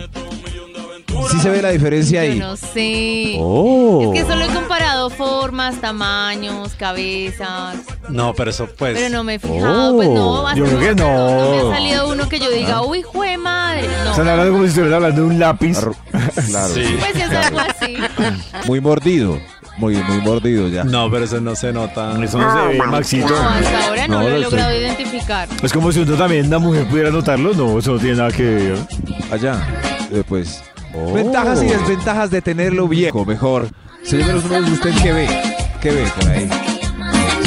Sí 1.31 1.39
se 1.41 1.51
ve 1.51 1.61
la 1.62 1.71
diferencia 1.71 2.25
yo 2.25 2.33
ahí. 2.33 2.39
no 2.39 2.57
sé. 2.57 3.37
Oh. 3.41 4.12
Es 4.14 4.21
que 4.23 4.27
solo 4.31 4.45
he 4.45 4.49
comparado 4.49 5.11
formas, 5.11 5.81
tamaños, 5.81 6.73
cabezas. 6.75 7.77
No, 8.09 8.35
pero 8.35 8.51
eso 8.51 8.69
pues. 8.79 8.95
Pero 8.99 9.09
no 9.14 9.25
me 9.25 9.35
he 9.35 9.39
fijado, 9.39 9.97
pues 9.97 10.09
no. 10.09 10.47
hasta 10.47 10.59
Yo 10.59 10.64
creo 10.64 10.79
que 10.81 10.95
no, 10.95 11.41
no. 11.41 11.51
me 11.69 11.73
ha 11.73 11.77
salido 11.77 12.09
uno 12.09 12.29
que 12.29 12.39
yo 12.41 12.51
diga, 12.51 12.83
uy, 12.83 13.03
jue 13.03 13.37
madre. 13.37 13.89
No. 14.05 14.11
Están 14.11 14.29
hablando 14.29 14.53
como 14.53 14.64
si 14.64 14.69
estuvieran 14.71 14.95
hablando 14.97 15.23
de 15.23 15.27
un 15.29 15.39
lápiz. 15.39 15.79
Claro. 15.79 15.95
Pues 16.39 17.16
es 17.16 17.31
algo 17.31 17.59
así. 17.61 17.97
Muy 18.66 18.81
mordido. 18.81 19.39
Muy, 19.77 19.95
muy 19.95 20.19
mordido 20.23 20.66
ya. 20.69 20.83
No, 20.83 21.09
pero 21.11 21.25
eso 21.25 21.41
no 21.41 21.55
se 21.55 21.73
nota. 21.73 22.12
Eso 22.23 22.39
no 22.39 22.53
se 22.53 22.69
ve, 22.69 22.79
Maxito. 22.87 23.29
No, 23.29 23.37
hasta 23.49 23.87
ahora 23.87 24.09
no, 24.09 24.14
No, 24.16 24.23
lo 24.23 24.29
he 24.29 24.33
lo 24.41 24.51
logrado 24.51 24.71
estoy- 24.71 24.85
identificar. 24.85 25.49
Es 25.62 25.73
como 25.73 25.93
si 25.93 26.01
uno 26.01 26.16
también, 26.16 26.51
la 26.51 26.59
mujer 26.59 26.87
pudiera 26.89 27.11
notarlo. 27.11 27.53
No, 27.55 27.79
eso 27.79 27.93
no 27.93 27.99
tiene 28.01 28.16
nada 28.16 28.33
que 28.33 28.43
ver. 28.43 28.79
Allá. 29.31 29.61
Eh, 30.12 30.25
pues. 30.29 30.62
Ventajas 31.15 31.63
y 31.63 31.67
desventajas 31.67 32.31
de 32.31 32.43
tenerlo 32.43 32.89
viejo, 32.89 33.25
mejor. 33.25 33.69
Señor 34.03 34.27
de 34.27 34.33
los 34.35 34.45
números, 34.45 34.71
¿usted 34.71 34.95
qué 35.03 35.13
ve? 35.13 35.29
¿Qué 35.81 35.91
ve 35.91 36.05
por 36.17 36.29
ahí? 36.29 36.49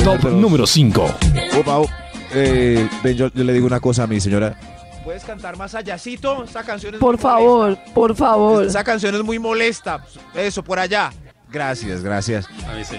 Top 0.04 0.24
número 0.32 0.66
5. 0.66 1.16
Opa, 1.60 1.80
oh, 1.80 1.88
eh, 2.34 2.88
ven, 3.04 3.16
yo, 3.16 3.28
yo 3.34 3.43
le 3.43 3.54
digo 3.54 3.68
una 3.68 3.80
cosa 3.80 4.04
a 4.04 4.08
mi 4.08 4.20
señora. 4.20 4.56
¿Puedes 5.04 5.24
cantar 5.24 5.58
más 5.58 5.74
allácito? 5.74 6.43
Esa 6.43 6.64
canción 6.64 6.95
es 6.95 6.99
Por 6.99 7.16
muy 7.16 7.22
favor, 7.22 7.78
por 7.93 8.16
favor. 8.16 8.66
Esa 8.66 8.84
canción 8.84 9.16
es 9.16 9.24
muy 9.24 9.39
molesta. 9.39 10.06
Eso, 10.36 10.64
por 10.64 10.80
allá. 10.80 11.12
Gracias, 11.52 12.04
gracias. 12.04 12.47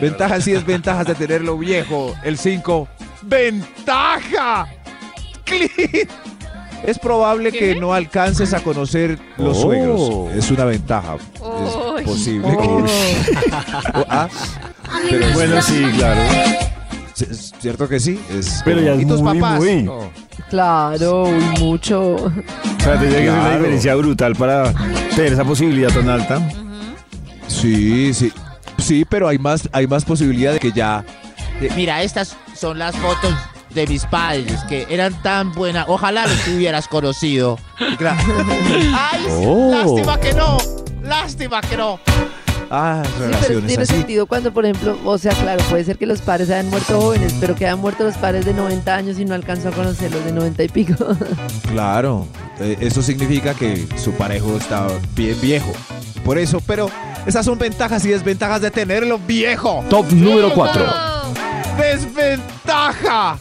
Ventajas 0.00 0.46
y 0.46 0.52
desventajas 0.52 1.06
de 1.06 1.14
tenerlo 1.14 1.56
viejo. 1.56 2.14
El 2.22 2.36
5. 2.36 2.88
¡Ventaja! 3.22 4.66
¡Clic! 5.44 6.10
Es 6.84 6.98
probable 6.98 7.52
que 7.52 7.74
no 7.76 7.94
alcances 7.94 8.52
a 8.54 8.60
conocer 8.60 9.18
los 9.38 9.58
Oh. 9.58 9.62
suegros. 9.62 10.34
Es 10.36 10.50
una 10.50 10.64
ventaja. 10.64 11.14
Uy. 11.40 12.00
Es 12.00 12.04
posible 12.04 12.48
que. 12.48 12.56
Oh. 12.66 12.84
Oh, 13.94 14.04
ah, 14.08 14.28
pero 15.10 15.26
Bueno, 15.34 15.62
sí, 15.62 15.84
claro. 15.96 16.20
cierto 17.60 17.88
que 17.88 18.00
sí. 18.00 18.20
Es 18.30 18.62
Pero 18.64 18.80
ya 18.80 18.94
es 18.94 19.02
¿Y 19.02 19.04
muy, 19.06 19.38
papás? 19.40 19.58
muy. 19.60 19.82
No. 19.82 20.10
Claro, 20.50 21.24
uy, 21.24 21.44
mucho. 21.60 22.14
O 22.16 22.32
sea, 22.82 22.98
tendría 22.98 23.18
que 23.20 23.26
ser 23.26 23.38
una 23.38 23.56
diferencia 23.56 23.94
brutal 23.94 24.34
para 24.36 24.72
tener 25.14 25.32
esa 25.32 25.44
posibilidad 25.44 25.88
tan 25.90 26.08
alta. 26.08 26.40
Sí, 27.46 28.12
sí. 28.14 28.32
Sí, 28.78 29.04
pero 29.08 29.28
hay 29.28 29.38
más, 29.38 29.68
hay 29.72 29.86
más 29.86 30.04
posibilidad 30.04 30.52
de 30.52 30.58
que 30.58 30.72
ya. 30.72 31.04
Mira, 31.76 32.02
estas 32.02 32.36
son 32.56 32.78
las 32.78 32.96
fotos 32.96 33.32
de 33.74 33.86
mis 33.86 34.04
padres 34.06 34.60
que 34.68 34.86
eran 34.90 35.20
tan 35.22 35.52
buenas. 35.52 35.86
Ojalá 35.88 36.26
los 36.26 36.46
hubieras 36.48 36.88
conocido. 36.88 37.58
Ay, 37.78 39.26
Oh. 39.30 39.70
lástima 39.72 40.18
que 40.20 40.32
no. 40.34 40.58
Lástima 41.02 41.60
que 41.62 41.76
no. 41.76 41.98
Ah, 42.74 43.02
Sí, 43.04 43.10
pero 43.18 43.26
relaciones 43.32 43.66
tiene 43.66 43.82
así. 43.82 43.92
sentido 43.94 44.26
cuando, 44.26 44.50
por 44.52 44.64
ejemplo, 44.64 44.96
o 45.04 45.18
sea, 45.18 45.32
claro, 45.34 45.62
puede 45.68 45.84
ser 45.84 45.98
que 45.98 46.06
los 46.06 46.22
padres 46.22 46.48
hayan 46.48 46.70
muerto 46.70 46.98
jóvenes, 47.00 47.34
pero 47.38 47.54
que 47.54 47.66
hayan 47.66 47.78
muerto 47.80 48.04
los 48.04 48.16
padres 48.16 48.46
de 48.46 48.54
90 48.54 48.94
años 48.94 49.18
y 49.18 49.26
no 49.26 49.34
alcanzó 49.34 49.68
a 49.68 49.72
conocerlos 49.72 50.24
de 50.24 50.32
90 50.32 50.62
y 50.64 50.68
pico. 50.68 50.94
Claro, 51.70 52.26
eh, 52.60 52.76
eso 52.80 53.02
significa 53.02 53.54
que 53.54 53.86
su 53.96 54.12
parejo 54.12 54.56
está 54.58 54.86
bien 55.14 55.38
viejo. 55.40 55.72
Por 56.24 56.36
eso, 56.38 56.60
pero 56.66 56.90
esas 57.26 57.44
son 57.46 57.58
ventajas 57.58 58.04
y 58.04 58.08
desventajas 58.08 58.60
de 58.60 58.70
tenerlo 58.70 59.18
viejo. 59.18 59.82
Top 59.90 60.10
número 60.12 60.52
4. 60.54 60.84
¡Desventaja! 61.78 63.38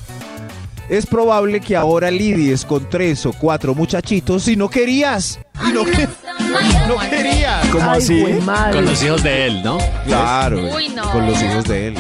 Es 0.91 1.05
probable 1.05 1.61
que 1.61 1.77
ahora 1.77 2.11
lidies 2.11 2.65
con 2.65 2.89
tres 2.89 3.25
o 3.25 3.31
cuatro 3.31 3.73
muchachitos 3.73 4.43
si 4.43 4.57
no 4.57 4.69
querías. 4.69 5.39
Y 5.65 5.71
no, 5.71 5.85
que- 5.85 6.05
no 6.89 6.97
querías. 7.09 7.65
¿Cómo 7.69 7.89
Ay, 7.89 7.99
así? 7.99 8.25
Con 8.73 8.83
los 8.85 9.01
hijos 9.01 9.23
de 9.23 9.47
él, 9.47 9.63
¿no? 9.63 9.77
Claro, 10.05 10.59
Uy, 10.75 10.89
no. 10.89 11.09
con 11.13 11.25
los 11.27 11.41
hijos 11.41 11.63
de 11.63 11.87
él. 11.87 11.97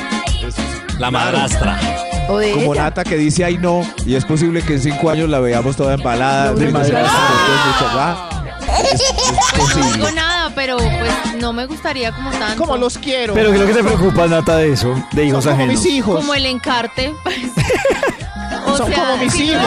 La 0.99 1.09
madrastra. 1.09 1.79
O 2.27 2.37
de 2.37 2.51
como 2.51 2.73
ella. 2.73 2.83
Nata 2.83 3.05
que 3.05 3.15
dice 3.15 3.45
ay 3.45 3.57
no, 3.57 3.81
y 4.05 4.15
es 4.15 4.25
posible 4.25 4.61
que 4.61 4.73
en 4.73 4.81
cinco 4.81 5.09
años 5.09 5.29
la 5.29 5.39
veamos 5.39 5.77
toda 5.77 5.93
embalada. 5.93 6.51
No, 6.51 6.57
de 6.57 6.65
no, 6.65 6.71
madre, 6.79 6.91
no, 6.93 6.99
digo 9.93 10.11
nada, 10.11 10.51
pero 10.53 10.75
pues 10.77 11.35
no 11.39 11.53
me 11.53 11.65
gustaría 11.65 12.11
como 12.11 12.29
tanto. 12.31 12.57
Como 12.57 12.75
los 12.75 12.97
quiero. 12.97 13.33
Pero 13.35 13.51
¿qué 13.51 13.55
es 13.55 13.61
lo 13.61 13.67
que 13.67 13.73
te 13.73 13.83
preocupa, 13.83 14.27
Nata, 14.27 14.57
de 14.57 14.73
eso? 14.73 15.01
De 15.13 15.23
hijos 15.25 15.45
Son 15.45 15.53
como 15.53 15.63
ajenos. 15.63 15.81
mis 15.83 15.93
hijos. 15.93 16.15
Como 16.19 16.33
el 16.33 16.45
encarte. 16.45 17.13
O 18.65 18.77
Son 18.77 18.91
como 18.91 19.17
mis 19.17 19.33
si 19.33 19.43
hijos. 19.43 19.61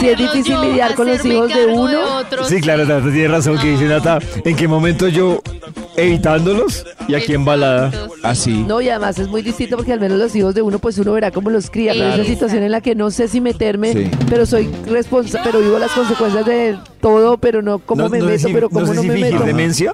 Si 0.00 0.08
es 0.08 0.18
difícil 0.18 0.54
yo, 0.54 0.64
lidiar 0.64 0.94
con 0.94 1.06
los 1.06 1.24
hijos 1.24 1.48
de 1.52 1.66
uno. 1.66 2.18
otros. 2.18 2.48
Sí, 2.48 2.60
claro, 2.60 2.84
Nata 2.84 3.02
tiene 3.10 3.28
razón 3.28 3.58
que 3.58 3.68
dice 3.70 3.84
Nata. 3.84 4.18
¿En 4.44 4.56
qué 4.56 4.66
momento 4.68 5.08
yo 5.08 5.40
evitándolos 5.96 6.84
y 7.08 7.14
aquí 7.14 7.34
embalada? 7.34 7.92
Así. 8.22 8.64
No, 8.66 8.80
y 8.80 8.88
además 8.88 9.18
es 9.18 9.28
muy 9.28 9.42
distinto 9.42 9.76
porque 9.76 9.92
al 9.92 10.00
menos 10.00 10.18
los 10.18 10.34
hijos 10.34 10.54
de 10.54 10.62
uno, 10.62 10.78
pues 10.78 10.98
uno 10.98 11.12
verá 11.12 11.30
cómo 11.30 11.50
los 11.50 11.70
cría. 11.70 11.92
Pero 11.92 12.06
Claro. 12.06 12.22
esa 12.22 12.30
situación 12.32 12.62
en 12.62 12.70
la 12.72 12.80
que 12.80 12.94
no 12.94 13.10
sé 13.10 13.28
si 13.28 13.40
meterme, 13.40 13.92
Sí. 13.92 14.10
pero 14.28 14.46
soy 14.46 14.70
responsable, 14.86 15.40
pero 15.50 15.60
vivo 15.64 15.78
las 15.78 15.92
consecuencias 15.92 16.44
de 16.46 16.76
todo, 17.00 17.36
pero 17.38 17.62
no 17.62 17.78
cómo 17.78 18.02
No- 18.04 18.08
me 18.08 18.18
no 18.18 18.26
meto, 18.26 18.46
si- 18.48 18.52
pero 18.54 18.68
no 18.68 18.74
cómo 18.80 18.86
sé 18.86 18.94
no, 18.94 19.02
si 19.02 19.08
me 19.08 19.18
meto. 19.18 19.44
demencia. 19.44 19.92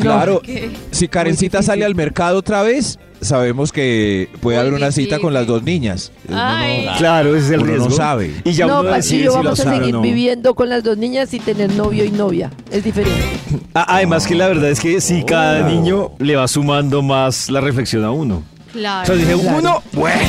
Claro, 0.00 0.40
¿Qué? 0.42 0.70
si 0.90 1.06
Karencita 1.08 1.62
sale 1.62 1.84
al 1.84 1.94
mercado 1.94 2.38
otra 2.38 2.62
vez, 2.62 2.98
sabemos 3.22 3.72
que 3.72 4.28
puede 4.40 4.58
Muy 4.58 4.60
haber 4.66 4.74
una 4.74 4.92
cita 4.92 5.18
con 5.18 5.32
las 5.32 5.46
dos 5.46 5.62
niñas. 5.62 6.12
Uno 6.28 6.36
no- 6.36 6.44
Ay. 6.44 6.86
Claro, 6.98 7.34
ese 7.34 7.46
es 7.46 7.52
el 7.52 7.60
Uno 7.62 7.66
no 7.72 7.76
riesgo. 7.78 7.90
sabe. 7.96 8.34
Y 8.44 8.52
ya 8.52 8.66
no, 8.66 8.80
uno 8.80 8.90
decide 8.92 9.24
yo 9.24 9.30
si 9.32 9.36
lo 9.38 9.42
vamos 9.44 9.60
a 9.60 9.62
sabe 9.64 9.76
o 9.76 9.78
seguir 9.80 9.94
no. 9.94 10.02
viviendo 10.02 10.54
con 10.54 10.68
las 10.68 10.84
dos 10.84 10.98
niñas 10.98 11.32
y 11.32 11.40
tener 11.40 11.72
novio 11.74 12.04
y 12.04 12.10
novia. 12.10 12.50
Es 12.70 12.84
diferente. 12.84 13.20
Ah, 13.74 13.86
Además 13.96 14.26
que 14.26 14.34
la 14.34 14.48
verdad 14.48 14.68
es 14.70 14.80
que 14.80 15.00
si 15.00 15.22
cada 15.24 15.66
niño 15.66 16.10
le 16.18 16.36
va 16.36 16.46
sumando 16.46 17.00
más 17.00 17.48
la 17.48 17.62
reflexión 17.62 18.04
a 18.04 18.10
uno. 18.10 18.42
O 18.68 18.72
Claro. 18.72 19.06
sea, 19.06 19.14
dije, 19.14 19.32
Claro. 19.34 19.58
uno, 19.58 19.82
bueno, 19.92 20.20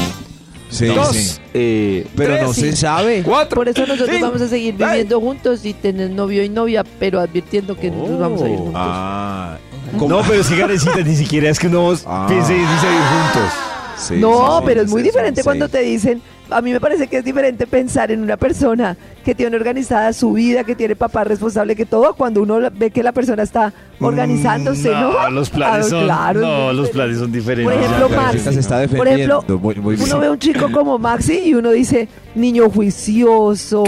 Sí, 0.74 0.86
dos, 0.88 1.10
sí. 1.10 1.40
eh, 1.54 2.08
Pero 2.16 2.34
tres, 2.34 2.48
no 2.48 2.54
se 2.54 2.76
sabe. 2.76 3.22
cuatro, 3.24 3.56
Por 3.56 3.70
eso 3.70 3.82
nosotros 3.86 4.10
cinco, 4.12 4.26
vamos 4.28 4.42
a 4.42 4.48
seguir 4.48 4.76
seis. 4.78 4.90
viviendo 4.90 5.22
juntos 5.22 5.66
y 5.66 5.74
tener 5.74 6.10
novio 6.10 6.44
y 6.44 6.50
novia, 6.50 6.84
pero 7.00 7.20
advirtiendo 7.20 7.78
que 7.78 7.92
nos 7.92 8.18
vamos 8.20 8.42
a 8.42 8.50
ir 8.50 8.56
juntos. 8.58 8.74
Ah, 8.76 9.58
No, 9.94 10.22
pero 10.28 10.44
que 10.44 10.58
Karencita 10.58 11.02
ni 11.02 11.16
siquiera 11.16 11.50
es 11.50 11.60
que 11.60 11.68
uno 11.68 11.94
Ah. 12.06 12.26
piense 12.28 12.54
y 12.54 12.60
dice 12.60 12.72
ir 12.72 13.02
juntos. 13.34 13.54
sí, 13.98 14.14
no, 14.18 14.58
sí, 14.60 14.64
pero 14.66 14.82
sí, 14.82 14.86
es 14.86 14.92
muy 14.92 15.02
sí, 15.02 15.08
diferente 15.08 15.42
sí. 15.42 15.46
cuando 15.46 15.70
te 15.70 15.80
dicen, 15.80 16.22
a 16.50 16.62
mí 16.62 16.72
me 16.72 16.80
parece 16.80 17.08
que 17.08 17.18
es 17.18 17.24
diferente 17.26 17.66
pensar 17.68 18.12
en 18.12 18.22
una 18.22 18.38
persona 18.38 18.98
que 19.24 19.34
tiene 19.34 19.56
organizada 19.56 20.12
su 20.14 20.34
vida, 20.34 20.64
que 20.64 20.76
tiene 20.76 20.96
papá 20.96 21.24
responsable, 21.24 21.76
que 21.76 21.86
todo, 21.86 22.14
cuando 22.14 22.42
uno 22.42 22.60
ve 22.72 22.92
que 22.92 23.02
la 23.04 23.12
persona 23.14 23.44
está 23.44 23.74
organizándose, 24.00 24.90
¿no? 24.92 25.10
Mm, 25.12 25.14
No, 25.14 25.30
los 25.30 25.50
planes 25.50 25.86
Ah, 25.86 25.90
son, 25.90 26.04
claro, 26.06 26.42
no, 26.42 26.74
los 26.74 26.90
planes 26.90 27.18
son 27.20 27.32
diferentes. 27.32 27.74
Por 27.74 27.84
ejemplo, 27.84 28.10
Ya, 28.10 28.16
Max. 28.16 28.26
Karencita 28.28 28.52
se 28.52 28.60
está 28.60 28.98
Por 28.98 29.08
ejemplo, 29.08 29.44
muy, 29.60 29.76
muy. 29.76 29.96
Uno 29.96 30.20
ve 30.20 30.30
un 30.30 30.40
chico 30.40 30.72
como 30.72 31.00
Maxi 31.00 31.40
y 31.46 31.54
uno 31.54 31.72
dice, 31.72 32.08
niño 32.36 32.70
juicioso, 32.70 33.84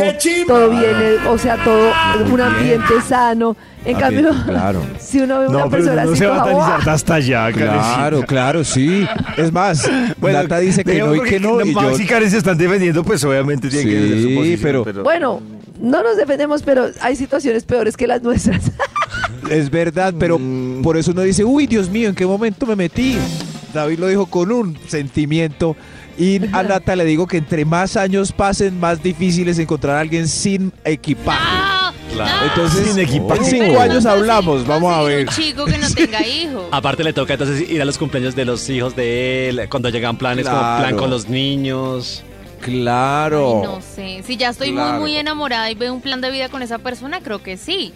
todo 0.48 0.70
bien, 0.70 0.96
o 1.28 1.38
sea, 1.38 1.58
todo, 1.64 1.91
un 2.32 2.41
ambiente 2.41 2.93
sano. 3.08 3.56
En 3.86 4.02
Ambiente, 4.04 4.30
cambio, 4.32 4.46
claro. 4.48 4.82
si 5.00 5.20
uno 5.20 5.39
ve 5.41 5.48
una 5.48 5.60
No, 5.60 5.70
pero 5.70 5.84
persona 5.84 6.06
no 6.06 6.10
así 6.12 6.18
se 6.20 6.26
va 6.26 6.41
a 6.41 6.43
tanizar 6.43 6.89
hasta 6.89 7.16
allá, 7.16 7.52
Claro, 7.52 8.22
claro, 8.24 8.64
sí. 8.64 9.06
Es 9.38 9.52
más, 9.54 9.88
Nata 10.22 10.58
dice 10.60 10.84
que 10.84 11.00
no 11.00 11.16
y 11.16 11.22
que 11.22 11.39
no. 11.39 11.64
Y 11.64 11.72
yo, 11.72 11.96
y 12.00 12.06
Karen 12.08 12.32
se 12.32 12.38
están 12.39 12.58
defendiendo, 12.58 13.04
pues 13.04 13.24
obviamente 13.24 13.70
tiene 13.70 13.86
que 13.86 13.96
defender 13.96 14.22
su 14.22 14.28
Sí, 14.30 14.36
posición, 14.36 14.84
pero- 14.86 15.04
Bueno, 15.04 15.39
no 15.80 16.02
nos 16.02 16.18
defendemos, 16.18 16.64
pero 16.64 16.88
hay 17.00 17.16
situaciones 17.16 17.64
peores 17.64 17.96
que 17.96 18.08
las 18.08 18.24
nuestras. 18.24 18.72
es 19.52 19.70
verdad, 19.70 20.16
pero 20.18 20.39
Mm. 20.39 20.82
por 20.82 20.98
eso 20.98 21.12
uno 21.12 21.22
dice, 21.22 21.43
uy, 21.43 21.68
Dios 21.68 21.88
mío, 21.89 22.10
¿en 22.10 22.16
qué 22.16 22.26
momento 22.26 22.66
me 22.66 22.76
metí? 22.76 23.18
David 23.72 24.00
lo 24.00 24.08
dijo 24.08 24.26
con 24.26 24.52
un 24.52 24.78
sentimiento. 24.88 25.76
Y 26.18 26.39
a 26.53 26.63
Nata 26.63 26.95
le 26.95 27.03
digo 27.05 27.28
que 27.28 27.38
entre 27.38 27.66
más 27.66 27.97
años 27.97 28.32
pasen, 28.32 28.80
más 28.80 29.03
difícil 29.03 29.47
es 29.49 29.59
encontrar 29.59 29.97
a 29.97 29.99
alguien 29.99 30.28
sin 30.28 30.72
equipaje. 30.84 31.39
Entonces, 32.45 32.88
Sin 32.88 32.99
equipaje. 32.99 33.41
en 33.41 33.45
cinco 33.66 33.82
años 33.82 34.05
hablamos, 34.05 34.66
vamos 34.66 34.93
a 34.93 35.01
Un 35.01 35.07
ver. 35.07 35.28
chico 35.30 35.66
que 35.66 35.78
no 35.78 35.89
tenga 35.89 36.26
hijos. 36.26 36.63
Aparte 36.72 37.03
le 37.03 37.11
toca 37.11 37.34
entonces 37.34 37.70
ir 37.70 37.82
a 37.82 37.86
los 37.86 37.97
cumpleaños 37.97 38.36
de 38.36 38.45
los 38.45 38.70
hijos 38.70 38.95
de 38.95 39.49
él, 39.49 39.68
cuando 39.70 39.89
llegan 39.89 40.16
planes 40.18 40.45
como 40.47 40.57
plan 40.59 40.95
con 40.95 41.09
los 41.09 41.28
niños. 41.28 42.24
Claro. 42.61 43.61
No 43.63 43.82
sé. 43.82 44.24
Si 44.26 44.38
ya 44.38 44.49
estoy 44.49 44.72
Claro. 44.72 44.91
muy, 44.93 44.99
muy 45.01 45.18
enamorada 45.18 45.70
y 45.70 45.76
veo 45.76 45.93
un 45.93 46.01
plan 46.01 46.22
de 46.22 46.32
vida 46.32 46.47
con 46.49 46.61
esa 46.61 46.78
persona, 46.80 47.20
creo 47.22 47.43
que 47.43 47.57
sí. 47.57 47.93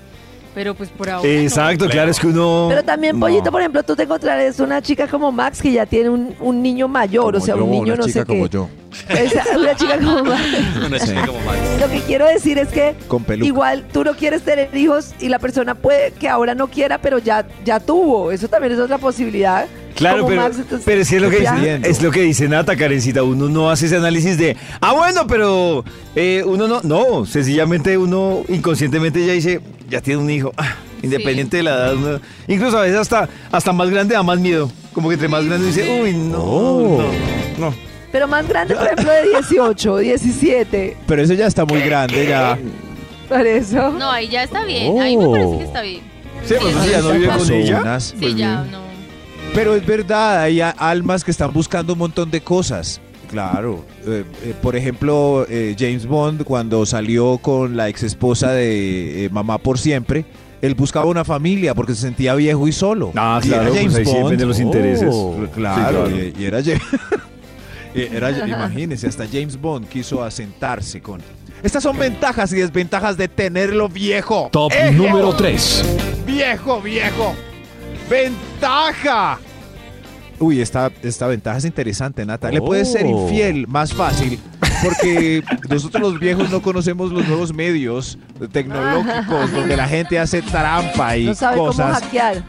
Pero 0.56 0.74
pues 0.74 0.90
por 0.90 1.10
ahora. 1.10 1.30
Exacto, 1.30 1.88
claro, 1.88 2.10
es 2.12 2.20
que 2.20 2.28
uno... 2.28 2.66
Pero 2.70 2.84
también, 2.84 3.18
No. 3.18 3.26
Pollito, 3.26 3.52
por 3.52 3.62
ejemplo, 3.62 3.84
tú 3.84 3.96
te 3.96 4.04
encontrarás 4.04 4.60
una 4.60 4.82
chica 4.82 5.08
como 5.08 5.32
Max 5.32 5.62
que 5.62 5.72
ya 5.72 5.86
tiene 5.86 6.10
un, 6.10 6.36
un 6.40 6.62
niño 6.62 6.88
mayor, 6.88 7.36
o 7.36 7.40
sea, 7.40 7.54
Como 7.54 7.66
un 7.66 7.72
niño 7.72 7.94
una 7.94 7.96
no 7.98 8.06
chica 8.08 8.22
sé 8.22 8.26
como 8.26 8.44
qué. 8.46 8.50
yo. 8.50 8.70
Esa- 9.08 9.58
una 9.58 9.76
chica 9.76 9.98
como 10.00 10.24
Max. 10.26 10.42
Una 10.86 11.00
chica 11.00 11.26
como 11.28 11.40
Max. 11.42 11.60
Lo 11.80 11.90
que 11.90 12.00
quiero 12.02 12.26
decir 12.26 12.58
es 12.58 12.68
que 12.70 12.96
Con 13.08 13.24
igual 13.44 13.86
tú 13.94 14.04
no 14.04 14.14
quieres 14.16 14.42
tener 14.42 14.76
hijos 14.76 15.14
y 15.20 15.30
la 15.30 15.38
persona 15.40 15.76
puede 15.76 16.12
que 16.14 16.28
ahora 16.28 16.56
no 16.56 16.68
quiera, 16.68 16.98
pero 16.98 17.20
ya, 17.20 17.46
ya 17.64 17.80
tuvo. 17.80 18.32
Eso 18.32 18.48
también 18.48 18.74
es 18.74 18.80
otra 18.80 18.98
posibilidad. 18.98 19.68
Claro, 20.00 20.26
pero, 20.26 20.42
Max, 20.42 20.56
entonces, 20.58 20.82
pero 20.86 21.02
es, 21.02 21.10
que 21.10 21.16
es 21.18 21.22
lo 21.22 21.30
que 21.30 21.40
dice, 21.40 21.80
es 21.84 22.02
lo 22.02 22.12
que 22.12 22.22
dice 22.22 22.48
Nata, 22.50 22.76
Karencita. 22.76 23.22
Uno 23.24 23.48
no 23.50 23.70
hace 23.70 23.86
ese 23.86 23.98
análisis 23.98 24.38
de, 24.38 24.58
ah, 24.82 24.94
bueno, 24.94 25.28
pero 25.28 25.84
eh, 26.16 26.42
uno 26.46 26.68
no, 26.68 26.82
no, 26.84 27.26
sencillamente 27.26 27.98
uno 27.98 28.44
inconscientemente 28.48 29.26
ya 29.26 29.34
dice, 29.34 29.62
ya 29.90 30.02
tiene 30.02 30.22
un 30.22 30.30
hijo, 30.30 30.52
ah, 30.58 30.76
independiente 31.04 31.58
de 31.58 31.64
la 31.64 31.72
edad. 31.76 31.96
uno- 31.96 32.20
incluso 32.48 32.78
a 32.78 32.82
veces 32.82 32.98
hasta, 32.98 33.30
hasta 33.52 33.72
más 33.74 33.90
grande 33.90 34.16
da 34.16 34.24
más 34.24 34.40
miedo. 34.40 34.72
Como 34.94 35.10
que 35.10 35.14
entre 35.14 35.28
más 35.30 35.46
grande 35.46 35.68
dice, 35.68 36.02
uy, 36.02 36.14
no, 36.14 36.44
Oh. 36.44 37.02
no, 37.58 37.68
no. 37.70 37.76
Pero 38.12 38.28
más 38.28 38.48
grande, 38.48 38.74
por 38.76 38.86
ejemplo, 38.88 39.12
de 39.12 39.30
18, 39.30 39.98
17. 39.98 40.98
Pero 41.06 41.22
ese 41.22 41.36
ya 41.36 41.46
está 41.46 41.64
muy 41.66 41.80
grande, 41.82 42.26
ya. 42.28 42.58
Por 43.28 43.46
eso. 43.46 43.92
No, 43.92 44.10
ahí 44.10 44.28
ya 44.30 44.44
está 44.44 44.64
bien. 44.66 45.00
Ahí 45.00 45.16
me 45.16 45.26
Oh. 45.26 45.32
parece 45.32 45.58
que 45.60 45.64
está 45.66 45.82
bien. 45.84 46.02
Sí, 46.44 46.56
pues 46.60 46.74
sí, 46.84 46.90
ya 46.90 47.02
no 47.02 47.12
vive 47.12 47.28
con 47.28 47.52
ella. 47.52 48.00
Sí, 48.00 48.16
pues 48.20 48.36
ya, 48.36 48.64
no. 48.64 48.89
Pero 49.54 49.76
es 49.76 49.86
verdad, 49.86 50.42
hay 50.44 50.62
almas 50.62 51.24
que 51.24 51.32
están 51.32 51.52
buscando 51.52 51.94
un 51.94 52.00
montón 52.00 52.32
de 52.32 52.42
cosas. 52.42 53.02
Claro. 53.30 53.84
Eh, 54.08 54.24
eh, 54.44 54.54
por 54.62 54.76
ejemplo, 54.76 55.46
eh, 55.50 55.76
James 55.78 56.06
Bond, 56.06 56.44
cuando 56.44 56.86
salió 56.86 57.38
con 57.40 57.76
la 57.76 57.90
ex 57.90 58.04
esposa 58.04 58.52
de 58.54 59.26
eh, 59.26 59.30
Mamá 59.30 59.58
por 59.58 59.78
Siempre, 59.78 60.26
él 60.62 60.76
buscaba 60.76 61.06
una 61.06 61.24
familia 61.26 61.76
porque 61.76 61.94
se 61.94 62.02
sentía 62.02 62.34
viejo 62.36 62.68
y 62.68 62.72
solo. 62.72 63.12
Ah, 63.16 63.40
Y 63.44 63.48
claro, 63.50 63.64
era 63.64 63.72
pues 63.72 63.82
James 63.82 63.96
ahí 63.98 64.06
sí 64.06 64.22
Bond. 64.22 64.38
de 64.38 64.46
los 64.46 64.60
intereses. 64.60 65.16
Claro, 65.56 66.08
Sí, 66.08 66.14
claro. 66.14 66.16
Y, 66.16 66.34
y 66.40 66.46
era, 66.46 66.60
era 67.94 68.48
imagínense, 68.48 69.08
hasta 69.08 69.28
James 69.28 69.60
Bond 69.60 69.88
quiso 69.90 70.24
asentarse 70.24 71.02
con. 71.02 71.22
Estas 71.62 71.84
son 71.84 71.98
ventajas 71.98 72.54
y 72.54 72.58
desventajas 72.58 73.18
de 73.18 73.28
tenerlo 73.28 73.90
viejo. 73.90 74.50
Top 74.52 74.72
¡Ejo! 74.74 74.94
número 75.04 75.34
3. 75.36 75.84
Viejo, 76.26 76.82
viejo. 76.82 77.36
¡Ventaja! 78.10 79.40
Uy, 80.40 80.62
esta, 80.62 80.90
esta 81.04 81.28
ventaja 81.28 81.58
es 81.58 81.66
interesante, 81.66 82.26
Nata. 82.26 82.50
Le 82.50 82.62
puedes 82.62 82.92
ser 82.92 83.06
Oh. 83.06 83.10
infiel 83.28 83.68
más 83.68 83.94
fácil. 83.94 84.40
Porque 84.84 85.44
nosotros 85.70 86.02
los 86.02 86.20
viejos 86.20 86.50
no 86.50 86.62
conocemos 86.62 87.12
los 87.12 87.28
nuevos 87.28 87.54
medios 87.54 88.18
tecnológicos 88.52 89.52
donde 89.52 89.76
la 89.76 89.88
gente 89.88 90.18
hace 90.20 90.42
trampa 90.42 91.18
y 91.18 91.26
No 91.26 91.36
sabe 91.36 91.58
cómo 91.58 91.68
cosas. 91.68 92.02
hackear. 92.02 92.44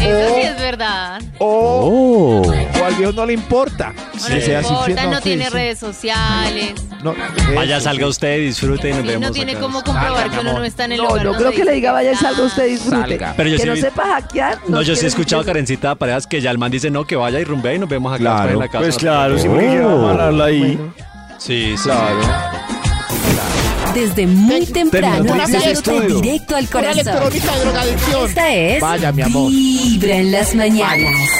Eso 0.00 0.34
sí 0.34 0.40
es 0.42 0.58
verdad. 0.58 1.20
O, 1.38 2.42
o 2.42 2.84
al 2.84 2.94
viejo 2.94 3.12
no 3.12 3.26
le 3.26 3.34
importa. 3.34 3.92
No 3.92 4.26
que 4.26 4.30
le 4.32 4.36
infiel, 4.38 4.62
importa, 4.64 5.06
no 5.06 5.20
tiene 5.20 5.44
sí. 5.44 5.50
redes 5.50 5.78
sociales. 5.78 6.74
No, 7.02 7.14
Vaya, 7.54 7.76
eso, 7.76 7.84
salga 7.84 8.04
sí. 8.04 8.10
usted, 8.10 8.38
disfrute 8.40 8.90
y 8.90 8.92
nos 8.92 9.04
Y 9.04 9.08
vemos. 9.08 9.28
no 9.28 9.32
tiene 9.32 9.52
acá. 9.52 9.60
cómo 9.60 9.82
comprobar 9.82 10.16
Salga, 10.22 10.34
que 10.34 10.40
uno 10.40 10.52
no 10.58 10.64
está 10.64 10.84
en 10.86 10.92
el 10.92 10.98
No, 10.98 11.04
lugar 11.08 11.24
no 11.26 11.32
creo 11.34 11.50
que 11.52 11.64
le 11.64 11.72
diga 11.72 11.92
vaya 11.92 12.16
salga 12.16 12.42
usted 12.42 12.66
disfrute. 12.68 12.96
Salga. 12.96 13.34
Pero 13.36 13.48
yo 13.50 13.56
que 13.56 13.62
sí 13.62 13.68
no 13.68 13.76
sepa 13.76 14.02
hackear. 14.06 14.58
No, 14.68 14.82
yo 14.82 14.94
sí 14.96 15.04
he 15.04 15.08
escuchado, 15.08 15.42
decir- 15.42 15.52
Karencita, 15.52 15.88
de 15.90 15.96
parejas 15.96 16.26
que 16.26 16.40
ya 16.40 16.50
el 16.50 16.58
man 16.58 16.70
dice 16.70 16.90
no, 16.90 17.06
que 17.06 17.16
vaya 17.16 17.40
y 17.40 17.44
rumbea 17.44 17.74
y 17.74 17.78
nos 17.78 17.88
vemos 17.88 18.12
acá 18.12 18.20
Claro. 18.20 18.36
después 18.38 18.52
en 18.54 18.58
la 18.60 18.68
casa. 18.68 18.84
Pues 18.84 18.96
claro, 18.96 19.38
sí, 19.38 19.48
porque 19.48 19.80
Oh. 19.80 20.42
ahí. 20.42 20.78
Sí, 21.40 21.74
sí. 21.76 21.82
Claro. 21.84 22.20
Desde 23.94 24.26
muy 24.26 24.66
temprano 24.66 25.34
estudio. 25.64 26.20
directo 26.20 26.54
al 26.54 26.62
Una 26.64 26.70
corazón. 26.70 27.00
electrónica 27.08 27.52
de 27.56 27.60
drogadicción. 27.64 28.28
Esta 28.28 28.52
es 28.54 28.80
Vaya, 28.80 29.12
mi 29.12 29.22
amor. 29.22 29.50
Vibra 29.50 30.16
en 30.16 30.32
las 30.32 30.54
mañanas. 30.54 31.30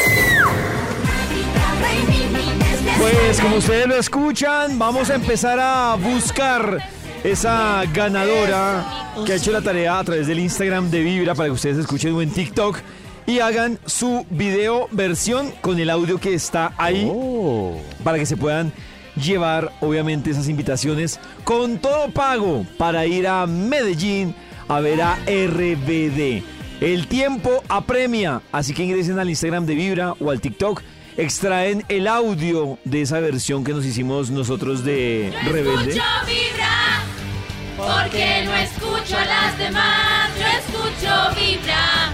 Pues 2.99 3.41
como 3.41 3.57
ustedes 3.57 3.87
lo 3.87 3.97
escuchan, 3.97 4.79
vamos 4.79 5.11
a 5.11 5.15
empezar 5.15 5.59
a 5.61 5.97
buscar 5.97 6.79
esa 7.23 7.85
ganadora 7.95 9.13
que 9.25 9.33
ha 9.33 9.37
hecho 9.37 9.53
la 9.53 9.61
tarea 9.61 9.99
a 9.99 10.05
través 10.05 10.27
del 10.27 10.39
Instagram 10.39 10.91
de 10.91 11.01
Vibra 11.03 11.35
para 11.35 11.49
que 11.49 11.53
ustedes 11.53 11.79
escuchen 11.79 12.15
o 12.15 12.23
en 12.23 12.31
TikTok 12.31 12.79
y 13.27 13.39
hagan 13.41 13.79
su 13.87 14.27
video 14.31 14.89
versión 14.91 15.53
con 15.61 15.79
el 15.79 15.89
audio 15.91 16.19
que 16.19 16.35
está 16.35 16.73
ahí 16.79 17.07
Oh. 17.11 17.77
para 18.03 18.19
que 18.19 18.27
se 18.27 18.37
puedan 18.37 18.73
llevar 19.17 19.73
obviamente 19.81 20.31
esas 20.31 20.49
invitaciones 20.49 21.21
con 21.45 21.79
todo 21.79 22.11
pago 22.11 22.67
para 22.79 23.07
ir 23.07 23.27
a 23.27 23.47
Medellín 23.47 24.35
a 24.69 24.81
ver 24.81 25.03
a 25.03 25.17
RBD. 25.27 26.43
El 26.81 27.07
tiempo 27.09 27.63
apremia, 27.69 28.41
así 28.53 28.73
que 28.73 28.85
ingresen 28.85 29.19
al 29.19 29.29
Instagram 29.29 29.67
de 29.67 29.75
Vibra 29.75 30.15
o 30.19 30.31
al 30.31 30.41
TikTok 30.41 30.83
extraen 31.17 31.85
el 31.89 32.07
audio 32.07 32.79
de 32.85 33.03
esa 33.03 33.21
versión 33.21 33.65
que 33.65 33.73
nos 33.73 33.85
hicimos 33.85 34.31
nosotros 34.31 34.85
de 34.85 35.33
Rebelde. 35.45 35.91
Escucho 35.91 36.05
vibra, 36.27 37.03
porque 37.77 38.45
no 38.45 38.55
escucho 38.55 39.17
a 39.19 39.25
las 39.27 39.59
demás. 39.59 40.31
Yo 40.39 40.47
escucho 40.47 41.41
vibra, 41.41 42.13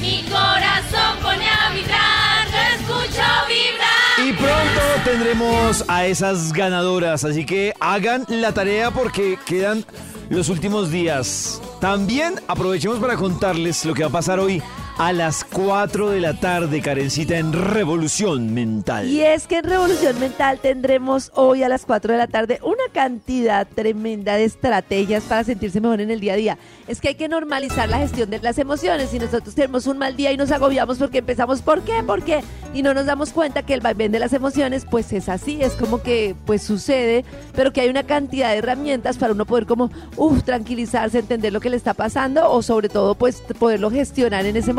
mi 0.00 0.22
corazón 0.24 1.18
pone 1.22 1.48
a 1.48 1.70
vibrar. 1.70 2.46
Yo 2.50 2.58
escucho 2.80 3.22
vibra. 3.48 3.95
Pronto 4.38 4.80
tendremos 5.04 5.84
a 5.88 6.06
esas 6.06 6.52
ganadoras, 6.52 7.24
así 7.24 7.46
que 7.46 7.72
hagan 7.80 8.24
la 8.28 8.52
tarea 8.52 8.90
porque 8.90 9.38
quedan 9.46 9.84
los 10.28 10.48
últimos 10.48 10.90
días. 10.90 11.60
También 11.80 12.34
aprovechemos 12.48 12.98
para 12.98 13.16
contarles 13.16 13.84
lo 13.84 13.94
que 13.94 14.02
va 14.02 14.08
a 14.08 14.12
pasar 14.12 14.38
hoy 14.38 14.62
a 14.98 15.12
las 15.12 15.44
4 15.44 16.10
de 16.10 16.20
la 16.20 16.40
tarde, 16.40 16.80
Karencita, 16.80 17.36
en 17.36 17.52
Revolución 17.52 18.54
Mental. 18.54 19.06
Y 19.06 19.20
es 19.20 19.46
que 19.46 19.58
en 19.58 19.64
Revolución 19.64 20.18
Mental 20.18 20.58
tendremos 20.58 21.32
hoy 21.34 21.62
a 21.62 21.68
las 21.68 21.84
4 21.84 22.12
de 22.12 22.18
la 22.18 22.26
tarde 22.26 22.60
una 22.62 22.82
cantidad 22.92 23.66
tremenda 23.66 24.36
de 24.36 24.44
estrategias 24.44 25.24
para 25.24 25.44
sentirse 25.44 25.82
mejor 25.82 26.00
en 26.00 26.10
el 26.10 26.20
día 26.20 26.32
a 26.32 26.36
día. 26.36 26.58
Es 26.88 27.02
que 27.02 27.08
hay 27.08 27.14
que 27.14 27.28
normalizar 27.28 27.90
la 27.90 27.98
gestión 27.98 28.30
de 28.30 28.38
las 28.38 28.58
emociones. 28.58 29.10
Si 29.10 29.18
nosotros 29.18 29.54
tenemos 29.54 29.86
un 29.86 29.98
mal 29.98 30.16
día 30.16 30.32
y 30.32 30.38
nos 30.38 30.50
agobiamos 30.50 30.96
porque 30.96 31.18
empezamos, 31.18 31.60
¿por 31.60 31.82
qué? 31.82 32.02
¿Por 32.02 32.22
qué? 32.22 32.42
Y 32.72 32.82
no 32.82 32.94
nos 32.94 33.04
damos 33.04 33.32
cuenta 33.32 33.64
que 33.64 33.74
el 33.74 33.80
vaivén 33.80 34.12
de 34.12 34.18
las 34.18 34.32
emociones, 34.32 34.86
pues 34.90 35.12
es 35.12 35.28
así, 35.28 35.62
es 35.62 35.74
como 35.74 36.02
que 36.02 36.34
pues 36.46 36.62
sucede, 36.62 37.24
pero 37.54 37.72
que 37.72 37.82
hay 37.82 37.90
una 37.90 38.04
cantidad 38.04 38.50
de 38.50 38.58
herramientas 38.58 39.18
para 39.18 39.34
uno 39.34 39.44
poder 39.44 39.66
como, 39.66 39.90
uff, 40.16 40.42
tranquilizarse, 40.42 41.18
entender 41.18 41.52
lo 41.52 41.60
que 41.60 41.68
le 41.68 41.76
está 41.76 41.92
pasando 41.92 42.50
o 42.50 42.62
sobre 42.62 42.88
todo 42.88 43.14
pues 43.14 43.42
poderlo 43.58 43.90
gestionar 43.90 44.46
en 44.46 44.56
ese 44.56 44.72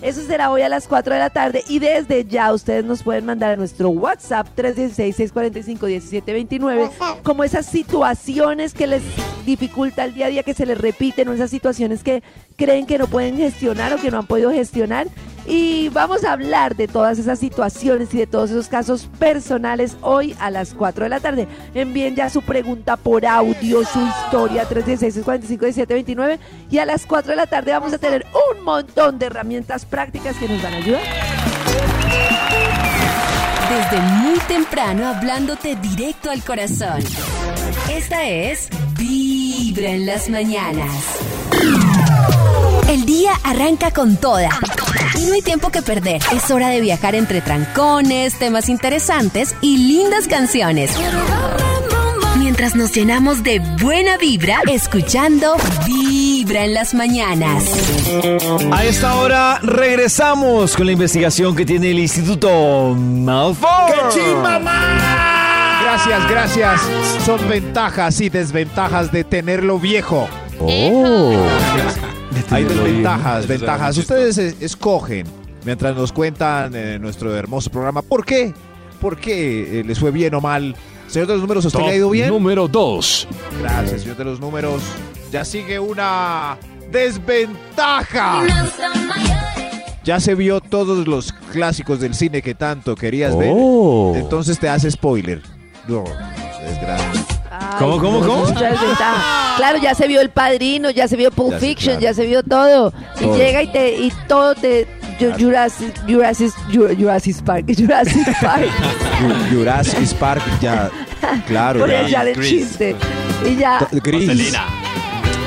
Eso 0.00 0.22
será 0.22 0.50
hoy 0.50 0.62
a 0.62 0.68
las 0.68 0.88
4 0.88 1.14
de 1.14 1.20
la 1.20 1.30
tarde 1.30 1.62
y 1.68 1.78
desde 1.78 2.24
ya 2.24 2.52
ustedes 2.52 2.84
nos 2.84 3.02
pueden 3.02 3.26
mandar 3.26 3.52
a 3.52 3.56
nuestro 3.56 3.90
WhatsApp 3.90 4.48
316-645-1729 4.56 6.90
como 7.22 7.44
esas 7.44 7.66
situaciones 7.66 8.74
que 8.74 8.86
les 8.86 9.02
dificulta 9.44 10.04
el 10.04 10.14
día 10.14 10.26
a 10.26 10.28
día, 10.28 10.42
que 10.42 10.54
se 10.54 10.66
les 10.66 10.78
repiten 10.78 11.28
o 11.28 11.32
esas 11.32 11.50
situaciones 11.50 12.02
que 12.02 12.22
creen 12.56 12.86
que 12.86 12.98
no 12.98 13.06
pueden 13.06 13.36
gestionar 13.36 13.92
o 13.92 13.96
que 13.96 14.10
no 14.10 14.18
han 14.18 14.26
podido 14.26 14.50
gestionar. 14.50 15.06
Y 15.46 15.88
vamos 15.90 16.24
a 16.24 16.32
hablar 16.32 16.74
de 16.74 16.88
todas 16.88 17.18
esas 17.18 17.38
situaciones 17.38 18.14
y 18.14 18.18
de 18.18 18.26
todos 18.26 18.50
esos 18.50 18.68
casos 18.68 19.08
personales 19.18 19.96
hoy 20.00 20.34
a 20.40 20.50
las 20.50 20.74
4 20.74 21.04
de 21.04 21.10
la 21.10 21.20
tarde. 21.20 21.46
Envíen 21.74 22.16
ya 22.16 22.30
su 22.30 22.42
pregunta 22.42 22.96
por 22.96 23.26
audio, 23.26 23.84
su 23.84 24.00
historia 24.06 24.66
316-645-1729 24.68 26.38
y 26.70 26.78
a 26.78 26.86
las 26.86 27.04
4 27.06 27.30
de 27.30 27.36
la 27.36 27.46
tarde 27.46 27.72
vamos 27.72 27.92
a 27.92 27.98
tener 27.98 28.24
un 28.50 28.64
montón 28.64 29.18
de 29.18 29.26
herramientas 29.26 29.84
prácticas 29.84 30.36
que 30.36 30.48
nos 30.48 30.62
van 30.62 30.74
a 30.74 30.76
ayudar. 30.76 31.02
Desde 33.68 34.00
muy 34.00 34.38
temprano 34.40 35.06
hablándote 35.08 35.76
directo 35.76 36.30
al 36.30 36.42
corazón. 36.44 37.02
Esta 37.90 38.24
es 38.28 38.68
Vibra 39.74 39.90
en 39.90 40.06
las 40.06 40.28
mañanas. 40.28 41.18
El 42.88 43.04
día 43.06 43.32
arranca 43.42 43.90
con 43.90 44.16
toda. 44.16 44.50
Y 45.18 45.24
no 45.24 45.34
hay 45.34 45.42
tiempo 45.42 45.70
que 45.70 45.82
perder. 45.82 46.22
Es 46.32 46.48
hora 46.52 46.68
de 46.68 46.80
viajar 46.80 47.16
entre 47.16 47.40
trancones, 47.40 48.38
temas 48.38 48.68
interesantes 48.68 49.56
y 49.62 49.78
lindas 49.78 50.28
canciones. 50.28 50.92
Mientras 52.38 52.76
nos 52.76 52.92
llenamos 52.92 53.42
de 53.42 53.58
buena 53.82 54.16
vibra, 54.16 54.60
escuchando 54.70 55.56
Vibra 55.86 56.66
en 56.66 56.74
las 56.74 56.94
mañanas. 56.94 57.64
A 58.70 58.84
esta 58.84 59.16
hora 59.16 59.58
regresamos 59.60 60.76
con 60.76 60.86
la 60.86 60.92
investigación 60.92 61.56
que 61.56 61.66
tiene 61.66 61.90
el 61.90 61.98
Instituto 61.98 62.94
Malfoy. 62.94 63.90
Gracias, 65.94 66.28
gracias. 66.28 66.80
Son 67.24 67.48
ventajas 67.48 68.20
y 68.20 68.28
desventajas 68.28 69.12
de 69.12 69.22
tenerlo 69.22 69.78
viejo. 69.78 70.28
Oh. 70.58 71.46
Hay 72.50 72.64
desventajas, 72.64 73.46
ventajas. 73.46 73.96
Ustedes 73.98 74.38
eh, 74.38 74.56
escogen 74.58 75.24
mientras 75.64 75.94
nos 75.94 76.10
cuentan 76.10 76.74
en 76.74 77.00
nuestro 77.00 77.32
hermoso 77.36 77.70
programa 77.70 78.02
por 78.02 78.24
qué, 78.26 78.52
por 79.00 79.16
qué 79.18 79.80
eh, 79.80 79.84
les 79.84 80.00
fue 80.00 80.10
bien 80.10 80.34
o 80.34 80.40
mal. 80.40 80.74
Señor 81.06 81.28
de 81.28 81.34
los 81.34 81.42
números, 81.42 81.64
¿a 81.64 81.68
¿usted 81.68 81.80
le 81.82 81.90
ha 81.90 81.94
ido 81.94 82.10
bien? 82.10 82.28
Número 82.28 82.66
2. 82.66 83.28
Gracias, 83.60 84.00
señor 84.00 84.16
de 84.16 84.24
los 84.24 84.40
números. 84.40 84.82
Ya 85.30 85.44
sigue 85.44 85.78
una 85.78 86.58
desventaja. 86.90 88.42
Ya 90.02 90.18
se 90.18 90.34
vio 90.34 90.60
todos 90.60 91.06
los 91.06 91.32
clásicos 91.52 92.00
del 92.00 92.16
cine 92.16 92.42
que 92.42 92.56
tanto 92.56 92.96
querías 92.96 93.32
Oh. 93.32 94.10
ver. 94.12 94.22
Entonces 94.24 94.58
te 94.58 94.68
hace 94.68 94.90
spoiler. 94.90 95.53
No, 95.88 96.04
desgracia. 96.66 97.24
¿Cómo, 97.78 97.98
cómo, 97.98 98.20
cómo? 98.20 98.44
es 98.48 98.54
desventaja. 98.54 99.54
Claro, 99.56 99.78
ya 99.78 99.94
se 99.94 100.08
vio 100.08 100.20
El 100.20 100.30
Padrino, 100.30 100.90
ya 100.90 101.06
se 101.08 101.16
vio 101.16 101.30
Pulp 101.30 101.52
Ya, 101.52 101.60
sí, 101.60 101.66
Fiction, 101.68 101.96
claro. 101.98 102.00
ya 102.02 102.14
se 102.14 102.26
vio 102.26 102.42
todo. 102.42 102.92
Y 103.20 103.24
Todo. 103.24 103.36
llega 103.36 103.62
y 103.62 103.68
te 103.72 103.92
y 103.96 104.12
todo 104.28 104.54
te 104.54 104.86
Ju- 105.20 105.38
Jurassic 105.40 105.94
Jurassic 106.08 106.52
Ju- 106.72 106.96
Jurassic 106.98 107.42
Park, 107.42 107.66
Jurassic 107.78 108.26
Park. 108.40 108.66
Ju- 109.20 109.56
Jurassic 109.56 110.14
Park 110.14 110.42
ya, 110.60 110.90
claro. 111.46 111.80
Por 111.80 111.90
ya. 111.90 112.06
echar 112.06 112.28
el 112.28 112.40
chiste. 112.42 112.96
Y 113.48 113.56
ya 113.56 113.86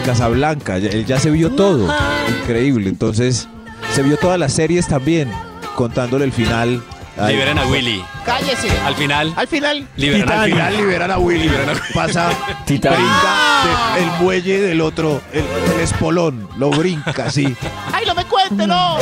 Casablanca, 0.06 0.78
ya, 0.78 0.90
él 0.90 1.06
ya 1.06 1.20
se 1.20 1.30
vio 1.30 1.52
todo. 1.52 1.94
Increíble. 2.42 2.88
Entonces, 2.90 3.48
se 3.94 4.04
vio 4.04 4.18
todas 4.18 4.40
las 4.40 4.54
series 4.54 4.88
también, 4.88 5.30
contándole 5.76 6.24
el 6.26 6.32
final. 6.32 6.82
Ay, 7.20 7.34
Liberan 7.36 7.60
a 7.60 7.66
Willy. 7.66 8.04
Cállese. 8.26 8.70
Al 8.86 8.96
final. 8.96 9.34
Al 9.36 9.48
final. 9.48 9.88
Liberan 9.96 10.30
a 10.30 10.34
al 10.34 10.40
Willy. 10.42 10.54
final 10.54 10.78
liberan 10.78 11.12
a 11.12 11.18
Willy. 11.18 11.52
Pasa, 11.94 12.30
Titanic. 12.66 13.00
brinca 13.00 13.94
de- 13.96 14.04
el 14.04 14.10
muelle 14.24 14.62
del 14.62 14.82
otro, 14.82 15.22
el, 15.34 15.44
el 15.74 15.80
espolón, 15.82 16.48
lo 16.58 16.70
brinca 16.70 17.26
así. 17.26 17.56
¡Ay, 17.94 18.06
no 18.06 18.14
me 18.16 18.26
cuente, 18.26 18.68
no! 18.68 18.98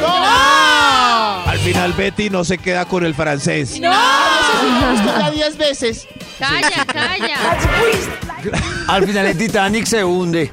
¡No! 0.00 1.48
Al 1.50 1.58
final 1.58 1.92
Betty 1.92 2.30
no 2.30 2.44
se 2.44 2.56
queda 2.58 2.84
con 2.86 3.04
el 3.04 3.14
francés. 3.14 3.78
¡No! 3.80 3.92
Sí 3.92 5.06
ya 5.20 5.30
10 5.30 5.58
veces. 5.58 6.06
Calla, 6.38 6.84
calla. 6.86 7.36
Al 8.86 9.04
final 9.06 9.26
el 9.26 9.36
Titanic 9.36 9.84
se 9.86 10.04
hunde. 10.04 10.50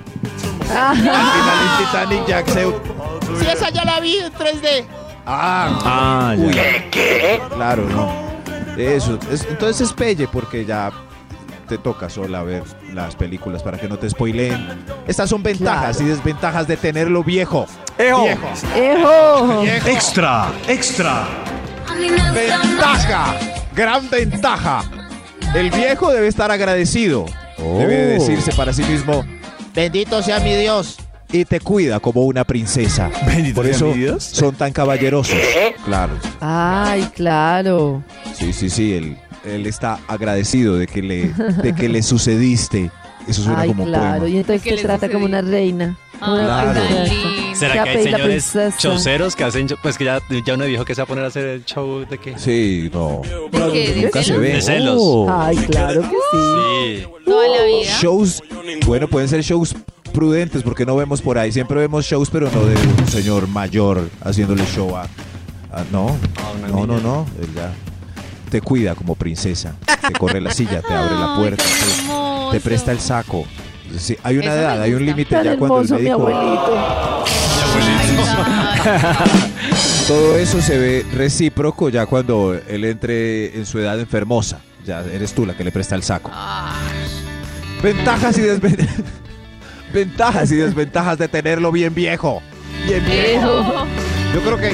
Al 0.75 0.97
final 0.97 1.57
el 1.61 1.85
Titanic 1.85 2.27
Jack 2.27 2.47
se... 2.49 2.65
Sí, 2.65 3.47
esa 3.51 3.69
ya 3.69 3.85
la 3.85 3.99
vi 3.99 4.17
en 4.17 4.33
3D. 4.33 4.85
Ah, 5.25 5.79
Ah, 5.83 6.35
ya. 6.37 6.43
uy, 6.45 6.55
Claro, 7.55 7.83
no. 7.89 8.11
Eso, 8.77 9.17
es- 9.31 9.45
entonces 9.49 9.87
es 9.87 9.93
pelle 9.93 10.27
porque 10.27 10.65
ya 10.65 10.91
te 11.67 11.77
toca 11.77 12.09
sola 12.09 12.43
ver 12.43 12.63
las 12.93 13.15
películas 13.15 13.63
para 13.63 13.77
que 13.79 13.87
no 13.87 13.97
te 13.97 14.09
spoileen. 14.09 14.85
Estas 15.07 15.29
son 15.29 15.41
ventajas 15.41 15.99
y 16.01 16.03
desventajas 16.05 16.67
de 16.67 16.77
tenerlo 16.77 17.23
viejo. 17.23 17.65
Ejo. 17.97 18.23
Viejo. 18.23 18.47
¡Ejo! 18.75 19.61
Viejo. 19.61 19.87
Extra, 19.87 20.49
extra. 20.67 21.23
Ventaja, 22.33 23.35
gran 23.73 24.09
ventaja. 24.09 24.83
El 25.55 25.71
viejo 25.71 26.11
debe 26.11 26.27
estar 26.27 26.51
agradecido. 26.51 27.25
Debe 27.57 27.95
decirse 28.19 28.51
para 28.51 28.73
sí 28.73 28.83
mismo, 28.83 29.25
bendito 29.73 30.21
sea 30.21 30.39
mi 30.39 30.53
Dios. 30.55 30.97
Y 31.35 31.43
te 31.43 31.59
cuida 31.59 31.99
como 31.99 32.21
una 32.23 32.45
princesa. 32.45 33.11
Bendito 33.27 33.55
Por 33.55 33.65
eso 33.69 33.91
Dios. 33.91 34.23
son 34.23 34.55
tan 34.55 34.71
caballerosos. 34.71 35.35
Claro. 35.83 36.13
Ay, 36.39 37.09
claro. 37.13 38.01
Sí, 38.33 38.53
sí, 38.53 38.69
sí. 38.69 38.93
Él, 38.93 39.17
él 39.43 39.65
está 39.67 39.99
agradecido 40.07 40.77
de 40.77 40.87
que 40.87 41.01
le, 41.01 41.27
de 41.61 41.75
que 41.75 41.89
le 41.89 42.01
sucediste. 42.03 42.89
Eso 43.27 43.41
suena 43.43 43.61
Ay, 43.61 43.69
como 43.69 43.85
claro. 43.85 44.19
poema. 44.21 44.27
Y 44.29 44.37
entonces 44.37 44.61
¿Qué 44.61 44.69
te 44.71 44.75
le 44.77 44.81
trata 44.83 45.09
como 45.09 45.25
una 45.25 45.41
reina. 45.41 45.97
como 46.19 46.33
una 46.35 46.43
Claro. 46.45 46.71
princesa. 46.81 47.55
¿Será 47.55 47.83
que 47.83 47.89
hay 47.89 48.03
señores 48.03 48.25
princesa. 48.51 48.77
choceros 48.77 49.35
que 49.35 49.43
hacen, 49.45 49.67
pues 49.81 49.97
que 49.97 50.03
ya, 50.05 50.19
ya 50.45 50.53
uno 50.53 50.65
dijo 50.65 50.85
que 50.85 50.93
se 50.93 51.01
va 51.01 51.03
a 51.05 51.07
poner 51.07 51.23
a 51.23 51.27
hacer 51.27 51.45
el 51.45 51.65
show 51.65 52.05
de 52.07 52.17
qué? 52.17 52.37
Sí, 52.37 52.89
no. 52.93 53.21
¿De 53.23 53.71
qué? 53.71 53.93
¿De 53.93 54.01
Nunca 54.03 54.19
se 54.19 54.25
celos? 54.25 54.41
ve. 54.41 54.49
De 54.53 54.61
celos. 54.61 55.27
Ay, 55.29 55.57
claro 55.57 56.01
que 56.01 56.07
sí. 56.07 56.97
Sí. 57.01 57.07
Toda 57.25 57.47
la 57.47 57.63
vida. 57.63 57.99
Shows, 58.01 58.43
bueno, 58.85 59.07
pueden 59.07 59.27
ser 59.29 59.41
shows 59.41 59.73
prudentes 60.13 60.61
porque 60.63 60.85
no 60.85 60.95
vemos 60.95 61.21
por 61.21 61.37
ahí. 61.37 61.51
Siempre 61.51 61.77
vemos 61.79 62.05
shows, 62.05 62.29
pero 62.29 62.49
no 62.51 62.63
de 62.65 62.75
un 62.75 63.07
señor 63.07 63.47
mayor 63.47 64.07
haciéndole 64.23 64.63
show 64.67 64.95
a. 64.95 65.03
a- 65.03 65.83
no, 65.91 66.15
una 66.59 66.67
no, 66.67 66.85
no, 66.85 66.93
niña. 66.93 67.03
no. 67.03 67.25
Él 67.41 67.47
ya 67.55 67.71
te 68.49 68.61
cuida 68.61 68.95
como 68.95 69.15
princesa. 69.15 69.75
Te 70.07 70.13
corre 70.13 70.39
la 70.39 70.51
silla, 70.51 70.81
te 70.81 70.93
abre 70.93 71.15
la 71.15 71.33
Ay, 71.33 71.39
puerta, 71.39 71.63
qué 71.63 71.69
te, 71.69 72.11
hermoso. 72.47 72.57
te 72.57 72.59
presta 72.61 72.91
el 72.91 72.99
saco. 72.99 73.45
Sí, 73.97 74.17
hay 74.23 74.37
una 74.37 74.47
Eso 74.47 74.55
edad, 74.57 74.81
hay 74.81 74.93
un 74.93 75.05
límite 75.05 75.35
ya 75.43 75.57
cuando 75.57 75.81
el 75.81 75.85
hermoso 75.85 75.95
mi 75.95 76.01
médico. 76.01 76.27
abuelito. 76.27 77.25
Todo 80.07 80.37
eso 80.37 80.61
se 80.61 80.77
ve 80.77 81.05
recíproco 81.13 81.89
ya 81.89 82.05
cuando 82.05 82.53
él 82.67 82.85
entre 82.85 83.57
en 83.57 83.65
su 83.65 83.79
edad 83.79 83.99
enfermosa. 83.99 84.59
Ya 84.85 85.01
eres 85.01 85.33
tú 85.33 85.45
la 85.45 85.55
que 85.55 85.63
le 85.63 85.71
presta 85.71 85.95
el 85.95 86.03
saco. 86.03 86.31
Ventajas 87.81 88.37
y 88.37 88.41
desventajas. 88.41 88.95
Ventajas 89.93 90.51
y 90.51 90.55
desventajas 90.57 91.17
de 91.17 91.27
tenerlo 91.27 91.71
bien 91.71 91.93
viejo. 91.95 92.41
Bien 92.85 93.03
viejo. 93.05 93.85
Yo 94.33 94.41
creo 94.41 94.57
que 94.57 94.73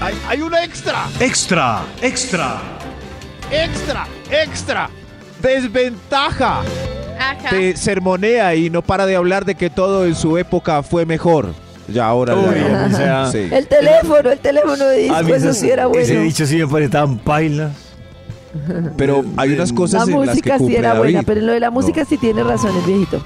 Hay, 0.00 0.14
hay 0.28 0.40
un 0.40 0.54
extra. 0.54 1.06
Extra, 1.20 1.82
extra. 2.02 2.60
Extra, 3.50 4.06
extra. 4.30 4.90
Desventaja. 5.40 6.62
Ajá. 7.18 7.50
Te 7.50 7.76
sermonea 7.76 8.54
y 8.54 8.70
no 8.70 8.82
para 8.82 9.06
de 9.06 9.16
hablar 9.16 9.44
de 9.44 9.54
que 9.54 9.70
todo 9.70 10.06
en 10.06 10.14
su 10.14 10.36
época 10.38 10.82
fue 10.82 11.06
mejor. 11.06 11.54
Ya 11.88 12.06
ahora 12.06 12.34
Uy, 12.34 12.54
ya 12.54 12.86
no. 12.88 12.94
o 12.94 12.98
sea, 12.98 13.30
Sí. 13.30 13.48
El 13.52 13.66
teléfono, 13.68 14.30
el 14.30 14.38
teléfono 14.38 14.84
de 14.86 14.96
disco, 14.98 15.22
mí 15.22 15.32
eso 15.32 15.50
ese- 15.50 15.60
sí 15.60 15.70
era 15.70 15.86
bueno. 15.86 16.02
Ese 16.02 16.18
dicho 16.20 16.46
sí 16.46 16.56
me 16.56 16.66
parece 16.66 16.90
tan 16.92 17.18
paila. 17.18 17.70
Pero 18.96 19.24
hay 19.36 19.52
unas 19.52 19.70
La 19.70 19.76
cosas 19.76 20.08
en 20.08 20.14
las 20.14 20.20
que 20.20 20.30
música 20.30 20.58
sí 20.58 20.76
era 20.76 20.94
buena, 20.94 21.22
pero 21.24 21.40
en 21.40 21.46
lo 21.46 21.52
de 21.52 21.60
la 21.60 21.70
música 21.70 22.04
sí 22.04 22.16
tiene 22.18 22.42
razón 22.44 22.70
el 22.76 22.82
viejito. 22.84 23.20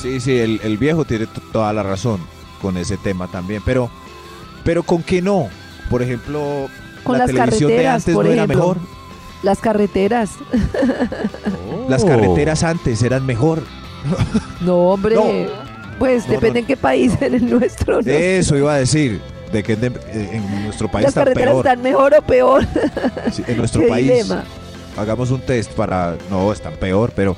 Sí, 0.00 0.20
sí, 0.20 0.38
el, 0.38 0.60
el 0.62 0.76
viejo 0.76 1.04
tiene 1.04 1.26
toda 1.52 1.72
la 1.72 1.82
razón 1.82 2.20
con 2.60 2.76
ese 2.76 2.96
tema 2.98 3.26
también. 3.28 3.62
Pero, 3.64 3.90
pero 4.64 4.82
¿con 4.82 5.02
qué 5.02 5.22
no? 5.22 5.48
Por 5.88 6.02
ejemplo, 6.02 6.68
Con 7.04 7.14
la 7.18 7.20
las 7.24 7.28
televisión 7.28 7.68
de 7.70 7.76
carreteras, 7.76 7.94
antes 8.02 8.14
por 8.14 8.24
no 8.26 8.30
era 8.32 8.44
ejemplo. 8.44 8.58
mejor. 8.58 8.78
Las 9.42 9.58
carreteras. 9.60 10.30
Las 11.88 12.04
carreteras 12.04 12.62
antes 12.62 13.02
eran 13.02 13.26
mejor. 13.26 13.62
No, 14.60 14.76
hombre. 14.90 15.14
No. 15.14 15.24
Pues 15.98 16.26
No, 16.26 16.32
depende 16.34 16.54
no. 16.54 16.58
en 16.60 16.66
qué 16.66 16.76
país, 16.76 17.12
en 17.20 17.34
el 17.34 17.50
nuestro. 17.50 18.02
sé. 18.02 18.38
Eso 18.38 18.56
iba 18.56 18.74
a 18.74 18.78
decir. 18.78 19.20
De 19.52 19.62
que 19.62 19.74
en, 19.74 19.92
en 20.12 20.64
nuestro 20.64 20.90
país 20.90 21.04
Las 21.04 21.10
está 21.10 21.20
carreteras 21.22 21.52
peor. 21.54 21.66
están 21.66 21.82
mejor 21.82 22.14
o 22.14 22.22
peor. 22.22 22.66
Sí, 23.30 23.44
en 23.46 23.58
nuestro 23.58 23.82
Qué 23.82 23.88
país. 23.88 24.06
dilema. 24.10 24.44
Hagamos 24.96 25.30
un 25.30 25.40
test 25.42 25.72
para. 25.72 26.16
No, 26.30 26.52
están 26.52 26.74
peor, 26.74 27.12
pero. 27.14 27.36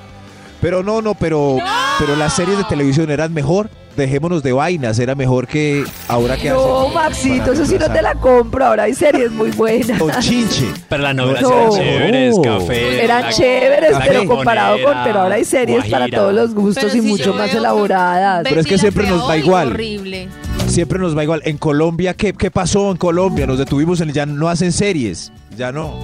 Pero 0.61 0.83
no, 0.83 1.03
no, 1.03 1.15
pero. 1.15 1.59
Pero 1.99 2.15
las 2.17 2.35
series 2.37 2.57
de 2.59 2.65
televisión 2.65 3.11
eran 3.11 3.33
mejor. 3.35 3.69
Dejémonos 3.97 4.43
de 4.43 4.53
vainas, 4.53 4.99
era 4.99 5.15
mejor 5.15 5.47
que 5.47 5.85
ahora 6.09 6.37
que 6.37 6.51
No. 6.51 6.89
Maxito, 6.89 7.53
eso 7.53 7.65
sí 7.65 7.77
no 7.79 7.89
te 7.91 8.03
la 8.03 8.15
compro. 8.15 8.65
Ahora 8.67 8.85
hay 8.85 8.95
series 8.95 9.31
muy 9.31 9.51
buenas. 9.53 9.99
Con 10.01 10.11
chinche. 10.21 10.67
Pero 10.89 11.03
las 11.05 11.15
novelas 11.15 11.43
No. 11.43 11.49
eran 11.51 11.71
chéveres, 11.71 12.35
café. 12.43 13.05
Eran 13.05 13.23
la- 13.23 13.31
chéveres, 13.31 13.93
la 13.93 14.05
pero 14.05 14.27
comparado 14.27 14.83
con. 14.83 14.95
Pero 15.05 15.21
ahora 15.21 15.37
hay 15.37 15.45
series 15.45 15.85
para 15.87 16.09
todos 16.09 16.35
los 16.35 16.55
gustos 16.55 16.85
Pero 16.85 16.97
y 16.97 17.01
si 17.03 17.07
mucho 17.07 17.35
más 17.35 17.55
elaboradas. 17.55 18.43
Pero 18.49 18.61
es 18.61 18.67
que 18.67 18.79
siempre 18.79 19.07
nos 19.09 19.27
da 19.29 19.37
igual. 19.37 19.69
Horrible. 19.69 20.29
Siempre 20.67 20.99
nos 20.99 21.17
va 21.17 21.23
igual. 21.23 21.43
En 21.45 21.57
Colombia, 21.59 22.15
¿qué, 22.15 22.33
qué 22.33 22.51
pasó 22.51 22.91
en 22.91 22.97
Colombia? 22.97 23.47
Nos 23.47 23.59
detuvimos 23.59 24.01
en. 24.01 24.13
Ya 24.13 24.27
no 24.27 24.49
hacen 24.49 24.73
series. 24.73 25.31
Ya 25.57 25.71
no. 25.71 25.95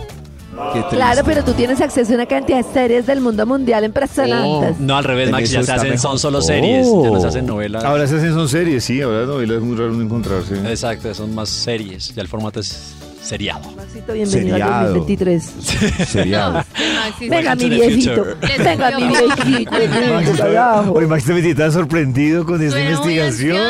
Qué. 0.73 0.97
Claro, 0.97 1.23
pero 1.25 1.45
tú 1.45 1.53
tienes 1.53 1.81
acceso 1.81 2.13
a 2.13 2.15
una 2.15 2.27
cantidad 2.27 2.59
de 2.65 2.73
series 2.73 3.07
del 3.07 3.21
mundo 3.21 3.45
mundial 3.47 3.85
impresionantes. 3.85 4.79
No, 4.81 4.97
al 4.97 5.05
revés, 5.05 5.27
En 5.27 5.33
Max, 5.33 5.45
eso 5.45 5.53
ya 5.55 5.59
se 5.59 5.61
está 5.63 5.75
hacen, 5.75 5.91
mejor. 5.91 6.01
son 6.03 6.19
solo 6.19 6.43
series, 6.43 6.87
ya 6.87 7.11
no 7.11 7.21
se 7.21 7.27
hacen 7.27 7.47
novelas. 7.47 7.85
Ahora 7.85 8.07
se 8.07 8.17
hacen 8.17 8.33
son 8.35 8.49
series, 8.49 8.85
sí, 8.85 9.01
ahora 9.01 9.27
novelas 9.27 9.57
es 9.59 9.63
muy 9.63 9.77
raro 9.77 9.93
no 9.93 10.03
encontrarse. 10.03 10.55
Exacto, 10.69 11.13
son 11.15 11.35
más 11.35 11.49
series, 11.49 12.15
ya 12.15 12.23
el 12.23 12.29
formato 12.29 12.61
es 12.61 12.95
seriado. 13.23 13.61
Maxito, 13.77 14.13
bienvenido 14.13 14.55
al 14.57 14.61
Seriado. 14.63 14.95
2023. 14.95 15.43
Seriado. 16.09 16.53
Maxi, 16.95 17.29
Venga, 17.29 17.55
mi 17.55 17.63
the 17.63 17.69
viejito. 17.69 18.25
future. 18.25 18.65
Venga, 18.65 18.91
mi 18.99 19.09
viejito. 19.09 19.71
Carajo. 20.37 20.93
Oye, 20.93 21.07
Max, 21.07 21.25
te 21.25 21.35
metí 21.35 21.55
tan 21.55 21.71
sorprendido 21.73 22.45
con 22.47 22.63
esta 22.63 22.81
investigación. 22.81 23.61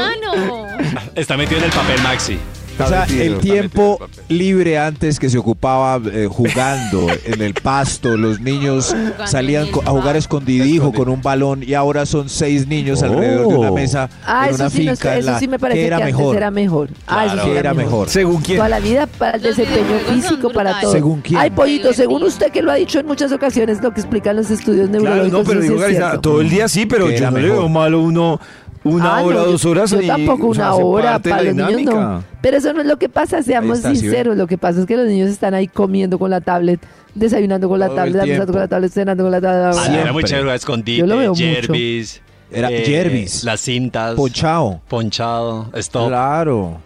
Está 1.15 1.37
metido 1.37 1.59
en 1.59 1.65
el 1.65 1.71
papel, 1.73 2.01
Maxi. 2.03 2.39
O 2.79 2.87
sea, 2.87 3.05
el 3.05 3.39
tiempo 3.39 3.99
libre 4.29 4.79
antes 4.79 5.19
que 5.19 5.29
se 5.29 5.37
ocupaba 5.39 6.01
eh, 6.11 6.29
jugando 6.31 7.07
en 7.25 7.43
el 7.43 7.53
pasto, 7.55 8.17
los 8.17 8.41
niños 8.41 8.95
salían 9.27 9.67
a 9.85 9.91
jugar 9.91 10.17
escondidijo 10.17 10.93
con 10.93 11.09
un 11.09 11.21
balón 11.21 11.63
y 11.63 11.75
ahora 11.75 12.07
son 12.07 12.29
seis 12.29 12.67
niños 12.67 13.03
alrededor 13.03 13.49
de 13.49 13.55
una 13.55 13.71
Oh. 13.71 13.75
mesa 13.75 14.09
Ah, 14.27 14.49
en 14.49 14.55
una 14.55 14.71
sí, 14.71 14.85
no 14.87 14.93
finca. 14.93 14.97
sé, 14.97 15.13
en 15.13 15.19
eso 15.29 15.39
sí 15.39 15.47
me 15.49 15.57
¿qué 15.57 15.61
parece 15.61 15.81
que 15.81 15.87
era 15.87 15.97
antes 15.97 16.15
mejor? 16.17 16.37
era 16.37 16.51
mejor. 16.51 16.89
Ah, 17.07 17.25
eso 17.27 17.35
Claro. 17.35 17.49
sí 17.49 17.53
¿Qué 17.53 17.59
era 17.59 17.75
mejor? 17.75 18.09
¿Según 18.09 18.41
quién? 18.43 18.57
Toda 18.59 18.69
la 18.71 18.81
vida 18.81 19.07
para 19.07 19.37
el 19.37 19.43
desempeño 19.43 19.99
físico, 20.09 20.51
para 20.51 20.81
todo. 20.81 20.93
¿Según 20.93 21.21
quién? 21.21 21.39
Ay, 21.41 21.51
pollito, 21.51 21.93
según 21.93 22.23
usted 22.23 22.51
que 22.51 22.63
lo 22.63 22.71
ha 22.73 22.77
dicho 22.77 22.99
en 22.99 23.07
muchas 23.07 23.31
ocasiones, 23.33 23.83
lo 23.83 23.93
que 23.93 24.01
explican 24.01 24.37
los 24.37 24.51
estudios 24.51 24.89
Claro, 24.89 25.05
neurológicos. 25.05 25.39
no, 25.39 25.45
pero 25.45 25.61
digo, 25.61 26.21
todo 26.21 26.41
el 26.41 26.49
día 26.49 26.67
sí, 26.69 26.87
pero 26.87 27.09
Que 27.09 27.19
yo 27.19 27.31
no 27.31 27.39
le 27.39 27.49
veo 27.51 27.69
malo 27.69 28.01
uno 28.01 28.41
una 28.85 29.19
Ah, 29.19 29.23
hora, 29.23 29.37
no, 29.41 29.45
dos 29.47 29.65
horas. 29.65 29.91
Yo 29.91 30.01
y, 30.01 30.07
tampoco 30.07 30.49
o 30.49 30.55
sea, 30.55 30.75
una 30.75 30.85
hora, 30.85 31.19
para 31.19 31.43
los 31.43 31.55
niños 31.55 31.71
no. 31.73 31.77
dinámica. 31.79 32.23
Pero 32.41 32.57
eso 32.57 32.73
no 32.73 32.81
es 32.81 32.87
lo 32.87 32.97
que 32.99 33.09
pasa, 33.09 33.43
seamos 33.43 33.79
está, 33.79 33.91
¿sí 33.91 33.95
ve? 33.95 34.01
sinceros. 34.01 34.37
Lo 34.37 34.47
que 34.47 34.57
pasa 34.59 34.81
es 34.81 34.87
que 34.87 34.97
los 34.97 35.07
niños 35.07 35.29
están 35.31 35.55
ahí 35.55 35.69
comiendo 35.69 36.19
con 36.19 36.31
la 36.31 36.41
tablet, 36.41 36.81
desayunando 37.15 37.69
con 37.69 37.79
la 37.79 37.87
Todo 37.89 37.97
tablet, 37.97 38.21
almorzando 38.23 38.53
con 38.53 38.61
la 38.63 38.69
tablet, 38.69 38.93
cenando 38.93 39.23
con 39.25 39.31
la 39.33 39.41
tablet. 39.41 39.65
Ah, 39.67 39.73
Siempre. 39.83 40.03
era 40.03 40.13
muy 40.13 40.25
chévere, 40.25 40.55
escondite, 40.55 40.99
Yo 41.01 41.07
lo 41.07 41.17
veo 41.19 41.31
mucho. 41.33 41.43
Jervis. 41.45 42.23
Era 42.53 42.69
Jervis. 42.69 43.45
Las 43.45 43.61
cintas. 43.61 44.15
Ponchao. 44.17 44.81
Ponchado. 44.89 45.71
Stop. 45.75 46.09
Claro. 46.09 46.79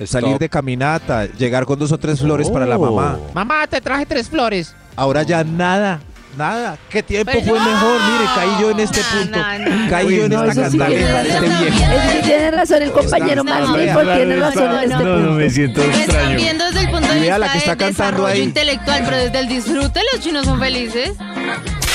stop. 0.00 0.06
Salir 0.22 0.38
de 0.38 0.48
caminata, 0.48 1.26
llegar 1.26 1.64
con 1.64 1.78
dos 1.78 1.92
o 1.92 1.98
tres 1.98 2.20
flores 2.20 2.50
para 2.50 2.66
la 2.66 2.76
Oh. 2.76 2.90
mamá. 2.90 3.18
Mamá, 3.34 3.66
te 3.68 3.80
traje 3.80 4.04
tres 4.06 4.28
flores. 4.28 4.74
Ahora 4.96 5.22
ya 5.22 5.44
nada, 5.44 6.00
nada. 6.36 6.78
¿Qué 6.90 7.02
tiempo 7.02 7.32
Pero 7.32 7.46
fue 7.46 7.58
no. 7.58 7.64
mejor? 7.64 8.00
Mire, 8.00 8.30
caí 8.34 8.50
yo 8.60 8.70
en 8.70 8.80
este 8.80 9.00
No, 9.00 9.06
punto. 9.20 9.38
no, 9.38 9.58
no. 9.76 9.90
Caí 9.90 10.16
yo 10.16 10.24
en 10.24 10.32
No, 10.32 10.44
esta 10.44 10.70
sí 10.70 10.78
cantaleta 10.78 11.22
de 11.22 11.28
este 11.28 11.40
razón. 11.40 11.60
viejo. 11.60 11.76
Eso 11.92 12.10
sí 12.12 12.18
tiene 12.22 12.50
razón 12.50 12.82
el 12.82 12.92
compañero 12.92 13.44
Max 13.44 13.68
tiene 14.16 14.36
razón 14.36 14.62
en 14.64 14.70
no, 14.70 14.80
este 14.80 14.94
No, 14.94 15.04
no, 15.04 15.16
punto. 15.16 15.32
me 15.32 15.50
siento 15.50 15.82
extraño. 15.82 16.36
viendo 16.36 16.64
desde 16.66 16.80
el 16.80 16.90
punto 16.90 17.08
de 17.08 17.20
vista 17.20 17.38
la 17.38 17.52
que 17.52 17.58
está 17.58 17.70
del 17.70 17.78
cantando 17.78 18.04
desarrollo 18.12 18.26
ahí. 18.34 18.42
intelectual, 18.42 19.02
pero 19.04 19.16
desde 19.16 19.38
el 19.38 19.48
disfrute 19.48 20.00
los 20.12 20.20
chinos 20.22 20.44
son 20.46 20.58
felices. 20.60 21.12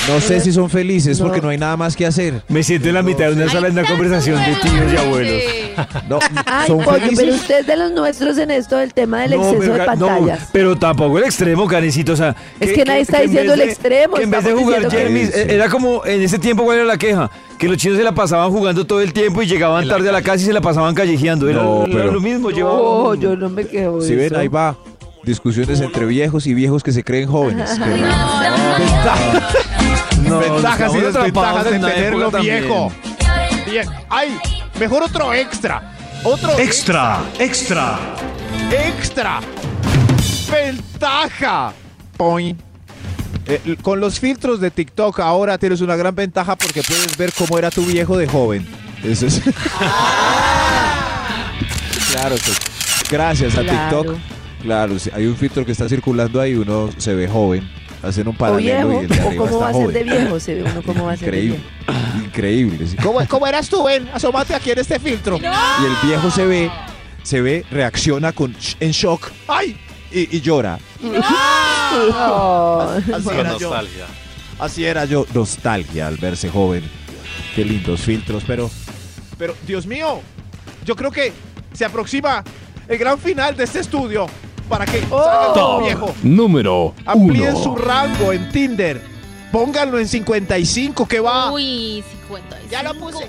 No 0.07 0.19
sé 0.19 0.39
si 0.41 0.51
son 0.51 0.69
felices 0.69 1.19
No. 1.19 1.25
porque 1.27 1.41
no 1.41 1.49
hay 1.49 1.57
nada 1.57 1.77
más 1.77 1.95
que 1.95 2.05
hacer. 2.05 2.41
Me 2.49 2.63
siento 2.63 2.87
en 2.89 2.95
la 2.95 3.03
mitad 3.03 3.27
de 3.27 3.33
una 3.33 3.49
sala 3.49 3.67
en 3.67 3.73
una 3.73 3.87
conversación 3.87 4.37
de 4.39 4.55
tíos 4.55 4.93
y 4.93 4.97
abuelos. 4.97 5.41
No, 6.09 6.19
Ay, 6.45 6.67
son 6.67 6.79
pollo, 6.83 6.99
felices. 6.99 7.19
pero 7.19 7.35
usted 7.35 7.59
es 7.61 7.67
de 7.67 7.77
los 7.77 7.91
nuestros 7.91 8.37
en 8.37 8.51
esto 8.51 8.77
del 8.77 8.93
tema 8.93 9.21
del 9.21 9.31
No, 9.31 9.37
exceso 9.37 9.59
pero, 9.59 9.73
de 9.73 9.79
ca- 9.85 9.95
no, 9.95 10.07
pantallas. 10.07 10.49
pero 10.51 10.75
tampoco 10.77 11.17
el 11.19 11.23
extremo, 11.25 11.67
Karencito. 11.67 12.13
O 12.13 12.15
sea, 12.15 12.35
Es 12.59 12.73
que 12.73 12.83
nadie 12.83 13.01
está 13.01 13.21
en 13.21 13.29
diciendo 13.29 13.53
el 13.53 13.61
extremo, 13.61 14.15
Que 14.15 14.23
en 14.23 14.31
vez 14.31 14.43
de 14.43 14.53
jugar 14.53 14.87
que- 14.87 15.23
eh, 15.23 15.47
era 15.49 15.69
como 15.69 16.05
en 16.05 16.21
ese 16.23 16.39
tiempo, 16.39 16.63
¿cuál 16.63 16.77
era 16.79 16.85
la 16.85 16.97
queja? 16.97 17.29
Que 17.57 17.67
los 17.69 17.77
chinos 17.77 17.97
se 17.97 18.03
la 18.03 18.11
pasaban 18.13 18.49
jugando 18.51 18.85
todo 18.85 19.01
el 19.01 19.13
tiempo 19.13 19.41
y 19.43 19.45
llegaban 19.45 19.87
tarde 19.87 20.09
a 20.09 20.11
la 20.11 20.21
casa 20.21 20.37
y 20.43 20.45
se 20.47 20.53
la 20.53 20.61
pasaban 20.61 20.93
callejeando. 20.95 21.47
Era, 21.47 21.61
No, 21.63 21.85
era 21.85 21.93
pero- 21.95 22.11
lo 22.11 22.19
mismo. 22.19 22.49
llevaban- 22.49 22.79
No, 22.81 23.15
yo 23.15 23.35
no 23.37 23.49
me 23.49 23.65
quejo 23.65 24.01
de 24.01 24.07
Si 24.07 24.15
ven, 24.15 24.35
ahí 24.35 24.47
va. 24.47 24.75
Discusiones 25.23 25.79
entre 25.79 26.07
viejos 26.07 26.47
y 26.47 26.55
viejos 26.55 26.81
que 26.81 26.91
se 26.91 27.03
creen 27.03 27.29
jóvenes. 27.29 27.77
No, 27.77 27.85
Ventajas 30.39 30.95
y 30.95 30.99
desventajas 30.99 31.63
de 31.65 31.71
tenerlo 31.79 32.31
viejo. 32.31 32.91
Bien. 33.69 33.87
¡Ay! 34.09 34.37
Mejor 34.79 35.03
otro 35.03 35.33
extra. 35.33 35.93
Otro 36.23 36.57
Extra, 36.59 37.19
extra. 37.39 37.97
extra. 38.71 39.39
Ventaja. 40.51 41.73
Poing. 42.17 42.55
Eh, 43.47 43.75
con 43.81 43.99
los 43.99 44.19
filtros 44.19 44.59
de 44.61 44.69
TikTok 44.69 45.19
ahora 45.19 45.57
tienes 45.57 45.81
una 45.81 45.95
gran 45.95 46.13
ventaja 46.13 46.55
porque 46.55 46.83
puedes 46.83 47.17
ver 47.17 47.33
cómo 47.33 47.57
era 47.57 47.71
tu 47.71 47.83
viejo 47.85 48.17
de 48.17 48.27
joven. 48.27 48.67
Eso 49.03 49.25
es. 49.25 49.41
claro, 52.11 52.35
gracias 53.09 53.57
a 53.57 53.61
Claro. 53.63 54.01
TikTok. 54.03 54.17
Claro, 54.61 54.99
sí, 54.99 55.09
hay 55.13 55.25
un 55.25 55.35
filtro 55.35 55.65
que 55.65 55.71
está 55.71 55.89
circulando 55.89 56.39
ahí, 56.39 56.53
uno 56.53 56.89
se 56.97 57.15
ve 57.15 57.27
joven, 57.27 57.67
hacen 58.03 58.27
un 58.27 58.35
O 58.35 58.37
paralelo 58.37 58.87
viejo, 58.89 59.01
y 59.01 59.05
el 59.05 59.07
de 59.07 59.19
o 59.21 59.27
arriba 59.27 59.45
cómo 59.45 59.59
va 59.59 59.69
a 59.69 59.73
ser 59.73 59.87
de 59.91 60.03
viejo, 60.03 60.39
se 60.39 60.55
ve 60.55 60.63
uno 60.63 60.81
cómo 60.83 61.05
va 61.05 61.11
a 61.13 61.17
ser 61.17 61.31
de 61.31 61.37
Increíble, 61.43 61.63
viejo. 61.87 62.25
increíble. 62.25 62.87
sí. 62.87 62.95
¿Cómo, 62.97 63.19
cómo 63.27 63.47
eras 63.47 63.69
tú, 63.69 63.83
Ben? 63.83 64.09
Asómate 64.13 64.53
aquí 64.55 64.71
en 64.71 64.79
este 64.79 64.99
filtro. 64.99 65.37
Y 65.37 65.45
el 65.45 66.07
viejo 66.07 66.31
se 66.31 66.45
ve, 66.45 66.71
se 67.23 67.41
ve, 67.41 67.65
reacciona 67.71 68.31
con 68.31 68.53
sh- 68.55 68.75
en 68.79 68.91
shock 68.91 69.31
¡Ay! 69.47 69.77
y, 70.11 70.37
y 70.37 70.41
llora. 70.41 70.79
No. 72.09 72.79
Así 72.81 73.23
Con 73.23 73.39
era 73.39 73.57
yo. 73.57 73.69
nostalgia. 73.69 74.05
Así 74.59 74.85
era 74.85 75.05
yo, 75.05 75.25
nostalgia 75.33 76.07
al 76.07 76.17
verse 76.17 76.49
joven. 76.49 76.83
Qué 77.55 77.65
lindos 77.65 78.01
filtros, 78.01 78.43
pero 78.47 78.69
Pero, 79.37 79.55
Dios 79.67 79.85
mío, 79.85 80.21
yo 80.85 80.95
creo 80.95 81.11
que 81.11 81.33
se 81.73 81.83
aproxima 81.83 82.43
el 82.87 82.97
gran 82.97 83.17
final 83.19 83.55
de 83.57 83.63
este 83.63 83.79
estudio 83.79 84.27
para 84.71 84.85
que 84.85 85.01
salga 85.01 85.47
el 85.47 85.53
Top 85.53 85.83
viejo. 85.83 86.15
número 86.23 86.93
Amplíen 87.05 87.51
uno. 87.55 87.63
su 87.63 87.75
rango 87.75 88.31
en 88.33 88.49
Tinder. 88.49 89.01
Pónganlo 89.51 89.99
en 89.99 90.07
55, 90.07 91.07
que 91.07 91.19
va. 91.19 91.51
Uy, 91.51 92.03
55. 92.27 92.67
Ya 92.71 92.81
lo 92.83 92.93
puse. 92.95 93.27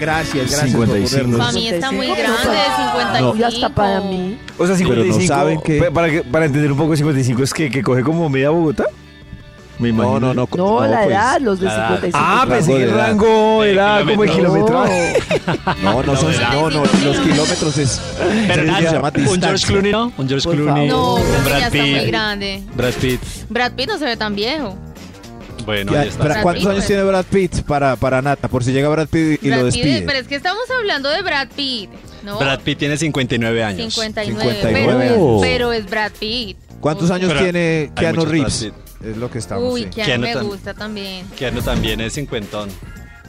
Gracias, 0.00 0.50
gracias 0.50 0.70
55. 0.70 0.78
por 0.78 1.10
ponerlo. 1.10 1.38
Para 1.38 1.52
mí 1.52 1.68
está 1.68 1.92
muy 1.92 2.06
55. 2.06 2.50
grande, 2.50 2.60
55. 2.92 3.36
Y 3.36 3.42
hasta 3.42 3.68
para 3.74 4.00
mí. 4.00 4.38
O 4.56 4.66
sea, 4.66 4.76
Pero 4.76 4.88
no 4.88 4.94
55. 5.02 5.26
saben 5.34 5.60
que- 5.60 5.82
pa- 5.82 5.90
Para, 5.90 6.10
que- 6.10 6.22
para 6.22 6.46
entender 6.46 6.72
un 6.72 6.78
poco, 6.78 6.96
55 6.96 7.42
es 7.42 7.52
que, 7.52 7.70
que 7.70 7.82
coge 7.82 8.02
como 8.02 8.28
media 8.30 8.50
Bogotá. 8.50 8.84
Me 9.78 9.92
No, 9.92 10.02
imagino. 10.02 10.20
no, 10.20 10.34
no. 10.34 10.48
No, 10.56 10.86
la 10.86 10.96
pues, 11.02 11.08
edad, 11.10 11.40
los 11.40 11.60
de 11.60 11.66
la 11.66 11.72
edad. 11.74 11.88
55. 12.00 12.18
Ah, 12.20 12.46
pensé 12.48 12.70
que 12.72 12.82
el 12.82 12.88
edad. 12.88 12.96
rango 13.06 13.64
era 13.64 14.00
como 14.04 14.24
el 14.24 14.30
kilómetros. 14.30 14.88
kilometraje. 14.88 15.22
No, 15.82 16.02
no, 16.02 16.16
son, 16.16 16.32
no, 16.52 16.70
no, 16.70 16.82
los 17.04 17.16
kilómetros 17.20 17.78
es. 17.78 18.00
Pero 18.48 18.54
se 18.62 18.64
nada, 18.64 18.80
llama 18.92 19.12
un 19.14 19.40
George. 19.40 19.66
Clooney, 19.66 19.92
¿no? 19.92 20.12
Un 20.16 20.28
George 20.28 20.48
Clooney. 20.50 20.88
No, 20.88 21.18
ya 21.18 21.44
Brad 21.44 21.58
está 21.62 21.78
muy 21.78 21.94
Pitt. 22.00 22.06
grande. 22.08 22.62
Brad 22.74 22.92
Pitt. 22.94 23.20
Brad 23.48 23.72
Pitt 23.72 23.88
no 23.88 23.98
se 23.98 24.04
ve 24.04 24.16
tan 24.16 24.34
viejo. 24.34 24.76
Bueno, 25.64 25.92
Ya, 25.92 26.00
ahí 26.00 26.08
está. 26.08 26.22
¿para 26.24 26.42
¿Cuántos 26.42 26.64
Brad 26.64 26.72
años 26.74 26.84
Pitt. 26.84 26.96
tiene 26.96 27.02
Brad 27.10 27.24
Pitt 27.26 27.62
para, 27.62 27.96
para 27.96 28.22
Nata? 28.22 28.48
Por 28.48 28.64
si 28.64 28.72
llega 28.72 28.88
Brad 28.88 29.06
Pitt 29.08 29.42
y 29.44 29.48
Brad 29.48 29.58
lo 29.60 29.64
Pitt, 29.66 29.74
despide. 29.74 30.02
pero 30.06 30.18
es 30.18 30.26
que 30.26 30.34
estamos 30.34 30.62
hablando 30.76 31.08
de 31.10 31.22
Brad 31.22 31.48
Pitt. 31.54 31.90
¿no? 32.24 32.38
Brad 32.38 32.60
Pitt 32.60 32.78
tiene 32.78 32.96
59 32.96 33.62
años. 33.62 33.94
59, 33.94 34.42
59 34.54 35.04
pero, 35.08 35.38
pero 35.40 35.72
es 35.72 35.88
Brad 35.88 36.10
Pitt. 36.18 36.56
¿Cuántos 36.80 37.10
años 37.10 37.28
Pero 37.28 37.40
tiene 37.42 37.90
Keanu 37.94 38.24
Reeves? 38.24 38.70
Es 39.04 39.16
lo 39.16 39.30
que 39.30 39.38
estamos. 39.38 39.72
Uy, 39.72 39.82
sí. 39.84 39.88
Keanu 39.90 40.06
Keanu 40.06 40.22
me 40.26 40.34
tam- 40.34 40.42
gusta 40.48 40.74
también. 40.74 41.26
Keanu 41.36 41.62
también 41.62 42.00
es 42.00 42.14
cincuentón. 42.14 42.68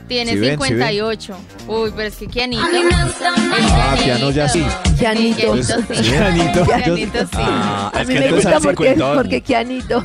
Tiene 0.07 0.31
¿Sí 0.31 0.39
ven? 0.39 0.59
¿Sí 0.59 0.73
ven? 0.73 0.79
58. 0.79 1.37
Uy, 1.67 1.93
pero 1.95 2.07
es 2.07 2.15
que 2.15 2.27
Keanito. 2.27 2.63
Ah, 2.63 3.95
Keanu 4.03 4.31
ya 4.31 4.49
sí. 4.49 4.65
Kianito. 4.97 5.63
Sí. 5.63 5.73
Kianito. 6.01 6.65
Kianito 6.65 7.19
sí. 7.19 7.27
Ah, 7.35 7.91
A 7.93 8.01
es 8.01 8.07
mí 8.07 8.13
que 8.15 8.19
me 8.21 8.31
gusta 8.31 8.59
porque, 8.59 8.97
porque 9.15 9.41
Kianito. 9.41 10.03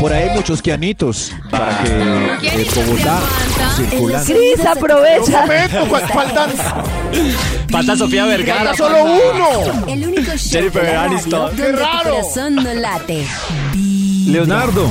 Por 0.00 0.12
ahí 0.12 0.30
hay 0.30 0.34
muchos 0.36 0.62
Kianitos 0.62 1.32
para 1.50 1.78
que 1.82 1.90
en 1.92 2.38
Kianito 2.40 2.70
se 2.72 2.84
Bogotá 2.86 3.20
circulan. 3.76 4.24
Cris, 4.24 4.66
aprovecha. 4.66 5.40
momento, 5.42 5.86
fal- 5.88 6.08
faltan, 6.14 6.50
Falta 7.70 7.96
Sofía 7.96 8.24
Vergara. 8.24 8.74
falta 8.74 8.76
solo 8.76 9.04
uno. 9.04 9.86
El 9.88 10.06
único 10.06 10.32
show 10.36 10.50
Jennifer 10.52 10.96
Aniston. 10.96 11.54
¡Qué 11.56 11.72
raro! 11.72 12.10
corazón 12.10 12.54
no 12.56 12.72
late. 12.74 13.26
Leonardo, 14.26 14.90